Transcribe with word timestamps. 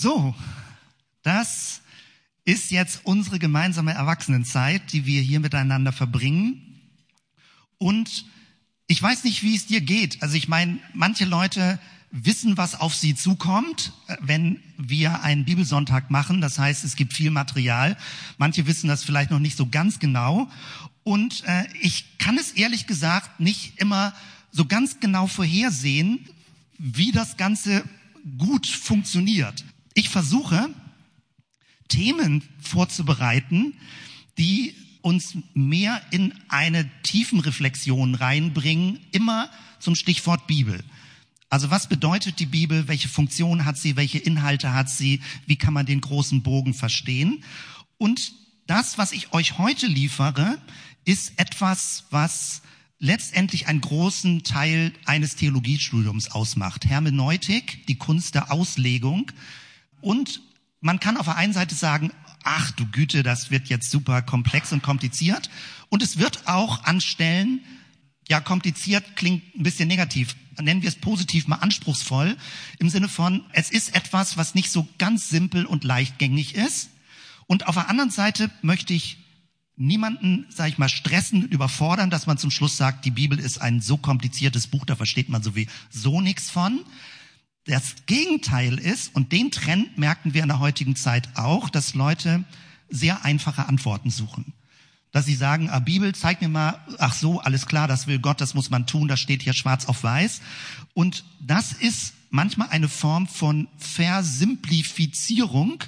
So, 0.00 0.32
das 1.24 1.80
ist 2.44 2.70
jetzt 2.70 3.00
unsere 3.02 3.40
gemeinsame 3.40 3.94
Erwachsenenzeit, 3.94 4.92
die 4.92 5.06
wir 5.06 5.20
hier 5.20 5.40
miteinander 5.40 5.90
verbringen. 5.90 6.62
Und 7.78 8.24
ich 8.86 9.02
weiß 9.02 9.24
nicht, 9.24 9.42
wie 9.42 9.56
es 9.56 9.66
dir 9.66 9.80
geht. 9.80 10.22
Also 10.22 10.36
ich 10.36 10.46
meine, 10.46 10.78
manche 10.94 11.24
Leute 11.24 11.80
wissen, 12.12 12.56
was 12.56 12.78
auf 12.78 12.94
sie 12.94 13.16
zukommt, 13.16 13.92
wenn 14.20 14.60
wir 14.76 15.24
einen 15.24 15.44
Bibelsonntag 15.44 16.12
machen. 16.12 16.40
Das 16.40 16.60
heißt, 16.60 16.84
es 16.84 16.94
gibt 16.94 17.12
viel 17.12 17.32
Material. 17.32 17.96
Manche 18.36 18.68
wissen 18.68 18.86
das 18.86 19.02
vielleicht 19.02 19.32
noch 19.32 19.40
nicht 19.40 19.56
so 19.56 19.66
ganz 19.66 19.98
genau. 19.98 20.48
Und 21.02 21.42
äh, 21.48 21.64
ich 21.80 22.18
kann 22.18 22.38
es 22.38 22.52
ehrlich 22.52 22.86
gesagt 22.86 23.40
nicht 23.40 23.80
immer 23.80 24.14
so 24.52 24.64
ganz 24.64 25.00
genau 25.00 25.26
vorhersehen, 25.26 26.24
wie 26.78 27.10
das 27.10 27.36
Ganze 27.36 27.82
gut 28.38 28.68
funktioniert. 28.68 29.64
Ich 29.98 30.10
versuche, 30.10 30.72
Themen 31.88 32.44
vorzubereiten, 32.60 33.74
die 34.38 34.72
uns 35.02 35.36
mehr 35.54 36.00
in 36.12 36.32
eine 36.46 36.88
Tiefenreflexion 37.02 38.14
reinbringen, 38.14 39.00
immer 39.10 39.50
zum 39.80 39.96
Stichwort 39.96 40.46
Bibel. 40.46 40.84
Also 41.50 41.72
was 41.72 41.88
bedeutet 41.88 42.38
die 42.38 42.46
Bibel? 42.46 42.86
Welche 42.86 43.08
Funktion 43.08 43.64
hat 43.64 43.76
sie? 43.76 43.96
Welche 43.96 44.18
Inhalte 44.18 44.72
hat 44.72 44.88
sie? 44.88 45.20
Wie 45.46 45.56
kann 45.56 45.74
man 45.74 45.84
den 45.84 46.00
großen 46.00 46.44
Bogen 46.44 46.74
verstehen? 46.74 47.42
Und 47.96 48.34
das, 48.68 48.98
was 48.98 49.10
ich 49.10 49.32
euch 49.32 49.58
heute 49.58 49.88
liefere, 49.88 50.58
ist 51.06 51.32
etwas, 51.40 52.04
was 52.10 52.62
letztendlich 53.00 53.66
einen 53.66 53.80
großen 53.80 54.44
Teil 54.44 54.92
eines 55.06 55.34
Theologiestudiums 55.34 56.30
ausmacht. 56.30 56.86
Hermeneutik, 56.86 57.84
die 57.88 57.98
Kunst 57.98 58.36
der 58.36 58.52
Auslegung. 58.52 59.32
Und 60.00 60.40
man 60.80 61.00
kann 61.00 61.16
auf 61.16 61.26
der 61.26 61.36
einen 61.36 61.52
Seite 61.52 61.74
sagen, 61.74 62.12
ach 62.44 62.70
du 62.72 62.86
Güte, 62.86 63.22
das 63.22 63.50
wird 63.50 63.68
jetzt 63.68 63.90
super 63.90 64.22
komplex 64.22 64.72
und 64.72 64.82
kompliziert. 64.82 65.50
Und 65.88 66.02
es 66.02 66.18
wird 66.18 66.46
auch 66.46 66.84
an 66.84 67.00
Stellen, 67.00 67.60
ja, 68.28 68.40
kompliziert 68.40 69.16
klingt 69.16 69.56
ein 69.56 69.62
bisschen 69.62 69.88
negativ. 69.88 70.36
Nennen 70.60 70.82
wir 70.82 70.88
es 70.88 70.96
positiv 70.96 71.46
mal 71.46 71.56
anspruchsvoll. 71.56 72.36
Im 72.78 72.90
Sinne 72.90 73.08
von, 73.08 73.44
es 73.52 73.70
ist 73.70 73.94
etwas, 73.94 74.36
was 74.36 74.54
nicht 74.54 74.70
so 74.70 74.86
ganz 74.98 75.28
simpel 75.28 75.64
und 75.64 75.84
leichtgängig 75.84 76.54
ist. 76.54 76.90
Und 77.46 77.66
auf 77.66 77.76
der 77.76 77.88
anderen 77.88 78.10
Seite 78.10 78.50
möchte 78.60 78.92
ich 78.92 79.18
niemanden, 79.76 80.46
sage 80.50 80.70
ich 80.70 80.78
mal, 80.78 80.88
stressen, 80.88 81.48
überfordern, 81.48 82.10
dass 82.10 82.26
man 82.26 82.36
zum 82.36 82.50
Schluss 82.50 82.76
sagt, 82.76 83.04
die 83.04 83.10
Bibel 83.10 83.38
ist 83.38 83.58
ein 83.58 83.80
so 83.80 83.96
kompliziertes 83.96 84.66
Buch, 84.66 84.84
da 84.84 84.96
versteht 84.96 85.28
man 85.28 85.42
sowieso 85.42 86.20
nichts 86.20 86.50
von. 86.50 86.80
Das 87.68 88.06
Gegenteil 88.06 88.78
ist, 88.78 89.14
und 89.14 89.30
den 89.30 89.50
Trend 89.50 89.98
merken 89.98 90.32
wir 90.32 90.42
in 90.42 90.48
der 90.48 90.58
heutigen 90.58 90.96
Zeit 90.96 91.28
auch, 91.34 91.68
dass 91.68 91.92
Leute 91.92 92.44
sehr 92.88 93.26
einfache 93.26 93.68
Antworten 93.68 94.08
suchen. 94.08 94.54
Dass 95.12 95.26
sie 95.26 95.34
sagen, 95.34 95.68
ah, 95.68 95.78
Bibel, 95.78 96.14
zeig 96.14 96.40
mir 96.40 96.48
mal, 96.48 96.80
ach 96.98 97.12
so, 97.12 97.40
alles 97.40 97.66
klar, 97.66 97.86
das 97.86 98.06
will 98.06 98.20
Gott, 98.20 98.40
das 98.40 98.54
muss 98.54 98.70
man 98.70 98.86
tun, 98.86 99.06
das 99.06 99.20
steht 99.20 99.42
hier 99.42 99.52
schwarz 99.52 99.84
auf 99.84 100.02
weiß. 100.02 100.40
Und 100.94 101.24
das 101.40 101.72
ist 101.72 102.14
manchmal 102.30 102.70
eine 102.70 102.88
Form 102.88 103.26
von 103.26 103.68
Versimplifizierung 103.76 105.84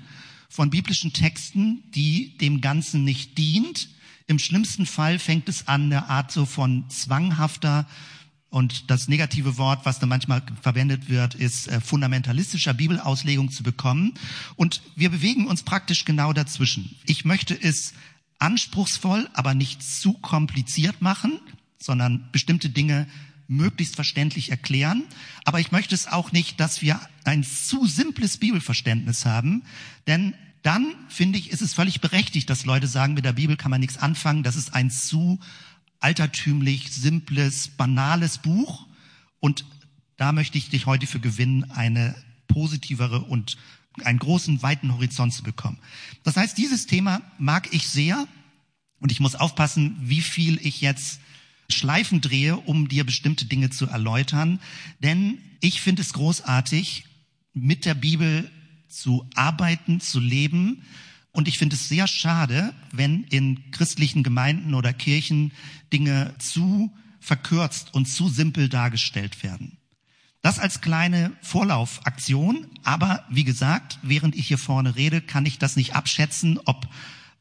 von 0.50 0.68
biblischen 0.68 1.14
Texten, 1.14 1.82
die 1.94 2.36
dem 2.36 2.60
Ganzen 2.60 3.04
nicht 3.04 3.38
dient. 3.38 3.88
Im 4.26 4.38
schlimmsten 4.38 4.84
Fall 4.84 5.18
fängt 5.18 5.48
es 5.48 5.66
an, 5.66 5.84
eine 5.84 6.10
Art 6.10 6.30
so 6.30 6.44
von 6.44 6.90
zwanghafter 6.90 7.86
und 8.50 8.90
das 8.90 9.06
negative 9.06 9.58
Wort, 9.58 9.86
was 9.86 10.00
da 10.00 10.06
manchmal 10.06 10.42
verwendet 10.60 11.08
wird, 11.08 11.36
ist 11.36 11.68
äh, 11.68 11.80
fundamentalistischer 11.80 12.74
Bibelauslegung 12.74 13.50
zu 13.50 13.62
bekommen. 13.62 14.14
Und 14.56 14.82
wir 14.96 15.10
bewegen 15.10 15.46
uns 15.46 15.62
praktisch 15.62 16.04
genau 16.04 16.32
dazwischen. 16.32 16.96
Ich 17.06 17.24
möchte 17.24 17.54
es 17.54 17.94
anspruchsvoll, 18.40 19.28
aber 19.34 19.54
nicht 19.54 19.82
zu 19.82 20.14
kompliziert 20.14 21.00
machen, 21.00 21.38
sondern 21.78 22.28
bestimmte 22.32 22.70
Dinge 22.70 23.06
möglichst 23.46 23.94
verständlich 23.94 24.50
erklären. 24.50 25.04
Aber 25.44 25.60
ich 25.60 25.70
möchte 25.70 25.94
es 25.94 26.08
auch 26.08 26.32
nicht, 26.32 26.58
dass 26.58 26.82
wir 26.82 27.00
ein 27.24 27.44
zu 27.44 27.86
simples 27.86 28.36
Bibelverständnis 28.38 29.26
haben, 29.26 29.62
denn 30.08 30.34
dann 30.62 30.94
finde 31.08 31.38
ich, 31.38 31.50
ist 31.50 31.62
es 31.62 31.72
völlig 31.72 32.00
berechtigt, 32.00 32.50
dass 32.50 32.66
Leute 32.66 32.86
sagen, 32.86 33.14
mit 33.14 33.24
der 33.24 33.32
Bibel 33.32 33.56
kann 33.56 33.70
man 33.70 33.80
nichts 33.80 33.96
anfangen. 33.96 34.42
Das 34.42 34.56
ist 34.56 34.74
ein 34.74 34.90
zu 34.90 35.38
altertümlich, 36.00 36.90
simples, 36.92 37.68
banales 37.68 38.38
Buch. 38.38 38.86
Und 39.38 39.64
da 40.16 40.32
möchte 40.32 40.58
ich 40.58 40.70
dich 40.70 40.86
heute 40.86 41.06
für 41.06 41.20
gewinnen, 41.20 41.70
eine 41.70 42.14
positivere 42.48 43.20
und 43.20 43.56
einen 44.04 44.18
großen, 44.18 44.62
weiten 44.62 44.92
Horizont 44.92 45.32
zu 45.32 45.42
bekommen. 45.42 45.78
Das 46.24 46.36
heißt, 46.36 46.58
dieses 46.58 46.86
Thema 46.86 47.22
mag 47.38 47.72
ich 47.72 47.88
sehr. 47.88 48.26
Und 48.98 49.12
ich 49.12 49.20
muss 49.20 49.34
aufpassen, 49.34 49.96
wie 50.00 50.20
viel 50.20 50.58
ich 50.62 50.80
jetzt 50.80 51.20
Schleifen 51.70 52.20
drehe, 52.20 52.56
um 52.56 52.88
dir 52.88 53.04
bestimmte 53.04 53.46
Dinge 53.46 53.70
zu 53.70 53.86
erläutern. 53.86 54.60
Denn 55.02 55.38
ich 55.60 55.80
finde 55.80 56.02
es 56.02 56.12
großartig, 56.12 57.04
mit 57.52 57.84
der 57.84 57.94
Bibel 57.94 58.50
zu 58.88 59.28
arbeiten, 59.34 60.00
zu 60.00 60.20
leben 60.20 60.82
und 61.32 61.48
ich 61.48 61.58
finde 61.58 61.76
es 61.76 61.88
sehr 61.88 62.06
schade, 62.06 62.74
wenn 62.92 63.24
in 63.24 63.70
christlichen 63.70 64.22
Gemeinden 64.22 64.74
oder 64.74 64.92
Kirchen 64.92 65.52
Dinge 65.92 66.34
zu 66.38 66.92
verkürzt 67.20 67.94
und 67.94 68.06
zu 68.06 68.28
simpel 68.28 68.68
dargestellt 68.68 69.42
werden. 69.42 69.78
Das 70.42 70.58
als 70.58 70.80
kleine 70.80 71.32
Vorlaufaktion, 71.42 72.66
aber 72.82 73.24
wie 73.28 73.44
gesagt, 73.44 73.98
während 74.02 74.34
ich 74.34 74.48
hier 74.48 74.58
vorne 74.58 74.96
rede, 74.96 75.20
kann 75.20 75.44
ich 75.44 75.58
das 75.58 75.76
nicht 75.76 75.94
abschätzen, 75.94 76.58
ob 76.64 76.88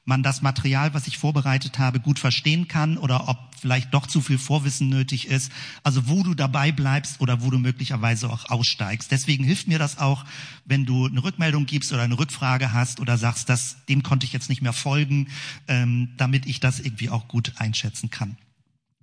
man 0.10 0.24
das 0.24 0.42
Material, 0.42 0.94
was 0.94 1.08
ich 1.08 1.18
vorbereitet 1.18 1.80
habe, 1.80 2.02
gut 2.02 2.20
verstehen 2.20 2.68
kann 2.68 2.98
oder 2.98 3.30
ob 3.30 3.38
vielleicht 3.60 3.94
doch 3.94 4.08
zu 4.08 4.20
viel 4.20 4.38
Vorwissen 4.38 4.90
nötig 4.90 5.28
ist. 5.28 5.52
Also 5.84 6.10
wo 6.10 6.24
du 6.24 6.34
dabei 6.34 6.72
bleibst 6.74 7.22
oder 7.22 7.42
wo 7.42 7.50
du 7.50 7.60
möglicherweise 7.60 8.30
auch 8.30 8.50
aussteigst. 8.50 9.12
Deswegen 9.12 9.44
hilft 9.44 9.68
mir 9.68 9.80
das 9.80 9.98
auch, 9.98 10.26
wenn 10.66 10.86
du 10.86 11.06
eine 11.06 11.24
Rückmeldung 11.24 11.66
gibst 11.66 11.94
oder 11.94 12.02
eine 12.02 12.20
Rückfrage 12.20 12.74
hast 12.74 13.00
oder 13.00 13.18
sagst, 13.18 13.48
dass 13.48 13.86
dem 13.88 14.04
konnte 14.04 14.26
ich 14.26 14.34
jetzt 14.34 14.50
nicht 14.50 14.62
mehr 14.62 14.74
folgen, 14.74 15.28
ähm, 15.68 16.10
damit 16.18 16.46
ich 16.46 16.60
das 16.60 16.80
irgendwie 16.80 17.10
auch 17.10 17.28
gut 17.28 17.54
einschätzen 17.58 18.10
kann. 18.10 18.38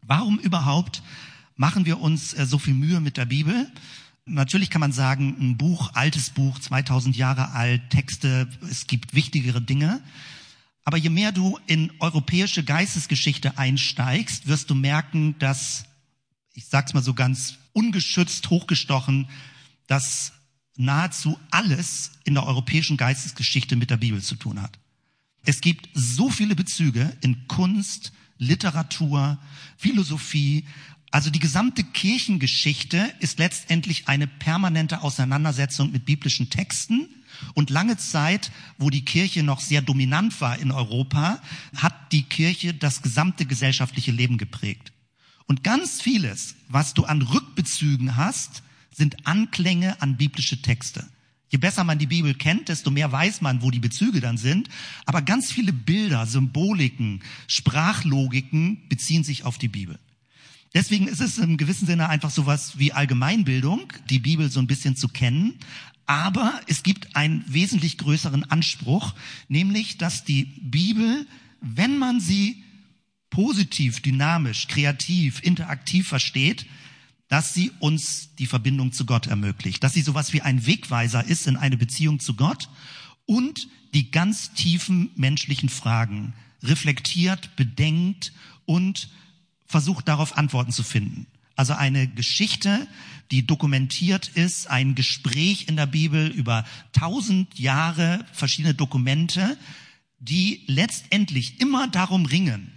Warum 0.03 0.39
überhaupt 0.39 1.03
machen 1.57 1.87
wir 1.87 2.01
uns 2.01 2.35
äh, 2.35 2.47
so 2.47 2.59
viel 2.59 2.75
Mühe 2.75 3.01
mit 3.01 3.17
der 3.17 3.27
Bibel? 3.27 3.71
Natürlich 4.25 4.71
kann 4.71 4.81
man 4.81 4.91
sagen, 4.91 5.37
ein 5.39 5.57
Buch, 5.57 5.91
altes 5.95 6.31
Buch, 6.31 6.59
2000 6.59 7.17
Jahre 7.17 7.53
alt, 7.53 7.91
Texte, 7.91 8.49
es 8.69 8.89
gibt 8.89 9.15
wichtigere 9.15 9.63
Dinge. 9.63 10.01
Aber 10.87 10.97
je 10.97 11.11
mehr 11.11 11.33
du 11.33 11.59
in 11.67 11.91
europäische 11.99 12.63
Geistesgeschichte 12.63 13.59
einsteigst, 13.59 14.47
wirst 14.47 14.71
du 14.71 14.77
merken, 14.77 15.37
dass, 15.41 15.85
ich 16.55 16.67
sag's 16.67 16.95
mal 16.95 17.03
so 17.03 17.13
ganz 17.13 17.59
ungeschützt 17.73 18.49
hochgestochen, 18.51 19.29
dass 19.89 20.33
nahezu 20.77 21.41
alles 21.51 22.13
in 22.23 22.35
der 22.35 22.47
europäischen 22.47 22.97
Geistesgeschichte 22.97 23.75
mit 23.75 23.91
der 23.91 23.97
Bibel 23.97 24.23
zu 24.23 24.37
tun 24.37 24.63
hat. 24.63 24.79
Es 25.45 25.61
gibt 25.61 25.89
so 25.93 26.31
viele 26.31 26.55
Bezüge 26.55 27.17
in 27.21 27.49
Kunst, 27.49 28.13
Literatur, 28.39 29.39
Philosophie. 29.77 30.67
Also 31.11 31.31
die 31.31 31.41
gesamte 31.41 31.83
Kirchengeschichte 31.83 33.13
ist 33.19 33.41
letztendlich 33.41 34.07
eine 34.07 34.29
permanente 34.29 35.03
Auseinandersetzung 35.03 35.91
mit 35.91 36.05
biblischen 36.05 36.49
Texten 36.49 37.09
und 37.55 37.71
lange 37.71 37.97
Zeit, 37.97 38.51
wo 38.79 38.91
die 38.91 39.05
Kirche 39.05 39.43
noch 39.43 39.61
sehr 39.61 39.83
dominant 39.83 40.41
war 40.41 40.59
in 40.59 40.71
Europa, 40.71 41.41
hat 41.77 42.13
die 42.13 42.23
Kirche 42.23 42.75
das 42.75 43.03
gesamte 43.03 43.47
gesellschaftliche 43.47 44.13
Leben 44.13 44.39
geprägt. 44.39 44.93
Und 45.47 45.63
ganz 45.63 46.01
vieles, 46.01 46.57
was 46.69 46.95
du 46.95 47.05
an 47.05 47.23
Rückbezügen 47.23 48.17
hast, 48.17 48.63
sind 48.91 49.27
Anklänge 49.27 50.01
an 50.01 50.17
biblische 50.17 50.61
Texte. 50.63 51.07
Je 51.49 51.59
besser 51.59 51.85
man 51.85 51.99
die 51.99 52.07
Bibel 52.07 52.35
kennt, 52.35 52.69
desto 52.69 52.91
mehr 52.91 53.13
weiß 53.13 53.41
man, 53.41 53.63
wo 53.63 53.71
die 53.71 53.79
Bezüge 53.79 54.21
dann 54.21 54.37
sind. 54.37 54.69
Aber 55.05 55.23
ganz 55.23 55.53
viele 55.53 55.73
Bilder, 55.73 56.27
Symboliken, 56.27 57.23
Sprachlogiken 57.47 58.89
beziehen 58.89 59.23
sich 59.23 59.45
auf 59.45 59.57
die 59.57 59.69
Bibel. 59.69 59.99
Deswegen 60.75 61.07
ist 61.07 61.21
es 61.21 61.39
im 61.39 61.57
gewissen 61.57 61.87
Sinne 61.87 62.09
einfach 62.09 62.31
sowas 62.31 62.79
wie 62.79 62.93
Allgemeinbildung, 62.93 63.93
die 64.11 64.19
Bibel 64.19 64.51
so 64.51 64.61
ein 64.61 64.67
bisschen 64.67 64.97
zu 64.97 65.09
kennen. 65.09 65.55
Aber 66.07 66.61
es 66.69 66.83
gibt 66.83 67.17
einen 67.17 67.45
wesentlich 67.47 67.99
größeren 67.99 68.45
Anspruch, 68.51 69.15
nämlich, 69.49 69.99
dass 69.99 70.25
die 70.25 70.45
Bibel, 70.45 71.27
wenn 71.61 71.99
man 71.99 72.21
sie 72.21 72.63
positiv, 73.31 74.01
dynamisch, 74.01 74.69
kreativ, 74.69 75.43
interaktiv 75.43 76.07
versteht, 76.09 76.67
dass 77.29 77.55
sie 77.55 77.73
uns 77.81 78.35
die 78.37 78.47
Verbindung 78.47 78.93
zu 78.93 79.05
Gott 79.05 79.27
ermöglicht, 79.27 79.83
dass 79.83 79.95
sie 79.95 80.03
sowas 80.03 80.33
wie 80.33 80.43
ein 80.43 80.65
Wegweiser 80.65 81.25
ist 81.25 81.49
in 81.49 81.57
eine 81.57 81.77
Beziehung 81.77 82.21
zu 82.21 82.35
Gott 82.35 82.69
und 83.25 83.69
die 83.95 84.13
ganz 84.13 84.53
tiefen 84.53 85.11
menschlichen 85.17 85.69
Fragen 85.69 86.35
reflektiert, 86.63 87.57
bedenkt 87.57 88.33
und 88.65 89.09
versucht 89.67 90.07
darauf 90.07 90.39
Antworten 90.39 90.71
zu 90.71 90.85
finden. 90.85 91.27
Also 91.57 91.73
eine 91.73 92.07
Geschichte 92.07 92.87
die 93.31 93.47
dokumentiert 93.47 94.29
ist, 94.29 94.69
ein 94.69 94.95
Gespräch 94.95 95.69
in 95.69 95.77
der 95.77 95.87
Bibel 95.87 96.29
über 96.29 96.65
tausend 96.93 97.59
Jahre, 97.59 98.25
verschiedene 98.33 98.75
Dokumente, 98.75 99.59
die 100.19 100.63
letztendlich 100.67 101.61
immer 101.61 101.89
darum 101.89 102.27
ringen, 102.27 102.73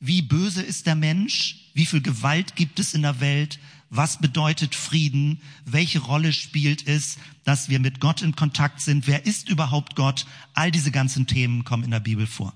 wie 0.00 0.22
böse 0.22 0.62
ist 0.62 0.86
der 0.86 0.96
Mensch, 0.96 1.70
wie 1.74 1.86
viel 1.86 2.02
Gewalt 2.02 2.56
gibt 2.56 2.80
es 2.80 2.94
in 2.94 3.02
der 3.02 3.20
Welt, 3.20 3.60
was 3.88 4.18
bedeutet 4.18 4.74
Frieden, 4.74 5.40
welche 5.64 6.00
Rolle 6.00 6.32
spielt 6.32 6.88
es, 6.88 7.18
dass 7.44 7.68
wir 7.68 7.78
mit 7.78 8.00
Gott 8.00 8.22
in 8.22 8.34
Kontakt 8.34 8.80
sind, 8.80 9.06
wer 9.06 9.26
ist 9.26 9.48
überhaupt 9.48 9.96
Gott, 9.96 10.26
all 10.54 10.70
diese 10.70 10.90
ganzen 10.90 11.26
Themen 11.26 11.64
kommen 11.64 11.84
in 11.84 11.90
der 11.90 12.00
Bibel 12.00 12.26
vor. 12.26 12.54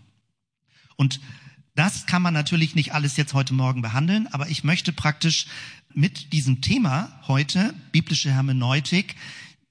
Und 0.96 1.20
das 1.76 2.06
kann 2.06 2.22
man 2.22 2.34
natürlich 2.34 2.74
nicht 2.74 2.94
alles 2.94 3.16
jetzt 3.16 3.34
heute 3.34 3.54
Morgen 3.54 3.82
behandeln, 3.82 4.26
aber 4.32 4.48
ich 4.48 4.64
möchte 4.64 4.92
praktisch 4.92 5.46
mit 5.92 6.32
diesem 6.32 6.62
Thema 6.62 7.20
heute, 7.28 7.74
biblische 7.92 8.32
Hermeneutik, 8.32 9.14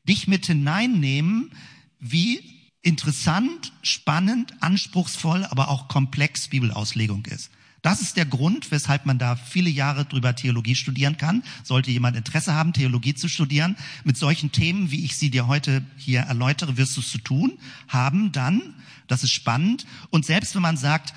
dich 0.07 0.27
mit 0.27 0.45
hineinnehmen, 0.45 1.51
wie 1.99 2.41
interessant, 2.83 3.73
spannend, 3.81 4.53
anspruchsvoll, 4.61 5.45
aber 5.45 5.69
auch 5.69 5.87
komplex 5.87 6.47
Bibelauslegung 6.47 7.25
ist. 7.25 7.49
Das 7.85 8.01
ist 8.01 8.17
der 8.17 8.25
Grund, 8.25 8.71
weshalb 8.71 9.05
man 9.05 9.19
da 9.19 9.35
viele 9.35 9.69
Jahre 9.69 10.05
drüber 10.05 10.35
Theologie 10.35 10.73
studieren 10.73 11.17
kann. 11.17 11.43
Sollte 11.63 11.91
jemand 11.91 12.17
Interesse 12.17 12.55
haben, 12.55 12.73
Theologie 12.73 13.13
zu 13.13 13.27
studieren, 13.27 13.75
mit 14.03 14.17
solchen 14.17 14.51
Themen, 14.51 14.89
wie 14.89 15.05
ich 15.05 15.17
sie 15.17 15.29
dir 15.29 15.45
heute 15.45 15.83
hier 15.95 16.21
erläutere, 16.21 16.77
wirst 16.77 16.97
du 16.97 17.01
es 17.01 17.11
zu 17.11 17.19
tun 17.19 17.59
haben 17.87 18.31
dann. 18.31 18.73
Das 19.07 19.23
ist 19.23 19.33
spannend. 19.33 19.85
Und 20.09 20.25
selbst 20.25 20.55
wenn 20.55 20.63
man 20.63 20.77
sagt, 20.77 21.13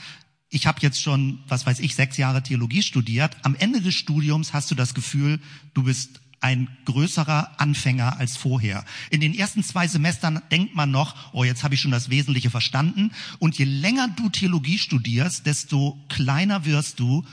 ich 0.50 0.66
habe 0.66 0.78
jetzt 0.80 1.00
schon, 1.02 1.40
was 1.46 1.66
weiß 1.66 1.80
ich, 1.80 1.94
sechs 1.94 2.16
Jahre 2.16 2.42
Theologie 2.42 2.82
studiert. 2.82 3.36
Am 3.42 3.54
Ende 3.54 3.80
des 3.80 3.94
Studiums 3.94 4.52
hast 4.52 4.70
du 4.70 4.74
das 4.74 4.94
Gefühl, 4.94 5.40
du 5.74 5.82
bist 5.82 6.20
ein 6.40 6.68
größerer 6.84 7.60
Anfänger 7.60 8.18
als 8.18 8.36
vorher. 8.36 8.84
In 9.10 9.20
den 9.20 9.34
ersten 9.34 9.62
zwei 9.62 9.88
Semestern 9.88 10.40
denkt 10.50 10.74
man 10.74 10.90
noch, 10.90 11.32
oh, 11.32 11.44
jetzt 11.44 11.64
habe 11.64 11.74
ich 11.74 11.80
schon 11.80 11.90
das 11.90 12.10
Wesentliche 12.10 12.50
verstanden. 12.50 13.10
Und 13.38 13.58
je 13.58 13.64
länger 13.64 14.08
du 14.08 14.28
Theologie 14.28 14.78
studierst, 14.78 15.46
desto 15.46 15.98
kleiner 16.08 16.64
wirst 16.64 17.00
du 17.00 17.24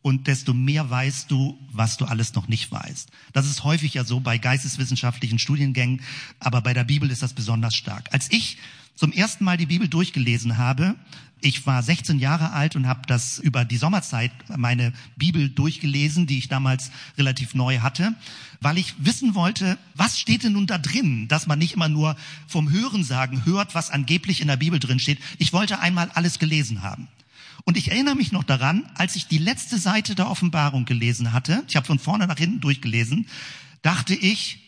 und 0.00 0.26
desto 0.26 0.52
mehr 0.52 0.90
weißt 0.90 1.30
du, 1.30 1.58
was 1.72 1.96
du 1.96 2.06
alles 2.06 2.34
noch 2.34 2.48
nicht 2.48 2.72
weißt. 2.72 3.10
Das 3.32 3.46
ist 3.46 3.64
häufig 3.64 3.94
ja 3.94 4.04
so 4.04 4.20
bei 4.20 4.38
geisteswissenschaftlichen 4.38 5.38
Studiengängen, 5.38 6.02
aber 6.40 6.60
bei 6.60 6.74
der 6.74 6.84
Bibel 6.84 7.10
ist 7.10 7.22
das 7.22 7.34
besonders 7.34 7.74
stark. 7.74 8.08
Als 8.12 8.30
ich 8.30 8.58
zum 8.94 9.12
ersten 9.12 9.44
Mal 9.44 9.56
die 9.56 9.66
Bibel 9.66 9.88
durchgelesen 9.88 10.56
habe, 10.56 10.94
ich 11.44 11.66
war 11.66 11.82
16 11.82 12.18
Jahre 12.20 12.52
alt 12.52 12.74
und 12.74 12.86
habe 12.86 13.02
das 13.06 13.38
über 13.38 13.66
die 13.66 13.76
Sommerzeit 13.76 14.32
meine 14.56 14.94
Bibel 15.16 15.50
durchgelesen, 15.50 16.26
die 16.26 16.38
ich 16.38 16.48
damals 16.48 16.90
relativ 17.18 17.54
neu 17.54 17.80
hatte, 17.80 18.14
weil 18.62 18.78
ich 18.78 18.94
wissen 18.96 19.34
wollte, 19.34 19.76
was 19.94 20.18
steht 20.18 20.42
denn 20.42 20.54
nun 20.54 20.66
da 20.66 20.78
drin, 20.78 21.28
dass 21.28 21.46
man 21.46 21.58
nicht 21.58 21.74
immer 21.74 21.90
nur 21.90 22.16
vom 22.46 22.70
Hörensagen 22.70 23.44
hört, 23.44 23.74
was 23.74 23.90
angeblich 23.90 24.40
in 24.40 24.48
der 24.48 24.56
Bibel 24.56 24.78
drin 24.78 24.98
steht. 24.98 25.18
Ich 25.38 25.52
wollte 25.52 25.80
einmal 25.80 26.10
alles 26.14 26.38
gelesen 26.38 26.82
haben. 26.82 27.08
Und 27.64 27.76
ich 27.76 27.90
erinnere 27.90 28.14
mich 28.14 28.32
noch 28.32 28.44
daran, 28.44 28.88
als 28.94 29.16
ich 29.16 29.26
die 29.26 29.38
letzte 29.38 29.78
Seite 29.78 30.14
der 30.14 30.30
Offenbarung 30.30 30.86
gelesen 30.86 31.32
hatte, 31.32 31.62
ich 31.68 31.76
habe 31.76 31.86
von 31.86 31.98
vorne 31.98 32.26
nach 32.26 32.38
hinten 32.38 32.60
durchgelesen, 32.60 33.26
dachte 33.82 34.14
ich, 34.14 34.60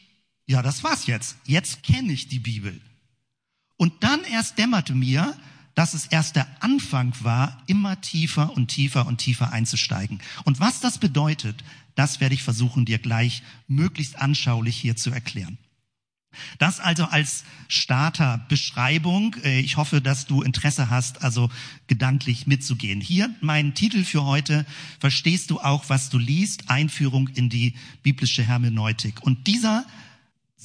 ja, 0.47 0.63
das 0.63 0.85
war's 0.85 1.07
jetzt. 1.07 1.37
Jetzt 1.47 1.83
kenne 1.83 2.13
ich 2.13 2.29
die 2.29 2.39
Bibel. 2.39 2.81
Und 3.77 3.93
dann 4.03 4.25
erst 4.25 4.59
dämmerte 4.59 4.95
mir, 4.95 5.37
dass 5.75 5.93
es 5.93 6.07
erst 6.07 6.37
der 6.37 6.47
Anfang 6.61 7.15
war, 7.21 7.63
immer 7.67 8.01
tiefer 8.01 8.57
und 8.57 8.69
tiefer 8.69 9.07
und 9.07 9.19
tiefer 9.19 9.53
einzusteigen. 9.53 10.21
Und 10.45 10.59
was 10.59 10.81
das 10.81 10.99
bedeutet, 10.99 11.63
das 11.95 12.21
werde 12.21 12.35
ich 12.35 12.43
versuchen, 12.43 12.87
dir 12.87 12.99
gleich 12.99 13.43
möglichst 13.69 14.19
anschaulich 14.19 14.77
hier 14.77 14.97
zu 14.97 15.11
erklären. 15.11 15.59
Das 16.59 16.81
also 16.81 17.05
als 17.05 17.45
Starterbeschreibung. 17.69 19.37
Äh, 19.45 19.61
ich 19.61 19.77
hoffe, 19.77 20.01
dass 20.01 20.27
du 20.27 20.43
Interesse 20.43 20.91
hast, 20.91 21.23
also 21.23 21.51
gedanklich 21.87 22.47
mitzugehen. 22.47 23.01
Hier 23.01 23.35
mein 23.41 23.75
Titel 23.75 24.05
für 24.05 24.25
heute. 24.25 24.67
Verstehst 25.01 25.51
du 25.51 25.61
auch, 25.61 25.89
was 25.89 26.11
du 26.11 26.19
liest? 26.19 26.71
Einführung 26.71 27.29
in 27.29 27.49
die 27.49 27.75
biblische 28.03 28.43
Hermeneutik. 28.43 29.23
Und 29.23 29.47
dieser 29.47 29.85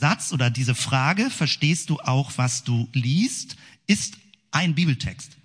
Satz 0.01 0.33
oder 0.33 0.50
diese 0.50 0.75
Frage, 0.75 1.30
verstehst 1.30 1.89
du 1.89 2.00
auch, 2.00 2.33
was 2.36 2.63
du 2.63 2.89
liest, 2.92 3.56
ist 3.88 4.18
ein 4.51 4.75
Bibeltext. 4.75 5.38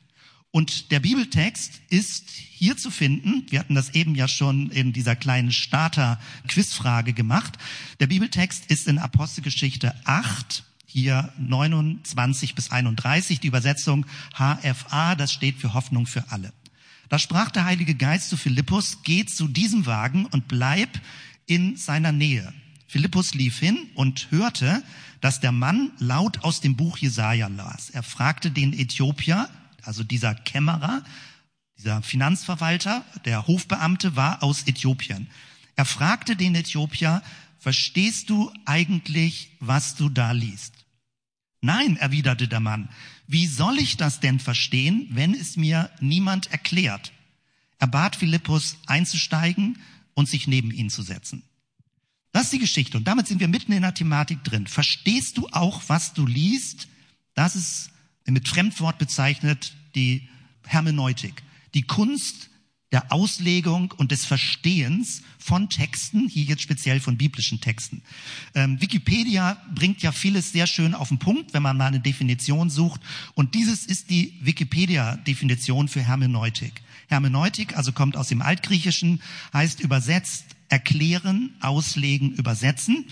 Und 0.50 0.90
der 0.90 1.00
Bibeltext 1.00 1.82
ist 1.90 2.30
hier 2.30 2.78
zu 2.78 2.90
finden. 2.90 3.44
Wir 3.50 3.60
hatten 3.60 3.74
das 3.74 3.90
eben 3.90 4.14
ja 4.14 4.26
schon 4.26 4.70
in 4.70 4.94
dieser 4.94 5.14
kleinen 5.14 5.52
Starter-Quizfrage 5.52 7.12
gemacht. 7.12 7.58
Der 8.00 8.06
Bibeltext 8.06 8.64
ist 8.70 8.88
in 8.88 8.98
Apostelgeschichte 8.98 9.94
8, 10.06 10.64
hier 10.86 11.30
29 11.38 12.54
bis 12.54 12.70
31, 12.70 13.40
die 13.40 13.48
Übersetzung 13.48 14.06
HFA, 14.34 15.14
das 15.16 15.34
steht 15.34 15.58
für 15.58 15.74
Hoffnung 15.74 16.06
für 16.06 16.32
alle. 16.32 16.54
Da 17.10 17.18
sprach 17.18 17.50
der 17.50 17.66
Heilige 17.66 17.94
Geist 17.94 18.30
zu 18.30 18.38
Philippus, 18.38 19.02
geh 19.04 19.26
zu 19.26 19.48
diesem 19.48 19.84
Wagen 19.84 20.24
und 20.24 20.48
bleib 20.48 20.88
in 21.44 21.76
seiner 21.76 22.12
Nähe. 22.12 22.54
Philippus 22.86 23.34
lief 23.34 23.58
hin 23.58 23.78
und 23.94 24.30
hörte, 24.30 24.82
dass 25.20 25.40
der 25.40 25.52
Mann 25.52 25.90
laut 25.98 26.44
aus 26.44 26.60
dem 26.60 26.76
Buch 26.76 26.98
Jesaja 26.98 27.48
las. 27.48 27.90
Er 27.90 28.02
fragte 28.02 28.50
den 28.50 28.72
Äthiopier, 28.72 29.48
also 29.82 30.04
dieser 30.04 30.34
Kämmerer, 30.34 31.02
dieser 31.78 32.02
Finanzverwalter, 32.02 33.04
der 33.24 33.46
Hofbeamte 33.46 34.16
war 34.16 34.42
aus 34.42 34.66
Äthiopien. 34.66 35.28
Er 35.74 35.84
fragte 35.84 36.36
den 36.36 36.54
Äthiopier, 36.54 37.22
verstehst 37.58 38.30
du 38.30 38.52
eigentlich, 38.64 39.50
was 39.60 39.94
du 39.96 40.08
da 40.08 40.32
liest? 40.32 40.72
Nein, 41.60 41.96
erwiderte 41.96 42.48
der 42.48 42.60
Mann. 42.60 42.88
Wie 43.26 43.46
soll 43.46 43.78
ich 43.78 43.96
das 43.96 44.20
denn 44.20 44.38
verstehen, 44.38 45.08
wenn 45.10 45.34
es 45.34 45.56
mir 45.56 45.90
niemand 46.00 46.52
erklärt? 46.52 47.12
Er 47.78 47.88
bat 47.88 48.16
Philippus 48.16 48.76
einzusteigen 48.86 49.78
und 50.14 50.28
sich 50.28 50.46
neben 50.46 50.70
ihn 50.70 50.90
zu 50.90 51.02
setzen. 51.02 51.42
Das 52.36 52.44
ist 52.44 52.52
die 52.52 52.58
Geschichte. 52.58 52.98
Und 52.98 53.08
damit 53.08 53.26
sind 53.26 53.40
wir 53.40 53.48
mitten 53.48 53.72
in 53.72 53.80
der 53.80 53.94
Thematik 53.94 54.44
drin. 54.44 54.66
Verstehst 54.66 55.38
du 55.38 55.48
auch, 55.52 55.80
was 55.86 56.12
du 56.12 56.26
liest? 56.26 56.86
Das 57.32 57.56
ist 57.56 57.88
mit 58.26 58.46
Fremdwort 58.46 58.98
bezeichnet 58.98 59.72
die 59.94 60.28
Hermeneutik. 60.66 61.42
Die 61.72 61.84
Kunst 61.84 62.50
der 62.92 63.10
Auslegung 63.10 63.94
und 63.96 64.12
des 64.12 64.26
Verstehens 64.26 65.22
von 65.38 65.70
Texten, 65.70 66.28
hier 66.28 66.44
jetzt 66.44 66.60
speziell 66.60 67.00
von 67.00 67.16
biblischen 67.16 67.62
Texten. 67.62 68.02
Ähm, 68.54 68.82
Wikipedia 68.82 69.56
bringt 69.74 70.02
ja 70.02 70.12
vieles 70.12 70.52
sehr 70.52 70.66
schön 70.66 70.94
auf 70.94 71.08
den 71.08 71.18
Punkt, 71.18 71.54
wenn 71.54 71.62
man 71.62 71.78
mal 71.78 71.86
eine 71.86 72.00
Definition 72.00 72.68
sucht. 72.68 73.00
Und 73.32 73.54
dieses 73.54 73.86
ist 73.86 74.10
die 74.10 74.34
Wikipedia-Definition 74.42 75.88
für 75.88 76.02
Hermeneutik. 76.02 76.82
Hermeneutik, 77.08 77.78
also 77.78 77.92
kommt 77.92 78.14
aus 78.14 78.28
dem 78.28 78.42
Altgriechischen, 78.42 79.22
heißt 79.54 79.80
übersetzt 79.80 80.55
erklären, 80.68 81.54
auslegen, 81.60 82.32
übersetzen, 82.32 83.06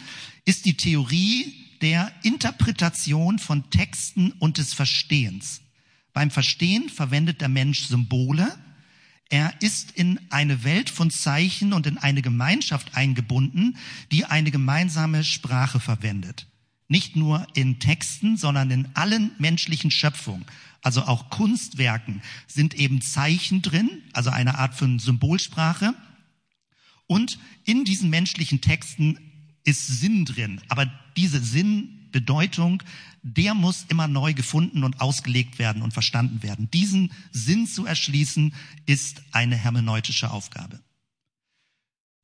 ist 0.45 0.65
die 0.65 0.77
Theorie 0.77 1.55
der 1.81 2.13
Interpretation 2.23 3.39
von 3.39 3.71
Texten 3.71 4.33
und 4.39 4.59
des 4.59 4.73
Verstehens. 4.73 5.61
Beim 6.13 6.31
Verstehen 6.31 6.89
verwendet 6.89 7.41
der 7.41 7.49
Mensch 7.49 7.87
Symbole. 7.87 8.57
Er 9.29 9.53
ist 9.61 9.91
in 9.91 10.21
eine 10.31 10.65
Welt 10.65 10.91
von 10.91 11.11
Zeichen 11.11 11.73
und 11.73 11.87
in 11.87 11.99
eine 11.99 12.23
Gemeinschaft 12.23 12.97
eingebunden, 12.97 13.77
die 14.13 14.25
eine 14.25 14.51
gemeinsame 14.51 15.25
Sprache 15.25 15.81
verwendet. 15.81 16.47
Nicht 16.89 17.17
nur 17.17 17.47
in 17.55 17.81
Texten, 17.81 18.37
sondern 18.37 18.71
in 18.71 18.89
allen 18.95 19.33
menschlichen 19.39 19.91
Schöpfungen. 19.91 20.45
Also 20.83 21.03
auch 21.03 21.31
Kunstwerken 21.31 22.23
sind 22.47 22.75
eben 22.75 23.01
Zeichen 23.01 23.63
drin, 23.63 24.03
also 24.13 24.31
eine 24.31 24.59
Art 24.59 24.75
von 24.75 24.99
Symbolsprache. 24.99 25.95
Und 27.07 27.39
in 27.65 27.85
diesen 27.85 28.11
menschlichen 28.11 28.61
Texten 28.61 29.19
ist 29.65 29.87
Sinn 29.87 30.25
drin. 30.25 30.61
Aber 30.69 30.91
diese 31.17 31.43
Sinnbedeutung, 31.43 32.83
der 33.23 33.55
muss 33.55 33.87
immer 33.89 34.09
neu 34.09 34.35
gefunden 34.35 34.85
und 34.85 35.01
ausgelegt 35.01 35.59
werden 35.59 35.83
und 35.83 35.93
verstanden 35.93 36.43
werden. 36.43 36.71
Diesen 36.71 37.13
Sinn 37.33 37.67
zu 37.67 37.87
erschließen, 37.87 38.55
ist 38.87 39.23
eine 39.33 39.57
hermeneutische 39.57 40.31
Aufgabe. 40.31 40.81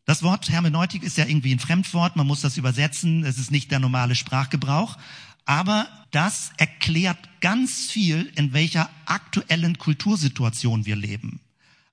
Das 0.04 0.22
Wort 0.22 0.50
Hermeneutik 0.50 1.02
ist 1.02 1.18
ja 1.18 1.26
irgendwie 1.26 1.54
ein 1.54 1.60
Fremdwort, 1.60 2.16
man 2.16 2.26
muss 2.26 2.40
das 2.40 2.56
übersetzen, 2.56 3.24
es 3.24 3.38
ist 3.38 3.50
nicht 3.50 3.70
der 3.70 3.78
normale 3.78 4.14
Sprachgebrauch, 4.16 4.98
aber 5.44 5.88
das 6.10 6.50
erklärt 6.56 7.18
ganz 7.40 7.90
viel, 7.90 8.30
in 8.34 8.52
welcher 8.52 8.90
aktuellen 9.06 9.78
Kultursituation 9.78 10.84
wir 10.84 10.96
leben. 10.96 11.40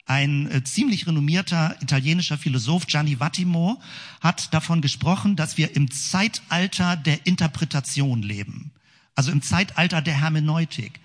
Ein 0.08 0.50
äh, 0.50 0.64
ziemlich 0.64 1.06
renommierter 1.06 1.76
italienischer 1.82 2.38
Philosoph, 2.38 2.88
Gianni 2.88 3.20
Vattimo, 3.20 3.82
hat 4.22 4.54
davon 4.54 4.82
gesprochen, 4.82 5.36
dass 5.36 5.58
wir 5.58 5.76
im 5.76 5.92
Zeitalter 5.92 6.96
der 6.96 7.28
Interpretation 7.28 8.22
leben. 8.24 8.72
Also 9.16 9.32
im 9.32 9.42
Zeitalter 9.42 10.02
der 10.02 10.20
Hermeneutik. 10.20 11.00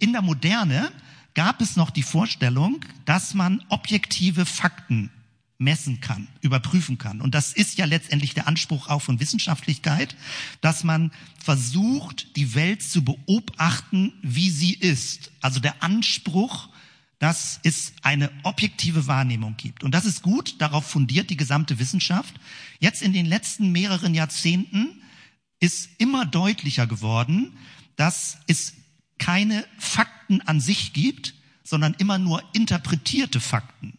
In 0.00 0.12
der 0.12 0.22
Moderne 0.22 0.90
gab 1.34 1.60
es 1.60 1.76
noch 1.76 1.90
die 1.90 2.02
Vorstellung, 2.02 2.80
dass 3.04 3.34
man 3.34 3.62
objektive 3.68 4.46
Fakten 4.46 5.10
messen 5.58 6.00
kann, 6.00 6.28
überprüfen 6.40 6.98
kann. 6.98 7.20
Und 7.20 7.34
das 7.34 7.52
ist 7.52 7.78
ja 7.78 7.84
letztendlich 7.84 8.32
der 8.32 8.46
Anspruch 8.46 8.88
auch 8.88 9.02
von 9.02 9.20
Wissenschaftlichkeit, 9.20 10.16
dass 10.60 10.84
man 10.84 11.10
versucht, 11.38 12.36
die 12.36 12.54
Welt 12.54 12.82
zu 12.82 13.04
beobachten, 13.04 14.12
wie 14.22 14.50
sie 14.50 14.72
ist. 14.72 15.32
Also 15.40 15.60
der 15.60 15.82
Anspruch, 15.82 16.68
dass 17.18 17.58
es 17.64 17.92
eine 18.02 18.30
objektive 18.44 19.06
Wahrnehmung 19.06 19.56
gibt. 19.56 19.82
Und 19.82 19.92
das 19.92 20.04
ist 20.04 20.22
gut, 20.22 20.60
darauf 20.60 20.86
fundiert 20.86 21.30
die 21.30 21.36
gesamte 21.36 21.78
Wissenschaft. 21.78 22.34
Jetzt 22.78 23.02
in 23.02 23.12
den 23.12 23.26
letzten 23.26 23.72
mehreren 23.72 24.14
Jahrzehnten 24.14 25.02
ist 25.58 25.88
immer 25.98 26.24
deutlicher 26.24 26.86
geworden, 26.86 27.56
dass 27.96 28.38
es 28.46 28.74
keine 29.18 29.64
Fakten 29.78 30.40
an 30.42 30.60
sich 30.60 30.92
gibt, 30.92 31.34
sondern 31.64 31.94
immer 31.94 32.18
nur 32.18 32.42
interpretierte 32.54 33.40
Fakten. 33.40 33.98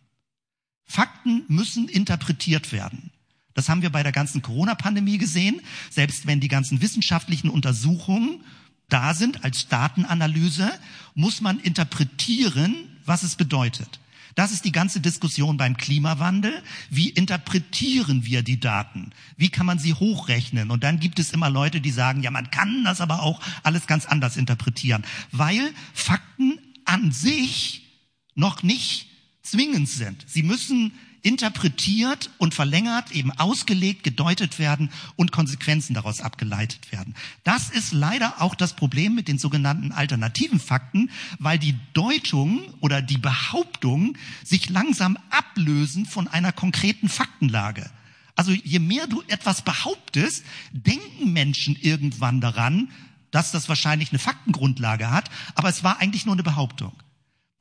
Fakten 0.86 1.44
müssen 1.50 1.88
interpretiert 1.88 2.72
werden. 2.72 3.12
Das 3.54 3.68
haben 3.68 3.82
wir 3.82 3.90
bei 3.90 4.04
der 4.04 4.14
ganzen 4.14 4.42
Corona-Pandemie 4.42 5.18
gesehen. 5.18 5.62
Selbst 5.90 6.26
wenn 6.26 6.40
die 6.40 6.48
ganzen 6.48 6.82
wissenschaftlichen 6.82 7.50
Untersuchungen 7.50 8.44
da 8.88 9.14
sind 9.14 9.44
als 9.44 9.68
Datenanalyse, 9.68 10.72
muss 11.14 11.42
man 11.42 11.60
interpretieren, 11.60 12.89
was 13.10 13.24
es 13.24 13.36
bedeutet. 13.36 14.00
Das 14.36 14.52
ist 14.52 14.64
die 14.64 14.72
ganze 14.72 15.02
Diskussion 15.02 15.58
beim 15.58 15.76
Klimawandel. 15.76 16.64
Wie 16.90 17.10
interpretieren 17.10 18.24
wir 18.24 18.44
die 18.44 18.60
Daten? 18.60 19.12
Wie 19.36 19.50
kann 19.50 19.66
man 19.66 19.80
sie 19.80 19.96
hochrechnen? 19.96 20.72
Und 20.72 20.84
dann 20.84 21.00
gibt 21.00 21.20
es 21.20 21.32
immer 21.32 21.50
Leute, 21.50 21.82
die 21.82 21.92
sagen, 21.92 22.22
ja, 22.22 22.32
man 22.32 22.52
kann 22.52 22.86
das 22.86 23.02
aber 23.02 23.24
auch 23.24 23.42
alles 23.64 23.88
ganz 23.88 24.06
anders 24.06 24.38
interpretieren, 24.38 25.04
weil 25.32 25.74
Fakten 25.94 26.60
an 26.86 27.12
sich 27.12 27.88
noch 28.36 28.64
nicht 28.64 29.08
zwingend 29.42 29.90
sind. 29.90 30.24
Sie 30.28 30.44
müssen 30.44 30.94
interpretiert 31.22 32.30
und 32.38 32.54
verlängert, 32.54 33.12
eben 33.12 33.32
ausgelegt, 33.32 34.04
gedeutet 34.04 34.60
werden 34.60 34.90
und 35.16 35.32
Konsequenzen 35.32 35.94
daraus 35.94 36.22
abgeleitet 36.22 36.92
werden. 36.92 37.16
Das 37.44 37.70
ist 37.70 37.92
leider 37.92 38.42
auch 38.42 38.56
das 38.56 38.74
Problem 38.74 39.16
mit 39.16 39.28
den 39.28 39.38
sogenannten 39.38 39.92
alternativen 39.92 40.60
Fakten, 40.60 41.10
weil 41.38 41.60
die 41.60 41.76
Deutung 41.94 42.62
oder 42.80 43.02
die 43.02 43.18
Behauptung 43.18 44.18
sich 44.44 44.70
langsam 44.70 45.18
ablösen 45.30 46.06
von 46.06 46.28
einer 46.28 46.52
konkreten 46.52 47.10
Faktenlage. 47.10 47.90
Also 48.36 48.52
je 48.54 48.80
mehr 48.80 49.08
du 49.08 49.22
etwas 49.28 49.62
behauptest, 49.64 50.46
denken 50.72 51.34
Menschen 51.34 51.76
irgendwann 51.76 52.40
daran, 52.40 52.90
dass 53.32 53.52
das 53.52 53.70
wahrscheinlich 53.70 54.12
eine 54.12 54.20
Faktengrundlage 54.20 55.12
hat, 55.12 55.30
aber 55.56 55.70
es 55.70 55.84
war 55.84 56.00
eigentlich 56.00 56.26
nur 56.26 56.36
eine 56.36 56.44
Behauptung. 56.44 56.94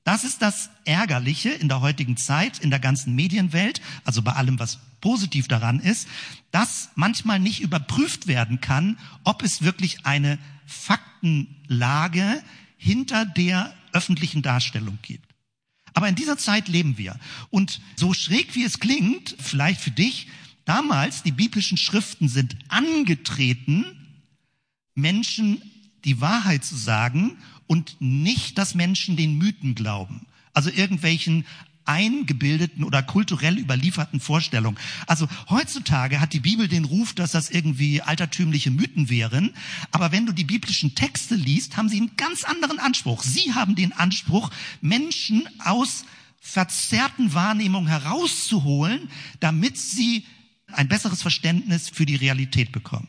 Das 0.05 0.25
ist 0.25 0.41
das 0.41 0.71
Ärgerliche 0.85 1.51
in 1.51 1.69
der 1.69 1.81
heutigen 1.81 2.17
Zeit, 2.17 2.59
in 2.59 2.71
der 2.71 2.79
ganzen 2.79 3.15
Medienwelt, 3.15 3.81
also 4.05 4.23
bei 4.23 4.33
allem, 4.33 4.59
was 4.59 4.79
positiv 5.01 5.49
daran 5.49 5.81
ist, 5.81 6.09
dass 6.51 6.91
manchmal 6.95 7.39
nicht 7.39 7.61
überprüft 7.61 8.27
werden 8.27 8.61
kann, 8.61 8.99
ob 9.25 9.43
es 9.43 9.63
wirklich 9.63 10.07
eine 10.07 10.39
Faktenlage 10.67 12.43
hinter 12.77 13.27
der 13.27 13.75
öffentlichen 13.93 14.43
Darstellung 14.43 14.99
gibt. 15.03 15.35
Aber 15.95 16.09
in 16.09 16.15
dieser 16.15 16.39
Zeit 16.39 16.69
leben 16.69 16.97
wir. 16.99 17.19
Und 17.51 17.81
so 17.97 18.15
schräg 18.15 18.55
wie 18.55 18.65
es 18.65 18.79
klingt, 18.79 19.35
vielleicht 19.39 19.81
für 19.81 19.91
dich, 19.91 20.29
damals, 20.65 21.23
die 21.23 21.33
biblischen 21.33 21.77
Schriften 21.77 22.29
sind 22.29 22.57
angetreten, 22.69 23.85
Menschen 24.95 25.63
die 26.05 26.21
Wahrheit 26.21 26.65
zu 26.65 26.77
sagen 26.77 27.39
und 27.69 27.97
nicht, 28.01 28.59
dass 28.59 28.75
Menschen 28.75 29.17
den 29.17 29.39
Mythen 29.39 29.77
glauben. 29.77 30.27
Also 30.53 30.71
irgendwelchen 30.71 31.45
eingebildeten 31.85 32.85
oder 32.85 33.03
kulturell 33.03 33.59
überlieferten 33.59 34.21
Vorstellungen. 34.21 34.77
Also 35.07 35.27
heutzutage 35.49 36.21
hat 36.21 36.35
die 36.35 36.41
Bibel 36.41 36.69
den 36.69 36.85
Ruf, 36.85 37.15
dass 37.15 37.33
das 37.33 37.49
irgendwie 37.49 38.03
altertümliche 38.03 38.71
Mythen 38.71 39.09
wären. 39.09 39.55
Aber 39.91 40.13
wenn 40.13 40.27
du 40.27 40.33
die 40.33 40.45
biblischen 40.45 40.95
Texte 40.95 41.35
liest, 41.35 41.77
haben 41.77 41.89
sie 41.89 41.97
einen 41.97 42.17
ganz 42.17 42.45
anderen 42.45 42.79
Anspruch. 42.79 43.23
Sie 43.23 43.55
haben 43.55 43.75
den 43.75 43.93
Anspruch, 43.93 44.51
Menschen 44.83 45.49
aus 45.65 46.05
verzerrten 46.41 47.33
Wahrnehmungen 47.33 47.89
herauszuholen, 47.89 49.09
damit 49.41 49.79
sie 49.79 50.25
ein 50.73 50.89
besseres 50.89 51.23
Verständnis 51.23 51.89
für 51.89 52.05
die 52.05 52.17
Realität 52.17 52.71
bekommen. 52.71 53.09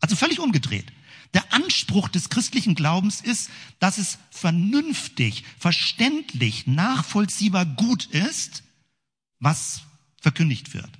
Also 0.00 0.14
völlig 0.14 0.38
umgedreht. 0.38 0.86
Der 1.32 1.52
Anspruch 1.52 2.08
des 2.08 2.28
christlichen 2.28 2.74
Glaubens 2.74 3.20
ist, 3.20 3.50
dass 3.78 3.98
es 3.98 4.18
vernünftig, 4.30 5.44
verständlich, 5.58 6.66
nachvollziehbar 6.66 7.66
gut 7.66 8.06
ist, 8.06 8.64
was 9.38 9.82
verkündigt 10.20 10.74
wird. 10.74 10.90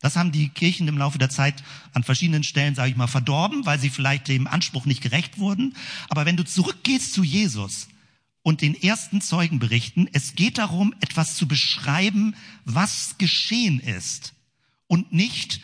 Das 0.00 0.16
haben 0.16 0.32
die 0.32 0.48
Kirchen 0.48 0.88
im 0.88 0.96
Laufe 0.96 1.18
der 1.18 1.28
Zeit 1.28 1.62
an 1.92 2.04
verschiedenen 2.04 2.42
Stellen, 2.42 2.74
sage 2.74 2.90
ich 2.90 2.96
mal, 2.96 3.06
verdorben, 3.06 3.66
weil 3.66 3.78
sie 3.78 3.90
vielleicht 3.90 4.28
dem 4.28 4.46
Anspruch 4.46 4.86
nicht 4.86 5.02
gerecht 5.02 5.38
wurden. 5.38 5.76
Aber 6.08 6.24
wenn 6.24 6.36
du 6.36 6.44
zurückgehst 6.44 7.12
zu 7.12 7.22
Jesus 7.22 7.88
und 8.42 8.62
den 8.62 8.80
ersten 8.80 9.20
Zeugen 9.20 9.58
berichten, 9.58 10.08
es 10.12 10.34
geht 10.34 10.56
darum, 10.56 10.94
etwas 11.00 11.36
zu 11.36 11.46
beschreiben, 11.46 12.34
was 12.64 13.16
geschehen 13.18 13.78
ist 13.80 14.32
und 14.86 15.12
nicht 15.12 15.60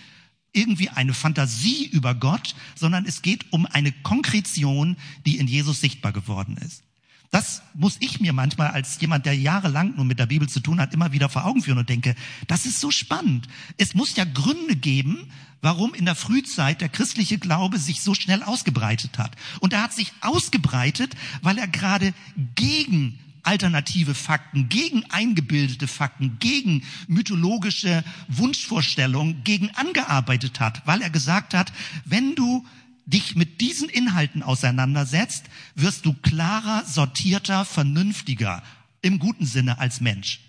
irgendwie 0.57 0.89
eine 0.89 1.15
Fantasie 1.15 1.87
über 1.87 2.15
Gott, 2.15 2.55
sondern 2.75 3.05
es 3.05 3.23
geht 3.23 3.53
um 3.53 3.67
eine 3.67 3.93
Konkretion, 3.93 4.97
die 5.27 5.39
in 5.39 5.47
Jesus 5.47 5.81
sichtbar 5.81 6.13
geworden 6.13 6.57
ist. 6.65 6.83
Das 7.31 7.63
muss 7.75 7.97
ich 8.01 8.21
mir 8.21 8.33
manchmal 8.33 8.69
als 8.69 9.01
jemand, 9.01 9.27
der 9.27 9.37
jahrelang 9.37 9.97
nur 9.97 10.05
mit 10.05 10.19
der 10.19 10.27
Bibel 10.27 10.49
zu 10.49 10.61
tun 10.61 10.81
hat, 10.81 10.95
immer 10.95 11.13
wieder 11.13 11.29
vor 11.29 11.45
Augen 11.45 11.63
führen 11.63 11.79
und 11.79 11.89
denke, 11.89 12.15
das 12.47 12.67
ist 12.67 12.81
so 12.81 12.91
spannend. 12.91 13.49
Es 13.77 13.95
muss 13.95 14.17
ja 14.17 14.25
Gründe 14.25 14.77
geben, 14.77 15.31
warum 15.61 15.95
in 15.95 16.05
der 16.05 16.15
Frühzeit 16.15 16.81
der 16.81 16.89
christliche 16.89 17.39
Glaube 17.39 17.79
sich 17.79 18.01
so 18.01 18.15
schnell 18.15 18.43
ausgebreitet 18.43 19.19
hat. 19.19 19.33
Und 19.61 19.73
er 19.73 19.83
hat 19.83 19.93
sich 19.93 20.13
ausgebreitet, 20.21 21.15
weil 21.43 21.59
er 21.59 21.67
gerade 21.67 22.15
gegen 22.55 23.19
alternative 23.47 24.15
Fakten, 24.15 24.69
gegen 24.69 25.05
eingebildete 25.11 25.87
Fakten, 25.87 26.39
gegen 26.39 26.83
mythologische 27.07 28.05
Wunschvorstellungen, 28.29 29.45
gegen 29.45 29.71
angearbeitet 29.71 30.61
hat, 30.61 30.87
weil 30.87 31.03
er 31.03 31.11
gesagt 31.11 31.55
hat, 31.55 31.73
wenn 32.05 32.35
du 32.35 32.67
dich 33.07 33.37
mit 33.37 33.61
diesen 33.61 33.89
Inhalten 33.89 34.43
auseinandersetzt, 34.43 35.45
wirst 35.75 36.05
du 36.07 36.13
klarer, 36.13 36.85
sortierter, 36.85 37.65
vernünftiger, 37.65 38.63
im 39.01 39.19
guten 39.21 39.47
Sinne 39.47 39.79
als 39.79 40.01
Mensch. 40.01 40.41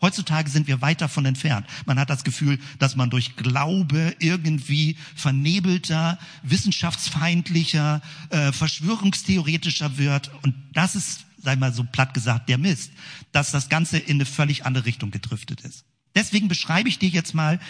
Heutzutage 0.00 0.48
sind 0.48 0.66
wir 0.66 0.80
weit 0.80 1.02
davon 1.02 1.26
entfernt. 1.26 1.66
Man 1.84 1.98
hat 1.98 2.08
das 2.08 2.24
Gefühl, 2.24 2.58
dass 2.78 2.96
man 2.96 3.10
durch 3.10 3.36
Glaube 3.36 4.16
irgendwie 4.18 4.96
vernebelter, 5.14 6.18
wissenschaftsfeindlicher, 6.42 8.00
äh, 8.30 8.50
verschwörungstheoretischer 8.50 9.98
wird. 9.98 10.30
Und 10.42 10.54
das 10.72 10.96
ist 10.96 11.26
sei 11.42 11.56
mal 11.56 11.72
so 11.72 11.84
platt 11.84 12.14
gesagt, 12.14 12.48
der 12.48 12.58
Mist, 12.58 12.92
dass 13.32 13.50
das 13.50 13.68
Ganze 13.68 13.98
in 13.98 14.16
eine 14.16 14.26
völlig 14.26 14.66
andere 14.66 14.86
Richtung 14.86 15.10
gedriftet 15.10 15.60
ist. 15.62 15.84
Deswegen 16.14 16.48
beschreibe 16.48 16.88
ich 16.88 16.98
dir 16.98 17.08
jetzt 17.08 17.34
mal, 17.34 17.60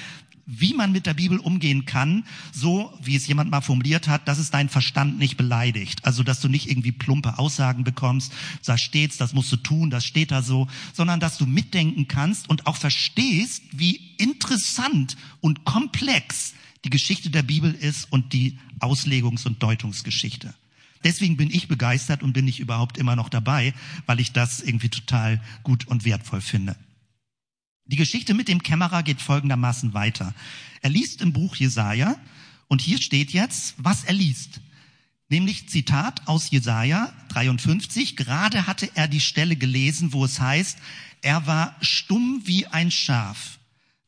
wie 0.52 0.74
man 0.74 0.90
mit 0.90 1.06
der 1.06 1.14
Bibel 1.14 1.38
umgehen 1.38 1.84
kann, 1.84 2.24
so 2.52 2.92
wie 3.00 3.14
es 3.14 3.26
jemand 3.28 3.50
mal 3.50 3.60
formuliert 3.60 4.08
hat, 4.08 4.26
dass 4.26 4.38
es 4.38 4.50
deinen 4.50 4.68
Verstand 4.68 5.18
nicht 5.18 5.36
beleidigt. 5.36 6.04
Also, 6.04 6.24
dass 6.24 6.40
du 6.40 6.48
nicht 6.48 6.68
irgendwie 6.68 6.90
plumpe 6.90 7.38
Aussagen 7.38 7.84
bekommst, 7.84 8.32
da 8.64 8.76
steht's, 8.76 9.16
das 9.16 9.32
musst 9.32 9.52
du 9.52 9.56
tun, 9.56 9.90
das 9.90 10.04
steht 10.04 10.32
da 10.32 10.42
so, 10.42 10.66
sondern 10.92 11.20
dass 11.20 11.38
du 11.38 11.46
mitdenken 11.46 12.08
kannst 12.08 12.48
und 12.48 12.66
auch 12.66 12.76
verstehst, 12.76 13.62
wie 13.72 14.00
interessant 14.18 15.16
und 15.40 15.64
komplex 15.64 16.54
die 16.84 16.90
Geschichte 16.90 17.30
der 17.30 17.42
Bibel 17.42 17.72
ist 17.72 18.10
und 18.10 18.32
die 18.32 18.58
Auslegungs- 18.80 19.46
und 19.46 19.62
Deutungsgeschichte. 19.62 20.54
Deswegen 21.02 21.36
bin 21.36 21.50
ich 21.50 21.68
begeistert 21.68 22.22
und 22.22 22.34
bin 22.34 22.46
ich 22.46 22.60
überhaupt 22.60 22.98
immer 22.98 23.16
noch 23.16 23.28
dabei, 23.28 23.72
weil 24.06 24.20
ich 24.20 24.32
das 24.32 24.60
irgendwie 24.60 24.90
total 24.90 25.40
gut 25.62 25.86
und 25.86 26.04
wertvoll 26.04 26.40
finde. 26.40 26.76
Die 27.86 27.96
Geschichte 27.96 28.34
mit 28.34 28.48
dem 28.48 28.62
Kämmerer 28.62 29.02
geht 29.02 29.20
folgendermaßen 29.20 29.94
weiter. 29.94 30.34
Er 30.82 30.90
liest 30.90 31.22
im 31.22 31.32
Buch 31.32 31.56
Jesaja 31.56 32.16
und 32.68 32.80
hier 32.80 33.00
steht 33.00 33.32
jetzt, 33.32 33.74
was 33.78 34.04
er 34.04 34.12
liest. 34.12 34.60
Nämlich 35.28 35.68
Zitat 35.68 36.26
aus 36.28 36.50
Jesaja 36.50 37.12
53. 37.28 38.16
Gerade 38.16 38.66
hatte 38.66 38.90
er 38.94 39.08
die 39.08 39.20
Stelle 39.20 39.56
gelesen, 39.56 40.12
wo 40.12 40.24
es 40.24 40.38
heißt, 40.38 40.78
er 41.22 41.46
war 41.46 41.76
stumm 41.80 42.42
wie 42.44 42.66
ein 42.66 42.90
Schaf, 42.90 43.58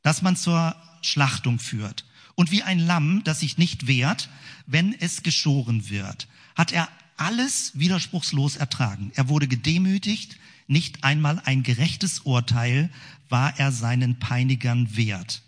das 0.03 0.23
man 0.23 0.37
zur 0.37 0.77
Schlachtung 1.01 1.59
führt 1.59 2.05
und 2.35 2.51
wie 2.51 2.63
ein 2.63 2.79
Lamm, 2.79 3.23
das 3.25 3.41
sich 3.41 3.59
nicht 3.59 3.87
wehrt, 3.87 4.29
wenn 4.67 4.95
es 4.95 5.23
geschoren 5.23 5.89
wird 5.91 6.29
hat 6.55 6.73
er 6.73 6.89
alles 7.17 7.73
widerspruchslos 7.79 8.57
ertragen. 8.57 9.13
Er 9.15 9.29
wurde 9.29 9.49
gedemütigt, 9.49 10.39
nicht 10.67 11.05
einmal 11.05 11.41
ein 11.45 11.63
gerechtes 11.63 12.21
Urteil 12.21 12.91
war 13.29 13.59
er 13.59 13.73
seinen 13.73 14.19
Peinigern 14.19 14.97
wert. 14.97 15.43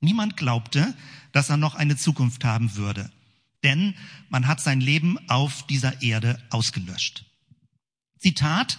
Niemand 0.00 0.36
glaubte, 0.36 0.94
dass 1.32 1.50
er 1.50 1.56
noch 1.56 1.74
eine 1.74 1.96
Zukunft 1.96 2.44
haben 2.44 2.76
würde, 2.76 3.10
denn 3.62 3.94
man 4.28 4.46
hat 4.46 4.60
sein 4.60 4.80
Leben 4.80 5.18
auf 5.28 5.66
dieser 5.66 6.02
Erde 6.02 6.42
ausgelöscht. 6.50 7.24
Zitat, 8.18 8.78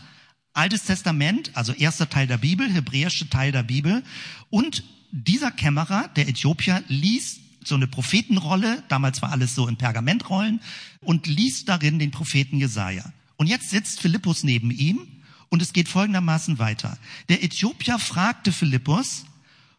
Altes 0.54 0.84
Testament, 0.84 1.52
also 1.56 1.74
erster 1.74 2.10
Teil 2.10 2.28
der 2.28 2.38
Bibel, 2.38 2.72
hebräische 2.72 3.30
Teil 3.30 3.52
der 3.52 3.64
Bibel 3.64 4.04
und 4.50 4.84
dieser 5.12 5.52
Kämmerer, 5.52 6.08
der 6.16 6.28
Äthiopier, 6.28 6.84
liest 6.88 7.42
so 7.68 7.76
eine 7.76 7.88
Prophetenrolle, 7.88 8.84
damals 8.88 9.22
war 9.22 9.32
alles 9.32 9.56
so 9.56 9.68
in 9.68 9.78
Pergamentrollen, 9.78 10.62
und 11.02 11.28
liest 11.28 11.70
darin 11.70 12.00
den 12.00 12.12
Propheten 12.12 12.58
Jesaja. 12.58 13.12
Und 13.38 13.48
jetzt 13.48 13.70
sitzt 13.70 14.00
Philippus 14.00 14.44
neben 14.44 14.72
ihm 14.72 15.08
und 15.50 15.62
es 15.62 15.74
geht 15.74 15.90
folgendermaßen 15.90 16.60
weiter. 16.60 16.98
Der 17.30 17.44
Äthiopier 17.44 18.00
fragte 18.00 18.52
Philippus, 18.52 19.26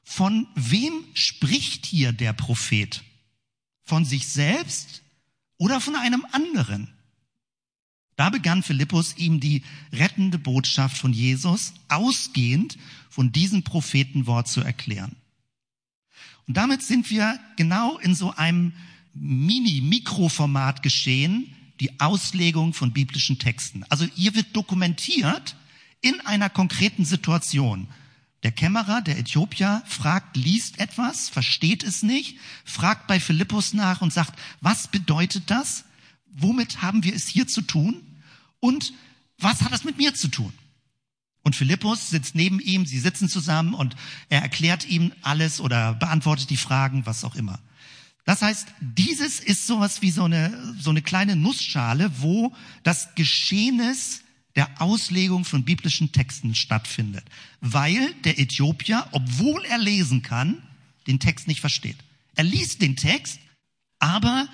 von 0.04 0.46
wem 0.54 0.92
spricht 1.14 1.84
hier 1.86 2.12
der 2.12 2.32
Prophet? 2.32 3.02
Von 3.82 4.04
sich 4.04 4.28
selbst 4.28 5.02
oder 5.58 5.80
von 5.80 5.96
einem 5.96 6.24
anderen? 6.32 6.88
Da 8.16 8.30
begann 8.30 8.62
Philippus 8.62 9.16
ihm 9.16 9.40
die 9.40 9.62
rettende 9.92 10.38
Botschaft 10.38 10.96
von 10.96 11.12
Jesus 11.12 11.74
ausgehend 11.88 12.78
von 13.10 13.32
diesem 13.32 13.62
Prophetenwort 13.62 14.48
zu 14.48 14.62
erklären. 14.62 15.16
Und 16.46 16.56
damit 16.56 16.82
sind 16.82 17.10
wir 17.10 17.38
genau 17.56 17.98
in 17.98 18.14
so 18.14 18.32
einem 18.32 18.72
Mini-Mikroformat 19.14 20.82
geschehen, 20.82 21.54
die 21.80 22.00
Auslegung 22.00 22.72
von 22.72 22.92
biblischen 22.92 23.38
Texten. 23.38 23.84
Also 23.88 24.06
hier 24.14 24.34
wird 24.34 24.54
dokumentiert 24.54 25.56
in 26.00 26.20
einer 26.20 26.48
konkreten 26.48 27.04
Situation. 27.04 27.88
Der 28.42 28.52
Kämmerer, 28.52 29.02
der 29.02 29.18
Äthiopier, 29.18 29.82
fragt, 29.86 30.36
liest 30.36 30.78
etwas, 30.78 31.28
versteht 31.28 31.82
es 31.82 32.02
nicht, 32.02 32.38
fragt 32.64 33.06
bei 33.06 33.18
Philippus 33.18 33.72
nach 33.72 34.02
und 34.02 34.12
sagt, 34.12 34.38
was 34.60 34.88
bedeutet 34.88 35.44
das? 35.50 35.84
Womit 36.32 36.82
haben 36.82 37.02
wir 37.02 37.14
es 37.14 37.26
hier 37.26 37.48
zu 37.48 37.62
tun? 37.62 38.02
Und 38.60 38.92
was 39.38 39.62
hat 39.62 39.72
das 39.72 39.84
mit 39.84 39.98
mir 39.98 40.14
zu 40.14 40.28
tun? 40.28 40.52
Und 41.46 41.54
Philippus 41.54 42.10
sitzt 42.10 42.34
neben 42.34 42.58
ihm, 42.58 42.86
sie 42.86 42.98
sitzen 42.98 43.28
zusammen 43.28 43.72
und 43.72 43.94
er 44.30 44.42
erklärt 44.42 44.84
ihm 44.84 45.12
alles 45.22 45.60
oder 45.60 45.94
beantwortet 45.94 46.50
die 46.50 46.56
Fragen, 46.56 47.06
was 47.06 47.22
auch 47.22 47.36
immer. 47.36 47.60
Das 48.24 48.42
heißt, 48.42 48.66
dieses 48.80 49.38
ist 49.38 49.64
sowas 49.64 50.02
wie 50.02 50.10
so 50.10 50.24
eine, 50.24 50.74
so 50.76 50.90
eine 50.90 51.02
kleine 51.02 51.36
Nussschale, 51.36 52.10
wo 52.18 52.52
das 52.82 53.14
Geschehnis 53.14 54.22
der 54.56 54.82
Auslegung 54.82 55.44
von 55.44 55.64
biblischen 55.64 56.10
Texten 56.10 56.56
stattfindet. 56.56 57.24
Weil 57.60 58.12
der 58.24 58.40
Äthiopier, 58.40 59.06
obwohl 59.12 59.64
er 59.66 59.78
lesen 59.78 60.22
kann, 60.22 60.60
den 61.06 61.20
Text 61.20 61.46
nicht 61.46 61.60
versteht. 61.60 61.98
Er 62.34 62.42
liest 62.42 62.82
den 62.82 62.96
Text, 62.96 63.38
aber 64.00 64.48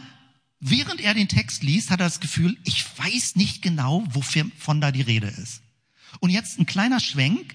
während 0.61 1.01
er 1.01 1.15
den 1.15 1.29
Text 1.29 1.63
liest, 1.63 1.91
hat 1.91 2.01
er 2.01 2.07
das 2.07 2.21
Gefühl, 2.21 2.59
ich 2.65 2.85
weiß 2.99 3.37
nicht 3.37 3.63
genau, 3.63 4.05
wovon 4.11 4.83
da 4.83 4.93
die 4.93 5.01
Rede 5.01 5.29
ist. 5.29 5.63
Und 6.21 6.31
jetzt 6.31 6.59
ein 6.59 6.67
kleiner 6.67 7.01
Schwenk. 7.01 7.55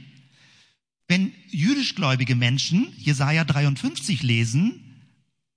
Wenn 1.07 1.31
jüdischgläubige 1.49 2.35
Menschen 2.35 2.93
Jesaja 2.97 3.45
53 3.45 4.23
lesen, 4.23 4.87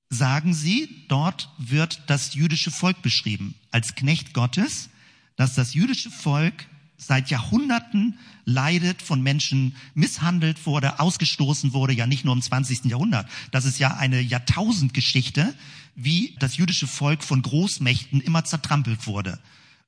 sagen 0.08 0.54
sie, 0.54 0.88
dort 1.08 1.50
wird 1.58 2.02
das 2.06 2.34
jüdische 2.34 2.70
Volk 2.70 3.02
beschrieben 3.02 3.54
als 3.70 3.94
Knecht 3.94 4.34
Gottes, 4.34 4.90
dass 5.36 5.54
das 5.54 5.74
jüdische 5.74 6.10
Volk 6.10 6.66
seit 6.96 7.30
Jahrhunderten 7.30 8.18
leidet, 8.44 9.00
von 9.00 9.22
Menschen 9.22 9.74
misshandelt 9.94 10.66
wurde, 10.66 11.00
ausgestoßen 11.00 11.72
wurde, 11.72 11.94
ja 11.94 12.06
nicht 12.06 12.24
nur 12.24 12.34
im 12.34 12.42
20. 12.42 12.84
Jahrhundert. 12.84 13.26
Das 13.50 13.64
ist 13.64 13.78
ja 13.78 13.96
eine 13.96 14.20
Jahrtausendgeschichte, 14.20 15.54
wie 15.94 16.36
das 16.38 16.56
jüdische 16.58 16.86
Volk 16.86 17.24
von 17.24 17.42
Großmächten 17.42 18.20
immer 18.20 18.44
zertrampelt 18.44 19.06
wurde. 19.06 19.38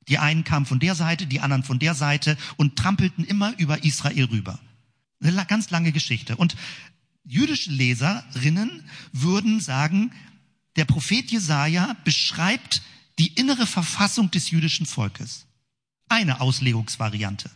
Die 0.09 0.19
einen 0.19 0.45
kamen 0.45 0.67
von 0.67 0.81
der 0.81 0.95
Seite, 0.95 1.27
die 1.27 1.41
anderen 1.41 1.63
von 1.63 1.79
der 1.79 1.95
Seite 1.95 2.37
und 2.57 2.77
trampelten 2.77 3.25
immer 3.25 3.57
über 3.59 3.85
Israel 3.85 4.25
rüber. 4.25 4.59
Eine 5.23 5.45
ganz 5.47 5.71
lange 5.71 5.93
Geschichte. 5.93 6.37
Und 6.37 6.57
jüdische 7.25 7.71
Leserinnen 7.71 8.85
würden 9.13 9.61
sagen, 9.61 10.13
der 10.77 10.85
Prophet 10.85 11.31
Jesaja 11.31 11.97
beschreibt 12.05 12.83
die 13.19 13.29
innere 13.29 13.67
Verfassung 13.67 14.31
des 14.31 14.51
jüdischen 14.51 14.87
Volkes. 14.87 15.47
Eine 16.09 16.41
Auslegungsvariante. 16.41 17.51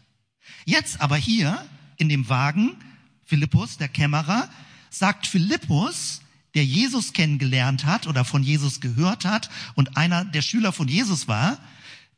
Jetzt 0.64 1.00
aber 1.00 1.16
hier 1.16 1.66
in 1.96 2.08
dem 2.08 2.28
Wagen, 2.28 2.76
Philippus, 3.24 3.78
der 3.78 3.88
Kämmerer, 3.88 4.48
sagt 4.90 5.26
Philippus, 5.26 6.20
der 6.54 6.64
Jesus 6.64 7.12
kennengelernt 7.12 7.84
hat 7.84 8.06
oder 8.06 8.24
von 8.24 8.42
Jesus 8.42 8.80
gehört 8.80 9.24
hat 9.24 9.50
und 9.74 9.96
einer 9.96 10.24
der 10.24 10.42
Schüler 10.42 10.72
von 10.72 10.88
Jesus 10.88 11.28
war, 11.28 11.58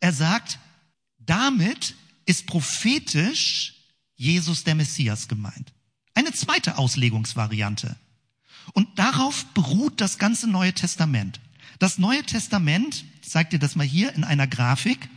er 0.00 0.12
sagt, 0.12 0.58
damit 1.18 1.94
ist 2.26 2.46
prophetisch 2.46 3.74
Jesus 4.16 4.64
der 4.64 4.74
Messias 4.74 5.28
gemeint. 5.28 5.72
Eine 6.14 6.32
zweite 6.32 6.78
Auslegungsvariante. 6.78 7.96
Und 8.74 8.98
darauf 8.98 9.46
beruht 9.54 10.00
das 10.00 10.18
ganze 10.18 10.48
Neue 10.48 10.72
Testament. 10.72 11.40
Das 11.78 11.98
Neue 11.98 12.22
Testament, 12.24 13.04
ich 13.22 13.30
zeig 13.30 13.50
dir 13.50 13.58
das 13.58 13.76
mal 13.76 13.86
hier 13.86 14.14
in 14.14 14.24
einer 14.24 14.46
Grafik, 14.46 15.08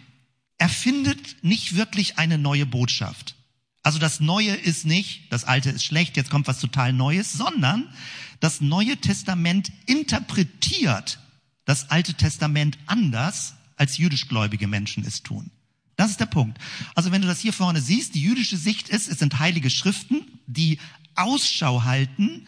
erfindet 0.58 1.44
nicht 1.44 1.76
wirklich 1.76 2.20
eine 2.20 2.38
neue 2.38 2.65
Botschaft. 2.65 3.36
Also 3.84 3.98
das 3.98 4.20
Neue 4.20 4.54
ist 4.54 4.86
nicht, 4.86 5.32
das 5.32 5.44
Alte 5.44 5.72
ist 5.72 5.84
schlecht, 5.84 6.15
jetzt 6.17 6.30
kommt 6.30 6.48
was 6.48 6.60
total 6.60 6.94
Neues, 6.94 7.34
sondern 7.34 7.91
das 8.39 8.62
Neue 8.62 8.98
Testament 8.98 9.72
interpretiert 9.88 11.20
das 11.65 11.89
Alte 11.89 12.13
Testament 12.13 12.78
anders, 12.86 13.56
als 13.82 13.98
jüdischgläubige 13.98 14.67
Menschen 14.67 15.04
es 15.04 15.24
tun. 15.24 15.50
Das 15.96 16.12
ist 16.12 16.20
der 16.20 16.28
Punkt. 16.28 16.60
Also 16.94 17.12
wenn 17.12 17.24
du 17.24 17.28
das 17.28 17.39
hier 17.39 17.52
vorne 17.52 17.82
siehst, 17.82 18.13
die 18.13 18.22
jüdische 18.22 18.56
Sicht 18.56 18.89
ist, 18.89 19.10
es 19.10 19.17
sind 19.17 19.39
heilige 19.39 19.72
Schriften, 19.72 20.22
die 20.46 20.78
Ausschau 21.15 21.84
halten 21.84 22.48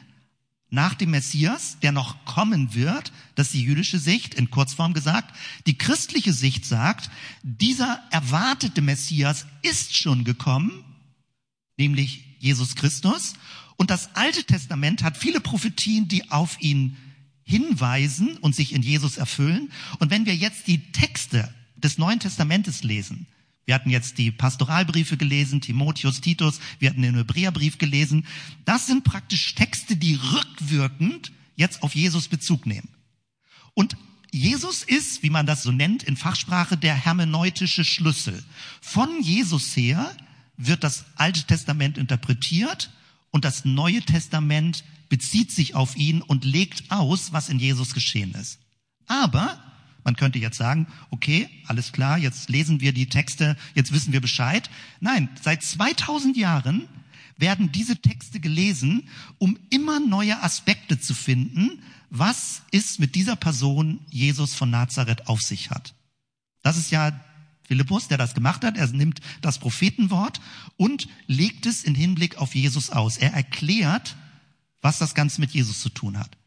nach 0.69 0.93
dem 0.93 1.09
Messias, 1.09 1.79
der 1.81 1.91
noch 1.91 2.23
kommen 2.25 2.75
wird. 2.75 3.11
Das 3.33 3.47
ist 3.47 3.55
die 3.55 3.63
jüdische 3.63 3.97
Sicht, 3.97 4.35
in 4.35 4.51
Kurzform 4.51 4.93
gesagt. 4.93 5.35
Die 5.65 5.75
christliche 5.75 6.33
Sicht 6.33 6.67
sagt, 6.67 7.09
dieser 7.41 7.99
erwartete 8.11 8.81
Messias 8.81 9.47
ist 9.63 9.95
schon 9.95 10.25
gekommen, 10.25 10.83
nämlich 11.77 12.25
Jesus 12.37 12.75
Christus. 12.75 13.33
Und 13.75 13.89
das 13.89 14.15
Alte 14.15 14.43
Testament 14.43 15.01
hat 15.01 15.17
viele 15.17 15.41
Prophetien, 15.41 16.07
die 16.07 16.29
auf 16.29 16.61
ihn 16.61 16.95
hinweisen 17.43 18.37
und 18.37 18.55
sich 18.55 18.73
in 18.73 18.81
Jesus 18.81 19.17
erfüllen. 19.17 19.71
Und 19.99 20.11
wenn 20.11 20.25
wir 20.25 20.35
jetzt 20.35 20.67
die 20.67 20.91
Texte 20.91 21.53
des 21.75 21.97
Neuen 21.97 22.19
Testamentes 22.19 22.83
lesen, 22.83 23.27
wir 23.65 23.75
hatten 23.75 23.89
jetzt 23.89 24.17
die 24.17 24.31
Pastoralbriefe 24.31 25.15
gelesen, 25.15 25.61
Timotheus, 25.61 26.19
Titus, 26.21 26.59
wir 26.79 26.89
hatten 26.89 27.01
den 27.01 27.15
Hebräerbrief 27.15 27.77
gelesen, 27.77 28.25
das 28.65 28.87
sind 28.87 29.03
praktisch 29.03 29.55
Texte, 29.55 29.95
die 29.95 30.15
rückwirkend 30.15 31.31
jetzt 31.55 31.81
auf 31.81 31.95
Jesus 31.95 32.27
Bezug 32.27 32.65
nehmen. 32.65 32.89
Und 33.73 33.95
Jesus 34.31 34.83
ist, 34.83 35.23
wie 35.23 35.29
man 35.29 35.45
das 35.45 35.63
so 35.63 35.71
nennt 35.71 36.03
in 36.03 36.17
Fachsprache, 36.17 36.75
der 36.75 36.95
hermeneutische 36.95 37.85
Schlüssel. 37.85 38.43
Von 38.81 39.21
Jesus 39.21 39.75
her 39.77 40.11
wird 40.57 40.83
das 40.83 41.05
Alte 41.15 41.43
Testament 41.43 41.97
interpretiert 41.97 42.91
und 43.31 43.45
das 43.45 43.63
Neue 43.63 44.01
Testament 44.01 44.83
bezieht 45.13 45.51
sich 45.51 45.75
auf 45.75 45.95
ihn 45.95 46.23
und 46.23 46.43
legt 46.43 46.89
aus, 46.89 47.33
was 47.33 47.47
in 47.47 47.59
Jesus 47.59 47.93
geschehen 47.93 48.33
ist. 48.33 48.57
Aber 49.05 49.61
man 50.03 50.15
könnte 50.15 50.39
jetzt 50.39 50.57
sagen, 50.57 50.87
okay, 51.11 51.47
alles 51.67 51.91
klar, 51.91 52.17
jetzt 52.17 52.49
lesen 52.49 52.81
wir 52.81 52.93
die 52.93 53.05
Texte, 53.05 53.55
jetzt 53.75 53.93
wissen 53.93 54.11
wir 54.11 54.21
Bescheid. 54.21 54.71
Nein, 55.01 55.29
seit 55.39 55.61
2000 55.61 56.35
Jahren 56.35 56.87
werden 57.37 57.71
diese 57.71 58.01
Texte 58.01 58.39
gelesen, 58.39 59.07
um 59.37 59.59
immer 59.69 59.99
neue 59.99 60.41
Aspekte 60.41 60.99
zu 60.99 61.13
finden, 61.13 61.83
was 62.09 62.63
ist 62.71 62.99
mit 62.99 63.13
dieser 63.13 63.35
Person 63.35 63.99
Jesus 64.09 64.55
von 64.55 64.71
Nazareth 64.71 65.27
auf 65.27 65.41
sich 65.41 65.69
hat. 65.69 65.93
Das 66.63 66.75
ist 66.75 66.89
ja 66.89 67.11
Philippus, 67.67 68.07
der 68.07 68.17
das 68.17 68.33
gemacht 68.33 68.63
hat. 68.63 68.77
Er 68.77 68.87
nimmt 68.87 69.21
das 69.41 69.59
Prophetenwort 69.59 70.41
und 70.75 71.07
legt 71.27 71.67
es 71.67 71.83
in 71.83 71.93
Hinblick 71.93 72.39
auf 72.39 72.55
Jesus 72.55 72.89
aus. 72.89 73.17
Er 73.17 73.31
erklärt, 73.33 74.15
was 74.83 74.99
das 74.99 75.15
Ganze 75.15 75.41
mit 75.41 75.51
Jesus 75.51 75.81
zu 75.81 75.89
tun 75.89 76.19
hat. 76.19 76.37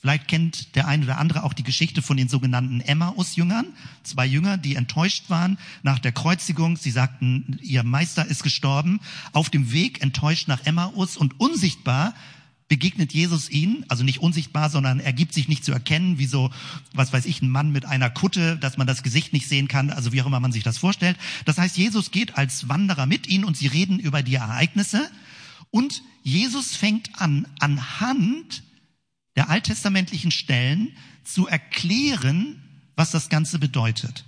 Vielleicht 0.00 0.28
kennt 0.28 0.74
der 0.74 0.86
eine 0.86 1.04
oder 1.04 1.16
andere 1.16 1.44
auch 1.44 1.54
die 1.54 1.62
Geschichte 1.62 2.02
von 2.02 2.18
den 2.18 2.28
sogenannten 2.28 2.80
Emmaus-Jüngern. 2.80 3.66
Zwei 4.02 4.26
Jünger, 4.26 4.58
die 4.58 4.74
enttäuscht 4.74 5.30
waren 5.30 5.56
nach 5.82 5.98
der 5.98 6.12
Kreuzigung. 6.12 6.76
Sie 6.76 6.90
sagten, 6.90 7.58
ihr 7.62 7.84
Meister 7.84 8.26
ist 8.26 8.42
gestorben. 8.42 9.00
Auf 9.32 9.48
dem 9.48 9.72
Weg 9.72 10.02
enttäuscht 10.02 10.46
nach 10.46 10.66
Emmaus 10.66 11.16
und 11.16 11.40
unsichtbar 11.40 12.12
begegnet 12.68 13.14
Jesus 13.14 13.48
ihnen, 13.48 13.84
also 13.88 14.04
nicht 14.04 14.18
unsichtbar, 14.18 14.68
sondern 14.68 15.00
er 15.00 15.12
gibt 15.12 15.32
sich 15.32 15.48
nicht 15.48 15.64
zu 15.64 15.72
erkennen, 15.72 16.18
wie 16.18 16.26
so, 16.26 16.50
was 16.92 17.12
weiß 17.12 17.24
ich, 17.24 17.40
ein 17.40 17.48
Mann 17.48 17.72
mit 17.72 17.86
einer 17.86 18.10
Kutte, 18.10 18.56
dass 18.56 18.76
man 18.76 18.86
das 18.86 19.02
Gesicht 19.02 19.32
nicht 19.32 19.48
sehen 19.48 19.68
kann, 19.68 19.90
also 19.90 20.12
wie 20.12 20.20
auch 20.20 20.26
immer 20.26 20.40
man 20.40 20.52
sich 20.52 20.64
das 20.64 20.76
vorstellt. 20.76 21.16
Das 21.46 21.56
heißt, 21.56 21.78
Jesus 21.78 22.10
geht 22.10 22.36
als 22.36 22.68
Wanderer 22.68 23.06
mit 23.06 23.26
ihnen 23.26 23.44
und 23.44 23.56
sie 23.56 23.68
reden 23.68 23.98
über 23.98 24.22
die 24.22 24.34
Ereignisse 24.34 25.10
und 25.74 26.04
Jesus 26.22 26.76
fängt 26.76 27.20
an, 27.20 27.48
anhand 27.58 28.62
der 29.34 29.50
alttestamentlichen 29.50 30.30
Stellen 30.30 30.96
zu 31.24 31.48
erklären, 31.48 32.62
was 32.94 33.10
das 33.10 33.28
Ganze 33.28 33.58
bedeutet. 33.58 34.24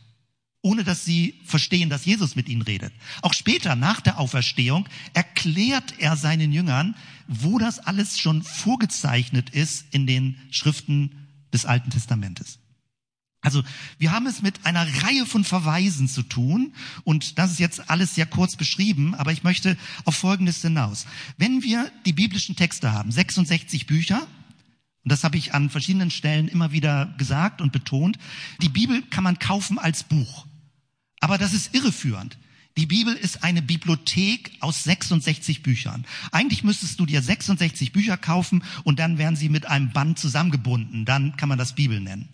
ohne 0.63 0.83
dass 0.83 1.05
sie 1.05 1.41
verstehen, 1.45 1.91
dass 1.91 2.07
Jesus 2.07 2.35
mit 2.35 2.49
ihnen 2.49 2.63
redet. 2.63 2.93
Auch 3.23 3.35
später, 3.35 3.77
nach 3.77 4.01
der 4.01 4.19
Auferstehung, 4.19 4.89
erklärt 5.15 5.95
er 5.99 6.17
seinen 6.17 6.51
Jüngern, 6.53 6.97
wo 7.29 7.61
das 7.61 7.79
alles 7.79 8.19
schon 8.19 8.43
vorgezeichnet 8.43 9.51
ist 9.51 9.87
in 9.93 10.09
den 10.09 10.37
Schriften 10.51 11.29
des 11.53 11.67
Alten 11.67 11.91
Testamentes. 11.91 12.59
Also 13.41 13.63
wir 13.99 14.13
haben 14.13 14.27
es 14.27 14.43
mit 14.43 14.67
einer 14.67 14.87
Reihe 15.05 15.25
von 15.25 15.45
Verweisen 15.45 16.09
zu 16.09 16.23
tun 16.23 16.73
und 17.05 17.39
das 17.39 17.53
ist 17.53 17.61
jetzt 17.61 17.91
alles 17.91 18.15
sehr 18.15 18.27
kurz 18.27 18.57
beschrieben, 18.57 19.15
aber 19.15 19.33
ich 19.33 19.45
möchte 19.45 19.77
auf 20.05 20.17
Folgendes 20.17 20.63
hinaus. 20.63 21.07
Wenn 21.37 21.63
wir 21.63 21.93
die 22.05 22.13
biblischen 22.13 22.57
Texte 22.57 22.93
haben, 22.93 23.13
66 23.13 23.87
Bücher, 23.87 24.27
und 25.05 25.13
das 25.13 25.23
habe 25.23 25.37
ich 25.37 25.55
an 25.55 25.71
verschiedenen 25.71 26.11
Stellen 26.11 26.49
immer 26.49 26.73
wieder 26.73 27.15
gesagt 27.19 27.61
und 27.61 27.71
betont, 27.71 28.19
die 28.61 28.69
Bibel 28.69 29.03
kann 29.03 29.23
man 29.23 29.39
kaufen 29.39 29.79
als 29.79 30.03
Buch. 30.03 30.47
Aber 31.21 31.39
das 31.39 31.53
ist 31.53 31.75
irreführend. 31.75 32.37
Die 32.77 32.87
Bibel 32.87 33.15
ist 33.15 33.43
eine 33.43 33.63
Bibliothek 33.63 34.51
aus 34.61 34.85
66 34.85 35.63
Büchern. 35.63 36.05
Eigentlich 36.31 36.63
müsstest 36.63 37.01
du 37.01 37.07
dir 37.07 37.23
66 37.23 37.93
Bücher 37.93 38.17
kaufen 38.17 38.65
und 38.85 38.99
dann 38.99 39.17
werden 39.17 39.37
sie 39.37 39.49
mit 39.49 39.67
einem 39.67 39.93
Band 39.93 40.19
zusammengebunden. 40.19 41.05
Dann 41.05 41.37
kann 41.37 41.49
man 41.49 41.57
das 41.57 41.75
Bibel 41.75 42.01
nennen. 42.01 42.29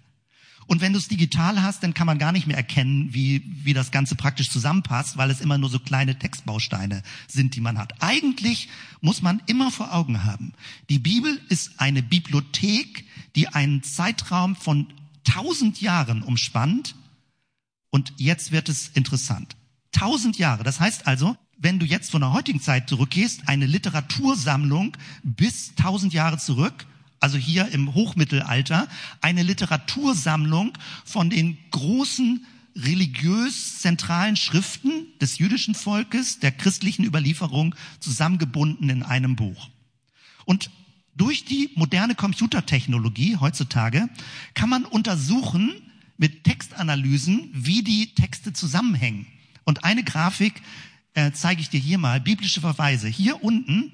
Und 0.67 0.81
wenn 0.81 0.93
du 0.93 0.99
es 0.99 1.09
digital 1.09 1.63
hast, 1.63 1.83
dann 1.83 1.95
kann 1.95 2.07
man 2.07 2.19
gar 2.19 2.33
nicht 2.33 2.47
mehr 2.47 2.57
erkennen, 2.57 3.13
wie, 3.13 3.43
wie 3.65 3.75
das 3.75 3.91
Ganze 3.91 4.15
praktisch 4.15 4.51
zusammenpasst, 4.51 5.17
weil 5.17 5.31
es 5.31 5.41
immer 5.41 5.59
nur 5.59 5.71
so 5.71 5.79
kleine 5.79 6.19
Textbausteine 6.19 7.03
sind, 7.29 7.55
die 7.57 7.61
man 7.61 7.79
hat. 7.79 7.95
Eigentlich 8.01 8.69
muss 9.01 9.23
man 9.23 9.43
immer 9.47 9.71
vor 9.71 9.93
Augen 9.93 10.25
haben, 10.25 10.53
die 10.89 10.99
Bibel 10.99 11.41
ist 11.49 11.81
eine 11.81 12.03
Bibliothek, 12.03 13.05
die 13.35 13.49
einen 13.49 13.83
Zeitraum 13.83 14.57
von 14.57 14.87
tausend 15.25 15.81
Jahren 15.81 16.23
umspannt. 16.23 16.95
Und 17.91 18.13
jetzt 18.17 18.53
wird 18.53 18.69
es 18.69 18.89
interessant. 18.89 19.57
Tausend 19.93 20.39
Jahre. 20.39 20.65
Das 20.65 20.81
heißt 20.81 21.07
also, 21.07 21.37
wenn 21.59 21.79
du 21.79 21.87
jetzt 21.87 22.11
von 22.11 22.23
der 22.23 22.33
heutigen 22.33 22.61
Zeit 22.61 22.89
zurückgehst, 22.89 23.49
eine 23.49 23.67
Literatursammlung 23.67 24.97
bis 25.23 25.75
tausend 25.75 26.13
Jahre 26.13 26.39
zurück, 26.39 26.87
also 27.23 27.39
hier 27.39 27.69
im 27.69 27.95
Hochmittelalter, 27.95 28.89
eine 29.21 29.45
Literatursammlung 29.45 30.77
von 31.05 31.31
den 31.31 31.57
großen 31.71 32.45
religiös 32.75 33.79
zentralen 33.79 34.35
Schriften 34.35 35.07
des 35.21 35.39
jüdischen 35.39 35.77
Volkes, 35.77 36.41
der 36.41 36.51
christlichen 36.51 37.05
Überlieferung, 37.05 37.77
zusammengebunden 38.01 38.91
in 38.91 39.03
einem 39.05 39.37
Buch. 39.37 39.71
Und 40.47 40.71
durch 41.15 41.45
die 41.45 41.71
moderne 41.77 42.17
Computertechnologie 42.17 43.37
heutzutage 43.37 44.09
kann 44.55 44.71
man 44.71 44.85
untersuchen 44.85 45.73
mit 46.17 46.43
Textanalysen, 46.43 47.51
wie 47.53 47.83
die 47.83 48.15
Texte 48.15 48.53
zusammenhängen. 48.53 49.27
Und 49.63 49.85
eine 49.85 50.03
Grafik 50.03 50.61
äh, 51.15 51.31
zeige 51.31 51.61
ich 51.61 51.71
dir 51.71 51.79
hier 51.79 51.99
mal, 51.99 52.21
biblische 52.21 52.61
Verweise. 52.61 53.07
Hier 53.07 53.45
unten 53.45 53.93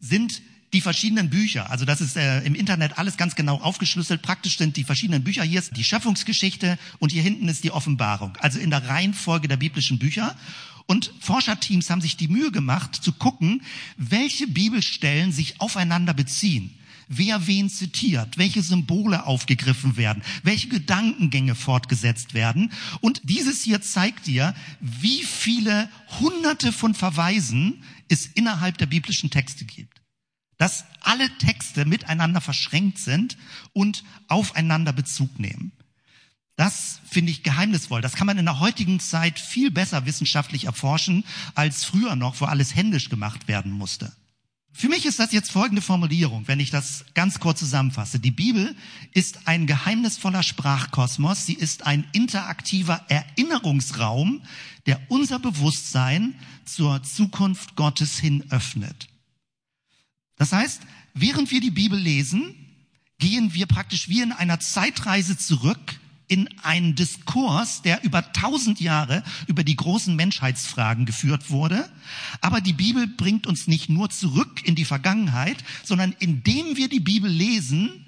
sind 0.00 0.42
die 0.76 0.82
verschiedenen 0.82 1.30
Bücher. 1.30 1.70
Also 1.70 1.86
das 1.86 2.02
ist 2.02 2.18
äh, 2.18 2.42
im 2.42 2.54
Internet 2.54 2.98
alles 2.98 3.16
ganz 3.16 3.34
genau 3.34 3.56
aufgeschlüsselt. 3.62 4.20
Praktisch 4.20 4.58
sind 4.58 4.76
die 4.76 4.84
verschiedenen 4.84 5.24
Bücher. 5.24 5.42
Hier 5.42 5.58
ist 5.58 5.74
die 5.74 5.84
Schöpfungsgeschichte 5.84 6.78
und 6.98 7.12
hier 7.12 7.22
hinten 7.22 7.48
ist 7.48 7.64
die 7.64 7.70
Offenbarung. 7.70 8.36
Also 8.42 8.58
in 8.58 8.68
der 8.68 8.86
Reihenfolge 8.86 9.48
der 9.48 9.56
biblischen 9.56 9.98
Bücher. 9.98 10.36
Und 10.84 11.14
Forscherteams 11.20 11.88
haben 11.88 12.02
sich 12.02 12.18
die 12.18 12.28
Mühe 12.28 12.52
gemacht 12.52 12.94
zu 12.94 13.12
gucken, 13.12 13.62
welche 13.96 14.46
Bibelstellen 14.46 15.32
sich 15.32 15.62
aufeinander 15.62 16.12
beziehen. 16.12 16.78
Wer 17.08 17.46
wen 17.46 17.70
zitiert, 17.70 18.36
welche 18.36 18.60
Symbole 18.60 19.24
aufgegriffen 19.24 19.96
werden, 19.96 20.22
welche 20.42 20.68
Gedankengänge 20.68 21.54
fortgesetzt 21.54 22.34
werden. 22.34 22.70
Und 23.00 23.22
dieses 23.24 23.62
hier 23.62 23.80
zeigt 23.80 24.26
dir, 24.26 24.54
wie 24.80 25.22
viele 25.22 25.88
hunderte 26.20 26.70
von 26.70 26.94
Verweisen 26.94 27.82
es 28.08 28.26
innerhalb 28.26 28.76
der 28.76 28.86
biblischen 28.86 29.30
Texte 29.30 29.64
gibt 29.64 30.02
dass 30.58 30.84
alle 31.00 31.28
Texte 31.38 31.84
miteinander 31.84 32.40
verschränkt 32.40 32.98
sind 32.98 33.36
und 33.72 34.04
aufeinander 34.28 34.92
Bezug 34.92 35.38
nehmen. 35.38 35.72
Das 36.56 37.00
finde 37.08 37.30
ich 37.30 37.42
geheimnisvoll. 37.42 38.00
Das 38.00 38.14
kann 38.14 38.26
man 38.26 38.38
in 38.38 38.46
der 38.46 38.60
heutigen 38.60 38.98
Zeit 38.98 39.38
viel 39.38 39.70
besser 39.70 40.06
wissenschaftlich 40.06 40.64
erforschen, 40.64 41.24
als 41.54 41.84
früher 41.84 42.16
noch, 42.16 42.40
wo 42.40 42.46
alles 42.46 42.74
händisch 42.74 43.10
gemacht 43.10 43.46
werden 43.46 43.72
musste. 43.72 44.12
Für 44.72 44.88
mich 44.88 45.06
ist 45.06 45.18
das 45.18 45.32
jetzt 45.32 45.52
folgende 45.52 45.80
Formulierung, 45.80 46.48
wenn 46.48 46.60
ich 46.60 46.70
das 46.70 47.06
ganz 47.14 47.40
kurz 47.40 47.60
zusammenfasse. 47.60 48.20
Die 48.20 48.30
Bibel 48.30 48.74
ist 49.12 49.46
ein 49.48 49.66
geheimnisvoller 49.66 50.42
Sprachkosmos. 50.42 51.46
Sie 51.46 51.54
ist 51.54 51.86
ein 51.86 52.06
interaktiver 52.12 53.02
Erinnerungsraum, 53.08 54.42
der 54.84 55.00
unser 55.08 55.38
Bewusstsein 55.38 56.34
zur 56.66 57.02
Zukunft 57.02 57.76
Gottes 57.76 58.18
hin 58.18 58.44
öffnet. 58.50 59.08
Das 60.36 60.52
heißt, 60.52 60.82
während 61.14 61.50
wir 61.50 61.60
die 61.60 61.70
Bibel 61.70 61.98
lesen, 61.98 62.54
gehen 63.18 63.54
wir 63.54 63.66
praktisch 63.66 64.08
wie 64.08 64.20
in 64.20 64.32
einer 64.32 64.60
Zeitreise 64.60 65.36
zurück 65.38 65.98
in 66.28 66.48
einen 66.62 66.94
Diskurs, 66.94 67.82
der 67.82 68.02
über 68.02 68.32
tausend 68.32 68.80
Jahre 68.80 69.22
über 69.46 69.62
die 69.62 69.76
großen 69.76 70.14
Menschheitsfragen 70.16 71.06
geführt 71.06 71.50
wurde. 71.50 71.88
Aber 72.40 72.60
die 72.60 72.72
Bibel 72.72 73.06
bringt 73.06 73.46
uns 73.46 73.66
nicht 73.68 73.88
nur 73.88 74.10
zurück 74.10 74.66
in 74.66 74.74
die 74.74 74.84
Vergangenheit, 74.84 75.62
sondern 75.84 76.14
indem 76.18 76.76
wir 76.76 76.88
die 76.88 77.00
Bibel 77.00 77.30
lesen, 77.30 78.02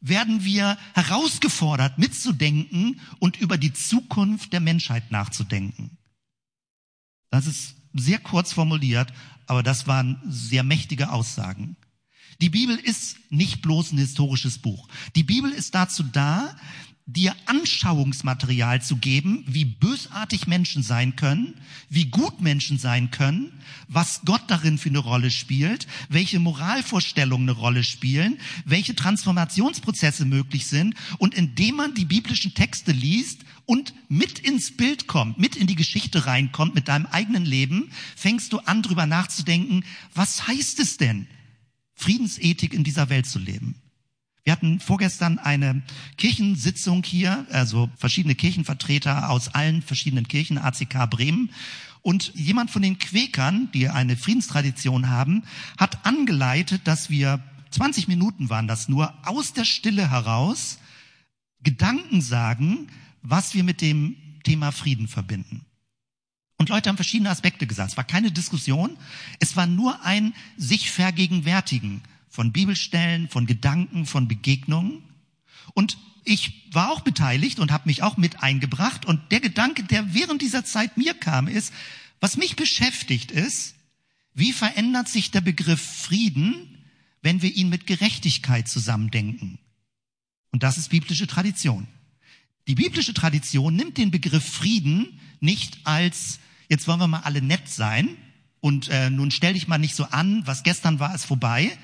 werden 0.00 0.44
wir 0.44 0.78
herausgefordert, 0.94 1.98
mitzudenken 1.98 3.00
und 3.18 3.36
über 3.36 3.58
die 3.58 3.72
Zukunft 3.72 4.52
der 4.52 4.60
Menschheit 4.60 5.10
nachzudenken. 5.10 5.98
Das 7.30 7.46
ist 7.46 7.74
sehr 7.92 8.18
kurz 8.18 8.52
formuliert, 8.52 9.12
aber 9.48 9.62
das 9.62 9.86
waren 9.86 10.20
sehr 10.28 10.62
mächtige 10.62 11.10
Aussagen. 11.10 11.76
Die 12.40 12.50
Bibel 12.50 12.76
ist 12.76 13.16
nicht 13.30 13.62
bloß 13.62 13.92
ein 13.92 13.98
historisches 13.98 14.58
Buch. 14.58 14.88
Die 15.16 15.24
Bibel 15.24 15.50
ist 15.50 15.74
dazu 15.74 16.04
da, 16.04 16.56
dir 17.08 17.34
Anschauungsmaterial 17.46 18.82
zu 18.82 18.96
geben, 18.96 19.42
wie 19.46 19.64
bösartig 19.64 20.46
Menschen 20.46 20.82
sein 20.82 21.16
können, 21.16 21.54
wie 21.88 22.04
gut 22.04 22.42
Menschen 22.42 22.78
sein 22.78 23.10
können, 23.10 23.50
was 23.88 24.20
Gott 24.26 24.42
darin 24.48 24.76
für 24.76 24.90
eine 24.90 24.98
Rolle 24.98 25.30
spielt, 25.30 25.86
welche 26.10 26.38
Moralvorstellungen 26.38 27.48
eine 27.48 27.58
Rolle 27.58 27.82
spielen, 27.82 28.38
welche 28.66 28.94
Transformationsprozesse 28.94 30.26
möglich 30.26 30.66
sind. 30.66 30.94
Und 31.16 31.34
indem 31.34 31.76
man 31.76 31.94
die 31.94 32.04
biblischen 32.04 32.52
Texte 32.52 32.92
liest 32.92 33.40
und 33.64 33.94
mit 34.10 34.38
ins 34.40 34.76
Bild 34.76 35.06
kommt, 35.06 35.38
mit 35.38 35.56
in 35.56 35.66
die 35.66 35.76
Geschichte 35.76 36.26
reinkommt 36.26 36.74
mit 36.74 36.88
deinem 36.88 37.06
eigenen 37.06 37.46
Leben, 37.46 37.90
fängst 38.16 38.52
du 38.52 38.58
an, 38.58 38.82
drüber 38.82 39.06
nachzudenken, 39.06 39.82
was 40.14 40.46
heißt 40.46 40.78
es 40.80 40.98
denn, 40.98 41.26
Friedensethik 41.94 42.74
in 42.74 42.84
dieser 42.84 43.08
Welt 43.08 43.26
zu 43.26 43.38
leben? 43.38 43.76
Wir 44.48 44.52
hatten 44.52 44.80
vorgestern 44.80 45.38
eine 45.38 45.82
Kirchensitzung 46.16 47.02
hier, 47.04 47.46
also 47.50 47.90
verschiedene 47.98 48.34
Kirchenvertreter 48.34 49.28
aus 49.28 49.48
allen 49.48 49.82
verschiedenen 49.82 50.26
Kirchen, 50.26 50.56
ACK 50.56 51.10
Bremen. 51.10 51.50
Und 52.00 52.32
jemand 52.34 52.70
von 52.70 52.80
den 52.80 52.98
Quäkern, 52.98 53.68
die 53.74 53.90
eine 53.90 54.16
Friedenstradition 54.16 55.10
haben, 55.10 55.42
hat 55.76 56.06
angeleitet, 56.06 56.80
dass 56.84 57.10
wir 57.10 57.42
20 57.72 58.08
Minuten 58.08 58.48
waren 58.48 58.66
das 58.66 58.88
nur, 58.88 59.12
aus 59.22 59.52
der 59.52 59.66
Stille 59.66 60.10
heraus 60.10 60.78
Gedanken 61.62 62.22
sagen, 62.22 62.88
was 63.20 63.52
wir 63.52 63.64
mit 63.64 63.82
dem 63.82 64.16
Thema 64.44 64.72
Frieden 64.72 65.08
verbinden. 65.08 65.66
Und 66.56 66.70
Leute 66.70 66.88
haben 66.88 66.96
verschiedene 66.96 67.28
Aspekte 67.28 67.66
gesagt. 67.66 67.90
Es 67.90 67.96
war 67.98 68.04
keine 68.04 68.32
Diskussion, 68.32 68.96
es 69.40 69.56
war 69.56 69.66
nur 69.66 70.06
ein 70.06 70.32
sich 70.56 70.90
vergegenwärtigen 70.90 72.00
von 72.28 72.52
Bibelstellen, 72.52 73.28
von 73.28 73.46
Gedanken, 73.46 74.06
von 74.06 74.28
Begegnungen. 74.28 75.02
Und 75.74 75.98
ich 76.24 76.68
war 76.72 76.92
auch 76.92 77.00
beteiligt 77.00 77.58
und 77.58 77.72
habe 77.72 77.88
mich 77.88 78.02
auch 78.02 78.16
mit 78.16 78.42
eingebracht. 78.42 79.06
Und 79.06 79.32
der 79.32 79.40
Gedanke, 79.40 79.84
der 79.84 80.14
während 80.14 80.42
dieser 80.42 80.64
Zeit 80.64 80.96
mir 80.96 81.14
kam, 81.14 81.48
ist, 81.48 81.72
was 82.20 82.36
mich 82.36 82.56
beschäftigt 82.56 83.30
ist, 83.30 83.74
wie 84.34 84.52
verändert 84.52 85.08
sich 85.08 85.30
der 85.30 85.40
Begriff 85.40 85.80
Frieden, 85.80 86.84
wenn 87.22 87.42
wir 87.42 87.54
ihn 87.54 87.68
mit 87.68 87.86
Gerechtigkeit 87.86 88.68
zusammendenken? 88.68 89.58
Und 90.50 90.62
das 90.62 90.78
ist 90.78 90.90
biblische 90.90 91.26
Tradition. 91.26 91.88
Die 92.68 92.74
biblische 92.74 93.14
Tradition 93.14 93.74
nimmt 93.74 93.96
den 93.96 94.10
Begriff 94.10 94.44
Frieden 94.44 95.18
nicht 95.40 95.78
als, 95.84 96.38
jetzt 96.68 96.86
wollen 96.86 97.00
wir 97.00 97.08
mal 97.08 97.20
alle 97.20 97.40
nett 97.40 97.68
sein 97.68 98.16
und 98.60 98.88
äh, 98.88 99.08
nun 99.08 99.30
stell 99.30 99.54
dich 99.54 99.68
mal 99.68 99.78
nicht 99.78 99.94
so 99.94 100.04
an, 100.04 100.46
was 100.46 100.62
gestern 100.62 101.00
war, 101.00 101.14
ist 101.14 101.24
vorbei, 101.24 101.76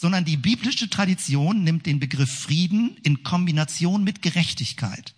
sondern 0.00 0.24
die 0.24 0.38
biblische 0.38 0.88
Tradition 0.88 1.62
nimmt 1.62 1.84
den 1.84 2.00
Begriff 2.00 2.32
Frieden 2.32 2.96
in 3.02 3.22
Kombination 3.22 4.02
mit 4.02 4.22
Gerechtigkeit. 4.22 5.14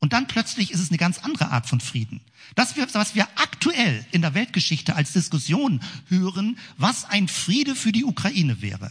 Und 0.00 0.12
dann 0.12 0.26
plötzlich 0.26 0.72
ist 0.72 0.80
es 0.80 0.88
eine 0.88 0.98
ganz 0.98 1.18
andere 1.18 1.52
Art 1.52 1.68
von 1.68 1.78
Frieden. 1.78 2.20
Das, 2.56 2.74
was 2.76 3.14
wir 3.14 3.28
aktuell 3.36 4.04
in 4.10 4.22
der 4.22 4.34
Weltgeschichte 4.34 4.96
als 4.96 5.12
Diskussion 5.12 5.80
hören, 6.08 6.58
was 6.76 7.04
ein 7.04 7.28
Friede 7.28 7.76
für 7.76 7.92
die 7.92 8.04
Ukraine 8.04 8.60
wäre, 8.60 8.90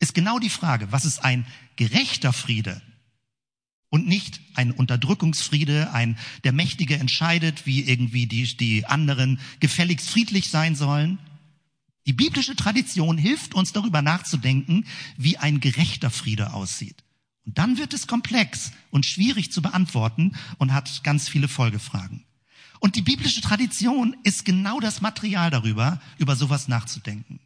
ist 0.00 0.12
genau 0.12 0.40
die 0.40 0.50
Frage, 0.50 0.90
was 0.90 1.04
ist 1.04 1.22
ein 1.22 1.46
gerechter 1.76 2.32
Friede? 2.32 2.82
Und 3.90 4.08
nicht 4.08 4.40
ein 4.54 4.72
Unterdrückungsfriede, 4.72 5.92
ein, 5.92 6.18
der 6.42 6.52
Mächtige 6.52 6.96
entscheidet, 6.96 7.64
wie 7.64 7.82
irgendwie 7.82 8.26
die, 8.26 8.56
die 8.56 8.86
anderen 8.86 9.38
gefälligst 9.60 10.10
friedlich 10.10 10.48
sein 10.50 10.74
sollen. 10.74 11.20
Die 12.06 12.12
biblische 12.12 12.56
Tradition 12.56 13.16
hilft 13.16 13.54
uns 13.54 13.72
darüber 13.72 14.02
nachzudenken, 14.02 14.86
wie 15.16 15.38
ein 15.38 15.60
gerechter 15.60 16.10
Friede 16.10 16.52
aussieht. 16.52 17.04
Und 17.44 17.58
dann 17.58 17.78
wird 17.78 17.92
es 17.92 18.06
komplex 18.06 18.72
und 18.90 19.06
schwierig 19.06 19.52
zu 19.52 19.62
beantworten 19.62 20.36
und 20.58 20.72
hat 20.72 21.02
ganz 21.04 21.28
viele 21.28 21.48
Folgefragen. 21.48 22.24
Und 22.80 22.96
die 22.96 23.02
biblische 23.02 23.40
Tradition 23.40 24.16
ist 24.24 24.44
genau 24.44 24.80
das 24.80 25.00
Material 25.00 25.50
darüber, 25.50 26.00
über 26.18 26.34
sowas 26.34 26.66
nachzudenken. 26.66 27.38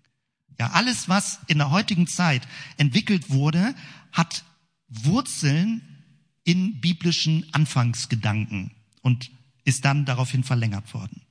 Ja, 0.59 0.71
alles, 0.71 1.09
was 1.09 1.41
in 1.47 1.59
der 1.59 1.71
heutigen 1.71 2.07
Zeit 2.07 2.49
entwickelt 2.79 3.29
wurde, 3.29 3.75
hat 4.13 4.45
Wurzeln 4.89 5.83
in 6.45 6.81
biblischen 6.81 7.45
Anfangsgedanken 7.53 8.71
und 9.03 9.31
ist 9.65 9.85
dann 9.85 10.07
daraufhin 10.07 10.45
verlängert 10.45 10.95
worden. 10.95 11.26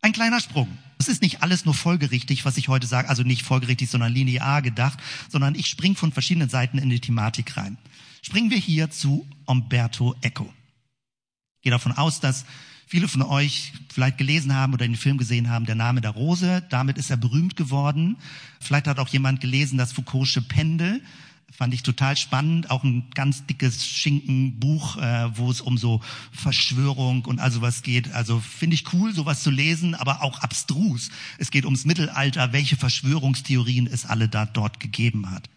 Ein 0.00 0.12
kleiner 0.12 0.40
Sprung. 0.40 0.68
Es 0.98 1.08
ist 1.08 1.22
nicht 1.22 1.42
alles 1.42 1.64
nur 1.64 1.74
folgerichtig, 1.74 2.44
was 2.44 2.56
ich 2.56 2.68
heute 2.68 2.86
sage, 2.86 3.08
also 3.08 3.22
nicht 3.22 3.42
folgerichtig, 3.42 3.90
sondern 3.90 4.12
linear 4.12 4.62
gedacht, 4.62 4.98
sondern 5.28 5.54
ich 5.54 5.66
springe 5.66 5.94
von 5.94 6.12
verschiedenen 6.12 6.48
Seiten 6.48 6.78
in 6.78 6.90
die 6.90 7.00
Thematik 7.00 7.56
rein. 7.56 7.78
Springen 8.22 8.50
wir 8.50 8.58
hier 8.58 8.90
zu 8.90 9.26
Umberto 9.46 10.14
Eco. 10.20 10.52
Ich 11.56 11.62
gehe 11.62 11.72
davon 11.72 11.92
aus, 11.92 12.20
dass 12.20 12.44
viele 12.86 13.08
von 13.08 13.22
euch 13.22 13.72
vielleicht 13.92 14.18
gelesen 14.18 14.54
haben 14.54 14.72
oder 14.72 14.86
den 14.86 14.96
Film 14.96 15.18
gesehen 15.18 15.50
haben, 15.50 15.66
Der 15.66 15.74
Name 15.74 16.00
der 16.00 16.10
Rose. 16.10 16.64
Damit 16.70 16.98
ist 16.98 17.10
er 17.10 17.16
berühmt 17.16 17.56
geworden. 17.56 18.16
Vielleicht 18.60 18.86
hat 18.86 18.98
auch 18.98 19.08
jemand 19.08 19.40
gelesen, 19.40 19.78
das 19.78 19.94
Foucault'sche 19.94 20.42
Pendel 20.42 21.02
fand 21.50 21.74
ich 21.74 21.82
total 21.82 22.16
spannend. 22.16 22.70
Auch 22.70 22.84
ein 22.84 23.10
ganz 23.14 23.46
dickes 23.46 23.86
Schinkenbuch, 23.86 24.96
äh, 24.96 25.36
wo 25.36 25.50
es 25.50 25.60
um 25.60 25.78
so 25.78 26.00
Verschwörung 26.32 27.24
und 27.24 27.40
also 27.40 27.60
was 27.62 27.82
geht. 27.82 28.12
Also 28.12 28.40
finde 28.40 28.74
ich 28.74 28.92
cool, 28.92 29.12
sowas 29.12 29.42
zu 29.42 29.50
lesen, 29.50 29.94
aber 29.94 30.22
auch 30.22 30.40
abstrus. 30.40 31.10
Es 31.38 31.50
geht 31.50 31.64
ums 31.64 31.84
Mittelalter, 31.84 32.52
welche 32.52 32.76
Verschwörungstheorien 32.76 33.86
es 33.86 34.06
alle 34.06 34.28
da 34.28 34.46
dort 34.46 34.80
gegeben 34.80 35.30
hat. 35.30 35.48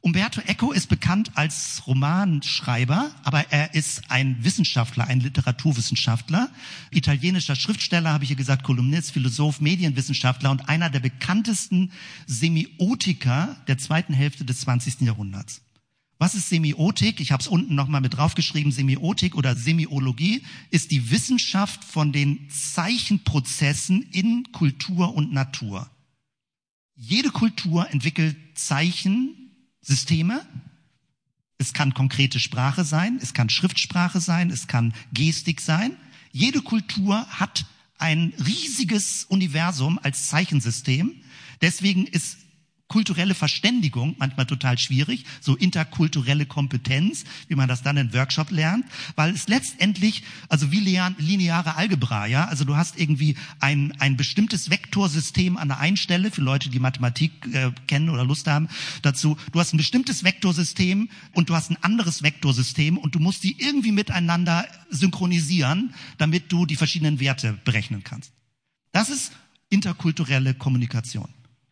Umberto 0.00 0.40
Eco 0.42 0.72
ist 0.72 0.88
bekannt 0.88 1.32
als 1.34 1.82
Romanschreiber, 1.86 3.10
aber 3.24 3.50
er 3.50 3.74
ist 3.74 4.10
ein 4.10 4.42
Wissenschaftler, 4.44 5.08
ein 5.08 5.20
Literaturwissenschaftler, 5.20 6.50
italienischer 6.90 7.56
Schriftsteller, 7.56 8.12
habe 8.12 8.24
ich 8.24 8.28
hier 8.28 8.36
gesagt, 8.36 8.62
Kolumnist, 8.62 9.10
Philosoph, 9.10 9.60
Medienwissenschaftler 9.60 10.50
und 10.50 10.68
einer 10.68 10.88
der 10.88 11.00
bekanntesten 11.00 11.90
Semiotiker 12.26 13.56
der 13.66 13.78
zweiten 13.78 14.14
Hälfte 14.14 14.44
des 14.44 14.60
20. 14.60 15.00
Jahrhunderts. 15.00 15.62
Was 16.20 16.34
ist 16.34 16.48
Semiotik? 16.48 17.20
Ich 17.20 17.30
habe 17.30 17.40
es 17.40 17.48
unten 17.48 17.76
nochmal 17.76 18.00
mit 18.00 18.16
draufgeschrieben. 18.16 18.72
Semiotik 18.72 19.36
oder 19.36 19.54
Semiologie 19.54 20.42
ist 20.70 20.90
die 20.90 21.10
Wissenschaft 21.12 21.84
von 21.84 22.12
den 22.12 22.48
Zeichenprozessen 22.50 24.02
in 24.02 24.50
Kultur 24.50 25.14
und 25.14 25.32
Natur. 25.32 25.88
Jede 26.96 27.30
Kultur 27.30 27.88
entwickelt 27.92 28.36
Zeichen, 28.54 29.47
Systeme. 29.80 30.46
Es 31.58 31.72
kann 31.72 31.94
konkrete 31.94 32.38
Sprache 32.38 32.84
sein, 32.84 33.18
es 33.20 33.34
kann 33.34 33.50
Schriftsprache 33.50 34.20
sein, 34.20 34.50
es 34.50 34.68
kann 34.68 34.94
Gestik 35.12 35.60
sein. 35.60 35.96
Jede 36.30 36.62
Kultur 36.62 37.26
hat 37.26 37.66
ein 37.98 38.32
riesiges 38.38 39.24
Universum 39.24 39.98
als 40.02 40.28
Zeichensystem. 40.28 41.12
Deswegen 41.60 42.06
ist 42.06 42.38
kulturelle 42.88 43.34
Verständigung 43.34 44.16
manchmal 44.18 44.46
total 44.46 44.78
schwierig, 44.78 45.24
so 45.40 45.56
interkulturelle 45.56 46.46
Kompetenz, 46.46 47.24
wie 47.46 47.54
man 47.54 47.68
das 47.68 47.82
dann 47.82 47.98
in 47.98 48.12
Workshop 48.14 48.50
lernt, 48.50 48.86
weil 49.14 49.34
es 49.34 49.46
letztendlich, 49.46 50.24
also 50.48 50.72
wie 50.72 50.80
lineare 50.80 51.76
Algebra, 51.76 52.26
ja, 52.26 52.46
also 52.46 52.64
du 52.64 52.76
hast 52.76 52.98
irgendwie 52.98 53.36
ein, 53.60 53.92
ein 53.98 54.16
bestimmtes 54.16 54.70
Vektorsystem 54.70 55.56
an 55.56 55.68
der 55.68 55.78
einen 55.78 55.98
Stelle, 55.98 56.30
für 56.30 56.40
Leute, 56.40 56.70
die 56.70 56.78
Mathematik 56.78 57.32
äh, 57.52 57.70
kennen 57.86 58.08
oder 58.08 58.24
Lust 58.24 58.46
haben 58.46 58.68
dazu, 59.02 59.36
du 59.52 59.60
hast 59.60 59.74
ein 59.74 59.78
bestimmtes 59.78 60.24
Vektorsystem 60.24 61.10
und 61.32 61.50
du 61.50 61.54
hast 61.54 61.70
ein 61.70 61.82
anderes 61.82 62.22
Vektorsystem 62.22 62.96
und 62.96 63.14
du 63.14 63.18
musst 63.18 63.44
die 63.44 63.60
irgendwie 63.60 63.92
miteinander 63.92 64.66
synchronisieren, 64.88 65.94
damit 66.16 66.50
du 66.50 66.64
die 66.64 66.76
verschiedenen 66.76 67.20
Werte 67.20 67.58
berechnen 67.64 68.02
kannst. 68.02 68.32
Das 68.92 69.10
ist 69.10 69.32
interkulturelle 69.68 70.54
Kommunikation. 70.54 71.28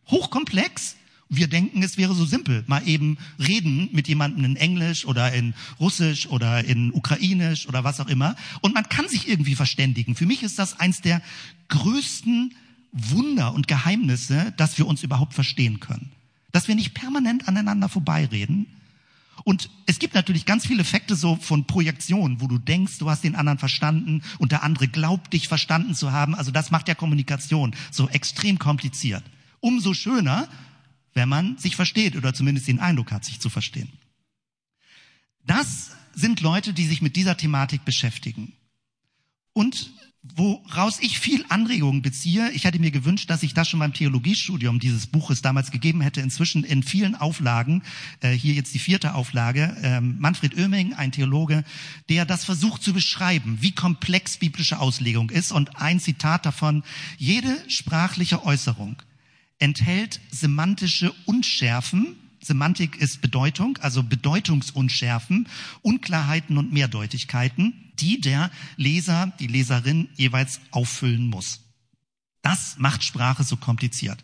Hochkomplex, 0.07 0.95
wir 1.29 1.47
denken, 1.47 1.83
es 1.83 1.97
wäre 1.97 2.13
so 2.13 2.25
simpel, 2.25 2.63
mal 2.67 2.87
eben 2.87 3.17
reden 3.39 3.89
mit 3.91 4.07
jemandem 4.07 4.45
in 4.45 4.55
Englisch 4.55 5.05
oder 5.05 5.33
in 5.33 5.53
Russisch 5.79 6.27
oder 6.27 6.63
in 6.63 6.93
Ukrainisch 6.93 7.67
oder 7.67 7.83
was 7.83 7.99
auch 7.99 8.07
immer. 8.07 8.35
Und 8.61 8.73
man 8.73 8.87
kann 8.87 9.09
sich 9.09 9.27
irgendwie 9.27 9.55
verständigen. 9.55 10.15
Für 10.15 10.25
mich 10.25 10.43
ist 10.43 10.57
das 10.57 10.79
eins 10.79 11.01
der 11.01 11.21
größten 11.67 12.53
Wunder 12.93 13.53
und 13.53 13.67
Geheimnisse, 13.67 14.53
dass 14.57 14.77
wir 14.77 14.87
uns 14.87 15.03
überhaupt 15.03 15.33
verstehen 15.33 15.79
können. 15.79 16.11
Dass 16.51 16.67
wir 16.67 16.75
nicht 16.75 16.93
permanent 16.93 17.47
aneinander 17.47 17.89
vorbeireden. 17.89 18.67
Und 19.43 19.69
es 19.85 19.99
gibt 19.99 20.15
natürlich 20.15 20.45
ganz 20.45 20.65
viele 20.65 20.81
Effekte 20.81 21.15
so 21.15 21.35
von 21.35 21.65
Projektion, 21.65 22.41
wo 22.41 22.47
du 22.47 22.57
denkst, 22.57 22.97
du 22.97 23.09
hast 23.09 23.23
den 23.23 23.35
anderen 23.35 23.59
verstanden 23.59 24.23
und 24.39 24.51
der 24.51 24.63
andere 24.63 24.87
glaubt, 24.87 25.33
dich 25.33 25.47
verstanden 25.47 25.93
zu 25.93 26.11
haben. 26.11 26.35
Also 26.35 26.51
das 26.51 26.71
macht 26.71 26.87
ja 26.87 26.95
Kommunikation 26.95 27.75
so 27.91 28.09
extrem 28.09 28.57
kompliziert. 28.57 29.23
Umso 29.59 29.93
schöner, 29.93 30.47
wenn 31.17 31.27
man 31.27 31.57
sich 31.57 31.75
versteht 31.75 32.15
oder 32.15 32.33
zumindest 32.33 32.69
den 32.69 32.79
Eindruck 32.79 33.11
hat, 33.11 33.25
sich 33.25 33.41
zu 33.41 33.49
verstehen. 33.49 33.89
Das 35.43 35.91
sind 36.13 36.39
Leute, 36.41 36.73
die 36.73 36.85
sich 36.85 37.01
mit 37.01 37.15
dieser 37.15 37.35
Thematik 37.35 37.83
beschäftigen. 37.83 38.53
Und 39.51 39.91
woraus 40.35 40.99
ich 40.99 41.19
viel 41.19 41.45
Anregungen 41.49 42.01
beziehe, 42.01 42.51
ich 42.51 42.65
hätte 42.65 42.79
mir 42.79 42.91
gewünscht, 42.91 43.29
dass 43.29 43.43
ich 43.43 43.53
das 43.53 43.67
schon 43.67 43.79
beim 43.79 43.93
Theologiestudium 43.93 44.79
dieses 44.79 45.07
Buches 45.07 45.41
damals 45.41 45.71
gegeben 45.71 46.01
hätte, 46.01 46.21
inzwischen 46.21 46.63
in 46.63 46.83
vielen 46.83 47.15
Auflagen, 47.15 47.81
äh, 48.19 48.31
hier 48.31 48.53
jetzt 48.53 48.73
die 48.73 48.79
vierte 48.79 49.15
Auflage, 49.15 49.75
ähm, 49.81 50.17
Manfred 50.19 50.55
Oeming, 50.57 50.93
ein 50.93 51.11
Theologe, 51.11 51.63
der 52.09 52.25
das 52.25 52.45
versucht 52.45 52.83
zu 52.83 52.93
beschreiben, 52.93 53.57
wie 53.61 53.71
komplex 53.71 54.37
biblische 54.37 54.79
Auslegung 54.79 55.29
ist. 55.29 55.51
Und 55.51 55.77
ein 55.77 55.99
Zitat 55.99 56.45
davon, 56.45 56.83
jede 57.17 57.57
sprachliche 57.69 58.45
Äußerung 58.45 59.01
enthält 59.59 60.19
semantische 60.31 61.13
Unschärfen. 61.25 62.15
Semantik 62.41 62.95
ist 62.97 63.21
Bedeutung, 63.21 63.77
also 63.77 64.03
Bedeutungsunschärfen, 64.03 65.47
Unklarheiten 65.81 66.57
und 66.57 66.71
Mehrdeutigkeiten, 66.71 67.73
die 67.99 68.21
der 68.21 68.51
Leser, 68.75 69.33
die 69.39 69.47
Leserin 69.47 70.09
jeweils 70.15 70.61
auffüllen 70.71 71.27
muss. 71.27 71.61
Das 72.41 72.77
macht 72.77 73.03
Sprache 73.03 73.43
so 73.43 73.57
kompliziert. 73.57 74.23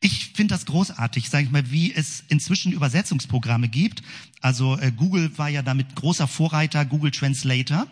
Ich 0.00 0.32
finde 0.34 0.54
das 0.54 0.64
großartig, 0.64 1.28
sage 1.28 1.44
ich 1.44 1.50
mal, 1.50 1.70
wie 1.70 1.92
es 1.92 2.24
inzwischen 2.28 2.72
Übersetzungsprogramme 2.72 3.68
gibt. 3.68 4.02
Also 4.40 4.78
äh, 4.78 4.92
Google 4.92 5.36
war 5.38 5.50
ja 5.50 5.62
damit 5.62 5.94
großer 5.94 6.26
Vorreiter, 6.26 6.86
Google 6.86 7.10
Translator. 7.10 7.86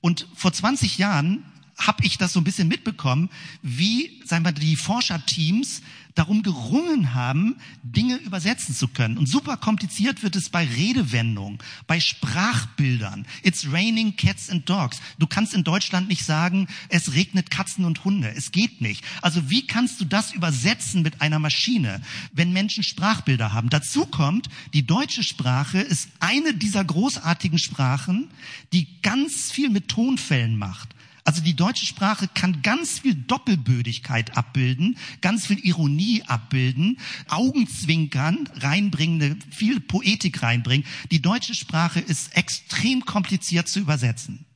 Und 0.00 0.28
vor 0.34 0.52
20 0.52 0.98
Jahren 0.98 1.44
habe 1.80 2.04
ich 2.04 2.18
das 2.18 2.32
so 2.32 2.40
ein 2.40 2.44
bisschen 2.44 2.68
mitbekommen, 2.68 3.30
wie, 3.62 4.20
sagen 4.24 4.44
wir, 4.44 4.52
die 4.52 4.76
Forscherteams 4.76 5.82
darum 6.14 6.42
gerungen 6.42 7.14
haben, 7.14 7.56
Dinge 7.82 8.16
übersetzen 8.16 8.74
zu 8.74 8.88
können. 8.88 9.16
Und 9.16 9.26
super 9.26 9.56
kompliziert 9.56 10.22
wird 10.22 10.36
es 10.36 10.48
bei 10.48 10.66
Redewendungen, 10.66 11.58
bei 11.86 12.00
Sprachbildern. 12.00 13.26
It's 13.42 13.70
raining 13.70 14.16
cats 14.16 14.50
and 14.50 14.68
dogs. 14.68 15.00
Du 15.18 15.26
kannst 15.26 15.54
in 15.54 15.64
Deutschland 15.64 16.08
nicht 16.08 16.24
sagen, 16.24 16.68
es 16.88 17.14
regnet 17.14 17.50
Katzen 17.50 17.84
und 17.84 18.04
Hunde. 18.04 18.32
Es 18.36 18.52
geht 18.52 18.80
nicht. 18.80 19.04
Also 19.22 19.50
wie 19.50 19.66
kannst 19.66 20.00
du 20.00 20.04
das 20.04 20.32
übersetzen 20.32 21.02
mit 21.02 21.20
einer 21.20 21.38
Maschine, 21.38 22.02
wenn 22.32 22.52
Menschen 22.52 22.82
Sprachbilder 22.82 23.52
haben? 23.52 23.70
Dazu 23.70 24.06
kommt, 24.06 24.48
die 24.74 24.86
deutsche 24.86 25.22
Sprache 25.22 25.80
ist 25.80 26.08
eine 26.20 26.54
dieser 26.54 26.84
großartigen 26.84 27.58
Sprachen, 27.58 28.28
die 28.72 28.88
ganz 29.02 29.50
viel 29.52 29.70
mit 29.70 29.88
Tonfällen 29.88 30.56
macht. 30.56 30.90
Also 31.24 31.42
die 31.42 31.54
deutsche 31.54 31.86
Sprache 31.86 32.28
kann 32.34 32.62
ganz 32.62 33.00
viel 33.00 33.14
Doppelbödigkeit 33.14 34.36
abbilden, 34.36 34.96
ganz 35.20 35.46
viel 35.46 35.58
Ironie 35.58 36.22
abbilden, 36.26 36.98
Augenzwinkern 37.28 38.48
reinbringen, 38.56 39.42
viel 39.50 39.80
Poetik 39.80 40.42
reinbringen. 40.42 40.86
Die 41.10 41.22
deutsche 41.22 41.54
Sprache 41.54 42.00
ist 42.00 42.36
extrem 42.36 43.04
kompliziert 43.04 43.68
zu 43.68 43.80
übersetzen. 43.80 44.46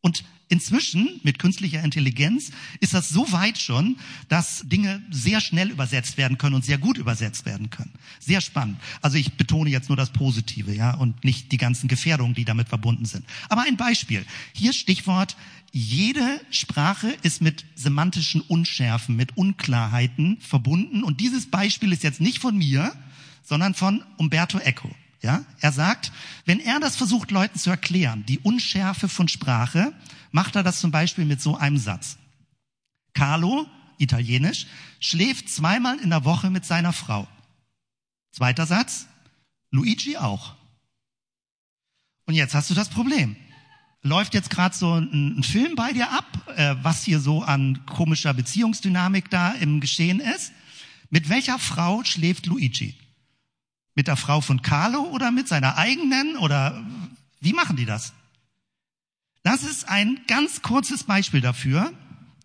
Und 0.00 0.24
inzwischen 0.48 1.20
mit 1.22 1.38
künstlicher 1.38 1.82
Intelligenz 1.82 2.50
ist 2.80 2.92
das 2.92 3.08
so 3.08 3.30
weit 3.32 3.58
schon, 3.58 3.96
dass 4.28 4.62
Dinge 4.66 5.00
sehr 5.10 5.40
schnell 5.40 5.70
übersetzt 5.70 6.16
werden 6.16 6.38
können 6.38 6.56
und 6.56 6.64
sehr 6.64 6.78
gut 6.78 6.98
übersetzt 6.98 7.46
werden 7.46 7.70
können. 7.70 7.92
Sehr 8.18 8.40
spannend. 8.40 8.78
Also 9.00 9.16
ich 9.16 9.34
betone 9.34 9.70
jetzt 9.70 9.88
nur 9.88 9.96
das 9.96 10.10
Positive, 10.10 10.74
ja, 10.74 10.94
und 10.94 11.24
nicht 11.24 11.52
die 11.52 11.56
ganzen 11.56 11.86
Gefährdungen, 11.86 12.34
die 12.34 12.44
damit 12.44 12.68
verbunden 12.68 13.04
sind. 13.04 13.24
Aber 13.48 13.62
ein 13.62 13.76
Beispiel. 13.76 14.24
Hier 14.52 14.72
Stichwort 14.72 15.36
jede 15.72 16.40
Sprache 16.50 17.16
ist 17.22 17.42
mit 17.42 17.64
semantischen 17.76 18.40
Unschärfen, 18.40 19.16
mit 19.16 19.36
Unklarheiten 19.36 20.40
verbunden. 20.40 21.02
Und 21.02 21.20
dieses 21.20 21.50
Beispiel 21.50 21.92
ist 21.92 22.02
jetzt 22.02 22.20
nicht 22.20 22.40
von 22.40 22.56
mir, 22.56 22.92
sondern 23.42 23.74
von 23.74 24.04
Umberto 24.16 24.58
Eco. 24.58 24.90
Ja, 25.22 25.44
er 25.60 25.72
sagt, 25.72 26.12
wenn 26.46 26.60
er 26.60 26.80
das 26.80 26.96
versucht, 26.96 27.30
Leuten 27.30 27.58
zu 27.58 27.68
erklären, 27.70 28.24
die 28.26 28.38
Unschärfe 28.38 29.08
von 29.08 29.28
Sprache, 29.28 29.92
macht 30.32 30.56
er 30.56 30.62
das 30.62 30.80
zum 30.80 30.90
Beispiel 30.90 31.26
mit 31.26 31.42
so 31.42 31.56
einem 31.56 31.76
Satz. 31.76 32.16
Carlo, 33.12 33.66
italienisch, 33.98 34.66
schläft 34.98 35.50
zweimal 35.50 35.98
in 35.98 36.10
der 36.10 36.24
Woche 36.24 36.50
mit 36.50 36.64
seiner 36.64 36.92
Frau. 36.92 37.28
Zweiter 38.32 38.66
Satz, 38.66 39.06
Luigi 39.70 40.16
auch. 40.16 40.54
Und 42.24 42.34
jetzt 42.34 42.54
hast 42.54 42.70
du 42.70 42.74
das 42.74 42.88
Problem. 42.88 43.36
Läuft 44.02 44.32
jetzt 44.32 44.48
gerade 44.48 44.74
so 44.74 44.94
ein, 44.94 45.38
ein, 45.38 45.42
Film 45.42 45.74
bei 45.74 45.92
dir 45.92 46.10
ab, 46.10 46.54
äh, 46.56 46.74
was 46.82 47.04
hier 47.04 47.20
so 47.20 47.42
an 47.42 47.84
komischer 47.84 48.32
Beziehungsdynamik 48.32 49.28
da 49.28 49.52
im 49.52 49.80
Geschehen 49.80 50.20
ist? 50.20 50.52
Mit 51.10 51.28
welcher 51.28 51.58
Frau 51.58 52.02
schläft 52.04 52.46
Luigi? 52.46 52.94
Mit 53.94 54.08
der 54.08 54.16
Frau 54.16 54.40
von 54.40 54.62
Carlo 54.62 55.02
oder 55.10 55.30
mit 55.30 55.48
seiner 55.48 55.76
eigenen 55.76 56.36
oder 56.38 56.82
wie 57.40 57.52
machen 57.52 57.76
die 57.76 57.84
das? 57.84 58.14
Das 59.42 59.64
ist 59.64 59.88
ein 59.88 60.20
ganz 60.26 60.62
kurzes 60.62 61.04
Beispiel 61.04 61.42
dafür, 61.42 61.92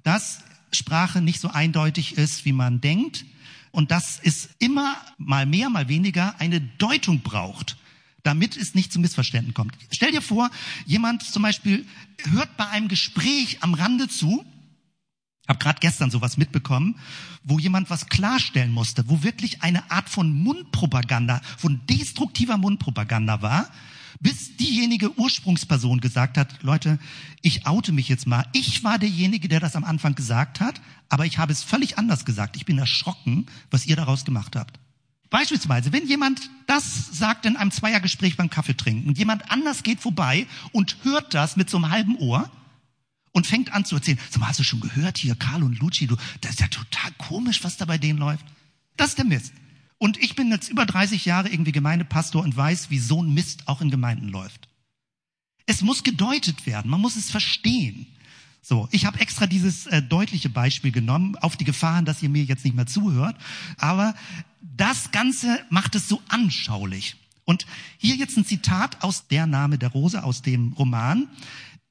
dass 0.04 0.40
Sprache 0.74 1.22
nicht 1.22 1.40
so 1.40 1.50
eindeutig 1.50 2.18
ist, 2.18 2.44
wie 2.44 2.54
man 2.54 2.82
denkt 2.82 3.26
und 3.72 3.92
dass 3.92 4.20
es 4.22 4.50
immer 4.60 4.98
mal 5.18 5.46
mehr, 5.46 5.70
mal 5.70 5.88
weniger 5.88 6.36
eine 6.40 6.60
Deutung 6.60 7.22
braucht 7.22 7.78
damit 8.26 8.58
es 8.58 8.74
nicht 8.74 8.92
zu 8.92 9.00
Missverständnissen 9.00 9.54
kommt. 9.54 9.76
Stell 9.92 10.12
dir 10.12 10.22
vor, 10.22 10.50
jemand 10.86 11.24
zum 11.24 11.44
Beispiel 11.44 11.86
hört 12.32 12.58
bei 12.58 12.68
einem 12.68 12.88
Gespräch 12.88 13.58
am 13.62 13.74
Rande 13.74 14.08
zu, 14.08 14.44
hab 15.48 15.60
gerade 15.60 15.80
gestern 15.80 16.10
sowas 16.10 16.38
mitbekommen, 16.38 17.00
wo 17.44 17.60
jemand 17.60 17.90
was 17.92 18.08
klarstellen 18.08 18.72
musste, 18.72 19.08
wo 19.08 19.22
wirklich 19.22 19.62
eine 19.62 19.92
Art 19.92 20.10
von 20.10 20.34
Mundpropaganda, 20.34 21.40
von 21.58 21.82
destruktiver 21.88 22.58
Mundpropaganda 22.58 23.44
war, 23.44 23.70
bis 24.20 24.58
diejenige 24.58 25.20
Ursprungsperson 25.20 26.00
gesagt 26.00 26.38
hat, 26.38 26.64
Leute, 26.64 26.98
ich 27.44 27.68
oute 27.68 27.92
mich 27.92 28.10
jetzt 28.10 28.26
mal. 28.26 28.48
Ich 28.54 28.84
war 28.84 28.98
derjenige, 28.98 29.48
der 29.48 29.60
das 29.60 29.76
am 29.76 29.84
Anfang 29.84 30.16
gesagt 30.16 30.62
hat, 30.62 30.82
aber 31.10 31.28
ich 31.28 31.38
habe 31.38 31.52
es 31.52 31.62
völlig 31.64 32.00
anders 32.00 32.26
gesagt. 32.26 32.56
Ich 32.56 32.66
bin 32.66 32.80
erschrocken, 32.80 33.46
was 33.70 33.86
ihr 33.86 33.96
daraus 33.96 34.26
gemacht 34.26 34.56
habt. 34.56 34.80
Beispielsweise, 35.36 35.92
wenn 35.92 36.08
jemand 36.08 36.50
das 36.66 37.08
sagt 37.12 37.46
in 37.46 37.58
einem 37.58 37.70
Zweiergespräch 37.70 38.38
beim 38.38 38.50
Kaffee 38.50 38.78
trinken 38.78 39.10
und 39.10 39.18
jemand 39.18 39.52
anders 39.52 39.84
geht 39.84 40.00
vorbei 40.00 40.48
und 40.72 40.96
hört 41.04 41.34
das 41.34 41.58
mit 41.58 41.70
so 41.70 41.76
einem 41.76 41.90
halben 41.90 42.16
Ohr 42.16 42.50
und 43.34 43.46
fängt 43.46 43.74
an 43.74 43.84
zu 43.84 43.98
erzählen, 43.98 44.18
sag 44.30 44.40
mal, 44.40 44.48
hast 44.48 44.62
du 44.62 44.64
schon 44.64 44.80
gehört 44.80 45.18
hier, 45.18 45.36
Karl 45.36 45.64
und 45.64 45.78
Luci, 45.80 46.08
du, 46.08 46.16
das 46.40 46.52
ist 46.52 46.62
ja 46.62 46.70
total 46.70 47.12
komisch, 47.18 47.66
was 47.66 47.76
da 47.76 47.84
bei 47.84 47.98
denen 47.98 48.18
läuft. 48.18 48.46
Das 48.96 49.10
ist 49.10 49.18
der 49.18 49.26
Mist. 49.26 49.52
Und 49.98 50.18
ich 50.24 50.38
bin 50.38 50.50
jetzt 50.52 50.70
über 50.70 50.86
30 50.86 51.26
Jahre 51.26 51.50
irgendwie 51.50 51.74
Gemeindepastor 51.74 52.42
und 52.42 52.56
weiß, 52.56 52.90
wie 52.90 53.00
so 53.00 53.22
ein 53.22 53.34
Mist 53.34 53.68
auch 53.68 53.82
in 53.82 53.92
Gemeinden 53.92 54.30
läuft. 54.30 54.70
Es 55.66 55.82
muss 55.82 56.04
gedeutet 56.04 56.66
werden, 56.66 56.90
man 56.90 57.02
muss 57.02 57.18
es 57.18 57.30
verstehen. 57.30 58.08
So, 58.62 58.88
ich 58.92 59.06
habe 59.06 59.20
extra 59.20 59.46
dieses 59.46 59.86
äh, 59.86 60.02
deutliche 60.02 60.50
Beispiel 60.50 60.92
genommen, 60.92 61.36
auf 61.36 61.56
die 61.56 61.66
Gefahren, 61.66 62.06
dass 62.06 62.24
ihr 62.24 62.30
mir 62.30 62.46
jetzt 62.46 62.66
nicht 62.66 62.76
mehr 62.76 62.88
zuhört. 62.88 63.36
Aber 63.78 64.16
das 64.76 65.12
Ganze 65.12 65.60
macht 65.70 65.96
es 65.96 66.08
so 66.08 66.22
anschaulich. 66.30 67.16
Und 67.44 67.66
hier 67.98 68.16
jetzt 68.16 68.38
ein 68.38 68.46
Zitat 68.46 69.04
aus 69.04 69.28
Der 69.28 69.46
Name 69.46 69.78
der 69.78 69.90
Rose, 69.90 70.24
aus 70.24 70.42
dem 70.42 70.74
Roman, 70.74 71.28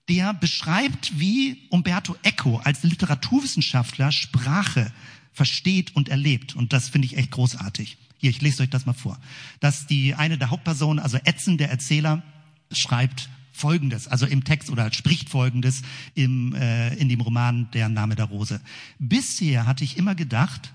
der 0.09 0.35
beschreibt, 0.35 1.19
wie 1.19 1.67
Umberto 1.71 2.17
Eco 2.23 2.59
als 2.59 2.83
Literaturwissenschaftler 2.83 4.13
Sprache 4.13 4.93
versteht 5.33 5.97
und 5.97 6.09
erlebt. 6.09 6.57
Und 6.57 6.73
das 6.73 6.89
finde 6.89 7.07
ich 7.07 7.17
echt 7.17 7.31
großartig. 7.31 7.97
Hier, 8.19 8.31
ich 8.31 8.43
lese 8.43 8.63
euch 8.63 8.71
das 8.71 8.87
mal 8.87 8.93
vor. 8.93 9.19
Dass 9.61 9.87
die 9.87 10.15
eine 10.15 10.37
der 10.37 10.51
Hauptpersonen, 10.51 11.03
also 11.03 11.19
Etzen, 11.25 11.57
der 11.57 11.71
Erzähler, 11.71 12.23
schreibt, 12.71 13.29
Folgendes, 13.53 14.09
also 14.09 14.27
im 14.27 14.43
Text 14.43 14.69
oder 14.69 14.93
spricht 14.93 15.31
Folgendes 15.31 15.83
im, 16.15 16.57
äh, 16.57 16.93
in 16.97 17.09
dem 17.09 17.21
Roman 17.21 17.71
Der 17.73 17.89
Name 17.89 18.17
der 18.17 18.25
Rose. 18.25 18.61
Bisher 18.99 19.65
hatte 19.65 19.85
ich 19.85 19.97
immer 19.97 20.17
gedacht, 20.17 20.73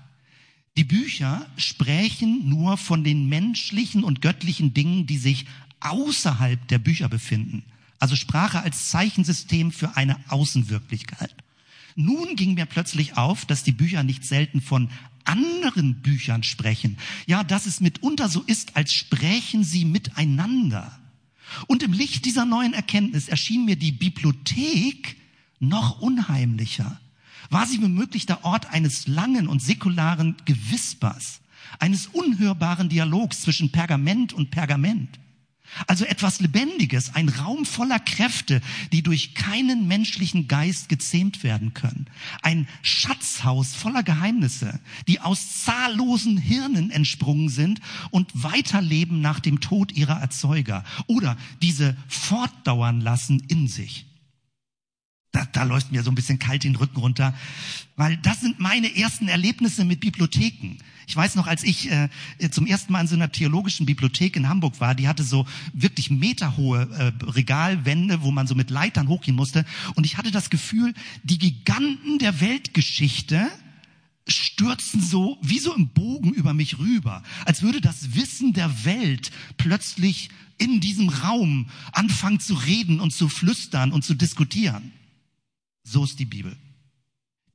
die 0.76 0.84
Bücher 0.84 1.46
sprechen 1.56 2.48
nur 2.48 2.76
von 2.76 3.04
den 3.04 3.28
menschlichen 3.28 4.04
und 4.04 4.22
göttlichen 4.22 4.72
Dingen, 4.72 5.06
die 5.06 5.18
sich 5.18 5.46
außerhalb 5.80 6.66
der 6.68 6.78
Bücher 6.78 7.08
befinden. 7.08 7.64
Also 7.98 8.16
Sprache 8.16 8.60
als 8.62 8.88
Zeichensystem 8.88 9.72
für 9.72 9.96
eine 9.96 10.16
Außenwirklichkeit. 10.28 11.34
Nun 11.96 12.36
ging 12.36 12.54
mir 12.54 12.66
plötzlich 12.66 13.16
auf, 13.16 13.44
dass 13.44 13.62
die 13.62 13.72
Bücher 13.72 14.02
nicht 14.02 14.24
selten 14.24 14.60
von 14.60 14.88
anderen 15.24 16.00
Büchern 16.00 16.42
sprechen. 16.42 16.96
Ja, 17.26 17.44
dass 17.44 17.66
es 17.66 17.80
mitunter 17.80 18.28
so 18.28 18.40
ist, 18.42 18.76
als 18.76 18.92
sprächen 18.92 19.64
sie 19.64 19.84
miteinander. 19.84 20.98
Und 21.66 21.82
im 21.82 21.92
Licht 21.92 22.24
dieser 22.24 22.44
neuen 22.44 22.74
Erkenntnis 22.74 23.28
erschien 23.28 23.64
mir 23.64 23.76
die 23.76 23.92
Bibliothek 23.92 25.16
noch 25.58 26.00
unheimlicher. 26.00 26.98
War 27.50 27.66
sie 27.66 27.82
womöglich 27.82 28.26
der 28.26 28.44
Ort 28.44 28.70
eines 28.70 29.08
langen 29.08 29.48
und 29.48 29.60
säkularen 29.60 30.36
Gewispers, 30.44 31.40
eines 31.78 32.06
unhörbaren 32.06 32.88
Dialogs 32.88 33.42
zwischen 33.42 33.72
Pergament 33.72 34.32
und 34.32 34.50
Pergament? 34.50 35.18
Also 35.86 36.04
etwas 36.04 36.40
Lebendiges, 36.40 37.14
ein 37.14 37.28
Raum 37.28 37.64
voller 37.64 38.00
Kräfte, 38.00 38.60
die 38.92 39.02
durch 39.02 39.34
keinen 39.34 39.86
menschlichen 39.86 40.48
Geist 40.48 40.88
gezähmt 40.88 41.44
werden 41.44 41.74
können. 41.74 42.06
Ein 42.42 42.68
Schatzhaus 42.82 43.74
voller 43.74 44.02
Geheimnisse, 44.02 44.80
die 45.06 45.20
aus 45.20 45.64
zahllosen 45.64 46.38
Hirnen 46.38 46.90
entsprungen 46.90 47.48
sind 47.48 47.80
und 48.10 48.30
weiterleben 48.34 49.20
nach 49.20 49.40
dem 49.40 49.60
Tod 49.60 49.92
ihrer 49.92 50.20
Erzeuger 50.20 50.84
oder 51.06 51.36
diese 51.62 51.96
fortdauern 52.08 53.00
lassen 53.00 53.40
in 53.48 53.68
sich. 53.68 54.09
Da, 55.32 55.46
da 55.52 55.62
läuft 55.62 55.92
mir 55.92 56.02
so 56.02 56.10
ein 56.10 56.16
bisschen 56.16 56.40
kalt 56.40 56.64
den 56.64 56.74
Rücken 56.74 56.98
runter, 56.98 57.34
weil 57.96 58.16
das 58.16 58.40
sind 58.40 58.58
meine 58.58 58.96
ersten 58.96 59.28
Erlebnisse 59.28 59.84
mit 59.84 60.00
Bibliotheken. 60.00 60.78
Ich 61.06 61.14
weiß 61.14 61.36
noch, 61.36 61.46
als 61.46 61.62
ich 61.62 61.90
äh, 61.90 62.08
zum 62.50 62.66
ersten 62.66 62.92
Mal 62.92 63.02
in 63.02 63.06
so 63.06 63.14
einer 63.14 63.30
theologischen 63.30 63.86
Bibliothek 63.86 64.36
in 64.36 64.48
Hamburg 64.48 64.80
war, 64.80 64.94
die 64.94 65.06
hatte 65.06 65.22
so 65.22 65.46
wirklich 65.72 66.10
meterhohe 66.10 66.88
äh, 67.20 67.24
Regalwände, 67.24 68.22
wo 68.22 68.30
man 68.30 68.46
so 68.46 68.54
mit 68.54 68.70
Leitern 68.70 69.08
hochgehen 69.08 69.36
musste. 69.36 69.64
Und 69.94 70.04
ich 70.04 70.16
hatte 70.16 70.30
das 70.32 70.50
Gefühl, 70.50 70.94
die 71.22 71.38
Giganten 71.38 72.18
der 72.18 72.40
Weltgeschichte 72.40 73.48
stürzen 74.26 75.00
so 75.00 75.38
wie 75.42 75.58
so 75.58 75.74
im 75.74 75.88
Bogen 75.88 76.32
über 76.32 76.54
mich 76.54 76.78
rüber, 76.78 77.22
als 77.44 77.62
würde 77.62 77.80
das 77.80 78.14
Wissen 78.14 78.52
der 78.52 78.84
Welt 78.84 79.30
plötzlich 79.56 80.30
in 80.58 80.80
diesem 80.80 81.08
Raum 81.08 81.68
anfangen 81.92 82.38
zu 82.38 82.54
reden 82.54 83.00
und 83.00 83.12
zu 83.12 83.28
flüstern 83.28 83.92
und 83.92 84.04
zu 84.04 84.14
diskutieren. 84.14 84.92
So 85.82 86.04
ist 86.04 86.18
die 86.18 86.24
Bibel. 86.24 86.56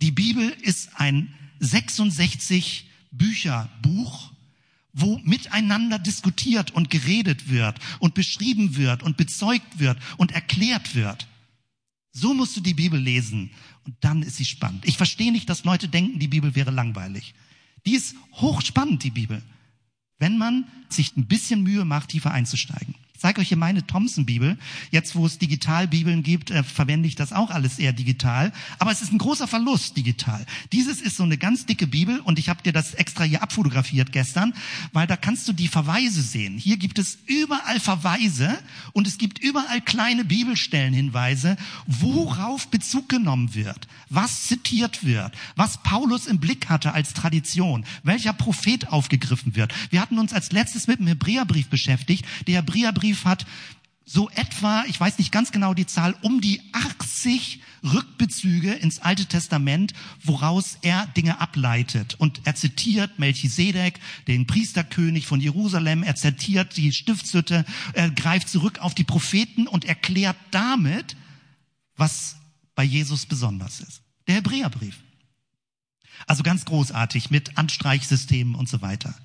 Die 0.02 0.12
Bibel 0.12 0.50
ist 0.62 0.90
ein 0.96 1.34
66 1.60 2.90
Bücher 3.12 3.70
Buch, 3.82 4.32
wo 4.94 5.20
miteinander 5.20 6.00
diskutiert 6.00 6.72
und 6.72 6.90
geredet 6.90 7.50
wird 7.50 7.80
und 8.00 8.14
beschrieben 8.14 8.76
wird 8.78 9.04
und 9.04 9.18
bezeugt 9.18 9.80
wird 9.80 9.98
und 10.18 10.32
erklärt 10.32 10.96
wird. 10.96 11.28
So 12.12 12.34
musst 12.34 12.56
du 12.56 12.62
die 12.62 12.74
Bibel 12.74 13.00
lesen 13.00 13.52
und 13.84 13.96
dann 14.00 14.24
ist 14.24 14.38
sie 14.38 14.46
spannend. 14.46 14.86
Ich 14.86 14.98
verstehe 14.98 15.32
nicht, 15.32 15.50
dass 15.50 15.66
Leute 15.66 15.90
denken, 15.90 16.20
die 16.20 16.30
Bibel 16.30 16.56
wäre 16.56 16.72
langweilig. 16.72 17.36
Die 17.86 17.94
ist 17.94 18.16
hochspannend, 18.34 19.04
die 19.04 19.12
Bibel, 19.12 19.42
wenn 20.18 20.38
man 20.38 20.66
sich 20.90 21.16
ein 21.18 21.28
bisschen 21.28 21.62
Mühe 21.62 21.84
macht, 21.84 22.10
tiefer 22.10 22.32
einzusteigen. 22.32 22.96
Zeige 23.26 23.42
euch 23.42 23.48
hier 23.48 23.58
meine 23.58 23.88
Thompson-Bibel. 23.88 24.56
Jetzt, 24.92 25.16
wo 25.16 25.26
es 25.26 25.40
Digitalbibeln 25.40 26.22
gibt, 26.22 26.52
äh, 26.52 26.62
verwende 26.62 27.08
ich 27.08 27.16
das 27.16 27.34
auch 27.34 27.50
alles 27.50 27.80
eher 27.80 27.92
digital. 27.92 28.54
Aber 28.78 28.92
es 28.92 29.02
ist 29.02 29.12
ein 29.12 29.18
großer 29.18 29.48
Verlust 29.48 29.98
digital. 29.98 30.46
Dieses 30.72 31.02
ist 31.02 31.18
so 31.18 31.24
eine 31.24 31.40
ganz 31.40 31.66
dicke 31.66 31.88
Bibel 31.88 32.20
und 32.20 32.38
ich 32.38 32.50
habe 32.50 32.62
dir 32.62 32.72
das 32.72 32.94
extra 32.94 33.24
hier 33.24 33.42
abfotografiert 33.42 34.12
gestern, 34.12 34.54
weil 34.94 35.08
da 35.08 35.18
kannst 35.18 35.48
du 35.48 35.54
die 35.54 35.68
Verweise 35.68 36.22
sehen. 36.22 36.60
Hier 36.60 36.78
gibt 36.78 37.00
es 37.00 37.18
überall 37.26 37.80
Verweise 37.80 38.60
und 38.94 39.08
es 39.08 39.18
gibt 39.18 39.40
überall 39.40 39.82
kleine 39.82 40.24
Bibelstellenhinweise, 40.24 41.58
worauf 41.88 42.68
Bezug 42.68 43.10
genommen 43.10 43.56
wird, 43.56 43.88
was 44.08 44.44
zitiert 44.44 45.04
wird, 45.04 45.34
was 45.56 45.82
Paulus 45.82 46.28
im 46.28 46.40
Blick 46.40 46.70
hatte 46.70 46.94
als 46.94 47.16
Tradition, 47.16 47.86
welcher 48.04 48.34
Prophet 48.34 48.90
aufgegriffen 48.90 49.56
wird. 49.56 49.74
Wir 49.90 50.00
hatten 50.00 50.20
uns 50.20 50.32
als 50.32 50.52
letztes 50.52 50.86
mit 50.86 51.00
dem 51.00 51.08
Hebräerbrief 51.08 51.70
beschäftigt. 51.70 52.24
Der 52.46 52.58
Hebräerbrief 52.58 53.15
Hebräerbrief 53.16 53.26
hat 53.26 53.46
so 54.08 54.30
etwa, 54.30 54.84
ich 54.88 55.00
weiß 55.00 55.18
nicht 55.18 55.32
ganz 55.32 55.52
genau 55.52 55.74
die 55.74 55.88
Zahl, 55.88 56.16
um 56.22 56.40
die 56.40 56.62
80 56.74 57.60
Rückbezüge 57.84 58.72
ins 58.74 59.00
Alte 59.00 59.26
Testament, 59.26 59.94
woraus 60.24 60.78
er 60.84 61.08
Dinge 61.18 61.42
ableitet. 61.42 62.14
Und 62.20 62.42
er 62.44 62.54
zitiert 62.54 63.18
Melchisedek, 63.18 64.00
den 64.28 64.46
Priesterkönig 64.46 65.26
von 65.26 65.42
Jerusalem, 65.42 66.04
er 66.04 66.16
zitiert 66.16 66.78
die 66.78 66.94
Stiftshütte, 66.94 67.66
er 67.94 68.12
greift 68.12 68.48
zurück 68.48 68.78
auf 68.80 68.94
die 68.94 69.04
Propheten 69.04 69.68
und 69.68 69.86
erklärt 69.86 70.38
damit, 70.52 71.16
was 71.96 72.36
bei 72.76 72.84
Jesus 72.84 73.26
besonders 73.26 73.80
ist. 73.80 74.02
Der 74.28 74.36
Hebräerbrief. 74.36 74.98
Also 76.28 76.44
ganz 76.44 76.66
großartig 76.66 77.32
mit 77.32 77.58
Anstreichsystemen 77.58 78.54
und 78.54 78.70
so 78.70 78.84
weiter. 78.84 79.16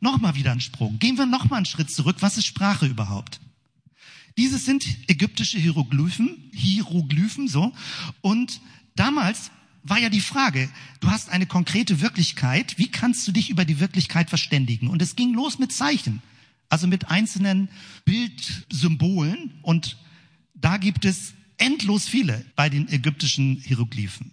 Nochmal 0.00 0.34
wieder 0.34 0.52
ein 0.52 0.60
Sprung. 0.60 0.98
Gehen 0.98 1.18
wir 1.18 1.26
nochmal 1.26 1.58
einen 1.58 1.66
Schritt 1.66 1.90
zurück. 1.90 2.16
Was 2.20 2.38
ist 2.38 2.46
Sprache 2.46 2.86
überhaupt? 2.86 3.40
Dieses 4.36 4.64
sind 4.64 4.86
ägyptische 5.08 5.58
Hieroglyphen, 5.58 6.50
Hieroglyphen, 6.52 7.48
so. 7.48 7.72
Und 8.20 8.60
damals 8.94 9.50
war 9.82 9.98
ja 9.98 10.08
die 10.10 10.20
Frage, 10.20 10.68
du 11.00 11.10
hast 11.10 11.30
eine 11.30 11.46
konkrete 11.46 12.00
Wirklichkeit, 12.00 12.76
wie 12.76 12.88
kannst 12.88 13.26
du 13.26 13.32
dich 13.32 13.50
über 13.50 13.64
die 13.64 13.80
Wirklichkeit 13.80 14.28
verständigen? 14.28 14.88
Und 14.88 15.00
es 15.00 15.16
ging 15.16 15.32
los 15.32 15.58
mit 15.58 15.72
Zeichen, 15.72 16.22
also 16.68 16.86
mit 16.86 17.08
einzelnen 17.08 17.68
Bildsymbolen 18.04 19.54
und 19.62 19.96
da 20.54 20.76
gibt 20.76 21.04
es 21.04 21.34
endlos 21.58 22.06
viele 22.06 22.44
bei 22.56 22.68
den 22.68 22.88
ägyptischen 22.88 23.56
Hieroglyphen. 23.64 24.32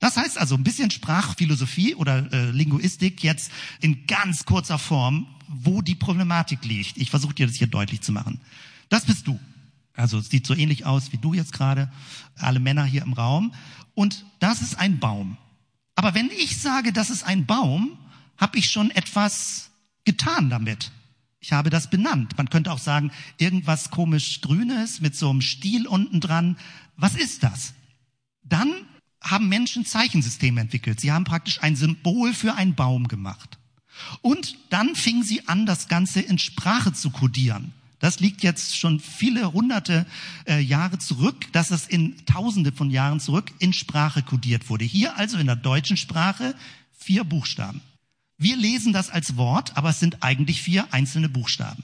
Das 0.00 0.16
heißt 0.16 0.38
also 0.38 0.54
ein 0.54 0.64
bisschen 0.64 0.90
Sprachphilosophie 0.90 1.94
oder 1.94 2.32
äh, 2.32 2.50
Linguistik 2.50 3.22
jetzt 3.22 3.52
in 3.80 4.06
ganz 4.06 4.46
kurzer 4.46 4.78
Form, 4.78 5.26
wo 5.46 5.82
die 5.82 5.94
Problematik 5.94 6.64
liegt. 6.64 6.96
Ich 6.96 7.10
versuche 7.10 7.34
dir 7.34 7.46
das 7.46 7.56
hier 7.56 7.66
deutlich 7.66 8.00
zu 8.00 8.10
machen. 8.10 8.40
Das 8.88 9.04
bist 9.04 9.26
du. 9.26 9.38
Also 9.94 10.18
es 10.18 10.30
sieht 10.30 10.46
so 10.46 10.54
ähnlich 10.54 10.86
aus 10.86 11.12
wie 11.12 11.18
du 11.18 11.34
jetzt 11.34 11.52
gerade, 11.52 11.92
alle 12.36 12.60
Männer 12.60 12.84
hier 12.84 13.02
im 13.02 13.12
Raum. 13.12 13.52
Und 13.94 14.24
das 14.38 14.62
ist 14.62 14.78
ein 14.78 14.98
Baum. 14.98 15.36
Aber 15.94 16.14
wenn 16.14 16.30
ich 16.30 16.58
sage, 16.58 16.92
das 16.92 17.10
ist 17.10 17.24
ein 17.24 17.44
Baum, 17.44 17.98
habe 18.38 18.56
ich 18.56 18.70
schon 18.70 18.90
etwas 18.90 19.70
getan 20.04 20.48
damit. 20.48 20.92
Ich 21.40 21.52
habe 21.52 21.68
das 21.68 21.90
benannt. 21.90 22.38
Man 22.38 22.48
könnte 22.48 22.72
auch 22.72 22.78
sagen, 22.78 23.12
irgendwas 23.36 23.90
komisch 23.90 24.40
Grünes 24.40 25.00
mit 25.00 25.14
so 25.14 25.28
einem 25.28 25.42
Stiel 25.42 25.86
unten 25.86 26.20
dran. 26.20 26.56
Was 26.96 27.16
ist 27.16 27.42
das? 27.42 27.74
Dann 28.42 28.72
haben 29.20 29.48
Menschen 29.48 29.84
Zeichensysteme 29.84 30.60
entwickelt. 30.60 31.00
Sie 31.00 31.12
haben 31.12 31.24
praktisch 31.24 31.62
ein 31.62 31.76
Symbol 31.76 32.32
für 32.32 32.54
einen 32.54 32.74
Baum 32.74 33.08
gemacht. 33.08 33.58
Und 34.22 34.56
dann 34.70 34.94
fingen 34.94 35.22
sie 35.22 35.46
an, 35.48 35.66
das 35.66 35.88
Ganze 35.88 36.20
in 36.20 36.38
Sprache 36.38 36.92
zu 36.92 37.10
kodieren. 37.10 37.72
Das 37.98 38.18
liegt 38.18 38.42
jetzt 38.42 38.78
schon 38.78 38.98
viele 38.98 39.52
hunderte 39.52 40.06
äh, 40.46 40.58
Jahre 40.58 40.98
zurück, 40.98 41.52
dass 41.52 41.70
es 41.70 41.86
in 41.86 42.16
tausende 42.24 42.72
von 42.72 42.90
Jahren 42.90 43.20
zurück 43.20 43.52
in 43.58 43.74
Sprache 43.74 44.22
kodiert 44.22 44.70
wurde. 44.70 44.86
Hier 44.86 45.18
also 45.18 45.36
in 45.36 45.46
der 45.46 45.56
deutschen 45.56 45.98
Sprache 45.98 46.54
vier 46.96 47.24
Buchstaben. 47.24 47.82
Wir 48.38 48.56
lesen 48.56 48.94
das 48.94 49.10
als 49.10 49.36
Wort, 49.36 49.76
aber 49.76 49.90
es 49.90 50.00
sind 50.00 50.22
eigentlich 50.22 50.62
vier 50.62 50.92
einzelne 50.94 51.28
Buchstaben. 51.28 51.82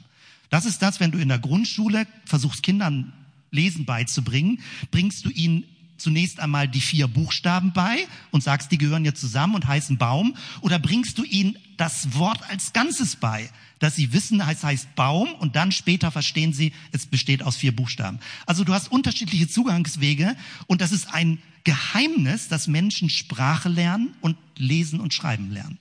Das 0.49 0.65
ist 0.65 0.81
das, 0.81 1.01
wenn 1.01 1.11
du 1.11 1.19
in 1.19 1.29
der 1.29 1.39
Grundschule 1.39 2.07
versuchst, 2.25 2.63
Kindern 2.63 3.13
Lesen 3.51 3.85
beizubringen, 3.85 4.61
bringst 4.91 5.25
du 5.25 5.31
ihnen 5.31 5.65
zunächst 5.97 6.41
einmal 6.41 6.69
die 6.69 6.81
vier 6.81 7.09
Buchstaben 7.09 7.73
bei 7.73 8.07
und 8.31 8.43
sagst, 8.43 8.71
die 8.73 8.79
gehören 8.79 9.05
jetzt 9.05 9.21
zusammen 9.21 9.55
und 9.55 9.67
heißen 9.67 9.99
Baum, 9.99 10.37
oder 10.61 10.79
bringst 10.79 11.19
du 11.19 11.25
ihnen 11.25 11.59
das 11.77 12.15
Wort 12.15 12.49
als 12.49 12.73
Ganzes 12.73 13.17
bei, 13.17 13.51
dass 13.79 13.97
sie 13.97 14.13
wissen, 14.13 14.41
es 14.41 14.65
heißt 14.65 14.95
Baum 14.95 15.33
und 15.35 15.57
dann 15.57 15.73
später 15.73 16.11
verstehen 16.11 16.53
sie, 16.53 16.73
es 16.93 17.07
besteht 17.07 17.43
aus 17.43 17.57
vier 17.57 17.75
Buchstaben. 17.75 18.21
Also 18.47 18.65
du 18.65 18.73
hast 18.73 18.91
unterschiedliche 18.91 19.49
Zugangswege 19.49 20.37
und 20.67 20.81
das 20.81 20.93
ist 20.93 21.13
ein 21.13 21.39
Geheimnis, 21.65 22.49
dass 22.49 22.69
Menschen 22.69 23.11
Sprache 23.11 23.69
lernen 23.69 24.15
und 24.21 24.37
lesen 24.57 25.01
und 25.01 25.13
schreiben 25.13 25.51
lernen. 25.51 25.79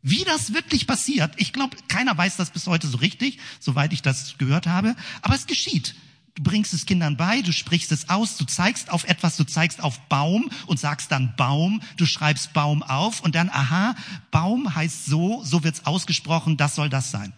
Wie 0.00 0.24
das 0.24 0.54
wirklich 0.54 0.86
passiert, 0.86 1.32
ich 1.36 1.52
glaube, 1.52 1.76
keiner 1.88 2.16
weiß 2.16 2.36
das 2.36 2.50
bis 2.50 2.66
heute 2.66 2.86
so 2.86 2.98
richtig, 2.98 3.38
soweit 3.58 3.92
ich 3.92 4.00
das 4.00 4.38
gehört 4.38 4.66
habe, 4.66 4.94
aber 5.22 5.34
es 5.34 5.46
geschieht. 5.46 5.96
Du 6.38 6.44
bringst 6.44 6.72
es 6.72 6.86
Kindern 6.86 7.16
bei, 7.16 7.42
du 7.42 7.52
sprichst 7.52 7.90
es 7.90 8.08
aus, 8.08 8.36
du 8.36 8.44
zeigst 8.44 8.90
auf 8.90 9.02
etwas, 9.02 9.36
du 9.36 9.42
zeigst 9.42 9.82
auf 9.82 9.98
Baum 10.08 10.48
und 10.66 10.78
sagst 10.78 11.10
dann 11.10 11.34
Baum, 11.34 11.82
du 11.96 12.06
schreibst 12.06 12.52
Baum 12.52 12.84
auf 12.84 13.20
und 13.22 13.34
dann, 13.34 13.50
aha, 13.50 13.96
Baum 14.30 14.72
heißt 14.72 15.06
so, 15.06 15.42
so 15.42 15.64
wird's 15.64 15.84
ausgesprochen, 15.84 16.56
das 16.56 16.76
soll 16.76 16.90
das 16.90 17.10
sein. 17.10 17.32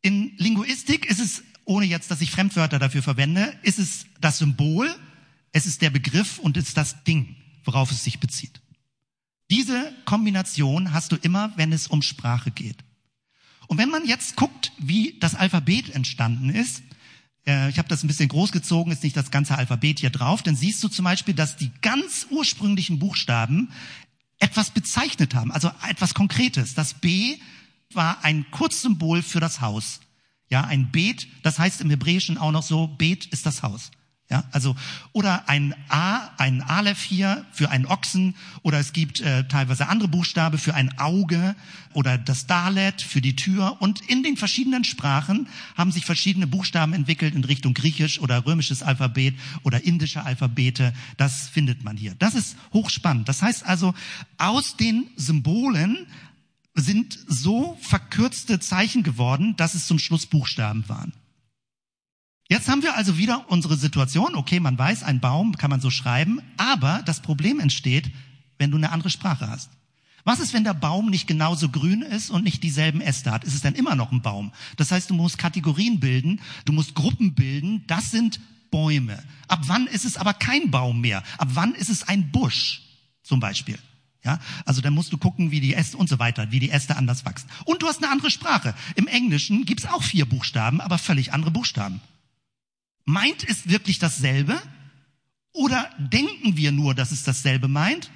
In 0.00 0.30
Linguistik 0.36 1.06
ist 1.06 1.18
es, 1.18 1.42
ohne 1.64 1.86
jetzt, 1.86 2.12
dass 2.12 2.20
ich 2.20 2.30
Fremdwörter 2.30 2.78
dafür 2.78 3.02
verwende, 3.02 3.52
ist 3.64 3.80
es 3.80 4.06
das 4.20 4.38
Symbol, 4.38 4.94
es 5.50 5.66
ist 5.66 5.82
der 5.82 5.90
Begriff 5.90 6.38
und 6.38 6.56
es 6.56 6.68
ist 6.68 6.76
das 6.76 7.02
Ding, 7.02 7.34
worauf 7.64 7.90
es 7.90 8.04
sich 8.04 8.20
bezieht. 8.20 8.60
Diese 9.50 9.92
Kombination 10.04 10.92
hast 10.92 11.10
du 11.10 11.16
immer, 11.16 11.52
wenn 11.56 11.72
es 11.72 11.88
um 11.88 12.02
Sprache 12.02 12.52
geht. 12.52 12.84
Und 13.66 13.78
wenn 13.78 13.90
man 13.90 14.06
jetzt 14.06 14.36
guckt, 14.36 14.70
wie 14.78 15.18
das 15.18 15.34
Alphabet 15.34 15.90
entstanden 15.96 16.50
ist, 16.50 16.84
äh, 17.48 17.70
ich 17.70 17.78
habe 17.78 17.88
das 17.88 18.04
ein 18.04 18.06
bisschen 18.06 18.28
groß 18.28 18.52
gezogen, 18.52 18.92
ist 18.92 19.02
nicht 19.02 19.16
das 19.16 19.30
ganze 19.30 19.56
Alphabet 19.56 19.98
hier 19.98 20.10
drauf, 20.10 20.42
dann 20.42 20.54
siehst 20.54 20.84
du 20.84 20.88
zum 20.88 21.04
Beispiel, 21.04 21.34
dass 21.34 21.56
die 21.56 21.72
ganz 21.80 22.26
ursprünglichen 22.30 22.98
Buchstaben 22.98 23.72
etwas 24.38 24.70
bezeichnet 24.70 25.34
haben, 25.34 25.50
also 25.50 25.70
etwas 25.88 26.14
Konkretes. 26.14 26.74
Das 26.74 26.94
B 26.94 27.38
war 27.92 28.24
ein 28.24 28.48
Kurzsymbol 28.50 29.22
für 29.22 29.40
das 29.40 29.60
Haus. 29.60 30.00
Ja, 30.50 30.64
ein 30.64 30.90
Bet, 30.92 31.26
das 31.42 31.58
heißt 31.58 31.80
im 31.80 31.90
Hebräischen 31.90 32.38
auch 32.38 32.52
noch 32.52 32.62
so, 32.62 32.86
Bet 32.86 33.26
ist 33.26 33.46
das 33.46 33.62
Haus. 33.62 33.90
Ja, 34.30 34.44
also 34.52 34.76
oder 35.12 35.48
ein 35.48 35.74
A, 35.88 36.28
ein 36.36 36.60
Aleph 36.60 37.00
hier 37.00 37.46
für 37.50 37.70
einen 37.70 37.86
Ochsen 37.86 38.34
oder 38.60 38.78
es 38.78 38.92
gibt 38.92 39.22
äh, 39.22 39.48
teilweise 39.48 39.88
andere 39.88 40.08
Buchstabe 40.08 40.58
für 40.58 40.74
ein 40.74 40.98
Auge 40.98 41.56
oder 41.94 42.18
das 42.18 42.46
Dalet 42.46 43.00
für 43.00 43.22
die 43.22 43.36
Tür 43.36 43.80
und 43.80 44.02
in 44.02 44.22
den 44.22 44.36
verschiedenen 44.36 44.84
Sprachen 44.84 45.48
haben 45.78 45.92
sich 45.92 46.04
verschiedene 46.04 46.46
Buchstaben 46.46 46.92
entwickelt 46.92 47.34
in 47.34 47.42
Richtung 47.42 47.72
griechisch 47.72 48.20
oder 48.20 48.44
römisches 48.44 48.82
Alphabet 48.82 49.34
oder 49.62 49.84
indische 49.84 50.22
Alphabete. 50.22 50.92
Das 51.16 51.48
findet 51.48 51.82
man 51.82 51.96
hier. 51.96 52.14
Das 52.18 52.34
ist 52.34 52.54
hochspannend. 52.74 53.30
Das 53.30 53.40
heißt 53.40 53.64
also 53.64 53.94
aus 54.36 54.76
den 54.76 55.06
Symbolen 55.16 56.06
sind 56.74 57.18
so 57.26 57.78
verkürzte 57.80 58.60
Zeichen 58.60 59.02
geworden, 59.02 59.56
dass 59.56 59.74
es 59.74 59.86
zum 59.86 59.98
Schluss 59.98 60.26
Buchstaben 60.26 60.86
waren. 60.86 61.14
Jetzt 62.50 62.68
haben 62.68 62.82
wir 62.82 62.96
also 62.96 63.18
wieder 63.18 63.44
unsere 63.50 63.76
Situation, 63.76 64.34
okay, 64.34 64.58
man 64.58 64.78
weiß, 64.78 65.02
ein 65.02 65.20
Baum 65.20 65.58
kann 65.58 65.68
man 65.68 65.82
so 65.82 65.90
schreiben, 65.90 66.40
aber 66.56 67.02
das 67.04 67.20
Problem 67.20 67.60
entsteht, 67.60 68.10
wenn 68.56 68.70
du 68.70 68.78
eine 68.78 68.90
andere 68.90 69.10
Sprache 69.10 69.50
hast. 69.50 69.70
Was 70.24 70.40
ist, 70.40 70.54
wenn 70.54 70.64
der 70.64 70.74
Baum 70.74 71.10
nicht 71.10 71.26
genauso 71.26 71.68
grün 71.68 72.00
ist 72.00 72.30
und 72.30 72.44
nicht 72.44 72.62
dieselben 72.62 73.02
Äste 73.02 73.30
hat? 73.32 73.44
Ist 73.44 73.54
es 73.54 73.60
dann 73.60 73.74
immer 73.74 73.94
noch 73.94 74.12
ein 74.12 74.22
Baum? 74.22 74.52
Das 74.76 74.90
heißt, 74.90 75.10
du 75.10 75.14
musst 75.14 75.36
Kategorien 75.36 76.00
bilden, 76.00 76.40
du 76.64 76.72
musst 76.72 76.94
Gruppen 76.94 77.34
bilden, 77.34 77.84
das 77.86 78.10
sind 78.10 78.40
Bäume. 78.70 79.22
Ab 79.46 79.60
wann 79.66 79.86
ist 79.86 80.06
es 80.06 80.16
aber 80.16 80.32
kein 80.32 80.70
Baum 80.70 81.02
mehr? 81.02 81.22
Ab 81.36 81.48
wann 81.52 81.74
ist 81.74 81.90
es 81.90 82.08
ein 82.08 82.30
Busch 82.30 82.82
zum 83.22 83.40
Beispiel? 83.40 83.78
Ja, 84.24 84.40
also 84.64 84.80
dann 84.80 84.94
musst 84.94 85.12
du 85.12 85.18
gucken, 85.18 85.50
wie 85.50 85.60
die 85.60 85.74
Äste 85.74 85.96
und 85.98 86.08
so 86.08 86.18
weiter, 86.18 86.50
wie 86.50 86.60
die 86.60 86.70
Äste 86.70 86.96
anders 86.96 87.24
wachsen. 87.24 87.48
Und 87.66 87.82
du 87.82 87.86
hast 87.86 88.02
eine 88.02 88.10
andere 88.10 88.30
Sprache. 88.30 88.74
Im 88.96 89.06
Englischen 89.06 89.64
gibt's 89.64 89.86
auch 89.86 90.02
vier 90.02 90.26
Buchstaben, 90.26 90.80
aber 90.80 90.98
völlig 90.98 91.32
andere 91.32 91.50
Buchstaben. 91.50 92.00
Meint 93.08 93.48
es 93.48 93.70
wirklich 93.70 93.98
dasselbe? 93.98 94.60
Oder 95.54 95.88
denken 95.96 96.58
wir 96.58 96.72
nur, 96.72 96.94
dass 96.94 97.10
es 97.10 97.22
dasselbe 97.22 97.66
meint? 97.66 98.10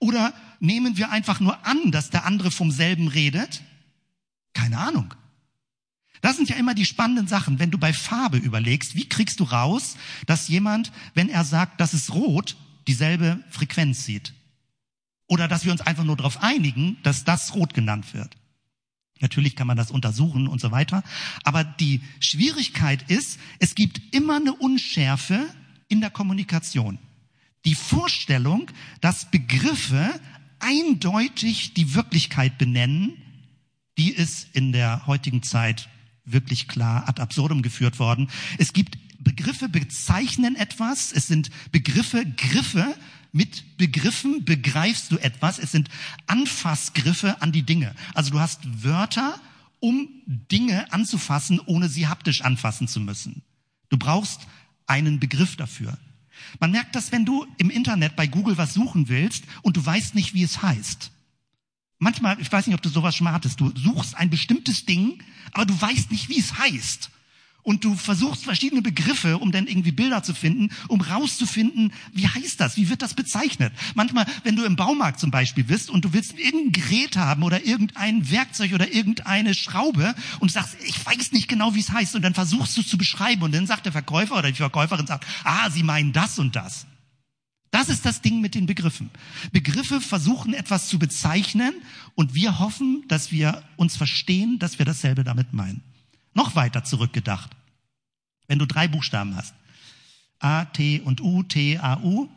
Oder 0.00 0.34
nehmen 0.60 0.98
wir 0.98 1.10
einfach 1.10 1.40
nur 1.40 1.66
an, 1.66 1.90
dass 1.90 2.10
der 2.10 2.26
andere 2.26 2.50
vom 2.50 2.70
selben 2.70 3.08
redet? 3.08 3.62
Keine 4.52 4.76
Ahnung. 4.76 5.14
Das 6.20 6.36
sind 6.36 6.50
ja 6.50 6.56
immer 6.56 6.74
die 6.74 6.84
spannenden 6.84 7.26
Sachen. 7.26 7.58
Wenn 7.58 7.70
du 7.70 7.78
bei 7.78 7.94
Farbe 7.94 8.36
überlegst, 8.36 8.94
wie 8.94 9.08
kriegst 9.08 9.40
du 9.40 9.44
raus, 9.44 9.96
dass 10.26 10.48
jemand, 10.48 10.92
wenn 11.14 11.30
er 11.30 11.44
sagt, 11.44 11.80
das 11.80 11.94
ist 11.94 12.12
rot, 12.12 12.54
dieselbe 12.86 13.42
Frequenz 13.48 14.04
sieht? 14.04 14.34
Oder 15.26 15.48
dass 15.48 15.64
wir 15.64 15.72
uns 15.72 15.80
einfach 15.80 16.04
nur 16.04 16.18
darauf 16.18 16.42
einigen, 16.42 16.98
dass 17.02 17.24
das 17.24 17.54
rot 17.54 17.72
genannt 17.72 18.12
wird? 18.12 18.36
Natürlich 19.24 19.56
kann 19.56 19.66
man 19.66 19.78
das 19.78 19.90
untersuchen 19.90 20.46
und 20.48 20.60
so 20.60 20.70
weiter. 20.70 21.02
Aber 21.44 21.64
die 21.64 22.02
Schwierigkeit 22.20 23.10
ist, 23.10 23.40
es 23.58 23.74
gibt 23.74 24.14
immer 24.14 24.36
eine 24.36 24.52
Unschärfe 24.52 25.48
in 25.88 26.02
der 26.02 26.10
Kommunikation. 26.10 26.98
Die 27.64 27.74
Vorstellung, 27.74 28.70
dass 29.00 29.30
Begriffe 29.30 30.20
eindeutig 30.58 31.72
die 31.72 31.94
Wirklichkeit 31.94 32.58
benennen, 32.58 33.14
die 33.96 34.10
ist 34.10 34.48
in 34.52 34.72
der 34.72 35.06
heutigen 35.06 35.42
Zeit 35.42 35.88
wirklich 36.26 36.68
klar 36.68 37.08
ad 37.08 37.22
absurdum 37.22 37.62
geführt 37.62 37.98
worden. 37.98 38.28
Es 38.58 38.74
gibt 38.74 38.98
Begriffe 39.18 39.70
bezeichnen 39.70 40.54
etwas, 40.54 41.12
es 41.12 41.28
sind 41.28 41.48
Begriffe, 41.72 42.26
Griffe, 42.36 42.94
mit 43.34 43.76
Begriffen 43.78 44.44
begreifst 44.44 45.10
du 45.10 45.18
etwas. 45.18 45.58
Es 45.58 45.72
sind 45.72 45.88
Anfassgriffe 46.28 47.42
an 47.42 47.50
die 47.50 47.64
Dinge. 47.64 47.94
Also 48.14 48.30
du 48.30 48.38
hast 48.38 48.60
Wörter, 48.84 49.40
um 49.80 50.08
Dinge 50.26 50.90
anzufassen, 50.92 51.60
ohne 51.66 51.88
sie 51.88 52.06
haptisch 52.06 52.42
anfassen 52.42 52.86
zu 52.86 53.00
müssen. 53.00 53.42
Du 53.88 53.98
brauchst 53.98 54.46
einen 54.86 55.18
Begriff 55.18 55.56
dafür. 55.56 55.98
Man 56.60 56.70
merkt 56.70 56.94
das, 56.94 57.10
wenn 57.10 57.24
du 57.24 57.44
im 57.58 57.70
Internet 57.70 58.14
bei 58.14 58.28
Google 58.28 58.56
was 58.56 58.72
suchen 58.72 59.08
willst 59.08 59.44
und 59.62 59.76
du 59.76 59.84
weißt 59.84 60.14
nicht, 60.14 60.34
wie 60.34 60.44
es 60.44 60.62
heißt. 60.62 61.10
Manchmal, 61.98 62.40
ich 62.40 62.52
weiß 62.52 62.68
nicht, 62.68 62.76
ob 62.76 62.82
du 62.82 62.88
sowas 62.88 63.16
schon 63.16 63.24
mal 63.24 63.32
hattest, 63.32 63.60
du 63.60 63.72
suchst 63.76 64.16
ein 64.16 64.30
bestimmtes 64.30 64.86
Ding, 64.86 65.20
aber 65.52 65.66
du 65.66 65.80
weißt 65.80 66.12
nicht, 66.12 66.28
wie 66.28 66.38
es 66.38 66.56
heißt. 66.56 67.10
Und 67.64 67.82
du 67.82 67.96
versuchst 67.96 68.44
verschiedene 68.44 68.82
Begriffe, 68.82 69.38
um 69.38 69.50
dann 69.50 69.66
irgendwie 69.66 69.90
Bilder 69.90 70.22
zu 70.22 70.34
finden, 70.34 70.68
um 70.86 71.00
rauszufinden, 71.00 71.92
wie 72.12 72.28
heißt 72.28 72.60
das, 72.60 72.76
wie 72.76 72.88
wird 72.90 73.02
das 73.02 73.14
bezeichnet. 73.14 73.72
Manchmal, 73.94 74.26
wenn 74.44 74.54
du 74.54 74.64
im 74.64 74.76
Baumarkt 74.76 75.18
zum 75.18 75.30
Beispiel 75.30 75.64
bist 75.64 75.90
und 75.90 76.04
du 76.04 76.12
willst 76.12 76.38
irgendein 76.38 76.72
Gerät 76.72 77.16
haben 77.16 77.42
oder 77.42 77.64
irgendein 77.64 78.30
Werkzeug 78.30 78.74
oder 78.74 78.92
irgendeine 78.92 79.54
Schraube 79.54 80.14
und 80.38 80.52
sagst, 80.52 80.76
ich 80.86 81.04
weiß 81.04 81.32
nicht 81.32 81.48
genau, 81.48 81.74
wie 81.74 81.80
es 81.80 81.90
heißt 81.90 82.14
und 82.14 82.22
dann 82.22 82.34
versuchst 82.34 82.76
du 82.76 82.82
es 82.82 82.88
zu 82.88 82.98
beschreiben 82.98 83.42
und 83.42 83.54
dann 83.54 83.66
sagt 83.66 83.86
der 83.86 83.92
Verkäufer 83.92 84.38
oder 84.38 84.50
die 84.50 84.58
Verkäuferin 84.58 85.06
sagt, 85.06 85.26
ah, 85.42 85.70
sie 85.70 85.82
meinen 85.82 86.12
das 86.12 86.38
und 86.38 86.54
das. 86.54 86.86
Das 87.70 87.88
ist 87.88 88.04
das 88.04 88.20
Ding 88.20 88.40
mit 88.40 88.54
den 88.54 88.66
Begriffen. 88.66 89.10
Begriffe 89.52 90.00
versuchen 90.00 90.54
etwas 90.54 90.88
zu 90.88 90.98
bezeichnen 90.98 91.74
und 92.14 92.34
wir 92.34 92.58
hoffen, 92.58 93.04
dass 93.08 93.32
wir 93.32 93.64
uns 93.76 93.96
verstehen, 93.96 94.58
dass 94.58 94.78
wir 94.78 94.86
dasselbe 94.86 95.24
damit 95.24 95.54
meinen. 95.54 95.82
Noch 96.34 96.56
weiter 96.56 96.84
zurückgedacht. 96.84 97.50
Wenn 98.46 98.58
du 98.58 98.66
drei 98.66 98.88
Buchstaben 98.88 99.36
hast. 99.36 99.54
A, 100.40 100.66
T 100.66 101.00
und 101.00 101.20
U, 101.20 101.42
T, 101.42 101.78
A, 101.78 101.98
U. 102.00 102.28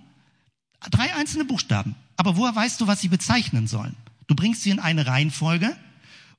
Drei 0.91 1.13
einzelne 1.15 1.45
Buchstaben. 1.45 1.95
Aber 2.15 2.37
woher 2.37 2.55
weißt 2.55 2.79
du, 2.79 2.87
was 2.87 3.01
sie 3.01 3.09
bezeichnen 3.09 3.67
sollen? 3.67 3.95
Du 4.27 4.35
bringst 4.35 4.61
sie 4.61 4.69
in 4.69 4.79
eine 4.79 5.07
Reihenfolge 5.07 5.75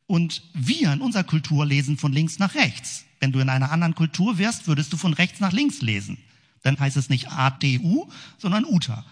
und 0.06 0.42
wir 0.54 0.92
in 0.92 1.00
unserer 1.00 1.24
Kultur 1.24 1.66
lesen 1.66 1.98
von 1.98 2.12
links 2.12 2.38
nach 2.38 2.54
rechts. 2.54 3.04
Wenn 3.20 3.32
du 3.32 3.40
in 3.40 3.48
einer 3.48 3.70
anderen 3.70 3.94
Kultur 3.94 4.38
wärst, 4.38 4.66
würdest 4.66 4.92
du 4.92 4.96
von 4.96 5.12
rechts 5.12 5.40
nach 5.40 5.52
links 5.52 5.82
lesen. 5.82 6.18
Dann 6.62 6.78
heißt 6.78 6.96
es 6.96 7.08
nicht 7.08 7.30
ATU, 7.30 8.08
sondern 8.38 8.64
UTA. 8.64 9.04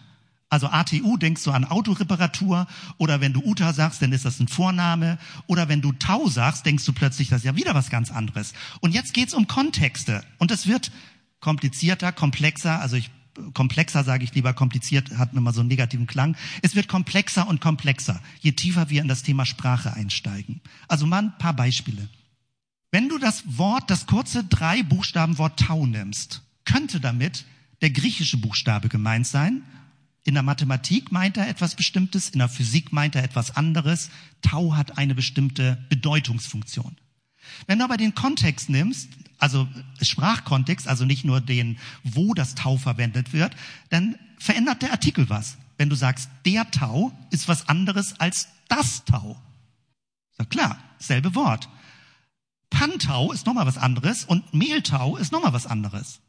Also 0.57 0.68
ATU 0.68 1.18
denkst 1.18 1.44
du 1.44 1.50
an 1.50 1.66
Autoreparatur 1.66 2.66
oder 2.96 3.20
wenn 3.20 3.34
du 3.34 3.44
Uta 3.44 3.74
sagst, 3.74 4.00
dann 4.00 4.12
ist 4.12 4.24
das 4.24 4.40
ein 4.40 4.48
Vorname 4.48 5.18
oder 5.46 5.68
wenn 5.68 5.82
du 5.82 5.92
Tau 5.92 6.30
sagst, 6.30 6.64
denkst 6.64 6.86
du 6.86 6.94
plötzlich, 6.94 7.28
das 7.28 7.40
ist 7.40 7.44
ja 7.44 7.57
wieder 7.57 7.74
was 7.74 7.90
ganz 7.90 8.11
anderes. 8.11 8.54
Und 8.80 8.94
jetzt 8.94 9.12
geht's 9.12 9.34
um 9.34 9.48
Kontexte 9.48 10.24
und 10.38 10.50
es 10.50 10.66
wird 10.66 10.92
komplizierter, 11.40 12.11
komplexer, 12.11 12.80
also 12.80 12.96
ich 12.96 13.11
komplexer 13.52 14.02
sage 14.02 14.24
ich 14.24 14.34
lieber, 14.34 14.54
kompliziert 14.54 15.18
hat 15.18 15.34
immer 15.34 15.52
so 15.52 15.61
einen 15.61 15.68
negativen 15.68 16.07
Klang. 16.07 16.38
Es 16.62 16.74
wird 16.74 16.88
komplexer 16.88 17.46
und 17.46 17.61
komplexer, 17.61 18.22
je 18.40 18.52
tiefer 18.52 18.88
wir 18.88 19.02
in 19.02 19.09
das 19.09 19.22
Thema 19.22 19.44
Sprache 19.44 19.92
einsteigen. 19.92 20.62
Also 20.88 21.07
mal 21.07 21.18
ein 21.18 21.36
paar 21.36 21.52
Beispiele. 21.52 22.09
Wenn 22.90 23.11
du 23.11 23.18
das 23.18 23.44
Wort, 23.59 23.90
das 23.90 24.07
kurze 24.07 24.42
drei 24.42 24.82
Buchstaben 24.82 25.36
Wort 25.36 25.61
Tau 25.61 25.84
nimmst, 25.84 26.40
könnte 26.64 26.98
damit 26.98 27.44
der 27.82 27.90
griechische 27.90 28.38
Buchstabe 28.38 28.88
gemeint 28.88 29.26
sein 29.26 29.62
in 30.26 30.34
der 30.34 30.42
Mathematik 30.42 31.12
meint 31.12 31.36
er 31.36 31.48
etwas 31.48 31.76
Bestimmtes, 31.76 32.28
in 32.30 32.40
der 32.40 32.48
Physik 32.48 32.92
meint 32.92 33.14
er 33.14 33.22
etwas 33.22 33.56
anderes. 33.56 34.10
Tau 34.42 34.74
hat 34.74 34.98
eine 34.98 35.14
bestimmte 35.14 35.78
Bedeutungsfunktion. 35.88 36.96
Wenn 37.66 37.78
du 37.78 37.84
aber 37.84 37.96
den 37.96 38.14
Kontext 38.14 38.68
nimmst, 38.68 39.08
also 39.38 39.68
Sprachkontext, 40.02 40.88
also 40.88 41.04
nicht 41.04 41.24
nur 41.24 41.40
den, 41.40 41.78
wo 42.02 42.34
das 42.34 42.56
Tau 42.56 42.76
verwendet 42.76 43.32
wird, 43.32 43.54
dann 43.90 44.16
verändert 44.38 44.82
der 44.82 44.90
Artikel 44.90 45.28
was. 45.30 45.58
Wenn 45.78 45.90
du 45.90 45.94
sagst, 45.94 46.28
der 46.44 46.70
Tau 46.72 47.12
ist 47.30 47.46
was 47.46 47.68
anderes 47.68 48.18
als 48.18 48.48
das 48.68 49.04
Tau. 49.04 49.40
Doch 50.38 50.48
klar, 50.48 50.78
selbe 50.98 51.34
Wort. 51.36 51.68
Pantau 52.70 53.30
ist 53.32 53.46
nochmal 53.46 53.66
was 53.66 53.78
anderes 53.78 54.24
und 54.24 54.52
Mehltau 54.52 55.16
ist 55.16 55.30
nochmal 55.30 55.52
was 55.52 55.66
anderes. 55.66 56.20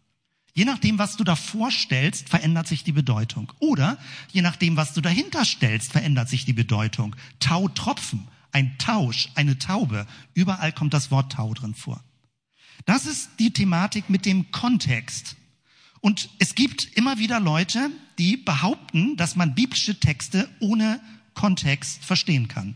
Je 0.58 0.66
nachdem, 0.66 0.98
was 0.98 1.18
du 1.18 1.24
da 1.24 1.36
vorstellst, 1.36 2.30
verändert 2.30 2.68
sich 2.68 2.84
die 2.84 2.92
Bedeutung. 2.92 3.54
Oder 3.60 4.00
je 4.32 4.42
nachdem, 4.42 4.76
was 4.76 4.92
du 4.96 5.02
dahinter 5.02 5.46
stellst, 5.46 5.92
verändert 5.92 6.30
sich 6.30 6.46
die 6.46 6.54
Bedeutung. 6.54 7.16
Tautropfen, 7.40 8.28
ein 8.52 8.76
Tausch, 8.80 9.30
eine 9.36 9.60
Taube. 9.60 10.08
Überall 10.34 10.72
kommt 10.72 10.96
das 10.96 11.12
Wort 11.12 11.34
Tau 11.34 11.54
drin 11.54 11.76
vor. 11.76 12.04
Das 12.86 13.06
ist 13.06 13.30
die 13.38 13.54
Thematik 13.54 14.10
mit 14.10 14.26
dem 14.26 14.50
Kontext. 14.50 15.36
Und 16.02 16.32
es 16.40 16.56
gibt 16.56 16.86
immer 16.96 17.20
wieder 17.20 17.40
Leute, 17.40 17.92
die 18.18 18.36
behaupten, 18.36 19.16
dass 19.16 19.36
man 19.36 19.54
biblische 19.54 20.00
Texte 20.00 20.50
ohne 20.60 21.00
Kontext 21.36 22.04
verstehen 22.04 22.48
kann. 22.48 22.76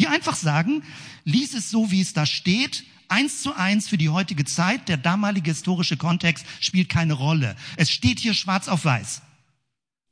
Die 0.00 0.06
einfach 0.06 0.34
sagen, 0.34 0.82
lies 1.24 1.52
es 1.52 1.68
so, 1.68 1.90
wie 1.90 2.00
es 2.00 2.14
da 2.14 2.24
steht, 2.24 2.84
eins 3.12 3.42
zu 3.42 3.54
eins 3.54 3.88
für 3.88 3.98
die 3.98 4.08
heutige 4.08 4.44
Zeit. 4.44 4.88
Der 4.88 4.96
damalige 4.96 5.50
historische 5.50 5.96
Kontext 5.96 6.44
spielt 6.60 6.88
keine 6.88 7.12
Rolle. 7.12 7.54
Es 7.76 7.90
steht 7.90 8.18
hier 8.18 8.34
schwarz 8.34 8.68
auf 8.68 8.84
weiß. 8.84 9.22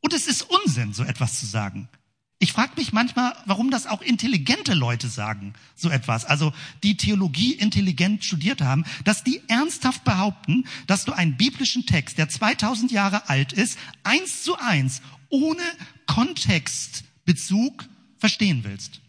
Und 0.00 0.12
es 0.12 0.26
ist 0.26 0.42
Unsinn, 0.42 0.92
so 0.92 1.02
etwas 1.02 1.40
zu 1.40 1.46
sagen. 1.46 1.88
Ich 2.42 2.52
frage 2.52 2.72
mich 2.76 2.94
manchmal, 2.94 3.34
warum 3.44 3.70
das 3.70 3.86
auch 3.86 4.00
intelligente 4.00 4.72
Leute 4.72 5.08
sagen, 5.08 5.52
so 5.76 5.90
etwas. 5.90 6.24
Also 6.24 6.54
die 6.82 6.96
Theologie 6.96 7.52
intelligent 7.52 8.24
studiert 8.24 8.62
haben, 8.62 8.86
dass 9.04 9.24
die 9.24 9.42
ernsthaft 9.48 10.04
behaupten, 10.04 10.64
dass 10.86 11.04
du 11.04 11.12
einen 11.12 11.36
biblischen 11.36 11.84
Text, 11.84 12.16
der 12.16 12.30
2000 12.30 12.92
Jahre 12.92 13.28
alt 13.28 13.52
ist, 13.52 13.78
eins 14.04 14.42
zu 14.42 14.56
eins, 14.56 15.02
ohne 15.28 15.62
Kontextbezug 16.06 17.86
verstehen 18.16 18.64
willst. 18.64 19.00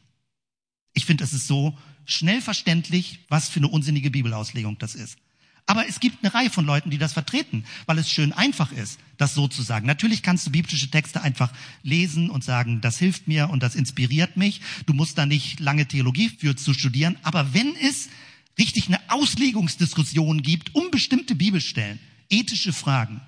Ich 0.93 1.05
finde, 1.05 1.23
es 1.23 1.31
ist 1.31 1.47
so 1.47 1.77
schnell 2.05 2.41
verständlich, 2.41 3.19
was 3.29 3.49
für 3.49 3.59
eine 3.59 3.67
unsinnige 3.67 4.11
Bibelauslegung 4.11 4.77
das 4.77 4.95
ist. 4.95 5.17
Aber 5.65 5.87
es 5.87 5.99
gibt 5.99 6.23
eine 6.23 6.33
Reihe 6.33 6.49
von 6.49 6.65
Leuten, 6.65 6.89
die 6.89 6.97
das 6.97 7.13
vertreten, 7.13 7.63
weil 7.85 7.97
es 7.97 8.11
schön 8.11 8.33
einfach 8.33 8.71
ist, 8.71 8.99
das 9.17 9.33
so 9.33 9.47
zu 9.47 9.61
sagen. 9.61 9.85
Natürlich 9.85 10.21
kannst 10.23 10.45
du 10.47 10.51
biblische 10.51 10.89
Texte 10.89 11.21
einfach 11.21 11.53
lesen 11.83 12.29
und 12.29 12.43
sagen, 12.43 12.81
das 12.81 12.97
hilft 12.97 13.27
mir 13.27 13.49
und 13.49 13.63
das 13.63 13.75
inspiriert 13.75 14.37
mich. 14.37 14.61
Du 14.85 14.93
musst 14.93 15.17
da 15.17 15.25
nicht 15.25 15.59
lange 15.59 15.87
Theologie 15.87 16.29
für 16.29 16.55
zu 16.55 16.73
studieren. 16.73 17.17
Aber 17.23 17.53
wenn 17.53 17.75
es 17.75 18.09
richtig 18.57 18.87
eine 18.87 18.99
Auslegungsdiskussion 19.09 20.41
gibt 20.41 20.75
um 20.75 20.91
bestimmte 20.91 21.35
Bibelstellen, 21.35 21.99
ethische 22.29 22.73
Fragen, 22.73 23.21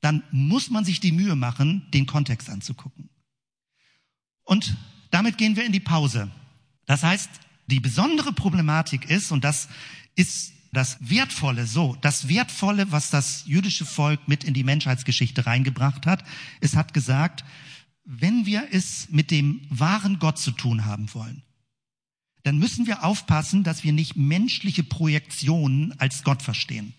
dann 0.00 0.22
muss 0.30 0.70
man 0.70 0.84
sich 0.84 1.00
die 1.00 1.12
Mühe 1.12 1.36
machen, 1.36 1.86
den 1.92 2.06
Kontext 2.06 2.48
anzugucken. 2.50 3.10
Und 4.44 4.74
damit 5.10 5.38
gehen 5.38 5.56
wir 5.56 5.64
in 5.64 5.72
die 5.72 5.80
Pause. 5.80 6.30
Das 6.86 7.02
heißt, 7.02 7.28
die 7.68 7.80
besondere 7.80 8.32
Problematik 8.32 9.08
ist, 9.08 9.30
und 9.30 9.44
das 9.44 9.68
ist 10.16 10.52
das 10.72 10.98
Wertvolle, 11.00 11.66
so, 11.66 11.96
das 12.00 12.28
Wertvolle, 12.28 12.90
was 12.92 13.10
das 13.10 13.44
jüdische 13.46 13.86
Volk 13.86 14.28
mit 14.28 14.44
in 14.44 14.54
die 14.54 14.64
Menschheitsgeschichte 14.64 15.46
reingebracht 15.46 16.06
hat, 16.06 16.24
es 16.60 16.76
hat 16.76 16.92
gesagt, 16.92 17.44
wenn 18.04 18.46
wir 18.46 18.68
es 18.72 19.08
mit 19.10 19.30
dem 19.30 19.60
wahren 19.68 20.18
Gott 20.18 20.38
zu 20.38 20.50
tun 20.50 20.84
haben 20.84 21.12
wollen, 21.14 21.42
dann 22.42 22.58
müssen 22.58 22.86
wir 22.86 23.04
aufpassen, 23.04 23.64
dass 23.64 23.84
wir 23.84 23.92
nicht 23.92 24.16
menschliche 24.16 24.82
Projektionen 24.82 25.98
als 26.00 26.22
Gott 26.22 26.42
verstehen. 26.42 26.94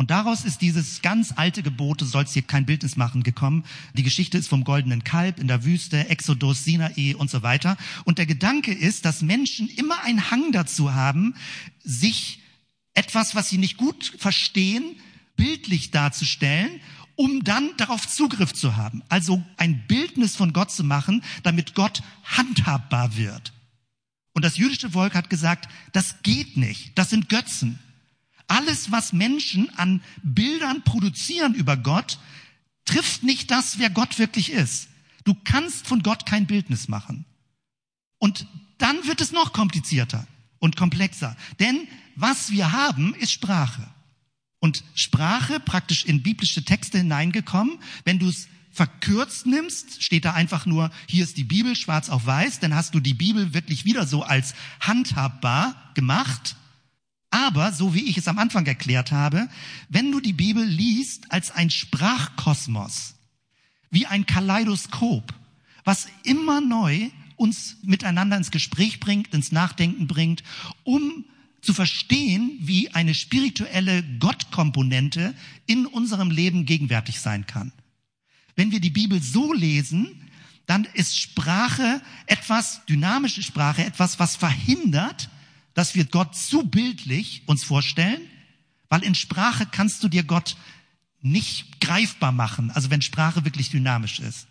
Und 0.00 0.10
daraus 0.10 0.46
ist 0.46 0.62
dieses 0.62 1.02
ganz 1.02 1.34
alte 1.36 1.62
Gebot, 1.62 2.00
sollst 2.00 2.32
hier 2.32 2.40
kein 2.40 2.64
Bildnis 2.64 2.96
machen, 2.96 3.22
gekommen. 3.22 3.66
Die 3.92 4.02
Geschichte 4.02 4.38
ist 4.38 4.48
vom 4.48 4.64
goldenen 4.64 5.04
Kalb 5.04 5.38
in 5.38 5.46
der 5.46 5.62
Wüste, 5.62 6.08
Exodus, 6.08 6.64
Sinai 6.64 7.14
und 7.18 7.28
so 7.28 7.42
weiter. 7.42 7.76
Und 8.06 8.16
der 8.16 8.24
Gedanke 8.24 8.72
ist, 8.72 9.04
dass 9.04 9.20
Menschen 9.20 9.68
immer 9.68 10.02
einen 10.02 10.30
Hang 10.30 10.52
dazu 10.52 10.94
haben, 10.94 11.34
sich 11.84 12.40
etwas, 12.94 13.34
was 13.34 13.50
sie 13.50 13.58
nicht 13.58 13.76
gut 13.76 14.14
verstehen, 14.16 14.96
bildlich 15.36 15.90
darzustellen, 15.90 16.80
um 17.14 17.44
dann 17.44 17.68
darauf 17.76 18.08
Zugriff 18.08 18.54
zu 18.54 18.78
haben. 18.78 19.02
Also 19.10 19.42
ein 19.58 19.86
Bildnis 19.86 20.34
von 20.34 20.54
Gott 20.54 20.70
zu 20.70 20.82
machen, 20.82 21.22
damit 21.42 21.74
Gott 21.74 22.02
handhabbar 22.24 23.18
wird. 23.18 23.52
Und 24.32 24.46
das 24.46 24.56
jüdische 24.56 24.92
Volk 24.92 25.14
hat 25.14 25.28
gesagt, 25.28 25.68
das 25.92 26.22
geht 26.22 26.56
nicht, 26.56 26.96
das 26.96 27.10
sind 27.10 27.28
Götzen. 27.28 27.78
Alles, 28.50 28.90
was 28.90 29.12
Menschen 29.12 29.70
an 29.78 30.02
Bildern 30.24 30.82
produzieren 30.82 31.54
über 31.54 31.76
Gott, 31.76 32.18
trifft 32.84 33.22
nicht 33.22 33.52
das, 33.52 33.78
wer 33.78 33.90
Gott 33.90 34.18
wirklich 34.18 34.50
ist. 34.50 34.88
Du 35.22 35.36
kannst 35.44 35.86
von 35.86 36.02
Gott 36.02 36.26
kein 36.26 36.48
Bildnis 36.48 36.88
machen. 36.88 37.24
Und 38.18 38.48
dann 38.78 39.06
wird 39.06 39.20
es 39.20 39.30
noch 39.30 39.52
komplizierter 39.52 40.26
und 40.58 40.76
komplexer. 40.76 41.36
Denn 41.60 41.86
was 42.16 42.50
wir 42.50 42.72
haben, 42.72 43.14
ist 43.14 43.30
Sprache. 43.30 43.86
Und 44.58 44.82
Sprache 44.96 45.60
praktisch 45.60 46.04
in 46.04 46.24
biblische 46.24 46.64
Texte 46.64 46.98
hineingekommen, 46.98 47.78
wenn 48.04 48.18
du 48.18 48.28
es 48.28 48.48
verkürzt 48.72 49.46
nimmst, 49.46 50.02
steht 50.02 50.24
da 50.24 50.32
einfach 50.32 50.66
nur, 50.66 50.90
hier 51.06 51.22
ist 51.22 51.36
die 51.36 51.44
Bibel 51.44 51.76
schwarz 51.76 52.08
auf 52.08 52.26
weiß, 52.26 52.58
dann 52.58 52.74
hast 52.74 52.96
du 52.96 53.00
die 53.00 53.14
Bibel 53.14 53.54
wirklich 53.54 53.84
wieder 53.84 54.08
so 54.08 54.24
als 54.24 54.54
handhabbar 54.80 55.92
gemacht 55.94 56.56
aber, 57.30 57.72
so 57.72 57.94
wie 57.94 58.08
ich 58.08 58.16
es 58.16 58.28
am 58.28 58.38
Anfang 58.38 58.66
erklärt 58.66 59.12
habe, 59.12 59.48
wenn 59.88 60.10
du 60.10 60.20
die 60.20 60.32
Bibel 60.32 60.64
liest 60.64 61.30
als 61.30 61.50
ein 61.50 61.70
Sprachkosmos, 61.70 63.14
wie 63.90 64.06
ein 64.06 64.26
Kaleidoskop, 64.26 65.32
was 65.84 66.08
immer 66.24 66.60
neu 66.60 67.10
uns 67.36 67.76
miteinander 67.82 68.36
ins 68.36 68.50
Gespräch 68.50 69.00
bringt, 69.00 69.32
ins 69.32 69.52
Nachdenken 69.52 70.06
bringt, 70.06 70.42
um 70.84 71.24
zu 71.62 71.72
verstehen, 71.72 72.58
wie 72.60 72.90
eine 72.90 73.14
spirituelle 73.14 74.02
Gottkomponente 74.18 75.34
in 75.66 75.86
unserem 75.86 76.30
Leben 76.30 76.66
gegenwärtig 76.66 77.20
sein 77.20 77.46
kann. 77.46 77.72
Wenn 78.56 78.72
wir 78.72 78.80
die 78.80 78.90
Bibel 78.90 79.22
so 79.22 79.52
lesen, 79.52 80.30
dann 80.66 80.84
ist 80.94 81.18
Sprache 81.18 82.00
etwas, 82.26 82.84
dynamische 82.86 83.42
Sprache, 83.42 83.84
etwas, 83.84 84.18
was 84.18 84.36
verhindert, 84.36 85.30
dass 85.74 85.94
wir 85.94 86.04
Gott 86.04 86.36
zu 86.36 86.64
bildlich 86.64 87.42
uns 87.46 87.64
vorstellen, 87.64 88.20
Weil 88.90 89.04
in 89.04 89.14
Sprache 89.14 89.66
kannst 89.70 90.02
du 90.02 90.08
dir 90.08 90.24
Gott 90.24 90.56
nicht 91.22 91.80
greifbar 91.80 92.32
machen, 92.32 92.70
also 92.72 92.90
wenn 92.90 93.00
Sprache 93.00 93.44
wirklich 93.44 93.70
dynamisch 93.70 94.18
ist. 94.18 94.48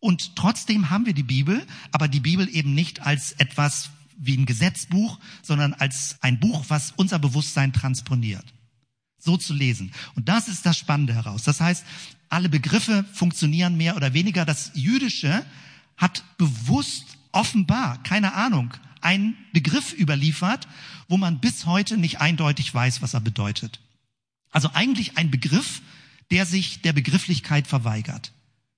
Und 0.00 0.36
trotzdem 0.36 0.90
haben 0.90 1.06
wir 1.06 1.14
die 1.14 1.22
Bibel, 1.22 1.66
aber 1.92 2.08
die 2.08 2.20
Bibel 2.20 2.48
eben 2.54 2.74
nicht 2.74 3.00
als 3.00 3.32
etwas 3.32 3.90
wie 4.16 4.36
ein 4.36 4.46
Gesetzbuch, 4.46 5.18
sondern 5.42 5.72
als 5.74 6.16
ein 6.20 6.40
Buch, 6.40 6.64
was 6.68 6.92
unser 6.96 7.18
Bewusstsein 7.18 7.72
transponiert. 7.72 8.44
So 9.18 9.36
zu 9.36 9.54
lesen. 9.54 9.92
Und 10.14 10.28
das 10.28 10.48
ist 10.48 10.66
das 10.66 10.76
Spannende 10.76 11.14
heraus. 11.14 11.44
Das 11.44 11.60
heißt, 11.60 11.84
alle 12.28 12.48
Begriffe 12.48 13.04
funktionieren 13.12 13.76
mehr 13.76 13.96
oder 13.96 14.14
weniger. 14.14 14.44
Das 14.44 14.72
Jüdische 14.74 15.44
hat 15.96 16.24
bewusst 16.38 17.18
offenbar, 17.32 18.02
keine 18.02 18.34
Ahnung, 18.34 18.72
einen 19.02 19.36
Begriff 19.52 19.92
überliefert, 19.98 20.68
wo 21.08 21.16
man 21.16 21.40
bis 21.40 21.66
heute 21.66 21.96
nicht 21.96 22.20
eindeutig 22.20 22.72
weiß, 22.72 23.02
was 23.02 23.14
er 23.14 23.20
bedeutet. 23.20 23.80
Also 24.50 24.70
eigentlich 24.74 25.16
ein 25.18 25.30
Begriff, 25.30 25.82
der 26.30 26.46
sich 26.46 26.82
der 26.82 26.92
Begrifflichkeit 26.92 27.66
verweigert. 27.66 28.32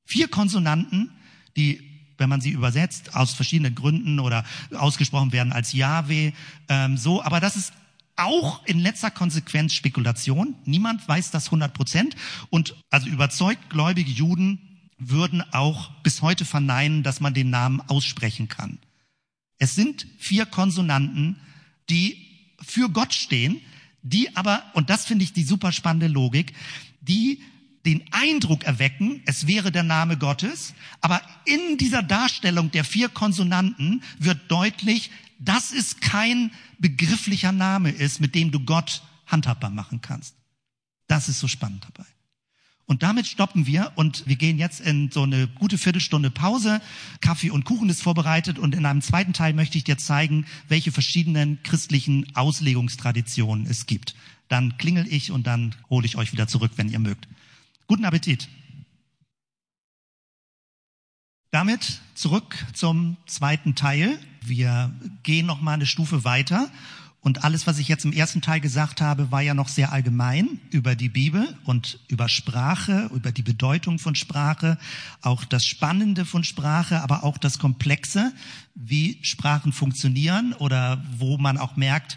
Vier 0.04 0.28
Konsonanten, 0.28 1.10
die, 1.56 1.80
wenn 2.18 2.28
man 2.28 2.40
sie 2.40 2.50
übersetzt, 2.50 3.14
aus 3.14 3.32
verschiedenen 3.32 3.74
Gründen 3.74 4.20
oder 4.20 4.44
ausgesprochen 4.74 5.32
werden 5.32 5.52
als 5.52 5.72
Yahweh, 5.72 6.32
ähm, 6.68 6.96
so, 6.96 7.22
aber 7.22 7.40
das 7.40 7.56
ist 7.56 7.72
auch 8.16 8.64
in 8.66 8.78
letzter 8.78 9.10
Konsequenz 9.10 9.72
Spekulation. 9.72 10.54
Niemand 10.64 11.06
weiß 11.08 11.30
das 11.30 11.46
100 11.46 11.72
Prozent. 11.72 12.16
Und 12.50 12.76
also 12.90 13.08
überzeugt 13.08 13.70
gläubige 13.70 14.10
Juden 14.10 14.58
würden 14.98 15.42
auch 15.52 15.90
bis 16.02 16.20
heute 16.20 16.44
verneinen, 16.44 17.02
dass 17.02 17.20
man 17.20 17.32
den 17.34 17.50
Namen 17.50 17.80
aussprechen 17.80 18.48
kann. 18.48 18.78
Es 19.60 19.76
sind 19.76 20.06
vier 20.18 20.46
Konsonanten, 20.46 21.36
die 21.88 22.26
für 22.60 22.88
Gott 22.88 23.14
stehen, 23.14 23.60
die 24.02 24.34
aber, 24.36 24.64
und 24.74 24.90
das 24.90 25.04
finde 25.04 25.22
ich 25.22 25.32
die 25.32 25.44
super 25.44 25.70
spannende 25.70 26.08
Logik, 26.08 26.54
die 27.02 27.42
den 27.86 28.02
Eindruck 28.10 28.64
erwecken, 28.64 29.22
es 29.26 29.46
wäre 29.46 29.70
der 29.70 29.82
Name 29.82 30.18
Gottes, 30.18 30.74
aber 31.00 31.22
in 31.44 31.78
dieser 31.78 32.02
Darstellung 32.02 32.70
der 32.70 32.84
vier 32.84 33.08
Konsonanten 33.08 34.02
wird 34.18 34.50
deutlich, 34.50 35.10
dass 35.38 35.72
es 35.72 36.00
kein 36.00 36.52
begrifflicher 36.78 37.52
Name 37.52 37.90
ist, 37.90 38.20
mit 38.20 38.34
dem 38.34 38.50
du 38.50 38.60
Gott 38.60 39.02
handhabbar 39.26 39.70
machen 39.70 40.00
kannst. 40.00 40.34
Das 41.06 41.28
ist 41.28 41.40
so 41.40 41.48
spannend 41.48 41.84
dabei. 41.84 42.08
Und 42.90 43.04
damit 43.04 43.28
stoppen 43.28 43.68
wir 43.68 43.92
und 43.94 44.26
wir 44.26 44.34
gehen 44.34 44.58
jetzt 44.58 44.80
in 44.80 45.12
so 45.12 45.22
eine 45.22 45.46
gute 45.46 45.78
Viertelstunde 45.78 46.28
Pause. 46.28 46.82
Kaffee 47.20 47.50
und 47.50 47.64
Kuchen 47.64 47.88
ist 47.88 48.02
vorbereitet 48.02 48.58
und 48.58 48.74
in 48.74 48.84
einem 48.84 49.00
zweiten 49.00 49.32
Teil 49.32 49.52
möchte 49.52 49.78
ich 49.78 49.84
dir 49.84 49.96
zeigen, 49.96 50.44
welche 50.66 50.90
verschiedenen 50.90 51.62
christlichen 51.62 52.34
Auslegungstraditionen 52.34 53.66
es 53.66 53.86
gibt. 53.86 54.16
Dann 54.48 54.76
klingel 54.76 55.06
ich 55.06 55.30
und 55.30 55.46
dann 55.46 55.76
hole 55.88 56.04
ich 56.04 56.16
euch 56.16 56.32
wieder 56.32 56.48
zurück, 56.48 56.72
wenn 56.74 56.88
ihr 56.88 56.98
mögt. 56.98 57.28
Guten 57.86 58.04
Appetit. 58.04 58.48
Damit 61.52 62.00
zurück 62.14 62.56
zum 62.74 63.18
zweiten 63.26 63.76
Teil. 63.76 64.18
Wir 64.44 64.92
gehen 65.22 65.46
noch 65.46 65.60
mal 65.60 65.74
eine 65.74 65.86
Stufe 65.86 66.24
weiter 66.24 66.68
und 67.22 67.44
alles, 67.44 67.66
was 67.66 67.78
ich 67.78 67.88
jetzt 67.88 68.06
im 68.06 68.12
ersten 68.12 68.40
Teil 68.40 68.60
gesagt 68.60 69.02
habe, 69.02 69.30
war 69.30 69.42
ja 69.42 69.52
noch 69.52 69.68
sehr 69.68 69.92
allgemein 69.92 70.58
über 70.70 70.96
die 70.96 71.10
Bibel 71.10 71.54
und 71.64 72.00
über 72.08 72.30
Sprache, 72.30 73.10
über 73.14 73.30
die 73.30 73.42
Bedeutung 73.42 73.98
von 73.98 74.14
Sprache, 74.14 74.78
auch 75.20 75.44
das 75.44 75.66
Spannende 75.66 76.24
von 76.24 76.44
Sprache, 76.44 77.02
aber 77.02 77.22
auch 77.22 77.36
das 77.36 77.58
Komplexe, 77.58 78.32
wie 78.74 79.18
Sprachen 79.22 79.72
funktionieren 79.72 80.54
oder 80.54 81.04
wo 81.18 81.36
man 81.36 81.58
auch 81.58 81.76
merkt, 81.76 82.16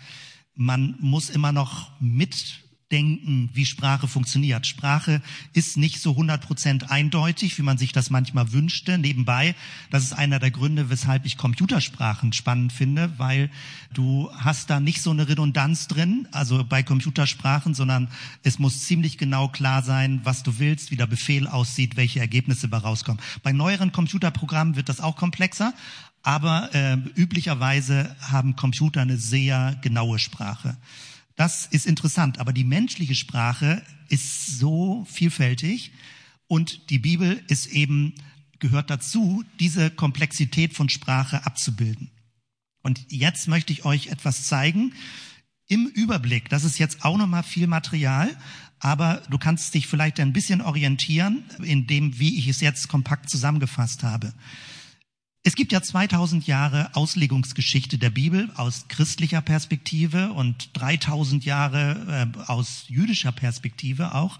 man 0.55 0.95
muss 0.99 1.29
immer 1.29 1.51
noch 1.51 1.91
mit 1.99 2.62
denken, 2.93 3.49
wie 3.53 3.65
Sprache 3.65 4.07
funktioniert. 4.07 4.67
Sprache 4.67 5.21
ist 5.51 5.77
nicht 5.77 5.99
so 5.99 6.11
100% 6.11 6.89
eindeutig, 6.89 7.57
wie 7.57 7.63
man 7.63 7.79
sich 7.79 7.91
das 7.91 8.11
manchmal 8.11 8.53
wünschte. 8.53 8.99
Nebenbei, 8.99 9.55
das 9.89 10.03
ist 10.03 10.13
einer 10.13 10.37
der 10.39 10.51
Gründe, 10.51 10.91
weshalb 10.91 11.25
ich 11.25 11.35
Computersprachen 11.35 12.31
spannend 12.33 12.71
finde, 12.71 13.11
weil 13.17 13.49
du 13.93 14.29
hast 14.37 14.69
da 14.69 14.79
nicht 14.79 15.01
so 15.01 15.09
eine 15.09 15.27
Redundanz 15.27 15.87
drin, 15.87 16.27
also 16.31 16.63
bei 16.63 16.83
Computersprachen, 16.83 17.73
sondern 17.73 18.09
es 18.43 18.59
muss 18.59 18.83
ziemlich 18.83 19.17
genau 19.17 19.47
klar 19.47 19.81
sein, 19.81 20.21
was 20.23 20.43
du 20.43 20.59
willst, 20.59 20.91
wie 20.91 20.95
der 20.95 21.07
Befehl 21.07 21.47
aussieht, 21.47 21.97
welche 21.97 22.19
Ergebnisse 22.19 22.67
dabei 22.67 22.87
rauskommen. 22.87 23.21
Bei 23.41 23.51
neueren 23.51 23.91
Computerprogrammen 23.91 24.75
wird 24.75 24.87
das 24.87 25.01
auch 25.01 25.15
komplexer, 25.15 25.73
aber 26.21 26.69
äh, 26.73 26.97
üblicherweise 27.15 28.15
haben 28.21 28.55
Computer 28.55 29.01
eine 29.01 29.17
sehr 29.17 29.75
genaue 29.81 30.19
Sprache. 30.19 30.77
Das 31.35 31.65
ist 31.65 31.85
interessant, 31.85 32.39
aber 32.39 32.53
die 32.53 32.63
menschliche 32.63 33.15
Sprache 33.15 33.83
ist 34.09 34.59
so 34.59 35.05
vielfältig 35.09 35.91
und 36.47 36.89
die 36.89 36.99
Bibel 36.99 37.43
ist 37.47 37.67
eben, 37.67 38.13
gehört 38.59 38.89
dazu, 38.89 39.43
diese 39.59 39.89
Komplexität 39.89 40.73
von 40.73 40.89
Sprache 40.89 41.45
abzubilden. 41.45 42.11
Und 42.83 43.05
jetzt 43.09 43.47
möchte 43.47 43.73
ich 43.73 43.85
euch 43.85 44.07
etwas 44.07 44.45
zeigen 44.45 44.93
im 45.67 45.87
Überblick. 45.87 46.49
Das 46.49 46.63
ist 46.63 46.77
jetzt 46.77 47.03
auch 47.03 47.17
nochmal 47.17 47.43
viel 47.43 47.67
Material, 47.67 48.29
aber 48.79 49.23
du 49.29 49.37
kannst 49.37 49.73
dich 49.73 49.87
vielleicht 49.87 50.19
ein 50.19 50.33
bisschen 50.33 50.61
orientieren 50.61 51.43
in 51.63 51.87
dem, 51.87 52.19
wie 52.19 52.37
ich 52.37 52.47
es 52.47 52.59
jetzt 52.59 52.89
kompakt 52.89 53.29
zusammengefasst 53.29 54.03
habe. 54.03 54.33
Es 55.45 55.55
gibt 55.55 55.73
ja 55.73 55.81
2000 55.81 56.47
Jahre 56.47 56.95
Auslegungsgeschichte 56.95 57.97
der 57.97 58.09
Bibel 58.09 58.49
aus 58.55 58.85
christlicher 58.87 59.41
Perspektive 59.41 60.31
und 60.31 60.69
3000 60.71 61.43
Jahre 61.43 62.31
äh, 62.33 62.47
aus 62.47 62.85
jüdischer 62.87 63.33
Perspektive 63.33 64.15
auch. 64.15 64.39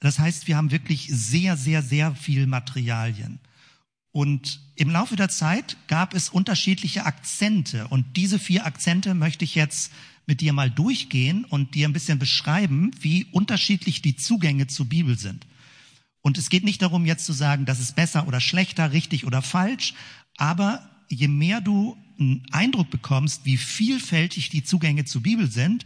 Das 0.00 0.18
heißt, 0.18 0.48
wir 0.48 0.56
haben 0.56 0.70
wirklich 0.70 1.08
sehr, 1.12 1.58
sehr, 1.58 1.82
sehr 1.82 2.14
viel 2.14 2.46
Materialien. 2.46 3.40
Und 4.10 4.60
im 4.74 4.88
Laufe 4.88 5.16
der 5.16 5.28
Zeit 5.28 5.76
gab 5.86 6.14
es 6.14 6.30
unterschiedliche 6.30 7.04
Akzente. 7.04 7.86
Und 7.88 8.16
diese 8.16 8.38
vier 8.38 8.64
Akzente 8.64 9.12
möchte 9.12 9.44
ich 9.44 9.54
jetzt 9.54 9.92
mit 10.26 10.40
dir 10.40 10.54
mal 10.54 10.70
durchgehen 10.70 11.44
und 11.44 11.74
dir 11.74 11.86
ein 11.86 11.92
bisschen 11.92 12.18
beschreiben, 12.18 12.90
wie 13.00 13.26
unterschiedlich 13.32 14.00
die 14.00 14.16
Zugänge 14.16 14.66
zur 14.66 14.86
Bibel 14.86 15.18
sind. 15.18 15.46
Und 16.22 16.36
es 16.38 16.50
geht 16.50 16.64
nicht 16.64 16.82
darum, 16.82 17.06
jetzt 17.06 17.26
zu 17.26 17.32
sagen, 17.32 17.64
das 17.64 17.80
ist 17.80 17.96
besser 17.96 18.26
oder 18.26 18.40
schlechter, 18.40 18.92
richtig 18.92 19.26
oder 19.26 19.40
falsch, 19.40 19.94
aber 20.38 20.88
je 21.08 21.28
mehr 21.28 21.60
du 21.60 21.98
einen 22.18 22.46
Eindruck 22.50 22.90
bekommst, 22.90 23.44
wie 23.44 23.58
vielfältig 23.58 24.48
die 24.48 24.64
Zugänge 24.64 25.04
zur 25.04 25.22
Bibel 25.22 25.50
sind, 25.50 25.84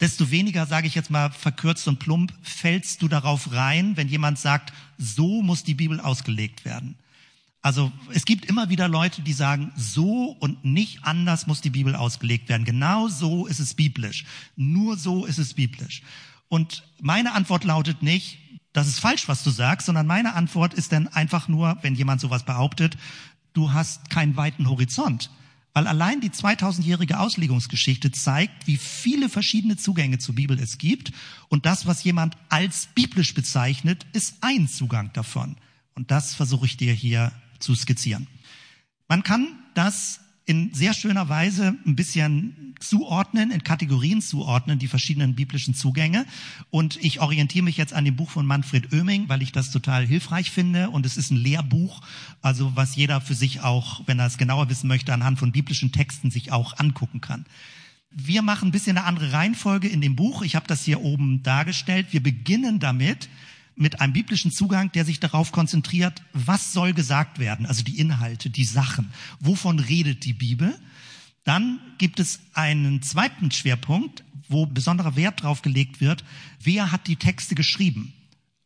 desto 0.00 0.30
weniger, 0.30 0.66
sage 0.66 0.86
ich 0.86 0.94
jetzt 0.94 1.10
mal 1.10 1.30
verkürzt 1.30 1.88
und 1.88 1.98
plump, 1.98 2.32
fällst 2.42 3.02
du 3.02 3.08
darauf 3.08 3.52
rein, 3.52 3.96
wenn 3.96 4.08
jemand 4.08 4.38
sagt, 4.38 4.72
so 4.98 5.42
muss 5.42 5.64
die 5.64 5.74
Bibel 5.74 6.00
ausgelegt 6.00 6.64
werden. 6.64 6.96
Also 7.62 7.90
es 8.12 8.26
gibt 8.26 8.44
immer 8.44 8.68
wieder 8.68 8.88
Leute, 8.88 9.22
die 9.22 9.32
sagen, 9.32 9.72
so 9.74 10.36
und 10.38 10.64
nicht 10.64 11.04
anders 11.04 11.46
muss 11.46 11.62
die 11.62 11.70
Bibel 11.70 11.96
ausgelegt 11.96 12.50
werden. 12.50 12.64
Genau 12.64 13.08
so 13.08 13.46
ist 13.46 13.58
es 13.58 13.72
biblisch. 13.72 14.26
Nur 14.54 14.98
so 14.98 15.24
ist 15.24 15.38
es 15.38 15.54
biblisch. 15.54 16.02
Und 16.48 16.82
meine 17.00 17.32
Antwort 17.32 17.64
lautet 17.64 18.02
nicht, 18.02 18.38
das 18.74 18.88
ist 18.88 18.98
falsch, 18.98 19.28
was 19.28 19.44
du 19.44 19.50
sagst, 19.50 19.86
sondern 19.86 20.06
meine 20.06 20.34
Antwort 20.34 20.74
ist 20.74 20.92
dann 20.92 21.08
einfach 21.08 21.48
nur, 21.48 21.78
wenn 21.82 21.94
jemand 21.94 22.20
sowas 22.20 22.44
behauptet, 22.44 22.98
du 23.54 23.72
hast 23.72 24.10
keinen 24.10 24.36
weiten 24.36 24.68
Horizont. 24.68 25.30
Weil 25.72 25.88
allein 25.88 26.20
die 26.20 26.30
2000-jährige 26.30 27.18
Auslegungsgeschichte 27.18 28.12
zeigt, 28.12 28.68
wie 28.68 28.76
viele 28.76 29.28
verschiedene 29.28 29.76
Zugänge 29.76 30.18
zur 30.18 30.36
Bibel 30.36 30.56
es 30.60 30.78
gibt. 30.78 31.10
Und 31.48 31.66
das, 31.66 31.86
was 31.86 32.04
jemand 32.04 32.36
als 32.48 32.88
biblisch 32.94 33.34
bezeichnet, 33.34 34.06
ist 34.12 34.36
ein 34.40 34.68
Zugang 34.68 35.12
davon. 35.14 35.56
Und 35.94 36.12
das 36.12 36.34
versuche 36.34 36.66
ich 36.66 36.76
dir 36.76 36.92
hier 36.92 37.32
zu 37.58 37.74
skizzieren. 37.74 38.28
Man 39.08 39.24
kann 39.24 39.48
das 39.74 40.20
in 40.46 40.74
sehr 40.74 40.92
schöner 40.92 41.28
Weise 41.28 41.74
ein 41.86 41.96
bisschen 41.96 42.74
zuordnen, 42.80 43.50
in 43.50 43.64
Kategorien 43.64 44.20
zuordnen, 44.20 44.78
die 44.78 44.88
verschiedenen 44.88 45.34
biblischen 45.34 45.74
Zugänge. 45.74 46.26
Und 46.70 47.02
ich 47.02 47.20
orientiere 47.20 47.64
mich 47.64 47.76
jetzt 47.76 47.94
an 47.94 48.04
dem 48.04 48.16
Buch 48.16 48.30
von 48.30 48.44
Manfred 48.44 48.92
Oeming, 48.92 49.28
weil 49.28 49.42
ich 49.42 49.52
das 49.52 49.70
total 49.70 50.06
hilfreich 50.06 50.50
finde. 50.50 50.90
Und 50.90 51.06
es 51.06 51.16
ist 51.16 51.30
ein 51.30 51.36
Lehrbuch, 51.36 52.02
also 52.42 52.72
was 52.74 52.94
jeder 52.94 53.20
für 53.20 53.34
sich 53.34 53.62
auch, 53.62 54.02
wenn 54.06 54.18
er 54.18 54.26
es 54.26 54.36
genauer 54.36 54.68
wissen 54.68 54.88
möchte, 54.88 55.14
anhand 55.14 55.38
von 55.38 55.52
biblischen 55.52 55.92
Texten 55.92 56.30
sich 56.30 56.52
auch 56.52 56.78
angucken 56.78 57.20
kann. 57.22 57.46
Wir 58.10 58.42
machen 58.42 58.68
ein 58.68 58.72
bisschen 58.72 58.96
eine 58.98 59.06
andere 59.06 59.32
Reihenfolge 59.32 59.88
in 59.88 60.00
dem 60.00 60.14
Buch. 60.14 60.42
Ich 60.42 60.54
habe 60.54 60.66
das 60.68 60.84
hier 60.84 61.00
oben 61.00 61.42
dargestellt. 61.42 62.08
Wir 62.10 62.22
beginnen 62.22 62.78
damit, 62.78 63.28
mit 63.76 64.00
einem 64.00 64.12
biblischen 64.12 64.50
Zugang, 64.50 64.92
der 64.92 65.04
sich 65.04 65.20
darauf 65.20 65.52
konzentriert, 65.52 66.22
was 66.32 66.72
soll 66.72 66.92
gesagt 66.92 67.38
werden, 67.38 67.66
also 67.66 67.82
die 67.82 67.98
Inhalte, 67.98 68.50
die 68.50 68.64
Sachen, 68.64 69.12
wovon 69.40 69.78
redet 69.78 70.24
die 70.24 70.32
Bibel. 70.32 70.78
Dann 71.44 71.80
gibt 71.98 72.20
es 72.20 72.40
einen 72.54 73.02
zweiten 73.02 73.50
Schwerpunkt, 73.50 74.24
wo 74.48 74.66
besonderer 74.66 75.16
Wert 75.16 75.42
drauf 75.42 75.62
gelegt 75.62 76.00
wird, 76.00 76.24
wer 76.62 76.92
hat 76.92 77.06
die 77.06 77.16
Texte 77.16 77.54
geschrieben. 77.54 78.12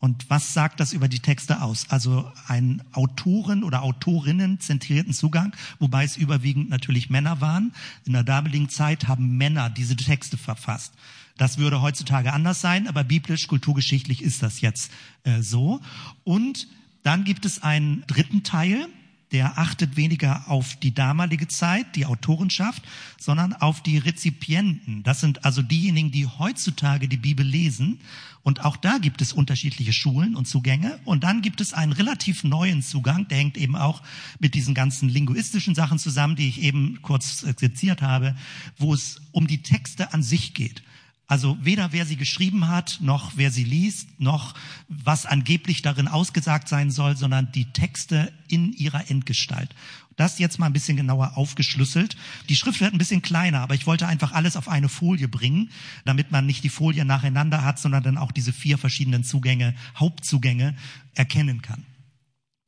Und 0.01 0.31
was 0.31 0.55
sagt 0.55 0.79
das 0.79 0.93
über 0.93 1.09
die 1.09 1.19
Texte 1.19 1.61
aus? 1.61 1.87
Also 1.89 2.31
einen 2.47 2.83
Autoren 2.93 3.65
oder 3.65 3.83
Autorinnen 3.83 4.61
zentrierten 4.61 5.13
Zugang, 5.13 5.53
wobei 5.81 6.05
es 6.05 6.17
überwiegend 6.17 6.71
natürlich 6.71 7.11
Männer 7.11 7.41
waren. 7.41 7.73
In 8.05 8.13
der 8.13 8.23
damaligen 8.23 8.69
Zeit 8.69 9.09
haben 9.09 9.37
Männer 9.37 9.71
diese 9.71 9.97
Texte 9.97 10.37
verfasst. 10.37 10.95
Das 11.39 11.57
würde 11.57 11.81
heutzutage 11.81 12.33
anders 12.35 12.61
sein, 12.61 12.87
aber 12.87 13.05
biblisch, 13.05 13.47
kulturgeschichtlich 13.47 14.23
ist 14.23 14.43
das 14.43 14.61
jetzt 14.61 14.93
äh, 15.25 15.41
so. 15.41 15.81
Und 16.25 16.69
dann 17.05 17.25
gibt 17.25 17.47
es 17.47 17.63
einen 17.63 18.05
dritten 18.07 18.43
Teil, 18.43 18.89
der 19.33 19.59
achtet 19.59 19.97
weniger 19.97 20.51
auf 20.51 20.77
die 20.77 20.95
damalige 20.95 21.49
Zeit, 21.49 21.97
die 21.97 22.07
Autorenschaft, 22.07 22.83
sondern 23.19 23.53
auf 23.53 23.83
die 23.83 23.99
Rezipienten. 23.99 25.03
Das 25.03 25.21
sind 25.21 25.45
also 25.45 25.63
diejenigen, 25.63 26.11
die 26.11 26.27
heutzutage 26.27 27.09
die 27.09 27.19
Bibel 27.19 27.47
lesen. 27.47 28.01
Und 28.43 28.65
auch 28.65 28.77
da 28.77 28.99
gibt 28.99 29.21
es 29.21 29.33
unterschiedliche 29.33 29.93
Schulen 29.93 30.35
und 30.35 30.49
Zugänge. 30.49 30.99
Und 31.05 31.25
dann 31.25 31.43
gibt 31.43 31.61
es 31.61 31.75
einen 31.75 31.93
relativ 31.93 32.43
neuen 32.43 32.83
Zugang, 32.83 33.29
der 33.29 33.39
hängt 33.39 33.59
eben 33.59 33.77
auch 33.77 34.03
mit 34.39 34.55
diesen 34.55 34.75
ganzen 34.75 35.09
linguistischen 35.09 35.75
Sachen 35.75 35.99
zusammen, 35.99 36.35
die 36.35 36.49
ich 36.49 36.63
eben 36.63 37.01
kurz 37.03 37.45
skizziert 37.47 38.01
habe, 38.01 38.35
wo 38.79 38.95
es 38.95 39.21
um 39.33 39.47
die 39.47 39.63
Texte 39.63 40.15
an 40.15 40.23
sich 40.23 40.55
geht. 40.55 40.83
Also 41.29 41.59
weder 41.61 41.93
wer 41.93 42.07
sie 42.07 42.17
geschrieben 42.17 42.69
hat, 42.69 42.99
noch 43.03 43.33
wer 43.37 43.51
sie 43.51 43.63
liest, 43.63 44.19
noch 44.19 44.55
was 44.89 45.27
angeblich 45.27 45.83
darin 45.83 46.09
ausgesagt 46.09 46.69
sein 46.69 46.91
soll, 46.91 47.19
sondern 47.19 47.53
die 47.53 47.67
Texte 47.67 48.33
in 48.49 48.73
ihrer 48.73 49.11
Endgestalt. 49.11 49.75
Das 50.17 50.39
jetzt 50.39 50.59
mal 50.59 50.67
ein 50.67 50.73
bisschen 50.73 50.97
genauer 50.97 51.37
aufgeschlüsselt. 51.37 52.17
Die 52.49 52.57
Schrift 52.57 52.81
wird 52.81 52.95
ein 52.95 52.99
bisschen 52.99 53.21
kleiner, 53.21 53.61
aber 53.61 53.75
ich 53.75 53.87
wollte 53.87 54.09
einfach 54.09 54.33
alles 54.33 54.57
auf 54.57 54.69
eine 54.69 54.89
Folie 54.89 55.29
bringen, 55.29 55.71
damit 56.07 56.33
man 56.33 56.47
nicht 56.47 56.65
die 56.65 56.71
Folien 56.71 57.07
nacheinander 57.07 57.63
hat, 57.63 57.79
sondern 57.79 58.03
dann 58.03 58.19
auch 58.19 58.33
diese 58.33 58.55
vier 58.55 58.79
verschiedenen 58.79 59.23
Zugänge, 59.23 59.75
Hauptzugänge 59.97 60.75
erkennen 61.15 61.61
kann. 61.61 61.85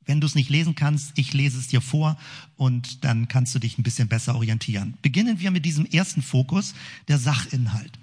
Wenn 0.05 0.21
du 0.21 0.27
es 0.27 0.35
nicht 0.35 0.51
lesen 0.51 0.75
kannst, 0.75 1.17
ich 1.17 1.33
lese 1.33 1.57
es 1.57 1.67
dir 1.67 1.81
vor 1.81 2.15
und 2.57 3.03
dann 3.03 3.27
kannst 3.27 3.55
du 3.55 3.59
dich 3.59 3.79
ein 3.79 3.83
bisschen 3.83 4.07
besser 4.07 4.35
orientieren. 4.35 4.97
Beginnen 5.01 5.39
wir 5.39 5.49
mit 5.49 5.65
diesem 5.65 5.85
ersten 5.87 6.21
Fokus, 6.21 6.75
der 7.07 7.17
Sachinhalt. 7.17 7.97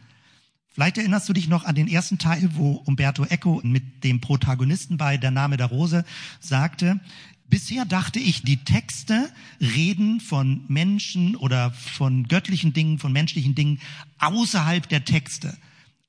Vielleicht 0.78 0.98
erinnerst 0.98 1.28
du 1.28 1.32
dich 1.32 1.48
noch 1.48 1.64
an 1.64 1.74
den 1.74 1.88
ersten 1.88 2.18
Teil, 2.18 2.50
wo 2.54 2.74
Umberto 2.74 3.24
Eco 3.24 3.60
mit 3.64 4.04
dem 4.04 4.20
Protagonisten 4.20 4.96
bei 4.96 5.16
Der 5.16 5.32
Name 5.32 5.56
der 5.56 5.66
Rose 5.66 6.04
sagte, 6.38 7.00
Bisher 7.48 7.84
dachte 7.84 8.20
ich, 8.20 8.42
die 8.42 8.58
Texte 8.58 9.28
reden 9.60 10.20
von 10.20 10.64
Menschen 10.68 11.34
oder 11.34 11.72
von 11.72 12.28
göttlichen 12.28 12.74
Dingen, 12.74 13.00
von 13.00 13.10
menschlichen 13.10 13.56
Dingen 13.56 13.80
außerhalb 14.20 14.88
der 14.88 15.04
Texte. 15.04 15.58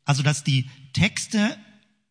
Also, 0.05 0.21
dass 0.21 0.43
die 0.43 0.69
Texte 0.93 1.57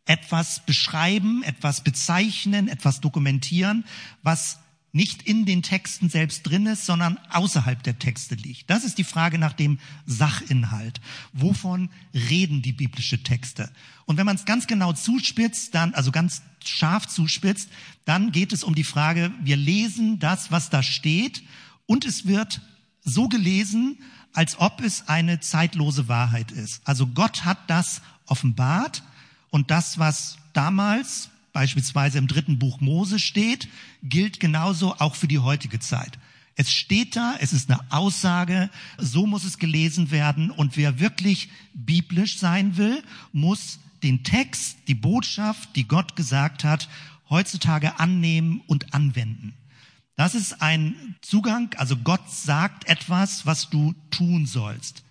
etwas 0.05 0.67
beschreiben, 0.67 1.45
etwas 1.45 1.85
bezeichnen, 1.85 2.67
etwas 2.67 3.01
dokumentieren, 3.01 3.85
was 4.25 4.59
nicht 4.99 5.23
in 5.23 5.47
den 5.47 5.63
Texten 5.63 6.11
selbst 6.11 6.43
drin 6.43 6.67
ist, 6.67 6.85
sondern 6.85 7.19
außerhalb 7.31 7.81
der 7.85 8.01
Texte 8.01 8.35
liegt. 8.35 8.69
Das 8.69 8.83
ist 8.83 8.99
die 8.99 9.05
Frage 9.05 9.39
nach 9.39 9.53
dem 9.53 9.79
Sachinhalt. 10.07 11.01
Wovon 11.33 11.89
reden 12.13 12.63
die 12.63 12.73
biblische 12.73 13.23
Texte? 13.23 13.71
Und 14.07 14.17
wenn 14.17 14.27
man 14.27 14.35
es 14.35 14.45
ganz 14.45 14.67
genau 14.67 14.93
zuspitzt, 14.93 15.73
dann, 15.77 15.95
also 15.95 16.11
ganz 16.11 16.43
scharf 16.65 17.07
zuspitzt, 17.07 17.69
dann 18.07 18.33
geht 18.33 18.53
es 18.53 18.65
um 18.65 18.75
die 18.75 18.83
Frage, 18.83 19.31
wir 19.41 19.57
lesen 19.57 20.19
das, 20.19 20.51
was 20.51 20.69
da 20.69 20.83
steht, 20.83 21.45
und 21.87 22.05
es 22.05 22.27
wird 22.27 22.61
so 23.05 23.29
gelesen, 23.29 23.99
als 24.33 24.59
ob 24.59 24.81
es 24.81 25.07
eine 25.07 25.39
zeitlose 25.39 26.09
Wahrheit 26.09 26.51
ist. 26.51 26.83
Also 26.85 27.07
Gott 27.07 27.45
hat 27.45 27.71
das 27.71 28.03
offenbart 28.27 29.05
und 29.51 29.71
das, 29.71 30.01
was 30.01 30.39
damals 30.55 31.31
beispielsweise 31.53 32.19
im 32.19 32.27
dritten 32.27 32.59
Buch 32.59 32.81
Mose 32.81 33.19
steht, 33.19 33.69
gilt 34.03 34.41
genauso 34.41 34.95
auch 34.95 35.15
für 35.15 35.29
die 35.29 35.39
heutige 35.39 35.81
Zeit. 35.81 36.19
Es 36.55 36.73
steht 36.73 37.15
da, 37.15 37.37
es 37.39 37.53
ist 37.53 37.71
eine 37.71 37.81
Aussage, 37.93 38.69
so 38.97 39.27
muss 39.27 39.45
es 39.45 39.59
gelesen 39.59 40.11
werden 40.11 40.51
und 40.51 40.77
wer 40.77 40.99
wirklich 40.99 41.51
biblisch 41.73 42.39
sein 42.39 42.77
will, 42.77 43.03
muss 43.33 43.79
den 44.03 44.25
Text, 44.25 44.77
die 44.89 44.95
Botschaft, 44.95 45.77
die 45.77 45.87
Gott 45.87 46.17
gesagt 46.17 46.65
hat, 46.65 46.89
heutzutage 47.31 48.01
annehmen 48.01 48.61
und 48.67 48.93
anwenden. 48.95 49.55
Das 50.17 50.35
ist 50.35 50.61
ein 50.61 51.15
Zugang, 51.23 51.75
also 51.77 51.97
Gott 51.97 52.29
sagt 52.29 52.89
etwas, 52.89 53.47
was 53.47 53.71
du 53.71 53.95
tun 54.11 54.47
sollst. 54.47 55.05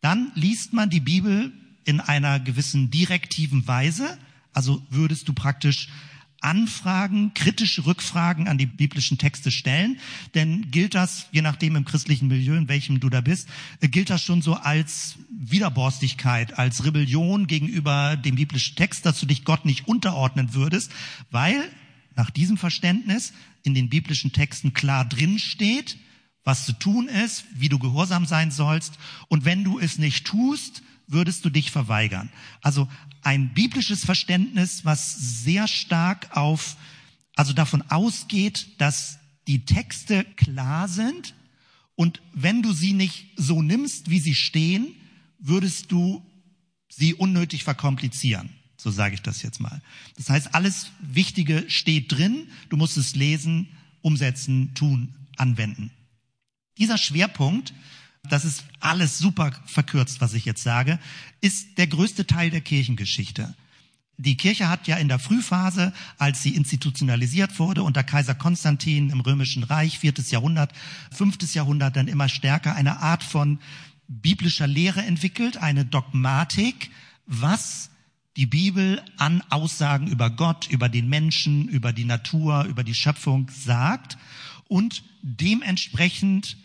Dann 0.00 0.32
liest 0.34 0.72
man 0.72 0.88
die 0.88 1.00
Bibel 1.00 1.52
in 1.84 2.00
einer 2.00 2.40
gewissen 2.40 2.90
direktiven 2.90 3.66
Weise, 3.66 4.16
also 4.56 4.82
würdest 4.88 5.28
du 5.28 5.34
praktisch 5.34 5.88
Anfragen, 6.40 7.34
kritische 7.34 7.84
Rückfragen 7.84 8.48
an 8.48 8.56
die 8.56 8.66
biblischen 8.66 9.18
Texte 9.18 9.50
stellen, 9.50 9.98
denn 10.34 10.70
gilt 10.70 10.94
das, 10.94 11.26
je 11.30 11.42
nachdem 11.42 11.76
im 11.76 11.84
christlichen 11.84 12.28
Milieu, 12.28 12.56
in 12.56 12.68
welchem 12.68 12.98
du 13.00 13.10
da 13.10 13.20
bist, 13.20 13.48
äh, 13.80 13.88
gilt 13.88 14.08
das 14.08 14.22
schon 14.22 14.40
so 14.40 14.54
als 14.54 15.16
Widerborstigkeit, 15.30 16.58
als 16.58 16.84
Rebellion 16.84 17.46
gegenüber 17.46 18.16
dem 18.16 18.36
biblischen 18.36 18.76
Text, 18.76 19.04
dass 19.04 19.20
du 19.20 19.26
dich 19.26 19.44
Gott 19.44 19.66
nicht 19.66 19.88
unterordnen 19.88 20.54
würdest, 20.54 20.90
weil 21.30 21.62
nach 22.14 22.30
diesem 22.30 22.56
Verständnis 22.56 23.34
in 23.62 23.74
den 23.74 23.90
biblischen 23.90 24.32
Texten 24.32 24.72
klar 24.72 25.04
drin 25.04 25.38
steht, 25.38 25.98
was 26.44 26.64
zu 26.64 26.72
tun 26.72 27.08
ist, 27.08 27.44
wie 27.54 27.68
du 27.68 27.78
gehorsam 27.78 28.24
sein 28.24 28.50
sollst. 28.50 28.98
Und 29.28 29.44
wenn 29.44 29.64
du 29.64 29.78
es 29.78 29.98
nicht 29.98 30.26
tust, 30.26 30.82
würdest 31.06 31.44
du 31.44 31.50
dich 31.50 31.70
verweigern. 31.70 32.30
Also 32.62 32.88
ein 33.22 33.54
biblisches 33.54 34.04
Verständnis, 34.04 34.84
was 34.84 35.14
sehr 35.44 35.68
stark 35.68 36.36
auf, 36.36 36.76
also 37.34 37.52
davon 37.52 37.82
ausgeht, 37.90 38.68
dass 38.78 39.18
die 39.46 39.64
Texte 39.64 40.24
klar 40.36 40.88
sind 40.88 41.34
und 41.96 42.20
wenn 42.34 42.62
du 42.62 42.72
sie 42.72 42.92
nicht 42.92 43.26
so 43.36 43.62
nimmst, 43.62 44.10
wie 44.10 44.20
sie 44.20 44.34
stehen, 44.34 44.94
würdest 45.38 45.90
du 45.90 46.24
sie 46.88 47.14
unnötig 47.14 47.64
verkomplizieren. 47.64 48.50
So 48.76 48.90
sage 48.90 49.14
ich 49.14 49.22
das 49.22 49.42
jetzt 49.42 49.60
mal. 49.60 49.82
Das 50.16 50.28
heißt, 50.28 50.54
alles 50.54 50.92
Wichtige 51.00 51.64
steht 51.68 52.12
drin. 52.12 52.48
Du 52.68 52.76
musst 52.76 52.96
es 52.98 53.16
lesen, 53.16 53.68
umsetzen, 54.02 54.74
tun, 54.74 55.14
anwenden. 55.36 55.90
Dieser 56.78 56.98
Schwerpunkt 56.98 57.72
das 58.30 58.44
ist 58.44 58.64
alles 58.80 59.18
super 59.18 59.52
verkürzt, 59.66 60.20
was 60.20 60.34
ich 60.34 60.44
jetzt 60.44 60.62
sage, 60.62 60.98
ist 61.40 61.78
der 61.78 61.86
größte 61.86 62.26
Teil 62.26 62.50
der 62.50 62.60
Kirchengeschichte. 62.60 63.54
Die 64.18 64.36
Kirche 64.36 64.70
hat 64.70 64.86
ja 64.86 64.96
in 64.96 65.08
der 65.08 65.18
Frühphase, 65.18 65.92
als 66.16 66.42
sie 66.42 66.54
institutionalisiert 66.54 67.58
wurde 67.58 67.82
unter 67.82 68.02
Kaiser 68.02 68.34
Konstantin 68.34 69.10
im 69.10 69.20
Römischen 69.20 69.62
Reich, 69.62 69.98
viertes 69.98 70.30
Jahrhundert, 70.30 70.72
fünftes 71.12 71.52
Jahrhundert, 71.52 71.96
dann 71.96 72.08
immer 72.08 72.28
stärker 72.28 72.74
eine 72.74 73.00
Art 73.00 73.22
von 73.22 73.58
biblischer 74.08 74.66
Lehre 74.66 75.02
entwickelt, 75.02 75.58
eine 75.58 75.84
Dogmatik, 75.84 76.90
was 77.26 77.90
die 78.36 78.46
Bibel 78.46 79.02
an 79.18 79.42
Aussagen 79.50 80.06
über 80.06 80.30
Gott, 80.30 80.68
über 80.68 80.88
den 80.88 81.08
Menschen, 81.08 81.68
über 81.68 81.92
die 81.92 82.04
Natur, 82.04 82.64
über 82.64 82.84
die 82.84 82.94
Schöpfung 82.94 83.50
sagt 83.50 84.16
und 84.68 85.02
dementsprechend 85.22 86.56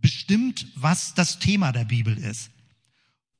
bestimmt, 0.00 0.66
was 0.74 1.14
das 1.14 1.38
Thema 1.38 1.72
der 1.72 1.84
Bibel 1.84 2.16
ist. 2.16 2.50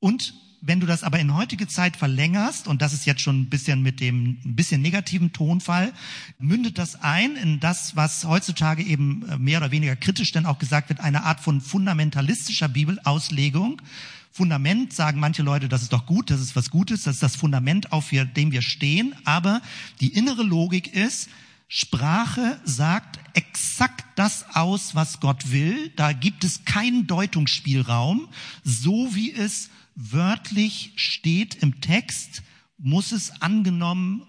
Und 0.00 0.34
wenn 0.66 0.80
du 0.80 0.86
das 0.86 1.02
aber 1.02 1.18
in 1.18 1.34
heutige 1.34 1.68
Zeit 1.68 1.94
verlängerst, 1.94 2.68
und 2.68 2.80
das 2.80 2.94
ist 2.94 3.05
jetzt 3.05 3.20
schon 3.20 3.42
ein 3.42 3.50
bisschen 3.50 3.82
mit 3.82 4.00
dem 4.00 4.38
ein 4.44 4.57
bisschen 4.57 4.80
negativen 4.80 5.32
Tonfall, 5.32 5.92
mündet 6.38 6.78
das 6.78 7.02
ein 7.02 7.36
in 7.36 7.61
das, 7.61 7.96
was 7.96 8.24
heutzutage 8.24 8.82
eben 8.82 9.28
äh, 9.28 9.36
mehr 9.36 9.59
oder 9.59 9.70
weniger 9.70 9.94
kritisch 9.94 10.32
denn 10.32 10.46
auch 10.46 10.59
gesagt 10.59 10.88
wird, 10.88 11.00
eine 11.00 11.24
Art 11.24 11.40
von 11.40 11.61
fundamentalistischer 11.61 12.68
Bibelauslegung. 12.68 13.82
Fundament 14.30 14.94
sagen 14.94 15.20
manche 15.20 15.42
Leute, 15.42 15.68
das 15.68 15.82
ist 15.82 15.92
doch 15.92 16.07
gut, 16.07 16.30
das 16.30 16.40
ist 16.40 16.57
was 16.57 16.70
Gutes, 16.70 17.02
das 17.02 17.16
ist 17.16 17.22
das 17.22 17.36
Fundament, 17.36 17.92
auf 17.92 18.09
dem 18.11 18.50
wir 18.50 18.62
stehen. 18.62 19.14
Aber 19.24 19.61
die 20.00 20.09
innere 20.09 20.42
Logik 20.42 20.94
ist, 20.94 21.28
Sprache 21.68 22.60
sagt 22.64 23.18
exakt 23.34 24.04
das 24.16 24.44
aus, 24.54 24.94
was 24.94 25.20
Gott 25.20 25.50
will. 25.50 25.90
Da 25.96 26.12
gibt 26.12 26.44
es 26.44 26.64
keinen 26.64 27.06
Deutungsspielraum. 27.06 28.28
So 28.62 29.14
wie 29.14 29.32
es 29.32 29.70
wörtlich 29.94 30.92
steht 30.96 31.56
im 31.56 31.80
Text, 31.80 32.42
muss 32.78 33.12
es 33.12 33.42
angenommen 33.42 34.22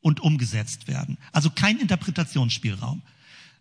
und 0.00 0.20
umgesetzt 0.20 0.88
werden. 0.88 1.18
Also 1.32 1.50
kein 1.50 1.78
Interpretationsspielraum. 1.78 3.02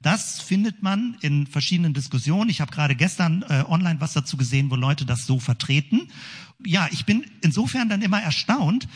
Das 0.01 0.39
findet 0.39 0.83
man 0.83 1.17
in 1.21 1.47
verschiedenen 1.47 1.93
Diskussionen. 1.93 2.49
Ich 2.49 2.61
habe 2.61 2.71
gerade 2.71 2.95
gestern 2.95 3.43
äh, 3.49 3.63
online 3.67 3.99
was 3.99 4.13
dazu 4.13 4.37
gesehen, 4.37 4.69
wo 4.69 4.75
Leute 4.75 5.05
das 5.05 5.25
so 5.25 5.39
vertreten. 5.39 6.09
Ja, 6.63 6.87
ich 6.91 7.05
bin 7.05 7.25
insofern 7.41 7.89
dann 7.89 8.01
immer 8.01 8.21
erstaunt, 8.21 8.87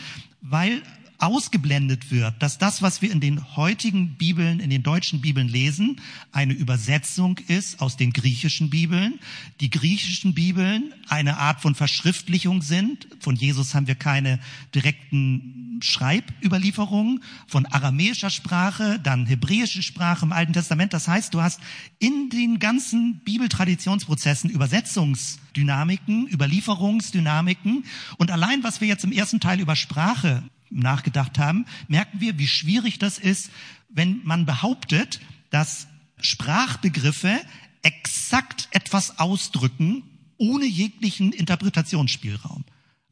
weil 0.42 0.84
ausgeblendet 1.22 2.12
wird, 2.12 2.42
dass 2.42 2.58
das, 2.58 2.82
was 2.82 3.02
wir 3.02 3.12
in 3.12 3.20
den 3.20 3.56
heutigen 3.56 4.16
Bibeln, 4.16 4.60
in 4.60 4.70
den 4.70 4.84
deutschen 4.84 5.22
Bibeln 5.22 5.48
lesen, 5.48 6.02
eine 6.32 6.54
Übersetzung 6.54 7.38
ist 7.48 7.80
aus 7.82 7.96
den 7.96 8.12
griechischen 8.12 8.70
Bibeln. 8.70 9.20
Die 9.60 9.70
griechischen 9.70 10.34
Bibeln 10.34 10.94
eine 11.08 11.38
Art 11.38 11.62
von 11.62 11.76
Verschriftlichung 11.76 12.62
sind. 12.62 13.08
Von 13.20 13.36
Jesus 13.36 13.76
haben 13.76 13.88
wir 13.88 13.96
keine 13.96 14.40
direkten 14.74 15.80
Schreibüberlieferungen. 15.82 17.24
Von 17.48 17.66
aramäischer 17.68 18.30
Sprache, 18.30 19.00
dann 19.00 19.26
hebräische 19.26 19.84
Sprache 19.84 20.26
im 20.26 20.32
Alten 20.32 20.54
Testament. 20.54 20.94
Das 20.94 21.08
heißt, 21.08 21.34
du 21.34 21.42
hast 21.42 21.60
in 22.00 22.30
den 22.30 22.60
ganzen 22.60 23.22
Bibeltraditionsprozessen 23.24 24.50
Übersetzungsdynamiken, 24.50 26.28
Überlieferungsdynamiken. 26.28 27.86
Und 28.18 28.32
allein, 28.32 28.64
was 28.64 28.82
wir 28.82 28.88
jetzt 28.88 29.04
im 29.04 29.12
ersten 29.12 29.40
Teil 29.40 29.60
über 29.60 29.76
Sprache 29.76 30.44
nachgedacht 30.72 31.38
haben, 31.38 31.66
merken 31.88 32.20
wir, 32.20 32.38
wie 32.38 32.48
schwierig 32.48 33.00
das 33.00 33.18
ist, 33.18 33.52
wenn 33.90 34.22
man 34.24 34.46
behauptet, 34.46 35.20
dass 35.50 35.88
Sprachbegriffe 36.20 37.40
exakt 37.82 38.70
etwas 38.72 39.20
ausdrücken, 39.20 40.04
ohne 40.38 40.66
jeglichen 40.66 41.34
Interpretationsspielraum. 41.34 42.64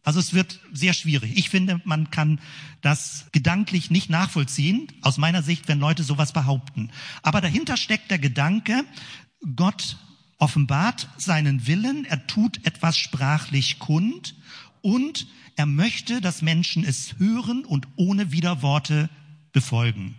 Also 0.03 0.19
es 0.19 0.33
wird 0.33 0.59
sehr 0.71 0.93
schwierig. 0.93 1.33
Ich 1.35 1.49
finde, 1.49 1.81
man 1.83 2.09
kann 2.09 2.39
das 2.81 3.27
gedanklich 3.31 3.91
nicht 3.91 4.09
nachvollziehen, 4.09 4.87
aus 5.01 5.17
meiner 5.17 5.43
Sicht, 5.43 5.67
wenn 5.67 5.79
Leute 5.79 6.03
sowas 6.03 6.33
behaupten. 6.33 6.91
Aber 7.21 7.41
dahinter 7.41 7.77
steckt 7.77 8.09
der 8.09 8.19
Gedanke, 8.19 8.85
Gott 9.55 9.97
offenbart 10.37 11.09
seinen 11.17 11.67
Willen, 11.67 12.05
er 12.05 12.25
tut 12.25 12.65
etwas 12.65 12.97
sprachlich 12.97 13.77
kund 13.77 14.35
und 14.81 15.27
er 15.59 15.65
möchte, 15.65 16.21
dass 16.21 16.41
Menschen 16.41 16.85
es 16.85 17.19
hören 17.19 17.65
und 17.65 17.85
ohne 17.97 18.31
Widerworte 18.31 19.09
befolgen. 19.51 20.15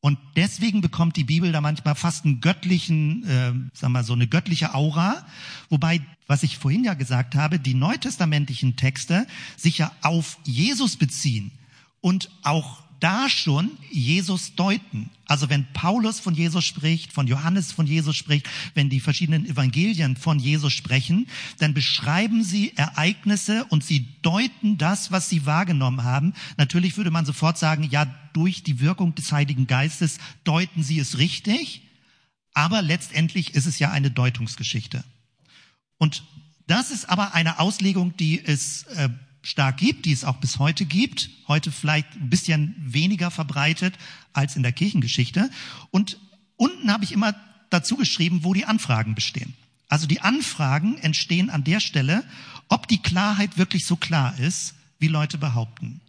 Und 0.00 0.18
deswegen 0.34 0.80
bekommt 0.80 1.16
die 1.16 1.24
Bibel 1.24 1.52
da 1.52 1.60
manchmal 1.60 1.94
fast 1.94 2.24
einen 2.24 2.40
göttlichen, 2.40 3.24
äh, 3.28 3.52
wir 3.92 4.02
so 4.02 4.14
eine 4.14 4.26
göttliche 4.26 4.72
Aura, 4.72 5.26
wobei, 5.68 6.00
was 6.26 6.42
ich 6.42 6.56
vorhin 6.56 6.84
ja 6.84 6.94
gesagt 6.94 7.34
habe, 7.34 7.58
die 7.58 7.74
neutestamentlichen 7.74 8.76
Texte 8.76 9.26
sich 9.58 9.76
ja 9.76 9.92
auf 10.00 10.38
Jesus 10.44 10.96
beziehen 10.96 11.52
und 12.00 12.30
auch 12.42 12.82
da 13.06 13.28
schon 13.28 13.70
Jesus 13.92 14.56
deuten. 14.56 15.10
Also 15.26 15.48
wenn 15.48 15.64
Paulus 15.72 16.18
von 16.18 16.34
Jesus 16.34 16.64
spricht, 16.64 17.12
von 17.12 17.28
Johannes 17.28 17.70
von 17.70 17.86
Jesus 17.86 18.16
spricht, 18.16 18.48
wenn 18.74 18.90
die 18.90 18.98
verschiedenen 18.98 19.46
Evangelien 19.46 20.16
von 20.16 20.40
Jesus 20.40 20.72
sprechen, 20.72 21.28
dann 21.60 21.72
beschreiben 21.72 22.42
sie 22.42 22.76
Ereignisse 22.76 23.64
und 23.66 23.84
sie 23.84 24.08
deuten 24.22 24.76
das, 24.76 25.12
was 25.12 25.28
sie 25.28 25.46
wahrgenommen 25.46 26.02
haben. 26.02 26.34
Natürlich 26.56 26.96
würde 26.96 27.12
man 27.12 27.24
sofort 27.24 27.58
sagen, 27.58 27.84
ja, 27.84 28.12
durch 28.32 28.64
die 28.64 28.80
Wirkung 28.80 29.14
des 29.14 29.30
Heiligen 29.30 29.68
Geistes 29.68 30.18
deuten 30.42 30.82
sie 30.82 30.98
es 30.98 31.16
richtig, 31.16 31.82
aber 32.54 32.82
letztendlich 32.82 33.54
ist 33.54 33.66
es 33.66 33.78
ja 33.78 33.92
eine 33.92 34.10
Deutungsgeschichte. 34.10 35.04
Und 35.98 36.24
das 36.66 36.90
ist 36.90 37.08
aber 37.08 37.34
eine 37.34 37.60
Auslegung, 37.60 38.16
die 38.16 38.44
es 38.44 38.82
äh, 38.96 39.10
stark 39.46 39.76
gibt, 39.76 40.06
die 40.06 40.12
es 40.12 40.24
auch 40.24 40.38
bis 40.38 40.58
heute 40.58 40.84
gibt, 40.84 41.30
heute 41.46 41.70
vielleicht 41.70 42.16
ein 42.16 42.28
bisschen 42.28 42.74
weniger 42.78 43.30
verbreitet 43.30 43.94
als 44.32 44.56
in 44.56 44.64
der 44.64 44.72
Kirchengeschichte. 44.72 45.50
Und 45.92 46.18
unten 46.56 46.90
habe 46.90 47.04
ich 47.04 47.12
immer 47.12 47.32
dazu 47.70 47.96
geschrieben, 47.96 48.40
wo 48.42 48.54
die 48.54 48.64
Anfragen 48.64 49.14
bestehen. 49.14 49.54
Also 49.88 50.08
die 50.08 50.20
Anfragen 50.20 50.98
entstehen 50.98 51.48
an 51.48 51.62
der 51.62 51.78
Stelle, 51.78 52.24
ob 52.68 52.88
die 52.88 52.98
Klarheit 52.98 53.56
wirklich 53.56 53.86
so 53.86 53.94
klar 53.94 54.36
ist, 54.36 54.74
wie 54.98 55.06
Leute 55.06 55.38
behaupten. 55.38 56.00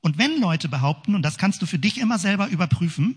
Und 0.00 0.16
wenn 0.16 0.40
Leute 0.40 0.68
behaupten, 0.68 1.16
und 1.16 1.22
das 1.22 1.36
kannst 1.36 1.62
du 1.62 1.66
für 1.66 1.80
dich 1.80 1.98
immer 1.98 2.20
selber 2.20 2.46
überprüfen, 2.46 3.16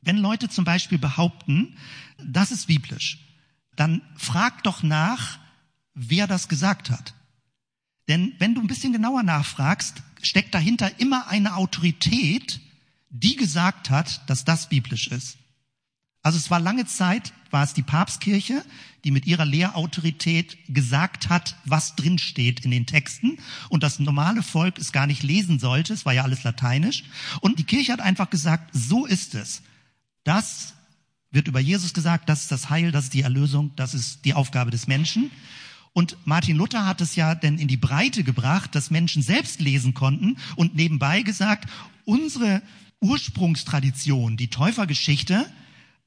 wenn 0.00 0.16
Leute 0.16 0.48
zum 0.48 0.64
Beispiel 0.64 0.96
behaupten, 0.96 1.76
das 2.16 2.50
ist 2.50 2.68
biblisch, 2.68 3.18
dann 3.76 4.00
frag 4.16 4.62
doch 4.62 4.82
nach, 4.82 5.38
wer 5.92 6.26
das 6.26 6.48
gesagt 6.48 6.88
hat. 6.88 7.12
Denn 8.08 8.32
wenn 8.38 8.54
du 8.54 8.60
ein 8.60 8.66
bisschen 8.66 8.92
genauer 8.92 9.22
nachfragst, 9.22 10.02
steckt 10.22 10.54
dahinter 10.54 10.98
immer 10.98 11.28
eine 11.28 11.56
Autorität, 11.56 12.60
die 13.10 13.36
gesagt 13.36 13.90
hat, 13.90 14.28
dass 14.28 14.44
das 14.44 14.68
biblisch 14.68 15.08
ist. 15.08 15.38
Also 16.22 16.38
es 16.38 16.50
war 16.50 16.60
lange 16.60 16.86
Zeit, 16.86 17.32
war 17.50 17.62
es 17.62 17.74
die 17.74 17.82
Papstkirche, 17.82 18.64
die 19.04 19.10
mit 19.10 19.26
ihrer 19.26 19.44
Lehrautorität 19.44 20.58
gesagt 20.68 21.28
hat, 21.28 21.56
was 21.64 21.94
drin 21.94 22.18
steht 22.18 22.64
in 22.64 22.70
den 22.70 22.86
Texten 22.86 23.38
und 23.68 23.82
das 23.82 23.98
normale 23.98 24.42
Volk 24.42 24.78
es 24.78 24.92
gar 24.92 25.06
nicht 25.06 25.22
lesen 25.22 25.58
sollte, 25.58 25.94
es 25.94 26.04
war 26.04 26.12
ja 26.12 26.24
alles 26.24 26.42
lateinisch. 26.42 27.04
Und 27.40 27.58
die 27.58 27.64
Kirche 27.64 27.92
hat 27.92 28.00
einfach 28.00 28.28
gesagt, 28.28 28.70
so 28.72 29.06
ist 29.06 29.34
es. 29.34 29.62
Das 30.24 30.74
wird 31.30 31.48
über 31.48 31.60
Jesus 31.60 31.94
gesagt, 31.94 32.28
das 32.28 32.42
ist 32.42 32.52
das 32.52 32.68
Heil, 32.68 32.90
das 32.90 33.04
ist 33.04 33.14
die 33.14 33.22
Erlösung, 33.22 33.72
das 33.76 33.94
ist 33.94 34.24
die 34.24 34.34
Aufgabe 34.34 34.70
des 34.70 34.86
Menschen. 34.86 35.30
Und 35.98 36.16
Martin 36.24 36.56
Luther 36.56 36.86
hat 36.86 37.00
es 37.00 37.16
ja 37.16 37.34
denn 37.34 37.58
in 37.58 37.66
die 37.66 37.76
Breite 37.76 38.22
gebracht, 38.22 38.72
dass 38.76 38.92
Menschen 38.92 39.20
selbst 39.20 39.60
lesen 39.60 39.94
konnten 39.94 40.36
und 40.54 40.76
nebenbei 40.76 41.22
gesagt, 41.22 41.68
unsere 42.04 42.62
Ursprungstradition, 43.00 44.36
die 44.36 44.46
Täufergeschichte, 44.46 45.44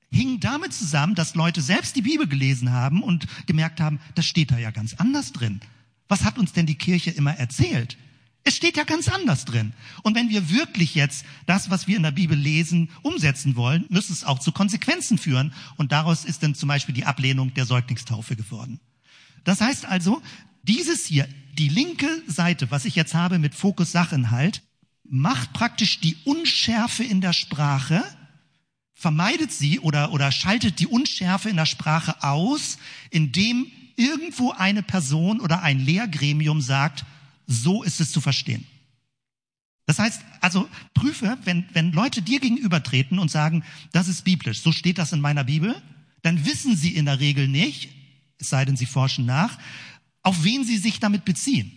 hing 0.09 0.39
damit 0.39 0.71
zusammen, 0.71 1.13
dass 1.13 1.35
Leute 1.35 1.59
selbst 1.59 1.97
die 1.97 2.03
Bibel 2.03 2.25
gelesen 2.25 2.71
haben 2.71 3.03
und 3.03 3.27
gemerkt 3.47 3.81
haben, 3.81 3.99
das 4.15 4.25
steht 4.25 4.51
da 4.51 4.57
ja 4.57 4.71
ganz 4.71 4.93
anders 4.93 5.33
drin. 5.33 5.59
Was 6.07 6.23
hat 6.23 6.37
uns 6.37 6.53
denn 6.53 6.67
die 6.67 6.77
Kirche 6.77 7.11
immer 7.11 7.33
erzählt? 7.33 7.97
Es 8.45 8.55
steht 8.55 8.77
ja 8.77 8.85
ganz 8.85 9.09
anders 9.09 9.43
drin. 9.43 9.73
Und 10.03 10.15
wenn 10.15 10.29
wir 10.29 10.49
wirklich 10.49 10.95
jetzt 10.95 11.25
das, 11.47 11.69
was 11.69 11.89
wir 11.89 11.97
in 11.97 12.03
der 12.03 12.11
Bibel 12.11 12.37
lesen, 12.37 12.91
umsetzen 13.01 13.57
wollen, 13.57 13.83
müsste 13.89 14.13
es 14.13 14.23
auch 14.23 14.39
zu 14.39 14.53
Konsequenzen 14.53 15.17
führen. 15.17 15.51
Und 15.75 15.91
daraus 15.91 16.23
ist 16.23 16.43
dann 16.43 16.55
zum 16.55 16.69
Beispiel 16.69 16.95
die 16.95 17.03
Ablehnung 17.03 17.53
der 17.55 17.65
Säuglingstaufe 17.65 18.37
geworden. 18.37 18.79
Das 19.43 19.61
heißt 19.61 19.85
also, 19.85 20.21
dieses 20.63 21.05
hier, 21.05 21.27
die 21.57 21.69
linke 21.69 22.07
Seite, 22.27 22.71
was 22.71 22.85
ich 22.85 22.95
jetzt 22.95 23.13
habe 23.13 23.39
mit 23.39 23.55
Fokus 23.55 23.91
Sachinhalt, 23.91 24.61
macht 25.03 25.53
praktisch 25.53 25.99
die 25.99 26.15
Unschärfe 26.23 27.03
in 27.03 27.21
der 27.21 27.33
Sprache, 27.33 28.03
vermeidet 28.93 29.51
sie 29.51 29.79
oder, 29.79 30.13
oder 30.13 30.31
schaltet 30.31 30.79
die 30.79 30.87
Unschärfe 30.87 31.49
in 31.49 31.57
der 31.57 31.65
Sprache 31.65 32.23
aus, 32.23 32.77
indem 33.09 33.67
irgendwo 33.95 34.51
eine 34.51 34.83
Person 34.83 35.41
oder 35.41 35.63
ein 35.63 35.79
Lehrgremium 35.79 36.61
sagt, 36.61 37.05
so 37.47 37.83
ist 37.83 37.99
es 37.99 38.11
zu 38.11 38.21
verstehen. 38.21 38.65
Das 39.85 39.99
heißt, 39.99 40.21
also 40.39 40.69
prüfe, 40.93 41.37
wenn, 41.43 41.65
wenn 41.73 41.91
Leute 41.91 42.21
dir 42.21 42.39
gegenübertreten 42.39 43.19
und 43.19 43.29
sagen, 43.29 43.63
das 43.91 44.07
ist 44.07 44.23
biblisch, 44.23 44.61
so 44.61 44.71
steht 44.71 44.97
das 44.97 45.11
in 45.11 45.19
meiner 45.19 45.43
Bibel, 45.43 45.75
dann 46.21 46.45
wissen 46.45 46.77
sie 46.77 46.95
in 46.95 47.05
der 47.05 47.19
Regel 47.19 47.47
nicht, 47.47 47.89
es 48.41 48.49
sei 48.49 48.65
denn, 48.65 48.77
sie 48.77 48.85
forschen 48.85 49.25
nach, 49.25 49.57
auf 50.23 50.43
wen 50.43 50.63
sie 50.63 50.77
sich 50.77 50.99
damit 50.99 51.25
beziehen. 51.25 51.71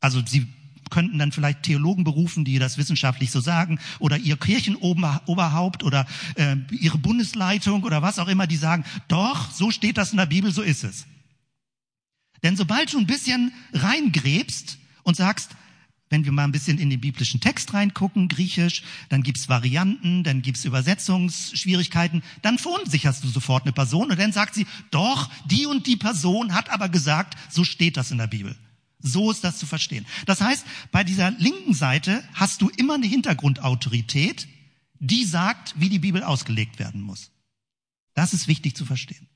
Also 0.00 0.22
sie 0.24 0.46
könnten 0.90 1.18
dann 1.18 1.32
vielleicht 1.32 1.64
Theologen 1.64 2.04
berufen, 2.04 2.44
die 2.44 2.58
das 2.58 2.78
wissenschaftlich 2.78 3.30
so 3.30 3.40
sagen, 3.40 3.80
oder 3.98 4.18
ihr 4.18 4.36
Kirchenoberhaupt 4.36 5.82
oder 5.82 6.06
äh, 6.36 6.56
ihre 6.70 6.98
Bundesleitung 6.98 7.82
oder 7.82 8.02
was 8.02 8.18
auch 8.18 8.28
immer, 8.28 8.46
die 8.46 8.56
sagen, 8.56 8.84
doch, 9.08 9.50
so 9.50 9.70
steht 9.70 9.98
das 9.98 10.12
in 10.12 10.18
der 10.18 10.26
Bibel, 10.26 10.52
so 10.52 10.62
ist 10.62 10.84
es. 10.84 11.06
Denn 12.42 12.56
sobald 12.56 12.92
du 12.92 12.98
ein 12.98 13.06
bisschen 13.06 13.52
reingräbst 13.72 14.78
und 15.02 15.16
sagst, 15.16 15.50
wenn 16.08 16.24
wir 16.24 16.32
mal 16.32 16.44
ein 16.44 16.52
bisschen 16.52 16.78
in 16.78 16.90
den 16.90 17.00
biblischen 17.00 17.40
Text 17.40 17.74
reingucken, 17.74 18.28
griechisch, 18.28 18.82
dann 19.08 19.22
gibt's 19.22 19.48
Varianten, 19.48 20.22
dann 20.22 20.42
gibt's 20.42 20.64
Übersetzungsschwierigkeiten, 20.64 22.22
dann 22.42 22.58
verunsicherst 22.58 23.24
du 23.24 23.28
sofort 23.28 23.64
eine 23.64 23.72
Person 23.72 24.10
und 24.10 24.18
dann 24.18 24.32
sagt 24.32 24.54
sie, 24.54 24.66
doch, 24.90 25.30
die 25.46 25.66
und 25.66 25.86
die 25.86 25.96
Person 25.96 26.54
hat 26.54 26.70
aber 26.70 26.88
gesagt, 26.88 27.36
so 27.50 27.64
steht 27.64 27.96
das 27.96 28.10
in 28.10 28.18
der 28.18 28.28
Bibel. 28.28 28.56
So 29.00 29.30
ist 29.30 29.44
das 29.44 29.58
zu 29.58 29.66
verstehen. 29.66 30.06
Das 30.26 30.40
heißt, 30.40 30.64
bei 30.90 31.04
dieser 31.04 31.30
linken 31.32 31.74
Seite 31.74 32.22
hast 32.34 32.62
du 32.62 32.68
immer 32.76 32.94
eine 32.94 33.06
Hintergrundautorität, 33.06 34.48
die 34.98 35.24
sagt, 35.24 35.74
wie 35.76 35.88
die 35.88 35.98
Bibel 35.98 36.22
ausgelegt 36.22 36.78
werden 36.78 37.00
muss. 37.00 37.30
Das 38.14 38.32
ist 38.32 38.48
wichtig 38.48 38.76
zu 38.76 38.86
verstehen. 38.86 39.28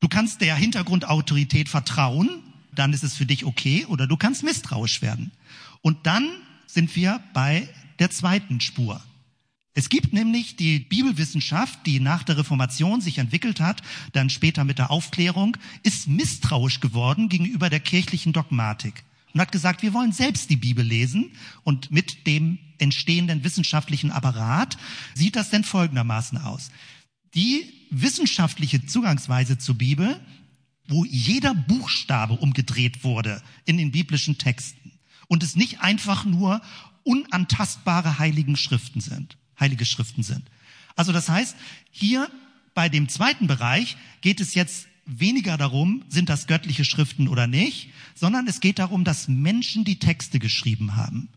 Du 0.00 0.08
kannst 0.08 0.42
der 0.42 0.56
Hintergrundautorität 0.56 1.68
vertrauen, 1.68 2.42
dann 2.78 2.92
ist 2.92 3.04
es 3.04 3.14
für 3.14 3.26
dich 3.26 3.44
okay 3.44 3.86
oder 3.86 4.06
du 4.06 4.16
kannst 4.16 4.42
misstrauisch 4.42 5.02
werden. 5.02 5.32
Und 5.82 6.06
dann 6.06 6.28
sind 6.66 6.94
wir 6.96 7.20
bei 7.32 7.68
der 7.98 8.10
zweiten 8.10 8.60
Spur. 8.60 9.02
Es 9.74 9.90
gibt 9.90 10.14
nämlich 10.14 10.56
die 10.56 10.78
Bibelwissenschaft, 10.78 11.80
die 11.84 12.00
nach 12.00 12.22
der 12.22 12.38
Reformation 12.38 13.02
sich 13.02 13.18
entwickelt 13.18 13.60
hat, 13.60 13.82
dann 14.12 14.30
später 14.30 14.64
mit 14.64 14.78
der 14.78 14.90
Aufklärung, 14.90 15.56
ist 15.82 16.08
misstrauisch 16.08 16.80
geworden 16.80 17.28
gegenüber 17.28 17.68
der 17.68 17.80
kirchlichen 17.80 18.32
Dogmatik 18.32 19.04
und 19.34 19.40
hat 19.42 19.52
gesagt, 19.52 19.82
wir 19.82 19.92
wollen 19.92 20.12
selbst 20.12 20.48
die 20.48 20.56
Bibel 20.56 20.82
lesen 20.82 21.32
und 21.62 21.90
mit 21.90 22.26
dem 22.26 22.58
entstehenden 22.78 23.44
wissenschaftlichen 23.44 24.10
Apparat 24.10 24.78
sieht 25.14 25.36
das 25.36 25.50
denn 25.50 25.62
folgendermaßen 25.62 26.38
aus. 26.38 26.70
Die 27.34 27.70
wissenschaftliche 27.90 28.86
Zugangsweise 28.86 29.58
zur 29.58 29.74
Bibel 29.74 30.18
wo 30.88 31.04
jeder 31.04 31.54
Buchstabe 31.54 32.34
umgedreht 32.34 33.04
wurde 33.04 33.42
in 33.64 33.76
den 33.76 33.90
biblischen 33.90 34.38
Texten 34.38 34.92
und 35.28 35.42
es 35.42 35.56
nicht 35.56 35.80
einfach 35.80 36.24
nur 36.24 36.60
unantastbare 37.04 38.18
heiligen 38.18 38.56
Schriften 38.56 39.00
sind, 39.00 39.36
heilige 39.58 39.84
Schriften 39.84 40.22
sind. 40.22 40.44
Also 40.96 41.12
das 41.12 41.28
heißt, 41.28 41.56
hier 41.90 42.30
bei 42.74 42.88
dem 42.88 43.08
zweiten 43.08 43.46
Bereich 43.46 43.96
geht 44.20 44.40
es 44.40 44.54
jetzt 44.54 44.86
weniger 45.06 45.56
darum, 45.56 46.04
sind 46.08 46.28
das 46.28 46.46
göttliche 46.46 46.84
Schriften 46.84 47.28
oder 47.28 47.46
nicht, 47.46 47.90
sondern 48.14 48.46
es 48.48 48.60
geht 48.60 48.78
darum, 48.78 49.04
dass 49.04 49.28
Menschen 49.28 49.84
die 49.84 49.98
Texte 49.98 50.38
geschrieben 50.38 50.96
haben. 50.96 51.28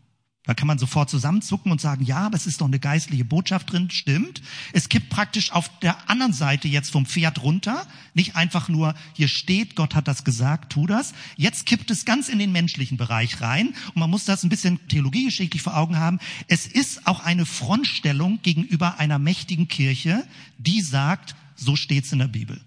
Da 0.49 0.55
kann 0.55 0.65
man 0.65 0.79
sofort 0.79 1.11
zusammenzucken 1.11 1.71
und 1.71 1.79
sagen, 1.79 2.03
ja, 2.03 2.21
aber 2.21 2.35
es 2.35 2.47
ist 2.47 2.59
doch 2.59 2.65
eine 2.65 2.79
geistliche 2.79 3.23
Botschaft 3.23 3.71
drin, 3.71 3.91
stimmt. 3.91 4.41
Es 4.73 4.89
kippt 4.89 5.11
praktisch 5.11 5.51
auf 5.51 5.69
der 5.81 6.09
anderen 6.09 6.33
Seite 6.33 6.67
jetzt 6.67 6.89
vom 6.89 7.05
Pferd 7.05 7.43
runter, 7.43 7.85
nicht 8.15 8.35
einfach 8.35 8.67
nur, 8.67 8.95
hier 9.13 9.27
steht, 9.27 9.75
Gott 9.75 9.93
hat 9.93 10.07
das 10.07 10.23
gesagt, 10.23 10.71
tu 10.71 10.87
das. 10.87 11.13
Jetzt 11.35 11.67
kippt 11.67 11.91
es 11.91 12.03
ganz 12.03 12.29
in 12.29 12.39
den 12.39 12.51
menschlichen 12.51 12.97
Bereich 12.97 13.41
rein 13.41 13.75
und 13.89 13.97
man 13.97 14.09
muss 14.09 14.25
das 14.25 14.41
ein 14.41 14.49
bisschen 14.49 14.79
theologiegeschichtlich 14.87 15.61
vor 15.61 15.77
Augen 15.77 15.99
haben. 15.99 16.17
Es 16.47 16.65
ist 16.65 17.05
auch 17.05 17.19
eine 17.19 17.45
Frontstellung 17.45 18.39
gegenüber 18.41 18.97
einer 18.97 19.19
mächtigen 19.19 19.67
Kirche, 19.67 20.25
die 20.57 20.81
sagt, 20.81 21.35
so 21.57 21.75
steht's 21.75 22.11
in 22.11 22.17
der 22.17 22.27
Bibel. 22.27 22.59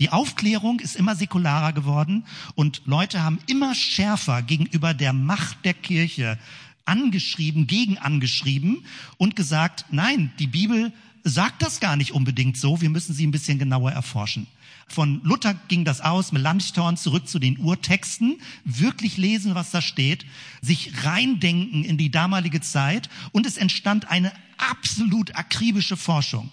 Die 0.00 0.10
Aufklärung 0.10 0.80
ist 0.80 0.96
immer 0.96 1.14
säkularer 1.14 1.72
geworden 1.72 2.24
und 2.56 2.82
Leute 2.84 3.22
haben 3.22 3.38
immer 3.46 3.74
schärfer 3.76 4.42
gegenüber 4.42 4.92
der 4.92 5.12
Macht 5.12 5.64
der 5.64 5.74
Kirche 5.74 6.36
angeschrieben, 6.84 7.66
gegen 7.66 7.98
angeschrieben 7.98 8.84
und 9.16 9.36
gesagt, 9.36 9.86
nein, 9.90 10.32
die 10.38 10.46
Bibel 10.46 10.92
sagt 11.22 11.62
das 11.62 11.80
gar 11.80 11.96
nicht 11.96 12.12
unbedingt 12.12 12.56
so, 12.56 12.80
wir 12.80 12.90
müssen 12.90 13.14
sie 13.14 13.26
ein 13.26 13.30
bisschen 13.30 13.58
genauer 13.58 13.92
erforschen. 13.92 14.46
Von 14.86 15.22
Luther 15.24 15.54
ging 15.68 15.84
das 15.84 16.02
aus, 16.02 16.32
Melanchthon 16.32 16.96
zurück 16.96 17.26
zu 17.26 17.38
den 17.38 17.58
Urtexten, 17.58 18.36
wirklich 18.64 19.16
lesen, 19.16 19.54
was 19.54 19.70
da 19.70 19.80
steht, 19.80 20.26
sich 20.60 21.04
reindenken 21.04 21.84
in 21.84 21.96
die 21.96 22.10
damalige 22.10 22.60
Zeit 22.60 23.08
und 23.32 23.46
es 23.46 23.56
entstand 23.56 24.10
eine 24.10 24.32
absolut 24.58 25.34
akribische 25.36 25.96
Forschung. 25.96 26.50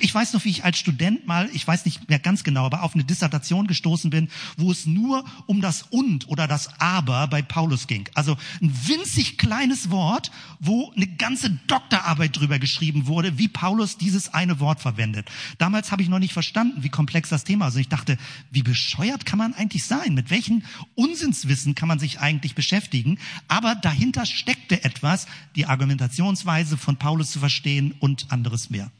Ich 0.00 0.12
weiß 0.12 0.32
noch, 0.32 0.44
wie 0.44 0.50
ich 0.50 0.64
als 0.64 0.76
Student 0.76 1.24
mal, 1.28 1.48
ich 1.52 1.64
weiß 1.64 1.84
nicht 1.84 2.08
mehr 2.08 2.18
ganz 2.18 2.42
genau, 2.42 2.66
aber 2.66 2.82
auf 2.82 2.94
eine 2.94 3.04
Dissertation 3.04 3.68
gestoßen 3.68 4.10
bin, 4.10 4.28
wo 4.56 4.72
es 4.72 4.86
nur 4.86 5.24
um 5.46 5.60
das 5.60 5.82
und 5.82 6.26
oder 6.28 6.48
das 6.48 6.80
aber 6.80 7.28
bei 7.28 7.42
Paulus 7.42 7.86
ging. 7.86 8.08
Also 8.12 8.36
ein 8.60 8.74
winzig 8.88 9.38
kleines 9.38 9.90
Wort, 9.90 10.32
wo 10.58 10.90
eine 10.96 11.06
ganze 11.06 11.50
Doktorarbeit 11.68 12.36
drüber 12.36 12.58
geschrieben 12.58 13.06
wurde, 13.06 13.38
wie 13.38 13.46
Paulus 13.46 13.96
dieses 13.96 14.34
eine 14.34 14.58
Wort 14.58 14.80
verwendet. 14.80 15.30
Damals 15.58 15.92
habe 15.92 16.02
ich 16.02 16.08
noch 16.08 16.18
nicht 16.18 16.32
verstanden, 16.32 16.82
wie 16.82 16.88
komplex 16.88 17.28
das 17.28 17.44
Thema 17.44 17.68
ist. 17.68 17.76
Und 17.76 17.82
ich 17.82 17.88
dachte, 17.88 18.18
wie 18.50 18.64
bescheuert 18.64 19.26
kann 19.26 19.38
man 19.38 19.54
eigentlich 19.54 19.84
sein? 19.84 20.14
Mit 20.14 20.28
welchen 20.28 20.64
Unsinnswissen 20.96 21.76
kann 21.76 21.86
man 21.86 22.00
sich 22.00 22.18
eigentlich 22.18 22.56
beschäftigen? 22.56 23.18
Aber 23.46 23.76
dahinter 23.76 24.26
steckte 24.26 24.82
etwas, 24.82 25.28
die 25.54 25.66
Argumentationsweise 25.66 26.76
von 26.76 26.96
Paulus 26.96 27.30
zu 27.30 27.38
verstehen 27.38 27.94
und 28.00 28.32
anderes 28.32 28.70
mehr. 28.70 28.90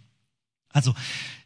Also 0.74 0.94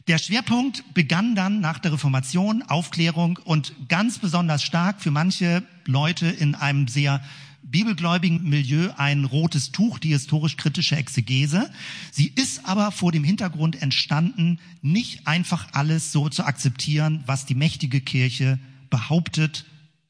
der 0.08 0.18
Schwerpunkt 0.18 0.82
begann 0.94 1.34
dann 1.34 1.60
nach 1.60 1.78
der 1.78 1.92
Reformation, 1.92 2.62
Aufklärung 2.62 3.38
und 3.44 3.74
ganz 3.88 4.18
besonders 4.18 4.62
stark 4.62 5.02
für 5.02 5.10
manche 5.10 5.62
Leute 5.84 6.26
in 6.26 6.54
einem 6.54 6.88
sehr 6.88 7.22
bibelgläubigen 7.62 8.48
Milieu 8.48 8.90
ein 8.96 9.26
rotes 9.26 9.70
Tuch, 9.70 9.98
die 9.98 10.08
historisch-kritische 10.08 10.96
Exegese. 10.96 11.70
Sie 12.10 12.32
ist 12.34 12.64
aber 12.64 12.90
vor 12.90 13.12
dem 13.12 13.22
Hintergrund 13.22 13.82
entstanden, 13.82 14.58
nicht 14.80 15.26
einfach 15.26 15.68
alles 15.72 16.10
so 16.10 16.30
zu 16.30 16.44
akzeptieren, 16.44 17.22
was 17.26 17.44
die 17.44 17.54
mächtige 17.54 18.00
Kirche 18.00 18.58
behauptet, 18.88 19.66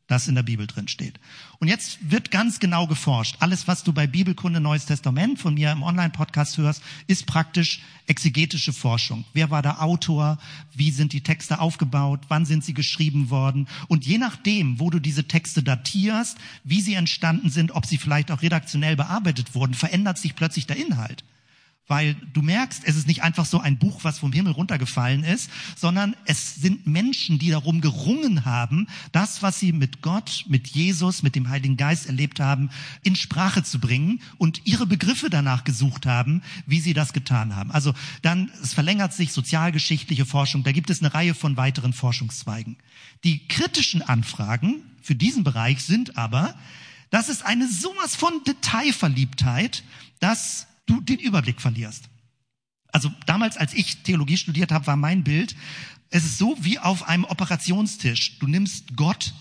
das 0.06 0.28
in 0.28 0.36
der 0.36 0.44
Bibel 0.44 0.68
drin 0.68 0.86
steht. 0.86 1.18
Und 1.60 1.66
jetzt 1.66 1.98
wird 2.08 2.30
ganz 2.30 2.60
genau 2.60 2.86
geforscht. 2.86 3.36
Alles, 3.40 3.66
was 3.66 3.82
du 3.82 3.92
bei 3.92 4.06
Bibelkunde 4.06 4.60
Neues 4.60 4.86
Testament 4.86 5.40
von 5.40 5.54
mir 5.54 5.72
im 5.72 5.82
Online-Podcast 5.82 6.56
hörst, 6.56 6.82
ist 7.08 7.26
praktisch 7.26 7.80
exegetische 8.06 8.72
Forschung. 8.72 9.24
Wer 9.32 9.50
war 9.50 9.60
der 9.60 9.82
Autor? 9.82 10.38
Wie 10.72 10.92
sind 10.92 11.12
die 11.12 11.22
Texte 11.22 11.58
aufgebaut? 11.58 12.20
Wann 12.28 12.46
sind 12.46 12.64
sie 12.64 12.74
geschrieben 12.74 13.30
worden? 13.30 13.66
Und 13.88 14.06
je 14.06 14.18
nachdem, 14.18 14.78
wo 14.78 14.88
du 14.88 15.00
diese 15.00 15.26
Texte 15.26 15.64
datierst, 15.64 16.38
wie 16.62 16.80
sie 16.80 16.94
entstanden 16.94 17.50
sind, 17.50 17.72
ob 17.72 17.86
sie 17.86 17.98
vielleicht 17.98 18.30
auch 18.30 18.42
redaktionell 18.42 18.94
bearbeitet 18.94 19.56
wurden, 19.56 19.74
verändert 19.74 20.18
sich 20.18 20.36
plötzlich 20.36 20.68
der 20.68 20.76
Inhalt 20.76 21.24
weil 21.88 22.14
du 22.34 22.42
merkst, 22.42 22.82
es 22.84 22.96
ist 22.96 23.06
nicht 23.06 23.22
einfach 23.22 23.46
so 23.46 23.60
ein 23.60 23.78
Buch, 23.78 24.04
was 24.04 24.18
vom 24.18 24.32
Himmel 24.32 24.52
runtergefallen 24.52 25.24
ist, 25.24 25.50
sondern 25.74 26.14
es 26.26 26.56
sind 26.56 26.86
Menschen, 26.86 27.38
die 27.38 27.50
darum 27.50 27.80
gerungen 27.80 28.44
haben, 28.44 28.86
das, 29.12 29.42
was 29.42 29.58
sie 29.58 29.72
mit 29.72 30.02
Gott, 30.02 30.44
mit 30.48 30.68
Jesus, 30.68 31.22
mit 31.22 31.34
dem 31.34 31.48
Heiligen 31.48 31.76
Geist 31.76 32.06
erlebt 32.06 32.40
haben, 32.40 32.70
in 33.02 33.16
Sprache 33.16 33.64
zu 33.64 33.80
bringen 33.80 34.20
und 34.36 34.66
ihre 34.66 34.86
Begriffe 34.86 35.30
danach 35.30 35.64
gesucht 35.64 36.06
haben, 36.06 36.42
wie 36.66 36.80
sie 36.80 36.92
das 36.92 37.12
getan 37.12 37.56
haben. 37.56 37.70
Also 37.70 37.94
dann, 38.22 38.50
es 38.62 38.74
verlängert 38.74 39.14
sich 39.14 39.32
sozialgeschichtliche 39.32 40.26
Forschung, 40.26 40.62
da 40.62 40.72
gibt 40.72 40.90
es 40.90 41.00
eine 41.00 41.14
Reihe 41.14 41.34
von 41.34 41.56
weiteren 41.56 41.94
Forschungszweigen. 41.94 42.76
Die 43.24 43.48
kritischen 43.48 44.02
Anfragen 44.02 44.82
für 45.02 45.14
diesen 45.14 45.42
Bereich 45.42 45.82
sind 45.82 46.18
aber, 46.18 46.54
das 47.10 47.30
ist 47.30 47.44
eine 47.44 47.66
sowas 47.66 48.14
von 48.14 48.44
Detailverliebtheit, 48.46 49.82
dass 50.20 50.67
du 50.88 51.00
den 51.00 51.18
Überblick 51.18 51.60
verlierst. 51.60 52.08
Also 52.90 53.10
damals, 53.26 53.56
als 53.56 53.74
ich 53.74 53.98
Theologie 53.98 54.36
studiert 54.36 54.72
habe, 54.72 54.86
war 54.86 54.96
mein 54.96 55.22
Bild, 55.24 55.54
es 56.10 56.24
ist 56.24 56.38
so 56.38 56.56
wie 56.60 56.78
auf 56.78 57.06
einem 57.06 57.24
Operationstisch. 57.24 58.38
Du 58.38 58.46
nimmst 58.46 58.96
Gott, 58.96 59.34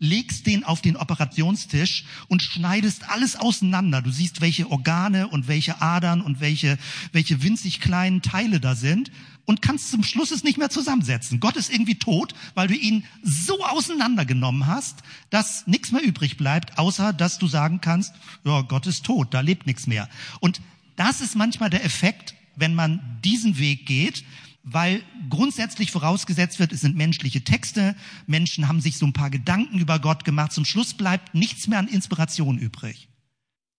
legst 0.00 0.46
den 0.46 0.64
auf 0.64 0.80
den 0.80 0.96
Operationstisch 0.96 2.04
und 2.28 2.42
schneidest 2.42 3.08
alles 3.08 3.36
auseinander. 3.36 4.02
Du 4.02 4.10
siehst, 4.10 4.40
welche 4.40 4.70
Organe 4.70 5.28
und 5.28 5.48
welche 5.48 5.80
Adern 5.80 6.20
und 6.20 6.40
welche, 6.40 6.78
welche 7.12 7.42
winzig 7.42 7.80
kleinen 7.80 8.22
Teile 8.22 8.60
da 8.60 8.74
sind 8.74 9.10
und 9.44 9.62
kannst 9.62 9.90
zum 9.90 10.02
Schluss 10.02 10.30
es 10.30 10.44
nicht 10.44 10.58
mehr 10.58 10.70
zusammensetzen. 10.70 11.40
Gott 11.40 11.56
ist 11.56 11.72
irgendwie 11.72 11.98
tot, 11.98 12.34
weil 12.54 12.68
du 12.68 12.74
ihn 12.74 13.04
so 13.22 13.64
auseinandergenommen 13.64 14.66
hast, 14.66 15.02
dass 15.30 15.66
nichts 15.66 15.90
mehr 15.90 16.02
übrig 16.02 16.36
bleibt, 16.36 16.78
außer 16.78 17.12
dass 17.12 17.38
du 17.38 17.46
sagen 17.46 17.80
kannst, 17.80 18.14
ja, 18.44 18.60
Gott 18.62 18.86
ist 18.86 19.06
tot, 19.06 19.32
da 19.32 19.40
lebt 19.40 19.66
nichts 19.66 19.86
mehr. 19.86 20.08
Und 20.40 20.60
das 20.98 21.20
ist 21.20 21.36
manchmal 21.36 21.70
der 21.70 21.84
Effekt, 21.84 22.34
wenn 22.56 22.74
man 22.74 23.20
diesen 23.24 23.58
Weg 23.58 23.86
geht, 23.86 24.24
weil 24.64 25.02
grundsätzlich 25.30 25.92
vorausgesetzt 25.92 26.58
wird, 26.58 26.72
es 26.72 26.80
sind 26.80 26.96
menschliche 26.96 27.42
Texte, 27.42 27.96
Menschen 28.26 28.68
haben 28.68 28.80
sich 28.80 28.98
so 28.98 29.06
ein 29.06 29.12
paar 29.12 29.30
Gedanken 29.30 29.78
über 29.78 29.98
Gott 29.98 30.24
gemacht, 30.24 30.52
zum 30.52 30.64
Schluss 30.64 30.94
bleibt 30.94 31.34
nichts 31.34 31.68
mehr 31.68 31.78
an 31.78 31.88
Inspiration 31.88 32.58
übrig. 32.58 33.08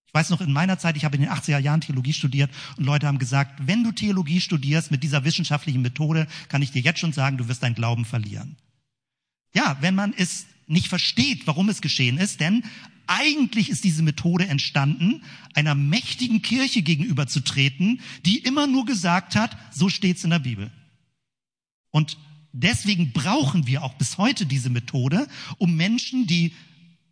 Ich 0.08 0.14
weiß 0.14 0.32
noch 0.32 0.42
in 0.42 0.52
meiner 0.52 0.80
Zeit, 0.80 0.98
ich 0.98 1.06
habe 1.06 1.18
in 1.18 1.22
den 1.22 1.30
80er 1.30 1.60
Jahren 1.60 1.82
Theologie 1.82 2.14
studiert 2.14 2.50
und 2.78 2.86
Leute 2.86 3.06
haben 3.06 3.20
gesagt, 3.20 3.68
wenn 3.68 3.84
du 3.84 3.92
Theologie 3.92 4.42
studierst 4.42 4.90
mit 4.90 5.04
dieser 5.04 5.24
wissenschaftlichen 5.24 5.84
Methode, 5.84 6.26
kann 6.48 6.64
ich 6.64 6.72
dir 6.72 6.82
jetzt 6.82 7.00
schon 7.00 7.14
sagen, 7.14 7.38
du 7.38 7.48
wirst 7.48 7.62
dein 7.62 7.76
Glauben 7.76 8.06
verlieren. 8.06 8.58
Ja, 9.54 9.78
wenn 9.82 9.94
man 9.94 10.14
es 10.18 10.48
nicht 10.66 10.88
versteht, 10.88 11.46
warum 11.46 11.70
es 11.70 11.82
geschehen 11.82 12.18
ist, 12.18 12.40
denn 12.40 12.64
eigentlich 13.10 13.70
ist 13.70 13.84
diese 13.84 14.04
Methode 14.04 14.48
entstanden, 14.48 15.24
einer 15.56 15.74
mächtigen 15.74 16.42
Kirche 16.42 16.84
gegenüberzutreten, 16.84 18.02
die 18.26 18.38
immer 18.38 18.68
nur 18.68 18.86
gesagt 18.86 19.36
hat, 19.36 19.58
so 19.74 19.90
steht's 19.90 20.24
in 20.24 20.30
der 20.30 20.40
Bibel. 20.40 20.72
Und 21.90 22.18
deswegen 22.54 23.12
brauchen 23.12 23.66
wir 23.66 23.84
auch 23.84 23.96
bis 23.96 24.20
heute 24.20 24.46
diese 24.46 24.70
Methode, 24.70 25.28
um 25.58 25.76
Menschen, 25.76 26.28
die 26.28 26.54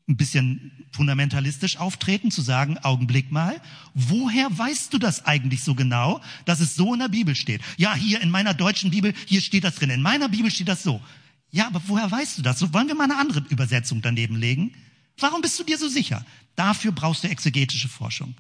ein 0.08 0.18
bisschen 0.18 0.72
fundamentalistisch 0.92 1.78
auftreten, 1.78 2.32
zu 2.32 2.42
sagen, 2.42 2.78
Augenblick 2.78 3.32
mal, 3.32 3.60
woher 3.94 4.56
weißt 4.56 4.94
du 4.94 5.00
das 5.00 5.26
eigentlich 5.26 5.64
so 5.64 5.76
genau, 5.76 6.22
dass 6.46 6.60
es 6.60 6.76
so 6.76 6.94
in 6.94 7.00
der 7.00 7.10
Bibel 7.10 7.36
steht? 7.36 7.62
Ja, 7.78 7.94
hier 7.96 8.22
in 8.22 8.30
meiner 8.30 8.54
deutschen 8.54 8.92
Bibel, 8.92 9.14
hier 9.26 9.42
steht 9.42 9.64
das 9.64 9.76
drin, 9.76 9.90
in 9.90 10.02
meiner 10.02 10.30
Bibel 10.30 10.50
steht 10.50 10.70
das 10.70 10.84
so. 10.84 11.02
Ja, 11.50 11.68
aber 11.68 11.82
woher 11.88 12.10
weißt 12.10 12.38
du 12.38 12.42
das? 12.42 12.60
So 12.60 12.74
wollen 12.74 12.88
wir 12.88 12.96
mal 12.96 13.06
eine 13.06 13.18
andere 13.18 13.44
Übersetzung 13.50 14.02
daneben 14.02 14.36
legen? 14.36 14.74
Warum 15.20 15.42
bist 15.42 15.60
du 15.60 15.64
dir 15.64 15.78
so 15.78 15.88
sicher? 15.90 16.26
Dafür 16.56 16.92
brauchst 16.92 17.24
du 17.24 17.30
exegetische 17.30 17.88
Forschung. 17.88 18.36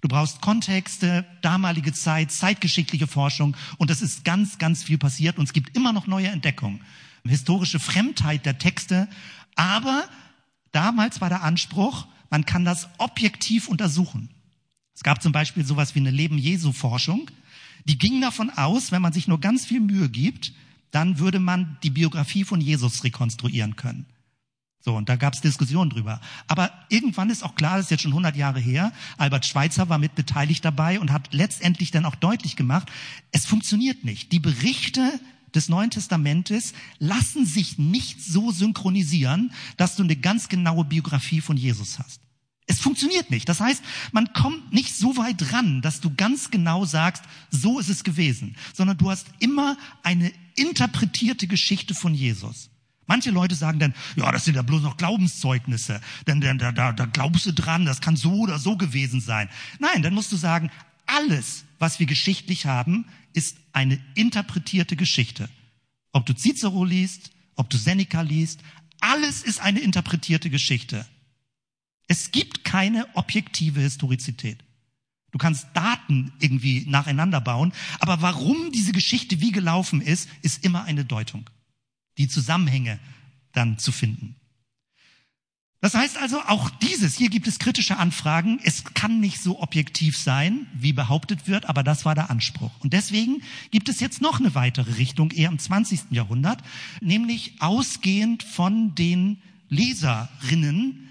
Du 0.00 0.08
brauchst 0.08 0.40
Kontexte, 0.40 1.26
damalige 1.42 1.92
Zeit, 1.92 2.32
zeitgeschichtliche 2.32 3.06
Forschung 3.06 3.56
und 3.76 3.90
es 3.90 4.00
ist 4.00 4.24
ganz, 4.24 4.58
ganz 4.58 4.82
viel 4.82 4.96
passiert 4.96 5.38
und 5.38 5.44
es 5.44 5.52
gibt 5.52 5.76
immer 5.76 5.92
noch 5.92 6.06
neue 6.06 6.28
Entdeckungen. 6.28 6.80
Historische 7.26 7.78
Fremdheit 7.78 8.46
der 8.46 8.58
Texte, 8.58 9.08
aber 9.56 10.08
damals 10.72 11.20
war 11.20 11.28
der 11.28 11.42
Anspruch, 11.42 12.06
man 12.30 12.46
kann 12.46 12.64
das 12.64 12.88
objektiv 12.96 13.68
untersuchen. 13.68 14.30
Es 14.94 15.02
gab 15.02 15.22
zum 15.22 15.32
Beispiel 15.32 15.66
sowas 15.66 15.94
wie 15.94 16.00
eine 16.00 16.10
Leben 16.10 16.38
Jesu 16.38 16.72
Forschung, 16.72 17.30
die 17.84 17.98
ging 17.98 18.20
davon 18.22 18.50
aus, 18.50 18.92
wenn 18.92 19.02
man 19.02 19.12
sich 19.12 19.28
nur 19.28 19.40
ganz 19.40 19.66
viel 19.66 19.80
Mühe 19.80 20.08
gibt, 20.08 20.52
dann 20.90 21.18
würde 21.18 21.40
man 21.40 21.78
die 21.82 21.90
Biografie 21.90 22.44
von 22.44 22.60
Jesus 22.60 23.04
rekonstruieren 23.04 23.76
können. 23.76 24.06
So, 24.82 24.96
und 24.96 25.10
da 25.10 25.16
gab 25.16 25.34
es 25.34 25.42
Diskussionen 25.42 25.90
drüber. 25.90 26.20
Aber 26.46 26.72
irgendwann 26.88 27.28
ist 27.28 27.42
auch 27.42 27.54
klar, 27.54 27.76
das 27.76 27.86
ist 27.86 27.90
jetzt 27.90 28.02
schon 28.02 28.12
100 28.12 28.34
Jahre 28.34 28.60
her, 28.60 28.92
Albert 29.18 29.44
Schweitzer 29.44 29.90
war 29.90 29.98
mit 29.98 30.14
beteiligt 30.14 30.64
dabei 30.64 30.98
und 30.98 31.12
hat 31.12 31.34
letztendlich 31.34 31.90
dann 31.90 32.06
auch 32.06 32.14
deutlich 32.14 32.56
gemacht, 32.56 32.90
es 33.30 33.44
funktioniert 33.44 34.04
nicht. 34.04 34.32
Die 34.32 34.40
Berichte 34.40 35.20
des 35.54 35.68
Neuen 35.68 35.90
Testamentes 35.90 36.72
lassen 36.98 37.44
sich 37.44 37.78
nicht 37.78 38.22
so 38.22 38.52
synchronisieren, 38.52 39.52
dass 39.76 39.96
du 39.96 40.02
eine 40.02 40.16
ganz 40.16 40.48
genaue 40.48 40.84
Biografie 40.84 41.40
von 41.40 41.56
Jesus 41.56 41.98
hast. 41.98 42.22
Es 42.66 42.78
funktioniert 42.78 43.30
nicht. 43.30 43.48
Das 43.48 43.60
heißt, 43.60 43.82
man 44.12 44.32
kommt 44.32 44.72
nicht 44.72 44.94
so 44.94 45.16
weit 45.16 45.52
ran, 45.52 45.82
dass 45.82 46.00
du 46.00 46.14
ganz 46.14 46.50
genau 46.50 46.84
sagst, 46.84 47.24
so 47.50 47.80
ist 47.80 47.88
es 47.88 48.04
gewesen, 48.04 48.56
sondern 48.72 48.96
du 48.96 49.10
hast 49.10 49.26
immer 49.40 49.76
eine 50.04 50.32
interpretierte 50.54 51.48
Geschichte 51.48 51.94
von 51.94 52.14
Jesus. 52.14 52.70
Manche 53.10 53.32
Leute 53.32 53.56
sagen 53.56 53.80
dann, 53.80 53.92
ja, 54.14 54.30
das 54.30 54.44
sind 54.44 54.54
ja 54.54 54.62
bloß 54.62 54.82
noch 54.82 54.96
Glaubenszeugnisse, 54.96 56.00
denn, 56.28 56.40
denn 56.40 56.58
da, 56.58 56.70
da, 56.70 56.92
da 56.92 57.06
glaubst 57.06 57.44
du 57.44 57.52
dran, 57.52 57.84
das 57.84 58.00
kann 58.00 58.14
so 58.14 58.34
oder 58.34 58.60
so 58.60 58.76
gewesen 58.76 59.20
sein. 59.20 59.48
Nein, 59.80 60.02
dann 60.02 60.14
musst 60.14 60.30
du 60.30 60.36
sagen, 60.36 60.70
alles, 61.06 61.64
was 61.80 61.98
wir 61.98 62.06
geschichtlich 62.06 62.66
haben, 62.66 63.06
ist 63.32 63.56
eine 63.72 64.00
interpretierte 64.14 64.94
Geschichte. 64.94 65.48
Ob 66.12 66.24
du 66.24 66.34
Cicero 66.36 66.84
liest, 66.84 67.32
ob 67.56 67.68
du 67.68 67.78
Seneca 67.78 68.20
liest, 68.20 68.60
alles 69.00 69.42
ist 69.42 69.58
eine 69.58 69.80
interpretierte 69.80 70.48
Geschichte. 70.48 71.04
Es 72.06 72.30
gibt 72.30 72.62
keine 72.62 73.08
objektive 73.16 73.80
Historizität. 73.80 74.62
Du 75.32 75.38
kannst 75.38 75.66
Daten 75.74 76.32
irgendwie 76.38 76.86
nacheinander 76.86 77.40
bauen, 77.40 77.72
aber 77.98 78.22
warum 78.22 78.70
diese 78.70 78.92
Geschichte 78.92 79.40
wie 79.40 79.50
gelaufen 79.50 80.00
ist, 80.00 80.28
ist 80.42 80.64
immer 80.64 80.84
eine 80.84 81.04
Deutung. 81.04 81.50
Die 82.20 82.28
Zusammenhänge 82.28 83.00
dann 83.52 83.78
zu 83.78 83.92
finden. 83.92 84.36
Das 85.80 85.94
heißt 85.94 86.18
also, 86.18 86.42
auch 86.42 86.68
dieses, 86.68 87.16
hier 87.16 87.30
gibt 87.30 87.46
es 87.46 87.58
kritische 87.58 87.96
Anfragen. 87.96 88.60
Es 88.62 88.84
kann 88.92 89.20
nicht 89.20 89.40
so 89.40 89.60
objektiv 89.62 90.18
sein, 90.18 90.66
wie 90.74 90.92
behauptet 90.92 91.48
wird, 91.48 91.66
aber 91.66 91.82
das 91.82 92.04
war 92.04 92.14
der 92.14 92.28
Anspruch. 92.28 92.72
Und 92.80 92.92
deswegen 92.92 93.42
gibt 93.70 93.88
es 93.88 93.98
jetzt 94.00 94.20
noch 94.20 94.38
eine 94.38 94.54
weitere 94.54 94.96
Richtung, 94.96 95.30
eher 95.30 95.48
im 95.48 95.58
20. 95.58 96.10
Jahrhundert, 96.10 96.62
nämlich 97.00 97.54
ausgehend 97.60 98.42
von 98.42 98.94
den 98.94 99.40
Leserinnen, 99.70 101.08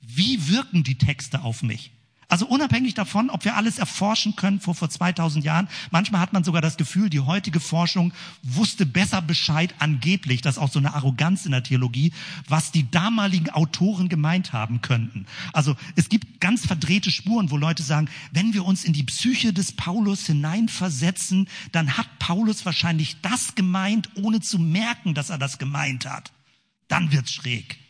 wie 0.00 0.48
wirken 0.48 0.84
die 0.84 0.98
Texte 0.98 1.42
auf 1.42 1.64
mich? 1.64 1.90
Also 2.32 2.46
unabhängig 2.46 2.94
davon, 2.94 3.28
ob 3.28 3.44
wir 3.44 3.56
alles 3.56 3.78
erforschen 3.78 4.36
können 4.36 4.58
vor, 4.58 4.74
vor 4.74 4.88
2000 4.88 5.44
Jahren, 5.44 5.68
manchmal 5.90 6.22
hat 6.22 6.32
man 6.32 6.44
sogar 6.44 6.62
das 6.62 6.78
Gefühl, 6.78 7.10
die 7.10 7.20
heutige 7.20 7.60
Forschung 7.60 8.14
wusste 8.42 8.86
besser 8.86 9.20
Bescheid 9.20 9.74
angeblich, 9.80 10.40
das 10.40 10.56
ist 10.56 10.62
auch 10.62 10.70
so 10.70 10.78
eine 10.78 10.94
Arroganz 10.94 11.44
in 11.44 11.52
der 11.52 11.62
Theologie, 11.62 12.10
was 12.48 12.72
die 12.72 12.90
damaligen 12.90 13.50
Autoren 13.50 14.08
gemeint 14.08 14.54
haben 14.54 14.80
könnten. 14.80 15.26
Also 15.52 15.76
es 15.94 16.08
gibt 16.08 16.40
ganz 16.40 16.64
verdrehte 16.64 17.10
Spuren, 17.10 17.50
wo 17.50 17.58
Leute 17.58 17.82
sagen, 17.82 18.08
wenn 18.30 18.54
wir 18.54 18.64
uns 18.64 18.84
in 18.84 18.94
die 18.94 19.04
Psyche 19.04 19.52
des 19.52 19.72
Paulus 19.72 20.24
hineinversetzen, 20.24 21.50
dann 21.72 21.98
hat 21.98 22.18
Paulus 22.18 22.64
wahrscheinlich 22.64 23.20
das 23.20 23.56
gemeint, 23.56 24.08
ohne 24.14 24.40
zu 24.40 24.58
merken, 24.58 25.12
dass 25.12 25.28
er 25.28 25.36
das 25.36 25.58
gemeint 25.58 26.06
hat. 26.06 26.32
Dann 26.88 27.12
wird's 27.12 27.34
schräg. 27.34 27.81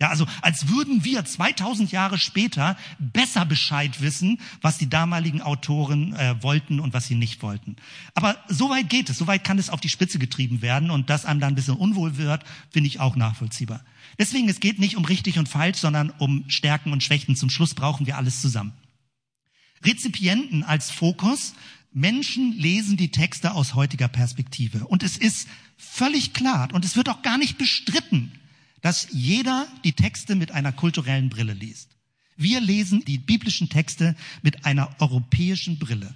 Ja, 0.00 0.10
also 0.10 0.26
als 0.42 0.68
würden 0.68 1.02
wir 1.04 1.24
2000 1.24 1.90
Jahre 1.90 2.18
später 2.18 2.76
besser 3.00 3.44
Bescheid 3.44 4.00
wissen, 4.00 4.40
was 4.60 4.78
die 4.78 4.88
damaligen 4.88 5.42
Autoren 5.42 6.14
äh, 6.14 6.40
wollten 6.40 6.78
und 6.78 6.92
was 6.92 7.08
sie 7.08 7.16
nicht 7.16 7.42
wollten. 7.42 7.74
Aber 8.14 8.36
so 8.46 8.70
weit 8.70 8.88
geht 8.88 9.10
es, 9.10 9.18
so 9.18 9.26
weit 9.26 9.42
kann 9.42 9.58
es 9.58 9.70
auf 9.70 9.80
die 9.80 9.88
Spitze 9.88 10.20
getrieben 10.20 10.62
werden 10.62 10.92
und 10.92 11.10
dass 11.10 11.24
einem 11.24 11.40
dann 11.40 11.52
ein 11.52 11.56
bisschen 11.56 11.76
unwohl 11.76 12.16
wird, 12.16 12.44
finde 12.70 12.86
ich 12.86 13.00
auch 13.00 13.16
nachvollziehbar. 13.16 13.84
Deswegen, 14.18 14.48
es 14.48 14.60
geht 14.60 14.78
nicht 14.78 14.96
um 14.96 15.04
richtig 15.04 15.36
und 15.36 15.48
falsch, 15.48 15.78
sondern 15.78 16.10
um 16.10 16.48
Stärken 16.48 16.92
und 16.92 17.02
Schwächen. 17.02 17.34
Zum 17.34 17.50
Schluss 17.50 17.74
brauchen 17.74 18.06
wir 18.06 18.16
alles 18.16 18.40
zusammen. 18.40 18.72
Rezipienten 19.84 20.62
als 20.62 20.92
Fokus. 20.92 21.54
Menschen 21.92 22.52
lesen 22.52 22.96
die 22.96 23.10
Texte 23.10 23.52
aus 23.52 23.74
heutiger 23.74 24.08
Perspektive. 24.08 24.86
Und 24.86 25.02
es 25.02 25.16
ist 25.16 25.48
völlig 25.76 26.34
klar 26.34 26.68
und 26.72 26.84
es 26.84 26.96
wird 26.96 27.08
auch 27.08 27.22
gar 27.22 27.38
nicht 27.38 27.58
bestritten, 27.58 28.32
dass 28.80 29.08
jeder 29.10 29.66
die 29.84 29.92
Texte 29.92 30.34
mit 30.34 30.52
einer 30.52 30.72
kulturellen 30.72 31.28
Brille 31.28 31.52
liest. 31.52 31.96
Wir 32.36 32.60
lesen 32.60 33.04
die 33.04 33.18
biblischen 33.18 33.68
Texte 33.68 34.14
mit 34.42 34.64
einer 34.64 34.94
europäischen 35.00 35.78
Brille. 35.78 36.14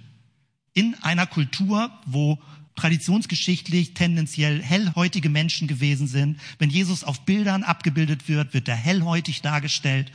In 0.73 0.95
einer 1.03 1.27
Kultur, 1.27 1.91
wo 2.05 2.39
traditionsgeschichtlich 2.75 3.93
tendenziell 3.93 4.61
hellhäutige 4.61 5.29
Menschen 5.29 5.67
gewesen 5.67 6.07
sind. 6.07 6.39
Wenn 6.57 6.69
Jesus 6.69 7.03
auf 7.03 7.25
Bildern 7.25 7.63
abgebildet 7.63 8.27
wird, 8.27 8.53
wird 8.53 8.67
er 8.67 8.75
hellhäutig 8.75 9.41
dargestellt. 9.41 10.11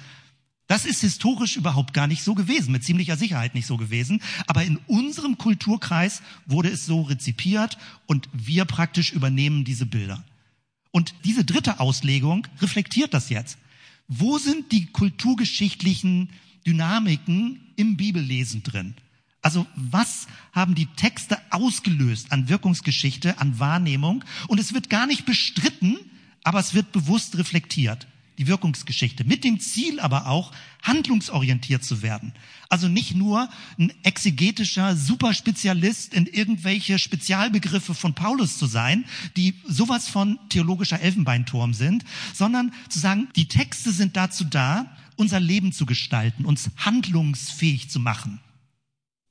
Das 0.67 0.85
ist 0.85 1.01
historisch 1.01 1.57
überhaupt 1.57 1.95
gar 1.95 2.07
nicht 2.07 2.23
so 2.23 2.35
gewesen, 2.35 2.73
mit 2.73 2.85
ziemlicher 2.85 3.17
Sicherheit 3.17 3.55
nicht 3.55 3.67
so 3.67 3.77
gewesen. 3.77 4.21
Aber 4.47 4.65
in 4.65 4.79
unserem 4.87 5.39
Kulturkreis 5.39 6.23
wurde 6.47 6.69
es 6.69 6.85
so 6.85 7.03
rezipiert 7.03 7.79
und 8.07 8.29
wir 8.33 8.65
praktisch 8.65 9.13
übernehmen 9.13 9.65
diese 9.65 9.87
Bilder. 9.87 10.25
Und 10.91 11.15
diese 11.25 11.45
dritte 11.45 11.81
Auslegung 11.81 12.47
reflektiert 12.61 13.15
das 13.15 13.29
jetzt. 13.29 13.59
Wo 14.09 14.39
sind 14.39 14.73
die 14.73 14.87
kulturgeschichtlichen 14.87 16.31
Dynamiken 16.67 17.61
im 17.77 17.97
Bibellesen 17.97 18.63
drin? 18.63 18.95
Also 19.43 19.67
was 19.77 20.27
haben 20.53 20.75
die 20.75 20.87
Texte 20.87 21.39
ausgelöst 21.51 22.33
an 22.33 22.49
Wirkungsgeschichte, 22.49 23.39
an 23.39 23.59
Wahrnehmung? 23.59 24.25
Und 24.49 24.59
es 24.59 24.75
wird 24.75 24.91
gar 24.91 25.07
nicht 25.07 25.27
bestritten, 25.27 25.99
aber 26.43 26.59
es 26.59 26.75
wird 26.75 26.93
bewusst 26.93 27.37
reflektiert 27.39 28.07
die 28.39 28.47
Wirkungsgeschichte, 28.47 29.25
mit 29.25 29.45
dem 29.45 29.59
Ziel 29.61 30.01
aber 30.01 30.29
auch, 30.29 30.53
handlungsorientiert 30.83 31.85
zu 31.85 32.03
werden. 32.03 32.33
Also 32.69 32.89
nicht 32.89 33.15
nur 33.15 33.49
ein 33.79 33.93
exegetischer 34.03 34.97
Superspezialist 34.97 36.15
in 36.15 36.27
irgendwelche 36.27 36.99
Spezialbegriffe 36.99 37.95
von 37.95 38.15
Paulus 38.15 38.59
zu 38.59 38.67
sein, 38.67 39.05
die 39.37 39.55
sowas 39.67 40.09
von 40.09 40.39
theologischer 40.49 41.01
Elfenbeinturm 41.01 41.75
sind, 41.75 42.05
sondern 42.35 42.73
zu 42.89 42.99
sagen, 42.99 43.29
die 43.37 43.49
Texte 43.49 43.93
sind 43.93 44.17
dazu 44.17 44.45
da, 44.45 44.97
unser 45.17 45.41
Leben 45.41 45.73
zu 45.73 45.85
gestalten, 45.85 46.45
uns 46.45 46.71
handlungsfähig 46.77 47.91
zu 47.91 47.99
machen. 48.01 48.41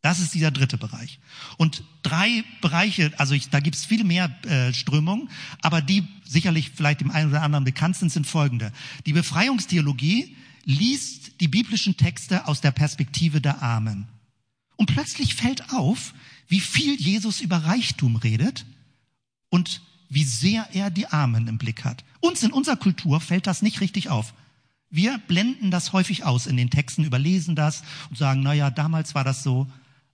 Das 0.02 0.20
ist 0.20 0.34
dieser 0.34 0.52
dritte 0.52 0.78
Bereich. 0.78 1.20
Und 1.58 1.84
drei 2.04 2.44
Bereiche, 2.62 3.12
also 3.18 3.34
ich, 3.34 3.50
da 3.50 3.60
gibt 3.60 3.76
es 3.76 3.86
viel 3.86 4.04
mehr 4.04 4.32
äh, 4.46 4.74
Strömungen, 4.74 5.30
aber 5.62 5.82
die 5.82 6.08
sicherlich 6.24 6.72
vielleicht 6.74 7.02
dem 7.02 7.12
einen 7.12 7.30
oder 7.30 7.42
anderen 7.42 7.66
bekannt 7.66 7.98
sind, 7.98 8.12
sind 8.12 8.28
folgende. 8.28 8.72
Die 9.06 9.14
Befreiungstheologie 9.14 10.36
liest 10.68 11.40
die 11.40 11.48
biblischen 11.48 11.96
Texte 11.96 12.46
aus 12.46 12.60
der 12.60 12.72
Perspektive 12.72 13.40
der 13.40 13.64
Armen. 13.64 14.08
Und 14.76 14.88
plötzlich 14.88 15.34
fällt 15.34 15.72
auf, 15.72 16.14
wie 16.50 16.60
viel 16.60 17.00
Jesus 17.00 17.40
über 17.40 17.58
Reichtum 17.58 18.18
redet 18.18 18.66
und 19.50 19.82
wie 20.10 20.26
sehr 20.26 20.68
er 20.74 20.90
die 20.90 21.08
Armen 21.08 21.48
im 21.48 21.58
Blick 21.58 21.86
hat. 21.86 22.04
Uns 22.20 22.44
in 22.44 22.52
unserer 22.52 22.76
Kultur 22.76 23.22
fällt 23.22 23.48
das 23.48 23.62
nicht 23.62 23.80
richtig 23.80 24.10
auf. 24.10 24.34
Wir 24.90 25.18
blenden 25.20 25.72
das 25.72 25.94
häufig 25.94 26.26
aus 26.26 26.48
in 26.48 26.58
den 26.58 26.70
Texten, 26.70 27.06
überlesen 27.06 27.56
das 27.56 27.84
und 28.10 28.18
sagen, 28.18 28.42
na 28.44 28.54
ja, 28.54 28.70
damals 28.70 29.16
war 29.16 29.24
das 29.24 29.44
so. 29.44 29.68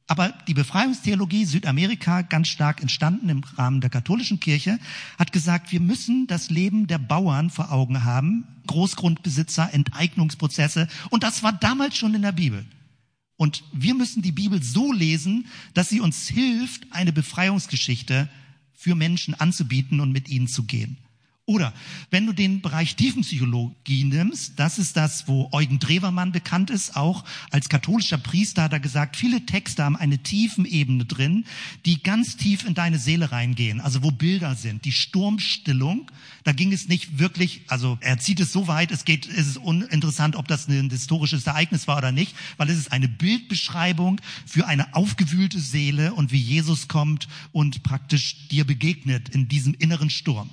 Aber 0.07 0.33
die 0.47 0.53
Befreiungstheologie 0.53 1.45
Südamerika, 1.45 2.23
ganz 2.23 2.49
stark 2.49 2.81
entstanden 2.81 3.29
im 3.29 3.43
Rahmen 3.43 3.79
der 3.79 3.89
katholischen 3.89 4.39
Kirche, 4.39 4.79
hat 5.17 5.31
gesagt, 5.31 5.71
wir 5.71 5.79
müssen 5.79 6.27
das 6.27 6.49
Leben 6.49 6.87
der 6.87 6.97
Bauern 6.97 7.49
vor 7.49 7.71
Augen 7.71 8.03
haben, 8.03 8.45
Großgrundbesitzer, 8.67 9.73
Enteignungsprozesse. 9.73 10.87
Und 11.09 11.23
das 11.23 11.41
war 11.41 11.53
damals 11.53 11.95
schon 11.95 12.15
in 12.15 12.21
der 12.21 12.33
Bibel. 12.33 12.65
Und 13.37 13.63
wir 13.73 13.95
müssen 13.95 14.21
die 14.21 14.31
Bibel 14.31 14.61
so 14.61 14.91
lesen, 14.91 15.47
dass 15.73 15.89
sie 15.89 16.01
uns 16.01 16.27
hilft, 16.27 16.91
eine 16.91 17.13
Befreiungsgeschichte 17.13 18.29
für 18.73 18.95
Menschen 18.95 19.33
anzubieten 19.33 20.01
und 20.01 20.11
mit 20.11 20.27
ihnen 20.27 20.47
zu 20.47 20.63
gehen. 20.63 20.97
Oder 21.45 21.73
wenn 22.09 22.25
du 22.25 22.31
den 22.31 22.61
Bereich 22.61 22.95
Tiefenpsychologie 22.95 24.05
nimmst, 24.05 24.53
das 24.55 24.79
ist 24.79 24.95
das, 24.95 25.27
wo 25.27 25.49
Eugen 25.51 25.77
Drewermann 25.77 26.31
bekannt 26.31 26.69
ist, 26.69 26.95
auch 26.95 27.25
als 27.51 27.67
katholischer 27.67 28.17
Priester 28.17 28.63
hat 28.63 28.71
er 28.71 28.79
gesagt, 28.79 29.17
viele 29.17 29.45
Texte 29.45 29.83
haben 29.83 29.97
eine 29.97 30.19
tiefen 30.19 30.63
Ebene 30.63 31.03
drin, 31.03 31.43
die 31.85 32.01
ganz 32.01 32.37
tief 32.37 32.65
in 32.65 32.75
deine 32.75 32.97
Seele 32.97 33.33
reingehen, 33.33 33.81
also 33.81 34.03
wo 34.03 34.11
Bilder 34.11 34.55
sind. 34.55 34.85
Die 34.85 34.93
Sturmstillung, 34.93 36.09
da 36.45 36.53
ging 36.53 36.71
es 36.71 36.87
nicht 36.87 37.19
wirklich, 37.19 37.63
also 37.67 37.97
er 37.99 38.19
zieht 38.19 38.39
es 38.39 38.53
so 38.53 38.69
weit, 38.69 38.91
es 38.91 39.03
geht, 39.03 39.27
es 39.27 39.47
ist 39.47 39.57
uninteressant, 39.57 40.37
ob 40.37 40.47
das 40.47 40.69
ein 40.69 40.89
historisches 40.89 41.45
Ereignis 41.45 41.89
war 41.89 41.97
oder 41.97 42.13
nicht, 42.13 42.33
weil 42.55 42.69
es 42.69 42.77
ist 42.77 42.93
eine 42.93 43.09
Bildbeschreibung 43.09 44.21
für 44.45 44.65
eine 44.65 44.95
aufgewühlte 44.95 45.59
Seele 45.59 46.13
und 46.13 46.31
wie 46.31 46.39
Jesus 46.39 46.87
kommt 46.87 47.27
und 47.51 47.83
praktisch 47.83 48.47
dir 48.47 48.63
begegnet 48.63 49.27
in 49.27 49.49
diesem 49.49 49.73
inneren 49.73 50.09
Sturm. 50.09 50.49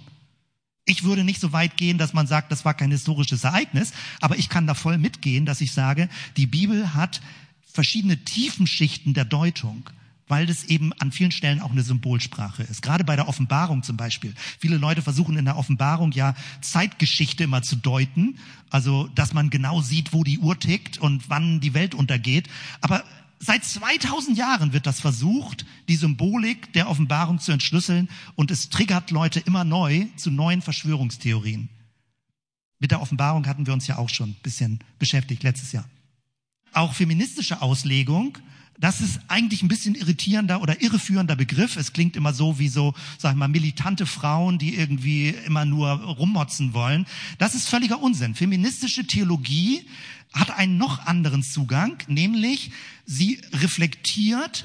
Ich 0.91 1.05
würde 1.05 1.23
nicht 1.23 1.41
so 1.41 1.53
weit 1.53 1.77
gehen, 1.77 1.99
dass 1.99 2.15
man 2.15 2.27
sagt, 2.27 2.51
das 2.51 2.65
war 2.65 2.75
kein 2.75 2.91
historisches 2.91 3.45
Ereignis, 3.45 3.93
aber 4.21 4.39
ich 4.39 4.49
kann 4.49 4.67
da 4.67 4.75
voll 4.75 4.99
mitgehen, 4.99 5.47
dass 5.47 5.61
ich 5.61 5.71
sage, 5.73 6.09
die 6.37 6.49
Bibel 6.49 6.95
hat 6.95 7.21
verschiedene 7.65 8.25
Tiefenschichten 8.25 9.15
der 9.15 9.25
Deutung 9.25 9.89
weil 10.27 10.47
das 10.47 10.63
eben 10.63 10.93
an 11.01 11.11
vielen 11.11 11.33
Stellen 11.33 11.61
auch 11.61 11.73
eine 11.73 11.83
Symbolsprache 11.83 12.63
ist. 12.63 12.83
Gerade 12.83 13.03
bei 13.03 13.17
der 13.17 13.27
Offenbarung 13.27 13.83
zum 13.83 13.97
Beispiel. 13.97 14.33
Viele 14.61 14.77
Leute 14.77 15.03
versuchen 15.03 15.37
in 15.37 15.45
der 15.45 15.57
Offenbarung 15.57 16.13
ja 16.13 16.37
Zeitgeschichte 16.61 17.43
immer 17.43 17.63
zu 17.63 17.75
deuten, 17.75 18.39
also 18.71 19.09
dass 19.17 19.35
man 19.35 19.51
genau 19.51 19.83
sieht, 19.83 20.13
wo 20.13 20.23
die 20.23 20.39
Uhr 20.39 20.57
tickt 20.57 20.99
und 20.99 21.29
wann 21.29 21.59
die 21.59 21.75
Welt 21.75 21.97
untergeht. 21.97 22.49
Aber 22.81 23.03
Seit 23.43 23.65
2000 23.65 24.37
Jahren 24.37 24.75
wird 24.75 24.87
das 24.87 25.01
versucht, 25.01 25.65
die 25.89 25.97
Symbolik 25.97 26.75
der 26.75 26.91
Offenbarung 26.91 27.39
zu 27.39 27.53
entschlüsseln 27.53 28.11
und 28.37 28.51
es 28.51 28.69
triggert 28.69 29.11
Leute 29.11 29.41
immer 29.41 29.65
neu 29.65 30.07
zu 30.17 30.31
neuen 30.31 30.61
Verschwörungstheorien. 30.61 31.71
Mit 32.81 32.91
der 32.91 33.01
Offenbarung 33.01 33.47
hatten 33.47 33.67
wir 33.67 33.73
uns 33.73 33.87
ja 33.87 33.97
auch 33.97 34.11
schon 34.11 34.31
ein 34.31 34.37
bisschen 34.43 34.81
beschäftigt 34.99 35.43
letztes 35.43 35.73
Jahr. 35.73 35.89
Auch 36.73 36.93
feministische 36.93 37.63
Auslegung, 37.63 38.37
das 38.81 39.03
ist 39.03 39.21
eigentlich 39.29 39.63
ein 39.63 39.69
bisschen 39.69 39.95
irritierender 39.95 40.63
oder 40.63 40.81
irreführender 40.81 41.37
Begriff. 41.37 41.77
Es 41.77 41.93
klingt 41.93 42.17
immer 42.17 42.33
so 42.33 42.59
wie 42.59 42.69
so, 42.69 42.95
sag 43.19 43.33
ich 43.33 43.37
mal, 43.37 43.49
militante 43.49 44.07
Frauen, 44.07 44.59
die 44.59 44.75
irgendwie 44.75 45.29
immer 45.29 45.67
nur 45.67 45.91
rummotzen 45.91 46.73
wollen. 46.73 47.07
Das 47.39 47.55
ist 47.55 47.69
völliger 47.69 48.01
Unsinn. 48.01 48.35
Feministische 48.35 49.07
Theologie 49.07 49.87
hat 50.33 50.51
einen 50.51 50.79
noch 50.79 51.07
anderen 51.07 51.43
Zugang, 51.43 51.99
nämlich 52.07 52.71
sie 53.05 53.41
reflektiert, 53.53 54.65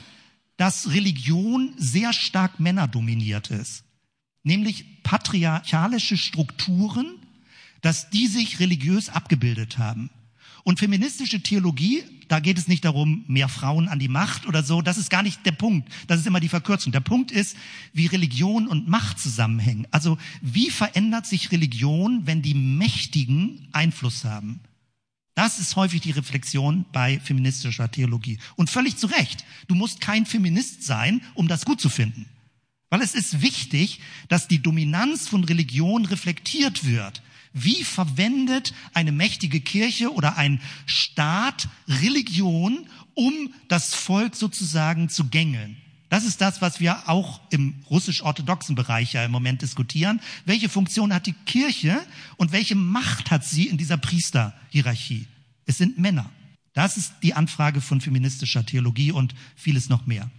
dass 0.56 0.92
Religion 0.92 1.74
sehr 1.76 2.14
stark 2.14 2.62
männerdominiert 2.62 3.52
ist. 3.52 3.84
Nämlich 4.44 5.04
patriarchalische 5.04 6.16
Strukturen, 6.16 7.16
dass 7.82 8.10
die 8.12 8.28
sich 8.28 8.62
religiös 8.62 9.10
abgebildet 9.10 9.78
haben. 9.78 10.10
Und 10.64 10.80
feministische 10.80 11.42
Theologie, 11.42 12.04
da 12.28 12.40
geht 12.40 12.58
es 12.58 12.68
nicht 12.68 12.86
darum, 12.86 13.24
mehr 13.28 13.48
Frauen 13.48 13.88
an 13.88 14.00
die 14.00 14.08
Macht 14.08 14.48
oder 14.48 14.64
so, 14.64 14.82
das 14.82 14.98
ist 14.98 15.10
gar 15.10 15.24
nicht 15.24 15.46
der 15.46 15.52
Punkt. 15.52 15.92
Das 16.08 16.20
ist 16.20 16.28
immer 16.28 16.40
die 16.40 16.50
Verkürzung. 16.50 16.92
Der 16.92 17.00
Punkt 17.00 17.32
ist, 17.32 17.56
wie 17.94 18.08
Religion 18.08 18.68
und 18.68 18.88
Macht 18.88 19.20
zusammenhängen. 19.20 19.88
Also 19.92 20.18
wie 20.42 20.70
verändert 20.70 21.26
sich 21.26 21.52
Religion, 21.52 22.26
wenn 22.26 22.42
die 22.42 22.54
Mächtigen 22.54 23.68
Einfluss 23.72 24.26
haben? 24.26 24.60
Das 25.36 25.60
ist 25.60 25.76
häufig 25.76 26.02
die 26.02 26.12
Reflexion 26.12 26.86
bei 26.94 27.20
feministischer 27.20 27.92
Theologie. 27.92 28.40
Und 28.56 28.70
völlig 28.70 28.98
zu 28.98 29.08
Recht. 29.08 29.46
Du 29.68 29.76
musst 29.76 30.00
kein 30.00 30.26
Feminist 30.26 30.84
sein, 30.84 31.22
um 31.34 31.50
das 31.50 31.66
gut 31.66 31.82
zu 31.82 31.90
finden. 31.90 32.26
Weil 32.90 33.02
es 33.02 33.14
ist 33.14 33.42
wichtig, 33.42 34.00
dass 34.30 34.48
die 34.48 34.62
Dominanz 34.62 35.28
von 35.28 35.44
Religion 35.44 36.06
reflektiert 36.06 36.86
wird. 36.86 37.22
Wie 37.58 37.86
verwendet 37.86 38.74
eine 38.94 39.14
mächtige 39.14 39.62
Kirche 39.62 40.14
oder 40.14 40.38
ein 40.38 40.60
Staat 40.86 41.70
Religion, 41.88 42.86
um 43.14 43.54
das 43.70 43.96
Volk 43.96 44.36
sozusagen 44.36 45.08
zu 45.08 45.30
gängeln? 45.30 45.78
Das 46.10 46.26
ist 46.26 46.42
das, 46.42 46.62
was 46.62 46.82
wir 46.82 47.08
auch 47.08 47.40
im 47.52 47.76
russisch-orthodoxen 47.90 48.76
Bereich 48.76 49.14
ja 49.14 49.24
im 49.24 49.32
Moment 49.32 49.62
diskutieren. 49.62 50.20
Welche 50.44 50.68
Funktion 50.68 51.14
hat 51.14 51.28
die 51.28 51.36
Kirche 51.46 51.98
und 52.36 52.52
welche 52.52 52.76
Macht 52.76 53.32
hat 53.32 53.46
sie 53.46 53.68
in 53.68 53.78
dieser 53.78 53.98
Priesterhierarchie? 53.98 55.26
Es 55.66 55.78
sind 55.78 55.98
Männer. 55.98 56.30
Das 56.74 56.98
ist 56.98 57.14
die 57.24 57.36
Anfrage 57.36 57.80
von 57.80 58.02
feministischer 58.02 58.66
Theologie 58.66 59.14
und 59.14 59.34
vieles 59.56 59.88
noch 59.88 60.06
mehr. 60.06 60.30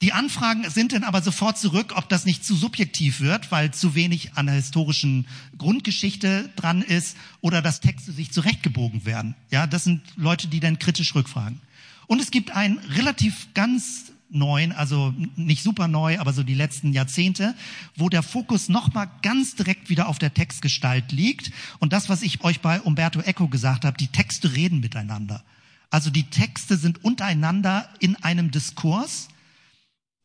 Die 0.00 0.12
Anfragen 0.12 0.70
sind 0.70 0.92
dann 0.92 1.02
aber 1.02 1.22
sofort 1.22 1.58
zurück, 1.58 1.94
ob 1.96 2.08
das 2.08 2.24
nicht 2.24 2.44
zu 2.44 2.54
subjektiv 2.54 3.20
wird, 3.20 3.50
weil 3.50 3.72
zu 3.72 3.96
wenig 3.96 4.34
an 4.34 4.46
der 4.46 4.54
historischen 4.54 5.26
Grundgeschichte 5.56 6.50
dran 6.54 6.82
ist 6.82 7.16
oder 7.40 7.62
dass 7.62 7.80
Texte 7.80 8.12
sich 8.12 8.30
zurechtgebogen 8.30 9.04
werden. 9.06 9.34
Ja, 9.50 9.66
das 9.66 9.82
sind 9.82 10.02
Leute, 10.14 10.46
die 10.46 10.60
dann 10.60 10.78
kritisch 10.78 11.16
rückfragen. 11.16 11.60
Und 12.06 12.20
es 12.20 12.30
gibt 12.30 12.52
einen 12.52 12.78
relativ 12.78 13.48
ganz 13.54 14.12
neuen, 14.30 14.70
also 14.70 15.12
nicht 15.34 15.64
super 15.64 15.88
neu, 15.88 16.20
aber 16.20 16.32
so 16.32 16.44
die 16.44 16.54
letzten 16.54 16.92
Jahrzehnte, 16.92 17.56
wo 17.96 18.08
der 18.08 18.22
Fokus 18.22 18.68
nochmal 18.68 19.10
ganz 19.22 19.56
direkt 19.56 19.88
wieder 19.88 20.06
auf 20.08 20.20
der 20.20 20.32
Textgestalt 20.32 21.10
liegt. 21.10 21.50
Und 21.80 21.92
das, 21.92 22.08
was 22.08 22.22
ich 22.22 22.44
euch 22.44 22.60
bei 22.60 22.80
Umberto 22.80 23.20
Eco 23.20 23.48
gesagt 23.48 23.84
habe, 23.84 23.96
die 23.96 24.08
Texte 24.08 24.54
reden 24.54 24.78
miteinander. 24.78 25.42
Also 25.90 26.10
die 26.10 26.30
Texte 26.30 26.76
sind 26.76 27.02
untereinander 27.02 27.88
in 27.98 28.14
einem 28.16 28.52
Diskurs 28.52 29.28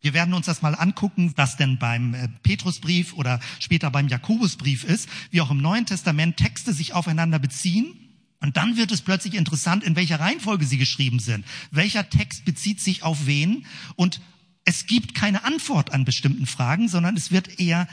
wir 0.04 0.14
werden 0.14 0.34
uns 0.34 0.46
das 0.46 0.62
mal 0.62 0.76
angucken, 0.76 1.32
was 1.38 1.56
denn 1.56 1.80
beim 1.80 2.14
äh, 2.14 2.28
Petrusbrief 2.44 3.14
oder 3.14 3.40
später 3.60 3.90
beim 3.90 4.10
Jakobusbrief 4.10 4.84
ist, 4.84 5.08
wie 5.32 5.40
auch 5.40 5.50
im 5.50 5.62
Neuen 5.62 5.86
Testament 5.86 6.36
Texte 6.36 6.74
sich 6.74 6.94
aufeinander 6.94 7.40
beziehen. 7.40 7.96
Und 8.42 8.58
dann 8.58 8.76
wird 8.76 8.92
es 8.92 9.02
plötzlich 9.02 9.34
interessant, 9.34 9.82
in 9.82 9.96
welcher 9.96 10.20
Reihenfolge 10.20 10.66
sie 10.66 10.78
geschrieben 10.78 11.20
sind. 11.20 11.46
Welcher 11.72 12.10
Text 12.10 12.44
bezieht 12.44 12.82
sich 12.82 13.02
auf 13.02 13.26
wen? 13.26 13.66
Und 13.96 14.20
es 14.66 14.88
gibt 14.88 15.16
keine 15.16 15.46
Antwort 15.46 15.94
an 15.94 16.04
bestimmten 16.04 16.48
Fragen, 16.48 16.90
sondern 16.90 17.16
es 17.16 17.32
wird 17.32 17.62
eher 17.62 17.88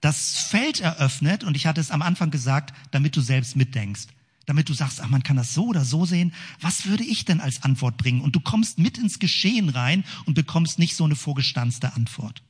das 0.00 0.38
Feld 0.38 0.80
eröffnet. 0.80 1.42
Und 1.42 1.56
ich 1.56 1.66
hatte 1.66 1.80
es 1.80 1.90
am 1.90 2.02
Anfang 2.02 2.30
gesagt, 2.30 2.74
damit 2.92 3.16
du 3.16 3.20
selbst 3.20 3.56
mitdenkst 3.56 4.06
damit 4.46 4.68
du 4.68 4.74
sagst, 4.74 5.00
ach, 5.00 5.08
man 5.08 5.22
kann 5.22 5.36
das 5.36 5.52
so 5.52 5.66
oder 5.66 5.84
so 5.84 6.06
sehen. 6.06 6.32
Was 6.60 6.86
würde 6.86 7.04
ich 7.04 7.24
denn 7.24 7.40
als 7.40 7.62
Antwort 7.62 7.96
bringen? 7.96 8.20
Und 8.20 8.34
du 8.34 8.40
kommst 8.40 8.78
mit 8.78 8.96
ins 8.96 9.18
Geschehen 9.18 9.68
rein 9.68 10.04
und 10.24 10.34
bekommst 10.34 10.78
nicht 10.78 10.96
so 10.96 11.04
eine 11.04 11.16
vorgestanzte 11.16 11.92
Antwort. 11.94 12.42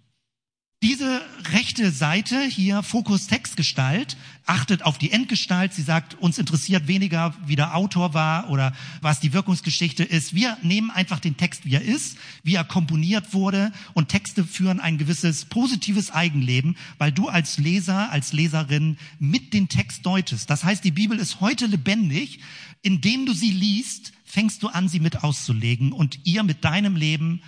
Diese 0.82 1.22
rechte 1.52 1.90
Seite 1.90 2.42
hier, 2.42 2.82
Fokus 2.82 3.28
Textgestalt, 3.28 4.18
achtet 4.44 4.84
auf 4.84 4.98
die 4.98 5.10
Endgestalt. 5.10 5.72
Sie 5.72 5.80
sagt, 5.80 6.16
uns 6.20 6.36
interessiert 6.36 6.86
weniger, 6.86 7.34
wie 7.46 7.56
der 7.56 7.74
Autor 7.74 8.12
war 8.12 8.50
oder 8.50 8.74
was 9.00 9.18
die 9.18 9.32
Wirkungsgeschichte 9.32 10.04
ist. 10.04 10.34
Wir 10.34 10.58
nehmen 10.60 10.90
einfach 10.90 11.18
den 11.18 11.38
Text, 11.38 11.64
wie 11.64 11.76
er 11.76 11.80
ist, 11.80 12.18
wie 12.42 12.56
er 12.56 12.64
komponiert 12.64 13.32
wurde 13.32 13.72
und 13.94 14.10
Texte 14.10 14.44
führen 14.44 14.78
ein 14.78 14.98
gewisses 14.98 15.46
positives 15.46 16.10
Eigenleben, 16.10 16.76
weil 16.98 17.10
du 17.10 17.28
als 17.28 17.56
Leser, 17.56 18.10
als 18.10 18.34
Leserin 18.34 18.98
mit 19.18 19.54
den 19.54 19.70
Text 19.70 20.04
deutest. 20.04 20.50
Das 20.50 20.62
heißt, 20.62 20.84
die 20.84 20.90
Bibel 20.90 21.18
ist 21.18 21.40
heute 21.40 21.64
lebendig. 21.64 22.40
Indem 22.82 23.24
du 23.24 23.32
sie 23.32 23.50
liest, 23.50 24.12
fängst 24.24 24.62
du 24.62 24.68
an, 24.68 24.88
sie 24.88 25.00
mit 25.00 25.24
auszulegen 25.24 25.92
und 25.92 26.20
ihr 26.24 26.42
mit 26.42 26.64
deinem 26.64 26.96
Leben 26.96 27.40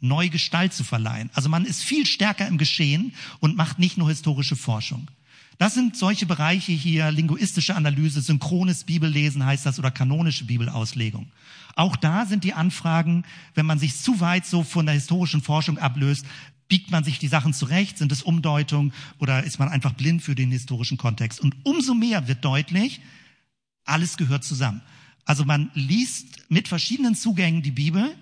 neue 0.00 0.30
Gestalt 0.30 0.72
zu 0.72 0.84
verleihen. 0.84 1.30
Also 1.34 1.48
man 1.48 1.64
ist 1.64 1.82
viel 1.82 2.06
stärker 2.06 2.46
im 2.46 2.58
Geschehen 2.58 3.14
und 3.40 3.56
macht 3.56 3.78
nicht 3.78 3.98
nur 3.98 4.08
historische 4.08 4.56
Forschung. 4.56 5.08
Das 5.58 5.74
sind 5.74 5.96
solche 5.96 6.26
Bereiche 6.26 6.72
hier, 6.72 7.10
linguistische 7.10 7.74
Analyse, 7.74 8.20
synchrones 8.20 8.84
Bibellesen 8.84 9.44
heißt 9.44 9.64
das 9.64 9.78
oder 9.78 9.90
kanonische 9.90 10.44
Bibelauslegung. 10.44 11.28
Auch 11.74 11.96
da 11.96 12.26
sind 12.26 12.44
die 12.44 12.52
Anfragen, 12.52 13.24
wenn 13.54 13.66
man 13.66 13.78
sich 13.78 13.96
zu 13.96 14.20
weit 14.20 14.46
so 14.46 14.64
von 14.64 14.86
der 14.86 14.94
historischen 14.94 15.42
Forschung 15.42 15.78
ablöst, 15.78 16.26
biegt 16.68 16.90
man 16.90 17.04
sich 17.04 17.18
die 17.18 17.28
Sachen 17.28 17.54
zurecht, 17.54 17.96
sind 17.96 18.12
es 18.12 18.22
Umdeutungen 18.22 18.92
oder 19.18 19.44
ist 19.44 19.58
man 19.58 19.68
einfach 19.68 19.92
blind 19.92 20.22
für 20.22 20.34
den 20.34 20.50
historischen 20.50 20.98
Kontext? 20.98 21.40
Und 21.40 21.54
umso 21.62 21.94
mehr 21.94 22.28
wird 22.28 22.44
deutlich, 22.44 23.00
alles 23.84 24.16
gehört 24.16 24.44
zusammen. 24.44 24.82
Also 25.24 25.44
man 25.44 25.70
liest 25.74 26.50
mit 26.50 26.68
verschiedenen 26.68 27.14
Zugängen 27.14 27.62
die 27.62 27.70
Bibel, 27.70 28.14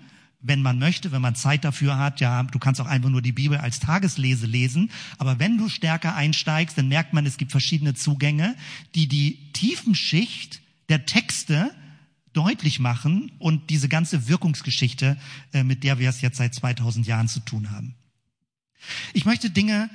wenn 0.47 0.61
man 0.61 0.77
möchte, 0.77 1.11
wenn 1.11 1.21
man 1.21 1.35
Zeit 1.35 1.63
dafür 1.63 1.97
hat, 1.97 2.19
ja, 2.19 2.43
du 2.43 2.59
kannst 2.59 2.79
auch 2.79 2.85
einfach 2.85 3.09
nur 3.09 3.21
die 3.21 3.31
Bibel 3.31 3.57
als 3.57 3.79
Tageslese 3.79 4.45
lesen. 4.45 4.91
Aber 5.17 5.39
wenn 5.39 5.57
du 5.57 5.69
stärker 5.69 6.15
einsteigst, 6.15 6.77
dann 6.77 6.87
merkt 6.87 7.13
man, 7.13 7.25
es 7.25 7.37
gibt 7.37 7.51
verschiedene 7.51 7.95
Zugänge, 7.95 8.55
die 8.93 9.07
die 9.07 9.51
Tiefenschicht 9.53 10.61
der 10.89 11.05
Texte 11.05 11.71
deutlich 12.33 12.79
machen 12.79 13.31
und 13.39 13.69
diese 13.69 13.89
ganze 13.89 14.27
Wirkungsgeschichte, 14.27 15.17
äh, 15.53 15.63
mit 15.63 15.83
der 15.83 15.99
wir 15.99 16.09
es 16.09 16.21
jetzt 16.21 16.37
seit 16.37 16.53
2000 16.53 17.07
Jahren 17.07 17.27
zu 17.27 17.39
tun 17.39 17.71
haben. 17.71 17.95
Ich 19.13 19.25
möchte 19.25 19.49
Dinge, 19.49 19.89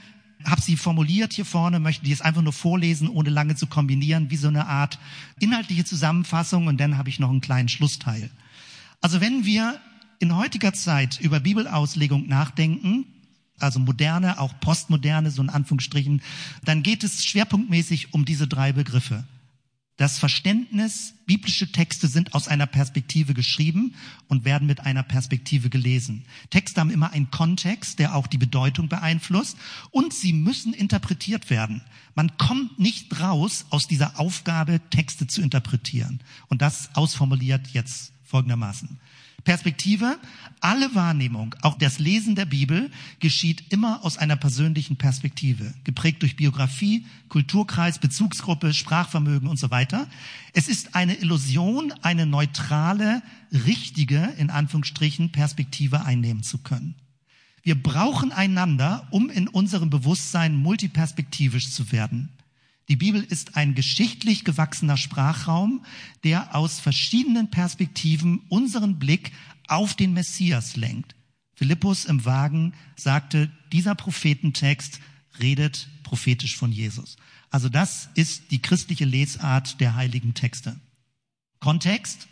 habe 0.45 0.63
sie 0.63 0.77
formuliert 0.77 1.35
hier 1.35 1.45
vorne, 1.45 1.79
möchte 1.79 2.05
die 2.05 2.11
jetzt 2.11 2.25
einfach 2.25 2.43
nur 2.43 2.53
vorlesen, 2.53 3.09
ohne 3.09 3.31
lange 3.31 3.55
zu 3.55 3.67
kombinieren, 3.67 4.31
wie 4.31 4.37
so 4.37 4.49
eine 4.49 4.67
Art 4.67 4.99
inhaltliche 5.39 5.85
Zusammenfassung 5.85 6.67
und 6.67 6.81
dann 6.81 6.97
habe 6.97 7.09
ich 7.09 7.21
noch 7.21 7.31
einen 7.31 7.43
kleinen 7.43 7.69
Schlussteil. 7.69 8.31
Also 9.01 9.21
wenn 9.21 9.45
wir 9.45 9.81
in 10.21 10.37
heutiger 10.37 10.73
Zeit 10.73 11.19
über 11.21 11.41
Bibelauslegung 11.41 12.29
nachdenken, 12.29 13.07
also 13.59 13.81
moderne, 13.81 14.39
auch 14.39 14.59
postmoderne, 14.61 15.31
so 15.31 15.43
in 15.43 15.51
Anführungsstrichen, 15.51 16.23
dann 16.65 16.83
geht 16.83 17.03
es 17.03 17.25
schwerpunktmäßig 17.25 18.15
um 18.15 18.25
diese 18.25 18.47
drei 18.47 18.73
Begriffe. 18.73 19.25
Das 19.97 20.19
Verständnis, 20.19 21.13
biblische 21.27 21.73
Texte 21.73 22.09
sind 22.09 22.33
aus 22.33 22.49
einer 22.49 22.67
Perspektive 22.67 23.35
geschrieben 23.35 23.95
und 24.29 24.47
werden 24.47 24.67
mit 24.67 24.81
einer 24.81 25.03
Perspektive 25.03 25.69
gelesen. 25.69 26.25
Texte 26.49 26.81
haben 26.81 26.89
immer 26.89 27.13
einen 27.13 27.31
Kontext, 27.31 27.99
der 27.99 28.15
auch 28.15 28.27
die 28.27 28.39
Bedeutung 28.39 28.89
beeinflusst 28.89 29.59
und 29.91 30.15
sie 30.15 30.33
müssen 30.33 30.73
interpretiert 30.73 31.51
werden. 31.51 31.83
Man 32.15 32.35
kommt 32.39 32.79
nicht 32.79 33.21
raus 33.21 33.67
aus 33.69 33.89
dieser 33.89 34.19
Aufgabe, 34.19 34.81
Texte 34.89 35.27
zu 35.27 35.43
interpretieren. 35.43 36.21
Und 36.49 36.63
das 36.63 36.95
ausformuliert 36.95 37.69
jetzt 37.69 38.15
folgendermaßen. 38.25 38.99
Perspektive, 39.45 40.19
alle 40.61 40.95
Wahrnehmung, 40.95 41.55
auch 41.63 41.79
das 41.79 41.99
Lesen 41.99 42.35
der 42.35 42.45
Bibel, 42.45 42.91
geschieht 43.19 43.73
immer 43.73 44.05
aus 44.05 44.19
einer 44.19 44.37
persönlichen 44.37 44.97
Perspektive, 44.97 45.73
geprägt 45.85 46.23
durch 46.23 46.37
Biografie, 46.37 47.07
Kulturkreis, 47.29 47.99
Bezugsgruppe, 47.99 48.75
Sprachvermögen 48.75 49.49
und 49.49 49.59
so 49.59 49.71
weiter. 49.71 50.09
Es 50.53 50.69
ist 50.69 50.95
eine 50.95 51.15
Illusion, 51.15 51.93
eine 52.03 52.27
neutrale, 52.27 53.23
richtige, 53.53 54.33
in 54.39 54.51
Anführungsstrichen, 54.51 55.33
Perspektive 55.33 56.05
einnehmen 56.05 56.43
zu 56.43 56.59
können. 56.59 56.95
Wir 57.63 57.81
brauchen 57.81 58.33
einander, 58.33 59.07
um 59.11 59.29
in 59.31 59.49
unserem 59.49 59.91
Bewusstsein 59.91 60.55
multiperspektivisch 60.55 61.71
zu 61.71 61.93
werden. 61.93 62.31
Die 62.91 62.97
Bibel 62.97 63.23
ist 63.23 63.57
ein 63.57 63.77
geschichtlich 63.77 64.45
gewachsener 64.45 64.97
Sprachraum, 64.97 65.85
der 66.25 66.57
aus 66.57 66.81
verschiedenen 66.81 67.49
Perspektiven 67.49 68.41
unseren 68.49 68.99
Blick 68.99 69.31
auf 69.69 69.95
den 69.95 70.13
Messias 70.13 70.75
lenkt. 70.75 71.15
Philippus 71.55 72.05
im 72.05 72.25
Wagen 72.25 72.75
sagte, 72.97 73.49
dieser 73.73 73.95
Prophetentext 73.95 74.99
redet 75.39 75.89
prophetisch 76.03 76.57
von 76.57 76.73
Jesus. 76.73 77.17
Also 77.51 77.69
das 77.69 78.09
ist 78.15 78.51
die 78.51 78.61
christliche 78.61 79.05
Lesart 79.05 79.81
der 79.81 79.95
heiligen 79.95 80.35
Texte. 80.35 80.75
Kontext. 81.61 82.27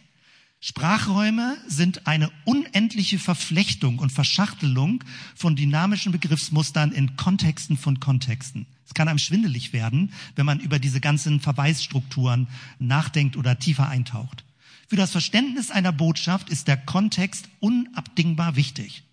Sprachräume 0.61 1.57
sind 1.69 2.09
eine 2.09 2.33
unendliche 2.45 3.21
Verflechtung 3.21 4.01
und 4.01 4.11
Verschachtelung 4.11 5.05
von 5.37 5.55
dynamischen 5.55 6.11
Begriffsmustern 6.11 6.91
in 6.91 7.15
Kontexten 7.15 7.77
von 7.77 8.01
Kontexten. 8.01 8.67
Es 8.85 8.93
kann 8.95 9.07
einem 9.07 9.21
schwindelig 9.21 9.73
werden, 9.73 10.13
wenn 10.35 10.47
man 10.47 10.59
über 10.59 10.81
diese 10.81 11.01
ganzen 11.01 11.41
Verweisstrukturen 11.41 12.49
nachdenkt 12.81 13.37
oder 13.37 13.59
tiefer 13.59 13.89
eintaucht. 13.89 14.45
Für 14.89 14.97
das 14.97 15.13
Verständnis 15.13 15.71
einer 15.71 15.93
Botschaft 15.93 16.49
ist 16.49 16.67
der 16.67 16.77
Kontext 16.77 17.49
unabdingbar 17.61 18.57
wichtig. 18.57 19.05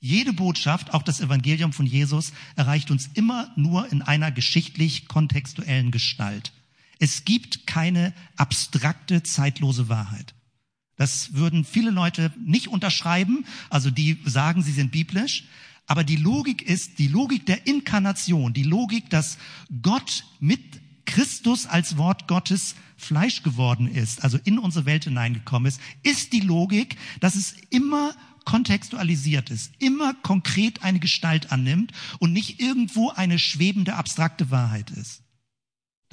Jede 0.00 0.34
Botschaft, 0.34 0.92
auch 0.92 1.02
das 1.02 1.20
Evangelium 1.20 1.72
von 1.72 1.86
Jesus, 1.86 2.34
erreicht 2.56 2.90
uns 2.90 3.08
immer 3.14 3.50
nur 3.56 3.90
in 3.90 4.02
einer 4.02 4.30
geschichtlich 4.30 5.08
kontextuellen 5.08 5.92
Gestalt. 5.92 6.52
Es 6.98 7.24
gibt 7.24 7.66
keine 7.66 8.12
abstrakte, 8.36 9.22
zeitlose 9.22 9.88
Wahrheit. 9.88 10.34
Das 10.96 11.34
würden 11.34 11.64
viele 11.64 11.90
Leute 11.90 12.32
nicht 12.38 12.68
unterschreiben, 12.68 13.44
also 13.70 13.90
die 13.90 14.18
sagen, 14.24 14.62
sie 14.62 14.72
sind 14.72 14.92
biblisch. 14.92 15.44
Aber 15.86 16.04
die 16.04 16.16
Logik 16.16 16.62
ist 16.62 16.98
die 16.98 17.08
Logik 17.08 17.46
der 17.46 17.66
Inkarnation, 17.66 18.54
die 18.54 18.62
Logik, 18.62 19.10
dass 19.10 19.38
Gott 19.82 20.24
mit 20.40 20.60
Christus 21.04 21.66
als 21.66 21.98
Wort 21.98 22.26
Gottes 22.26 22.74
Fleisch 22.96 23.42
geworden 23.42 23.86
ist, 23.86 24.24
also 24.24 24.38
in 24.44 24.58
unsere 24.58 24.86
Welt 24.86 25.04
hineingekommen 25.04 25.68
ist, 25.68 25.80
ist 26.02 26.32
die 26.32 26.40
Logik, 26.40 26.96
dass 27.20 27.34
es 27.34 27.54
immer 27.68 28.14
kontextualisiert 28.44 29.50
ist, 29.50 29.72
immer 29.78 30.14
konkret 30.14 30.82
eine 30.82 31.00
Gestalt 31.00 31.52
annimmt 31.52 31.92
und 32.18 32.32
nicht 32.32 32.60
irgendwo 32.60 33.10
eine 33.10 33.38
schwebende, 33.38 33.94
abstrakte 33.94 34.50
Wahrheit 34.50 34.90
ist. 34.90 35.23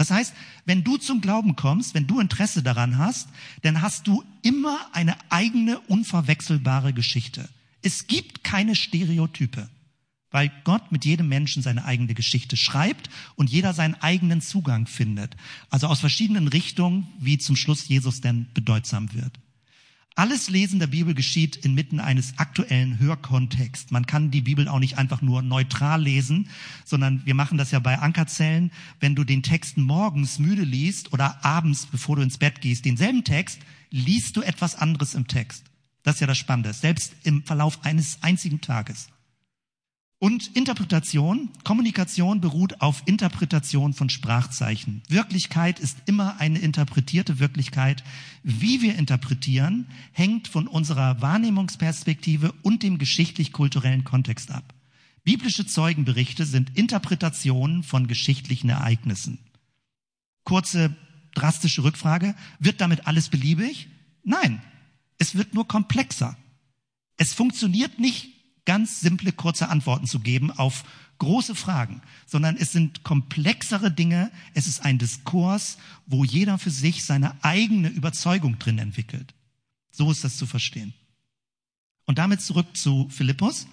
Das 0.02 0.10
heißt, 0.10 0.34
wenn 0.66 0.84
du 0.84 0.98
zum 0.98 1.22
Glauben 1.22 1.56
kommst, 1.56 1.94
wenn 1.94 2.08
du 2.08 2.20
Interesse 2.20 2.64
daran 2.64 2.98
hast, 2.98 3.30
dann 3.62 3.84
hast 3.84 4.08
du 4.08 4.24
immer 4.42 4.80
eine 4.94 5.16
eigene, 5.30 5.80
unverwechselbare 5.82 6.92
Geschichte. 6.92 7.48
Es 7.84 8.08
gibt 8.08 8.44
keine 8.44 8.74
Stereotype 8.76 9.70
weil 10.34 10.50
Gott 10.64 10.94
mit 10.94 11.04
jedem 11.04 11.28
Menschen 11.28 11.62
seine 11.62 11.84
eigene 11.84 12.14
Geschichte 12.14 12.56
schreibt 12.56 13.10
und 13.36 13.50
jeder 13.50 13.74
seinen 13.74 13.96
eigenen 13.96 14.40
Zugang 14.40 14.88
findet. 14.88 15.36
Also 15.70 15.88
aus 15.88 16.00
verschiedenen 16.00 16.48
Richtungen, 16.48 17.10
wie 17.20 17.38
zum 17.38 17.58
Schluss 17.58 17.90
Jesus 17.90 18.22
denn 18.22 18.48
bedeutsam 18.54 19.14
wird. 19.14 19.34
Alles 20.16 20.50
Lesen 20.50 20.80
der 20.80 20.88
Bibel 20.88 21.14
geschieht 21.14 21.56
inmitten 21.56 22.02
eines 22.02 22.38
aktuellen 22.38 23.00
Hörkontexts. 23.00 23.92
Man 23.92 24.06
kann 24.06 24.30
die 24.30 24.42
Bibel 24.42 24.68
auch 24.68 24.80
nicht 24.80 24.98
einfach 24.98 25.22
nur 25.22 25.42
neutral 25.42 26.02
lesen, 26.02 26.50
sondern 26.84 27.26
wir 27.26 27.34
machen 27.34 27.58
das 27.58 27.72
ja 27.72 27.80
bei 27.80 27.98
Ankerzellen. 27.98 28.72
Wenn 29.00 29.16
du 29.16 29.24
den 29.24 29.42
Text 29.42 29.78
morgens 29.78 30.38
müde 30.38 30.64
liest 30.64 31.14
oder 31.14 31.44
abends, 31.46 31.86
bevor 31.86 32.18
du 32.18 32.24
ins 32.24 32.38
Bett 32.38 32.60
gehst, 32.60 32.84
denselben 32.84 33.24
Text, 33.24 33.60
liest 33.90 34.36
du 34.36 34.42
etwas 34.42 34.76
anderes 34.76 35.14
im 35.14 35.28
Text. 35.28 35.64
Das 36.04 36.16
ist 36.16 36.22
ja 36.22 36.28
das 36.28 36.38
Spannende, 36.38 36.74
selbst 36.74 37.14
im 37.24 37.44
Verlauf 37.44 37.86
eines 37.86 38.22
einzigen 38.22 38.60
Tages. 38.60 39.08
Und 40.24 40.56
Interpretation, 40.56 41.50
Kommunikation 41.64 42.42
beruht 42.42 42.80
auf 42.80 43.02
Interpretation 43.08 43.96
von 43.96 44.08
Sprachzeichen. 44.08 45.02
Wirklichkeit 45.10 45.80
ist 45.80 45.98
immer 46.06 46.40
eine 46.40 46.60
interpretierte 46.60 47.40
Wirklichkeit. 47.40 48.04
Wie 48.44 48.84
wir 48.84 48.98
interpretieren, 48.98 49.88
hängt 50.12 50.48
von 50.48 50.68
unserer 50.68 51.24
Wahrnehmungsperspektive 51.24 52.54
und 52.62 52.84
dem 52.84 53.00
geschichtlich-kulturellen 53.00 54.04
Kontext 54.04 54.52
ab. 54.52 54.76
Biblische 55.24 55.66
Zeugenberichte 55.66 56.46
sind 56.46 56.78
Interpretationen 56.78 57.82
von 57.82 58.06
geschichtlichen 58.06 58.70
Ereignissen. 58.70 59.40
Kurze, 60.44 60.96
drastische 61.34 61.84
Rückfrage. 61.84 62.36
Wird 62.60 62.80
damit 62.80 63.08
alles 63.08 63.30
beliebig? 63.30 63.88
Nein. 64.24 64.62
Es 65.18 65.34
wird 65.34 65.56
nur 65.56 65.68
komplexer. 65.68 66.38
Es 67.18 67.34
funktioniert 67.34 67.98
nicht 67.98 68.41
ganz 68.66 69.00
simple, 69.02 69.32
kurze 69.32 69.70
Antworten 69.70 70.08
zu 70.08 70.20
geben 70.20 70.52
auf 70.52 70.84
große 71.18 71.54
Fragen, 71.56 72.02
sondern 72.26 72.58
es 72.58 72.72
sind 72.72 73.04
komplexere 73.04 73.92
Dinge. 73.92 74.32
Es 74.54 74.68
ist 74.68 74.84
ein 74.84 74.98
Diskurs, 74.98 75.78
wo 76.08 76.24
jeder 76.24 76.58
für 76.58 76.72
sich 76.72 77.04
seine 77.04 77.44
eigene 77.44 77.90
Überzeugung 77.90 78.58
drin 78.58 78.80
entwickelt. 78.80 79.34
So 79.92 80.10
ist 80.10 80.24
das 80.24 80.38
zu 80.38 80.48
verstehen. 80.48 80.94
Und 82.06 82.18
damit 82.18 82.42
zurück 82.42 82.76
zu 82.76 83.08
Philippus 83.10 83.68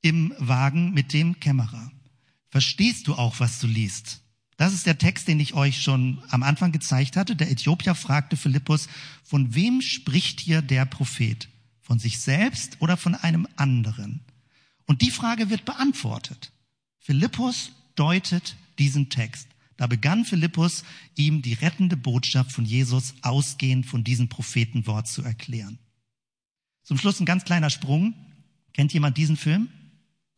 im 0.00 0.32
Wagen 0.38 0.92
mit 0.92 1.12
dem 1.12 1.40
Kämmerer. 1.40 1.90
Verstehst 2.50 3.08
du 3.08 3.14
auch, 3.14 3.40
was 3.40 3.58
du 3.58 3.66
liest? 3.66 4.20
Das 4.56 4.72
ist 4.72 4.86
der 4.86 4.98
Text, 4.98 5.26
den 5.26 5.40
ich 5.40 5.54
euch 5.54 5.82
schon 5.82 6.22
am 6.30 6.44
Anfang 6.44 6.70
gezeigt 6.70 7.16
hatte. 7.16 7.34
Der 7.34 7.50
Äthiopier 7.50 7.96
fragte 7.96 8.36
Philippus, 8.36 8.88
von 9.24 9.54
wem 9.54 9.80
spricht 9.80 10.38
hier 10.38 10.62
der 10.62 10.84
Prophet? 10.84 11.48
Von 11.84 11.98
sich 11.98 12.18
selbst 12.18 12.78
oder 12.80 12.96
von 12.96 13.14
einem 13.14 13.46
anderen? 13.54 14.20
Und 14.86 15.02
die 15.02 15.12
Frage 15.12 15.50
wird 15.50 15.64
beantwortet. 15.64 16.50
Philippus 16.98 17.70
deutet 17.94 18.56
diesen 18.78 19.10
Text. 19.10 19.48
Da 19.76 19.86
begann 19.86 20.24
Philippus, 20.24 20.84
ihm 21.14 21.42
die 21.42 21.54
rettende 21.54 21.96
Botschaft 21.96 22.52
von 22.52 22.64
Jesus 22.64 23.14
ausgehend 23.22 23.86
von 23.86 24.02
diesem 24.02 24.28
Prophetenwort 24.28 25.06
zu 25.06 25.22
erklären. 25.22 25.78
Zum 26.82 26.98
Schluss 26.98 27.20
ein 27.20 27.26
ganz 27.26 27.44
kleiner 27.44 27.70
Sprung. 27.70 28.14
Kennt 28.72 28.92
jemand 28.92 29.16
diesen 29.16 29.36
Film? 29.36 29.68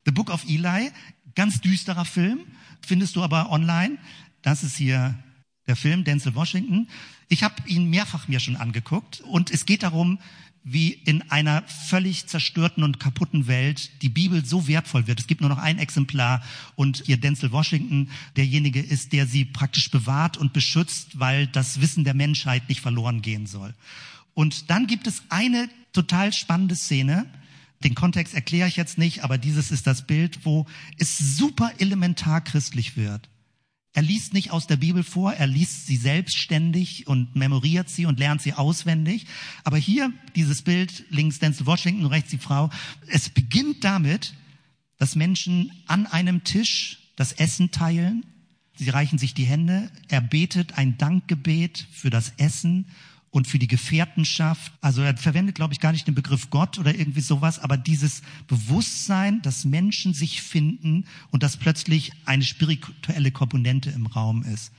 The 0.04 0.12
Book 0.12 0.30
of 0.30 0.44
Eli, 0.48 0.90
ganz 1.34 1.60
düsterer 1.60 2.04
Film, 2.04 2.40
findest 2.80 3.16
du 3.16 3.22
aber 3.22 3.50
online. 3.50 3.98
Das 4.42 4.62
ist 4.62 4.76
hier 4.76 5.18
der 5.66 5.76
Film 5.76 6.04
Denzel 6.04 6.34
Washington. 6.34 6.88
Ich 7.28 7.42
habe 7.42 7.68
ihn 7.68 7.90
mehrfach 7.90 8.28
mir 8.28 8.38
schon 8.38 8.56
angeguckt 8.56 9.20
und 9.20 9.50
es 9.50 9.66
geht 9.66 9.82
darum, 9.82 10.20
wie 10.68 10.92
in 10.92 11.22
einer 11.30 11.62
völlig 11.62 12.26
zerstörten 12.26 12.82
und 12.82 12.98
kaputten 12.98 13.46
Welt 13.46 14.02
die 14.02 14.08
Bibel 14.08 14.44
so 14.44 14.66
wertvoll 14.66 15.06
wird. 15.06 15.20
Es 15.20 15.28
gibt 15.28 15.40
nur 15.40 15.48
noch 15.48 15.58
ein 15.58 15.78
Exemplar 15.78 16.42
und 16.74 17.04
hier 17.06 17.18
Denzel 17.18 17.52
Washington 17.52 18.10
derjenige 18.34 18.80
ist, 18.80 19.12
der 19.12 19.28
sie 19.28 19.44
praktisch 19.44 19.92
bewahrt 19.92 20.36
und 20.36 20.52
beschützt, 20.52 21.20
weil 21.20 21.46
das 21.46 21.80
Wissen 21.80 22.02
der 22.02 22.14
Menschheit 22.14 22.68
nicht 22.68 22.80
verloren 22.80 23.22
gehen 23.22 23.46
soll. 23.46 23.74
Und 24.34 24.68
dann 24.68 24.88
gibt 24.88 25.06
es 25.06 25.22
eine 25.28 25.68
total 25.92 26.32
spannende 26.32 26.74
Szene, 26.74 27.26
den 27.84 27.94
Kontext 27.94 28.34
erkläre 28.34 28.68
ich 28.68 28.76
jetzt 28.76 28.98
nicht, 28.98 29.22
aber 29.22 29.38
dieses 29.38 29.70
ist 29.70 29.86
das 29.86 30.06
Bild, 30.06 30.44
wo 30.44 30.66
es 30.98 31.18
super 31.18 31.72
elementar 31.78 32.40
christlich 32.40 32.96
wird. 32.96 33.28
Er 33.96 34.02
liest 34.02 34.34
nicht 34.34 34.50
aus 34.50 34.66
der 34.66 34.76
Bibel 34.76 35.02
vor, 35.02 35.32
er 35.32 35.46
liest 35.46 35.86
sie 35.86 35.96
selbstständig 35.96 37.06
und 37.06 37.34
memoriert 37.34 37.88
sie 37.88 38.04
und 38.04 38.18
lernt 38.18 38.42
sie 38.42 38.52
auswendig. 38.52 39.24
Aber 39.64 39.78
hier 39.78 40.12
dieses 40.34 40.60
Bild, 40.60 41.06
links 41.08 41.38
Denzel 41.38 41.64
Washington, 41.64 42.04
rechts 42.04 42.28
die 42.28 42.36
Frau, 42.36 42.68
es 43.06 43.30
beginnt 43.30 43.84
damit, 43.84 44.34
dass 44.98 45.16
Menschen 45.16 45.72
an 45.86 46.06
einem 46.06 46.44
Tisch 46.44 46.98
das 47.16 47.32
Essen 47.32 47.70
teilen. 47.70 48.26
Sie 48.74 48.90
reichen 48.90 49.16
sich 49.16 49.32
die 49.32 49.46
Hände, 49.46 49.90
er 50.08 50.20
betet 50.20 50.76
ein 50.76 50.98
Dankgebet 50.98 51.86
für 51.90 52.10
das 52.10 52.34
Essen 52.36 52.88
und 53.36 53.46
für 53.46 53.58
die 53.58 53.68
Gefährtenschaft. 53.68 54.72
Also 54.80 55.02
er 55.02 55.14
verwendet, 55.14 55.56
glaube 55.56 55.74
ich, 55.74 55.80
gar 55.80 55.92
nicht 55.92 56.06
den 56.06 56.14
Begriff 56.14 56.48
Gott 56.48 56.78
oder 56.78 56.94
irgendwie 56.94 57.20
sowas, 57.20 57.58
aber 57.58 57.76
dieses 57.76 58.22
Bewusstsein, 58.48 59.42
dass 59.42 59.66
Menschen 59.66 60.14
sich 60.14 60.40
finden 60.40 61.04
und 61.32 61.42
dass 61.42 61.58
plötzlich 61.58 62.12
eine 62.24 62.44
spirituelle 62.44 63.30
Komponente 63.30 63.90
im 63.90 64.06
Raum 64.06 64.42
ist. 64.42 64.72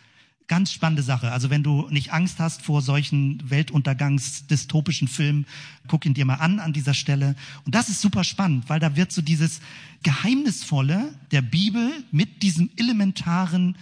Ganz 0.47 0.71
spannende 0.71 1.03
Sache. 1.03 1.31
Also 1.31 1.51
wenn 1.51 1.61
du 1.61 1.87
nicht 1.91 2.13
Angst 2.13 2.39
hast 2.39 2.63
vor 2.63 2.81
solchen 2.81 3.47
Weltuntergangs-dystopischen 3.47 5.07
Filmen, 5.07 5.45
guck 5.87 6.07
ihn 6.07 6.15
dir 6.15 6.25
mal 6.25 6.35
an 6.35 6.59
an 6.59 6.73
dieser 6.73 6.95
Stelle. 6.95 7.35
Und 7.63 7.75
das 7.75 7.89
ist 7.89 8.01
super 8.01 8.23
spannend, 8.23 8.69
weil 8.69 8.79
da 8.79 8.95
wird 8.95 9.11
so 9.11 9.21
dieses 9.21 9.61
Geheimnisvolle 10.01 11.13
der 11.29 11.43
Bibel 11.43 11.91
mit 12.09 12.41
diesem 12.41 12.71
elementaren 12.75 13.75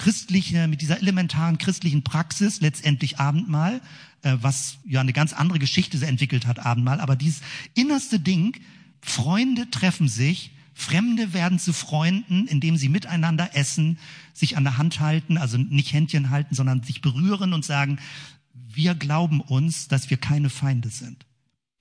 christliche, 0.00 0.66
mit 0.66 0.80
dieser 0.80 0.98
elementaren 0.98 1.58
christlichen 1.58 2.02
Praxis, 2.02 2.62
letztendlich 2.62 3.18
Abendmahl, 3.18 3.82
äh, 4.22 4.38
was 4.40 4.78
ja 4.86 5.02
eine 5.02 5.12
ganz 5.12 5.34
andere 5.34 5.58
Geschichte 5.58 6.04
entwickelt 6.04 6.46
hat, 6.46 6.58
Abendmahl, 6.58 7.00
aber 7.00 7.16
dieses 7.16 7.42
innerste 7.74 8.18
Ding, 8.18 8.56
Freunde 9.02 9.70
treffen 9.70 10.08
sich, 10.08 10.52
Fremde 10.72 11.34
werden 11.34 11.58
zu 11.58 11.74
Freunden, 11.74 12.46
indem 12.46 12.78
sie 12.78 12.88
miteinander 12.88 13.54
essen, 13.54 13.98
sich 14.32 14.56
an 14.56 14.64
der 14.64 14.78
Hand 14.78 15.00
halten, 15.00 15.36
also 15.36 15.58
nicht 15.58 15.92
Händchen 15.92 16.30
halten, 16.30 16.54
sondern 16.54 16.82
sich 16.82 17.02
berühren 17.02 17.52
und 17.52 17.66
sagen, 17.66 17.98
wir 18.54 18.94
glauben 18.94 19.42
uns, 19.42 19.88
dass 19.88 20.08
wir 20.08 20.16
keine 20.16 20.48
Feinde 20.48 20.88
sind. 20.88 21.26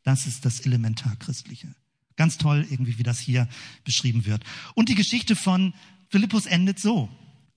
Das 0.03 0.27
ist 0.27 0.43
das 0.43 0.59
Elementarchristliche. 0.59 1.73
Ganz 2.17 2.37
toll 2.37 2.67
irgendwie, 2.69 2.97
wie 2.97 3.03
das 3.03 3.19
hier 3.19 3.47
beschrieben 3.85 4.25
wird. 4.25 4.43
Und 4.75 4.89
die 4.89 4.95
Geschichte 4.95 5.37
von 5.37 5.73
Philippus 6.09 6.45
endet 6.45 6.79
so. 6.79 7.07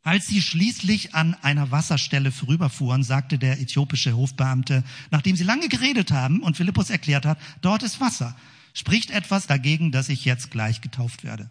Als 0.05 0.27
sie 0.27 0.43
schließlich 0.43 1.15
an 1.15 1.35
einer 1.43 1.71
Wasserstelle 1.71 2.33
vorüberfuhren, 2.33 3.05
sagte 3.05 3.39
der 3.39 3.61
äthiopische 3.61 4.17
Hofbeamte, 4.17 4.83
nachdem 5.13 5.37
sie 5.37 5.45
lange 5.45 5.69
geredet 5.69 6.11
haben 6.11 6.41
und 6.41 6.57
Philippus 6.57 6.91
erklärt 6.91 7.25
hat, 7.25 7.39
dort 7.61 7.85
ist 7.85 8.01
Wasser. 8.01 8.37
Spricht 8.75 9.11
etwas 9.11 9.47
dagegen, 9.47 9.93
dass 9.93 10.09
ich 10.09 10.25
jetzt 10.25 10.51
gleich 10.51 10.81
getauft 10.81 11.23
werde? 11.23 11.51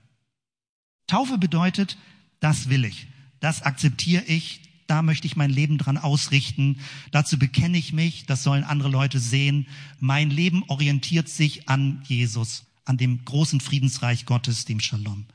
Taufe 1.08 1.38
bedeutet, 1.38 1.98
das 2.42 2.68
will 2.68 2.84
ich, 2.84 3.08
das 3.40 3.62
akzeptiere 3.62 4.24
ich, 4.26 4.62
da 4.88 5.02
möchte 5.02 5.28
ich 5.28 5.38
mein 5.38 5.50
Leben 5.50 5.78
dran 5.78 5.98
ausrichten, 5.98 6.80
dazu 7.12 7.40
bekenne 7.40 7.78
ich 7.78 7.94
mich, 7.94 8.26
das 8.26 8.44
sollen 8.44 8.66
andere 8.66 8.90
Leute 8.90 9.20
sehen. 9.20 9.68
Mein 10.00 10.30
Leben 10.30 10.64
orientiert 10.68 11.30
sich 11.30 11.70
an 11.70 12.04
Jesus, 12.06 12.66
an 12.84 12.98
dem 12.98 13.24
großen 13.24 13.62
Friedensreich 13.62 14.26
Gottes, 14.26 14.66
dem 14.66 14.82
Shalom. 14.82 15.26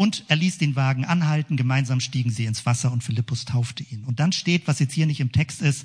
Und 0.00 0.24
er 0.28 0.36
ließ 0.36 0.58
den 0.58 0.76
Wagen 0.76 1.04
anhalten, 1.04 1.56
gemeinsam 1.56 1.98
stiegen 1.98 2.30
sie 2.30 2.44
ins 2.44 2.64
Wasser 2.64 2.92
und 2.92 3.02
Philippus 3.02 3.44
taufte 3.44 3.82
ihn. 3.82 4.04
Und 4.04 4.20
dann 4.20 4.30
steht, 4.30 4.68
was 4.68 4.78
jetzt 4.78 4.92
hier 4.94 5.06
nicht 5.06 5.18
im 5.18 5.32
Text 5.32 5.60
ist, 5.60 5.84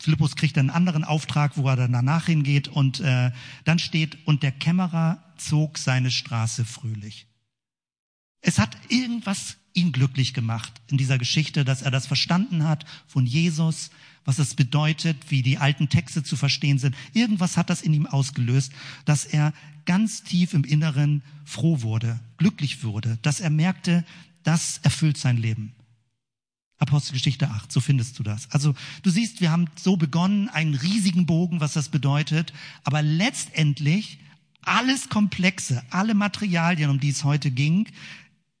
Philippus 0.00 0.34
kriegt 0.34 0.58
einen 0.58 0.68
anderen 0.68 1.04
Auftrag, 1.04 1.56
wo 1.56 1.68
er 1.68 1.76
dann 1.76 1.92
danach 1.92 2.26
hingeht 2.26 2.66
und 2.66 2.98
äh, 2.98 3.30
dann 3.62 3.78
steht, 3.78 4.26
und 4.26 4.42
der 4.42 4.50
Kämmerer 4.50 5.22
zog 5.36 5.78
seine 5.78 6.10
Straße 6.10 6.64
fröhlich. 6.64 7.28
Es 8.40 8.58
hat 8.58 8.76
irgendwas 8.88 9.58
ihn 9.74 9.92
glücklich 9.92 10.34
gemacht 10.34 10.72
in 10.88 10.98
dieser 10.98 11.16
Geschichte, 11.16 11.64
dass 11.64 11.82
er 11.82 11.92
das 11.92 12.08
verstanden 12.08 12.64
hat 12.64 12.84
von 13.06 13.26
Jesus, 13.26 13.90
was 14.24 14.40
es 14.40 14.56
bedeutet, 14.56 15.30
wie 15.30 15.42
die 15.42 15.58
alten 15.58 15.88
Texte 15.88 16.24
zu 16.24 16.34
verstehen 16.34 16.80
sind. 16.80 16.96
Irgendwas 17.12 17.56
hat 17.56 17.70
das 17.70 17.82
in 17.82 17.94
ihm 17.94 18.06
ausgelöst, 18.06 18.72
dass 19.04 19.24
er 19.24 19.52
ganz 19.86 20.22
tief 20.22 20.52
im 20.52 20.64
Inneren 20.64 21.22
froh 21.44 21.82
wurde, 21.82 22.20
glücklich 22.36 22.82
wurde, 22.82 23.18
dass 23.22 23.40
er 23.40 23.50
merkte, 23.50 24.04
das 24.42 24.78
erfüllt 24.82 25.16
sein 25.16 25.36
Leben. 25.36 25.72
Apostelgeschichte 26.78 27.48
8, 27.50 27.72
so 27.72 27.80
findest 27.80 28.18
du 28.18 28.22
das. 28.22 28.50
Also 28.50 28.74
du 29.02 29.10
siehst, 29.10 29.40
wir 29.40 29.50
haben 29.50 29.66
so 29.76 29.96
begonnen, 29.96 30.48
einen 30.50 30.74
riesigen 30.74 31.24
Bogen, 31.24 31.60
was 31.60 31.72
das 31.72 31.88
bedeutet, 31.88 32.52
aber 32.84 33.00
letztendlich 33.00 34.18
alles 34.60 35.08
Komplexe, 35.08 35.82
alle 35.90 36.14
Materialien, 36.14 36.90
um 36.90 37.00
die 37.00 37.08
es 37.08 37.24
heute 37.24 37.50
ging, 37.50 37.88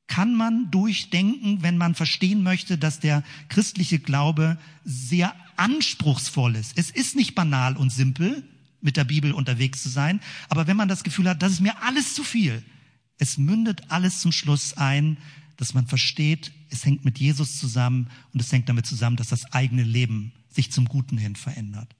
kann 0.06 0.34
man 0.34 0.70
durchdenken, 0.70 1.62
wenn 1.62 1.76
man 1.76 1.94
verstehen 1.94 2.42
möchte, 2.42 2.78
dass 2.78 3.00
der 3.00 3.22
christliche 3.48 3.98
Glaube 3.98 4.56
sehr 4.84 5.34
anspruchsvoll 5.56 6.56
ist. 6.56 6.78
Es 6.78 6.90
ist 6.90 7.16
nicht 7.16 7.34
banal 7.34 7.76
und 7.76 7.90
simpel, 7.90 8.44
mit 8.80 8.96
der 8.96 9.04
Bibel 9.04 9.32
unterwegs 9.32 9.82
zu 9.82 9.88
sein, 9.88 10.20
aber 10.48 10.66
wenn 10.66 10.76
man 10.76 10.88
das 10.88 11.04
Gefühl 11.04 11.28
hat, 11.28 11.42
das 11.42 11.52
ist 11.52 11.60
mir 11.60 11.82
alles 11.82 12.14
zu 12.14 12.24
viel, 12.24 12.62
es 13.18 13.38
mündet 13.38 13.90
alles 13.90 14.20
zum 14.20 14.32
Schluss 14.32 14.74
ein, 14.74 15.16
dass 15.56 15.74
man 15.74 15.86
versteht, 15.86 16.52
es 16.70 16.84
hängt 16.84 17.04
mit 17.04 17.18
Jesus 17.18 17.58
zusammen 17.58 18.08
und 18.32 18.40
es 18.40 18.52
hängt 18.52 18.68
damit 18.68 18.86
zusammen, 18.86 19.16
dass 19.16 19.28
das 19.28 19.52
eigene 19.52 19.84
Leben 19.84 20.32
sich 20.50 20.70
zum 20.70 20.86
Guten 20.86 21.16
hin 21.16 21.36
verändert. 21.36 21.94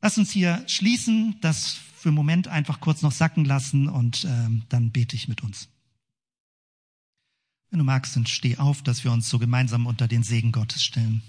Lass 0.00 0.18
uns 0.18 0.30
hier 0.30 0.64
schließen, 0.66 1.36
das 1.40 1.78
für 1.96 2.08
einen 2.08 2.16
Moment 2.16 2.48
einfach 2.48 2.80
kurz 2.80 3.02
noch 3.02 3.12
sacken 3.12 3.44
lassen 3.44 3.88
und 3.88 4.24
ähm, 4.24 4.62
dann 4.68 4.90
bete 4.90 5.14
ich 5.16 5.28
mit 5.28 5.42
uns. 5.42 5.68
Wenn 7.70 7.78
du 7.78 7.84
magst, 7.84 8.16
dann 8.16 8.26
steh 8.26 8.58
auf, 8.58 8.82
dass 8.82 9.04
wir 9.04 9.12
uns 9.12 9.28
so 9.28 9.38
gemeinsam 9.38 9.86
unter 9.86 10.08
den 10.08 10.24
Segen 10.24 10.52
Gottes 10.52 10.84
stellen. 10.84 11.22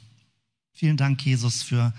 Vielen 0.73 0.97
Dank, 0.97 1.23
Jesus, 1.23 1.61
für 1.61 1.93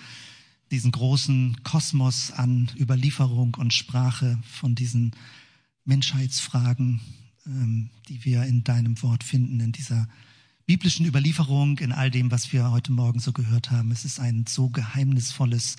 diesen 0.70 0.92
großen 0.92 1.62
Kosmos 1.62 2.32
an 2.32 2.70
Überlieferung 2.78 3.54
und 3.54 3.72
Sprache 3.72 4.38
von 4.44 4.74
diesen 4.74 5.12
Menschheitsfragen, 5.84 7.00
ähm, 7.46 7.90
die 8.08 8.24
wir 8.24 8.44
in 8.44 8.64
deinem 8.64 9.00
Wort 9.02 9.24
finden, 9.24 9.60
in 9.60 9.72
dieser 9.72 10.08
biblischen 10.66 11.06
Überlieferung, 11.06 11.78
in 11.78 11.92
all 11.92 12.10
dem, 12.10 12.30
was 12.30 12.52
wir 12.52 12.70
heute 12.70 12.92
Morgen 12.92 13.20
so 13.20 13.32
gehört 13.32 13.70
haben. 13.70 13.90
Es 13.90 14.04
ist 14.04 14.18
ein 14.18 14.46
so 14.48 14.70
geheimnisvolles 14.70 15.76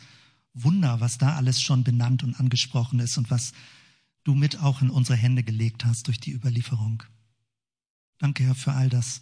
Wunder, 0.54 1.00
was 1.02 1.18
da 1.18 1.36
alles 1.36 1.62
schon 1.62 1.84
benannt 1.84 2.24
und 2.24 2.40
angesprochen 2.40 3.00
ist 3.00 3.18
und 3.18 3.32
was 3.32 3.54
du 4.24 4.36
mit 4.36 4.62
auch 4.62 4.82
in 4.82 4.90
unsere 4.90 5.18
Hände 5.18 5.44
gelegt 5.44 5.86
hast 5.86 6.08
durch 6.08 6.20
die 6.20 6.32
Überlieferung. 6.32 7.04
Danke, 8.20 8.44
Herr, 8.44 8.56
für 8.56 8.74
all 8.74 8.90
das, 8.90 9.22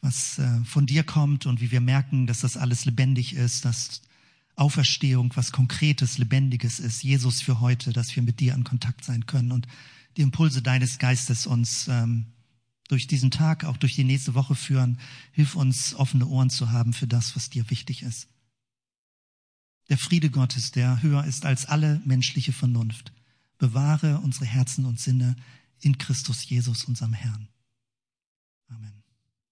was 0.00 0.38
äh, 0.38 0.64
von 0.64 0.86
dir 0.86 1.04
kommt 1.04 1.46
und 1.46 1.60
wie 1.60 1.70
wir 1.70 1.80
merken, 1.80 2.26
dass 2.26 2.40
das 2.40 2.56
alles 2.56 2.84
lebendig 2.84 3.34
ist, 3.34 3.64
dass 3.64 4.02
Auferstehung 4.56 5.32
was 5.36 5.52
Konkretes, 5.52 6.18
Lebendiges 6.18 6.80
ist. 6.80 7.02
Jesus 7.02 7.42
für 7.42 7.60
heute, 7.60 7.92
dass 7.92 8.14
wir 8.16 8.22
mit 8.22 8.40
dir 8.40 8.54
in 8.54 8.64
Kontakt 8.64 9.04
sein 9.04 9.26
können 9.26 9.52
und 9.52 9.68
die 10.16 10.22
Impulse 10.22 10.62
deines 10.62 10.98
Geistes 10.98 11.46
uns 11.46 11.88
ähm, 11.88 12.26
durch 12.88 13.06
diesen 13.06 13.30
Tag, 13.30 13.64
auch 13.64 13.76
durch 13.76 13.94
die 13.94 14.04
nächste 14.04 14.34
Woche 14.34 14.54
führen. 14.54 14.98
Hilf 15.32 15.56
uns, 15.56 15.94
offene 15.94 16.26
Ohren 16.26 16.50
zu 16.50 16.70
haben 16.70 16.94
für 16.94 17.06
das, 17.06 17.36
was 17.36 17.50
dir 17.50 17.68
wichtig 17.70 18.02
ist. 18.02 18.28
Der 19.88 19.98
Friede 19.98 20.30
Gottes, 20.30 20.72
der 20.72 21.02
höher 21.02 21.24
ist 21.24 21.44
als 21.44 21.66
alle 21.66 22.00
menschliche 22.04 22.52
Vernunft, 22.52 23.12
bewahre 23.58 24.18
unsere 24.20 24.46
Herzen 24.46 24.84
und 24.84 24.98
Sinne 24.98 25.36
in 25.80 25.98
Christus 25.98 26.48
Jesus, 26.48 26.84
unserem 26.84 27.12
Herrn. 27.12 27.48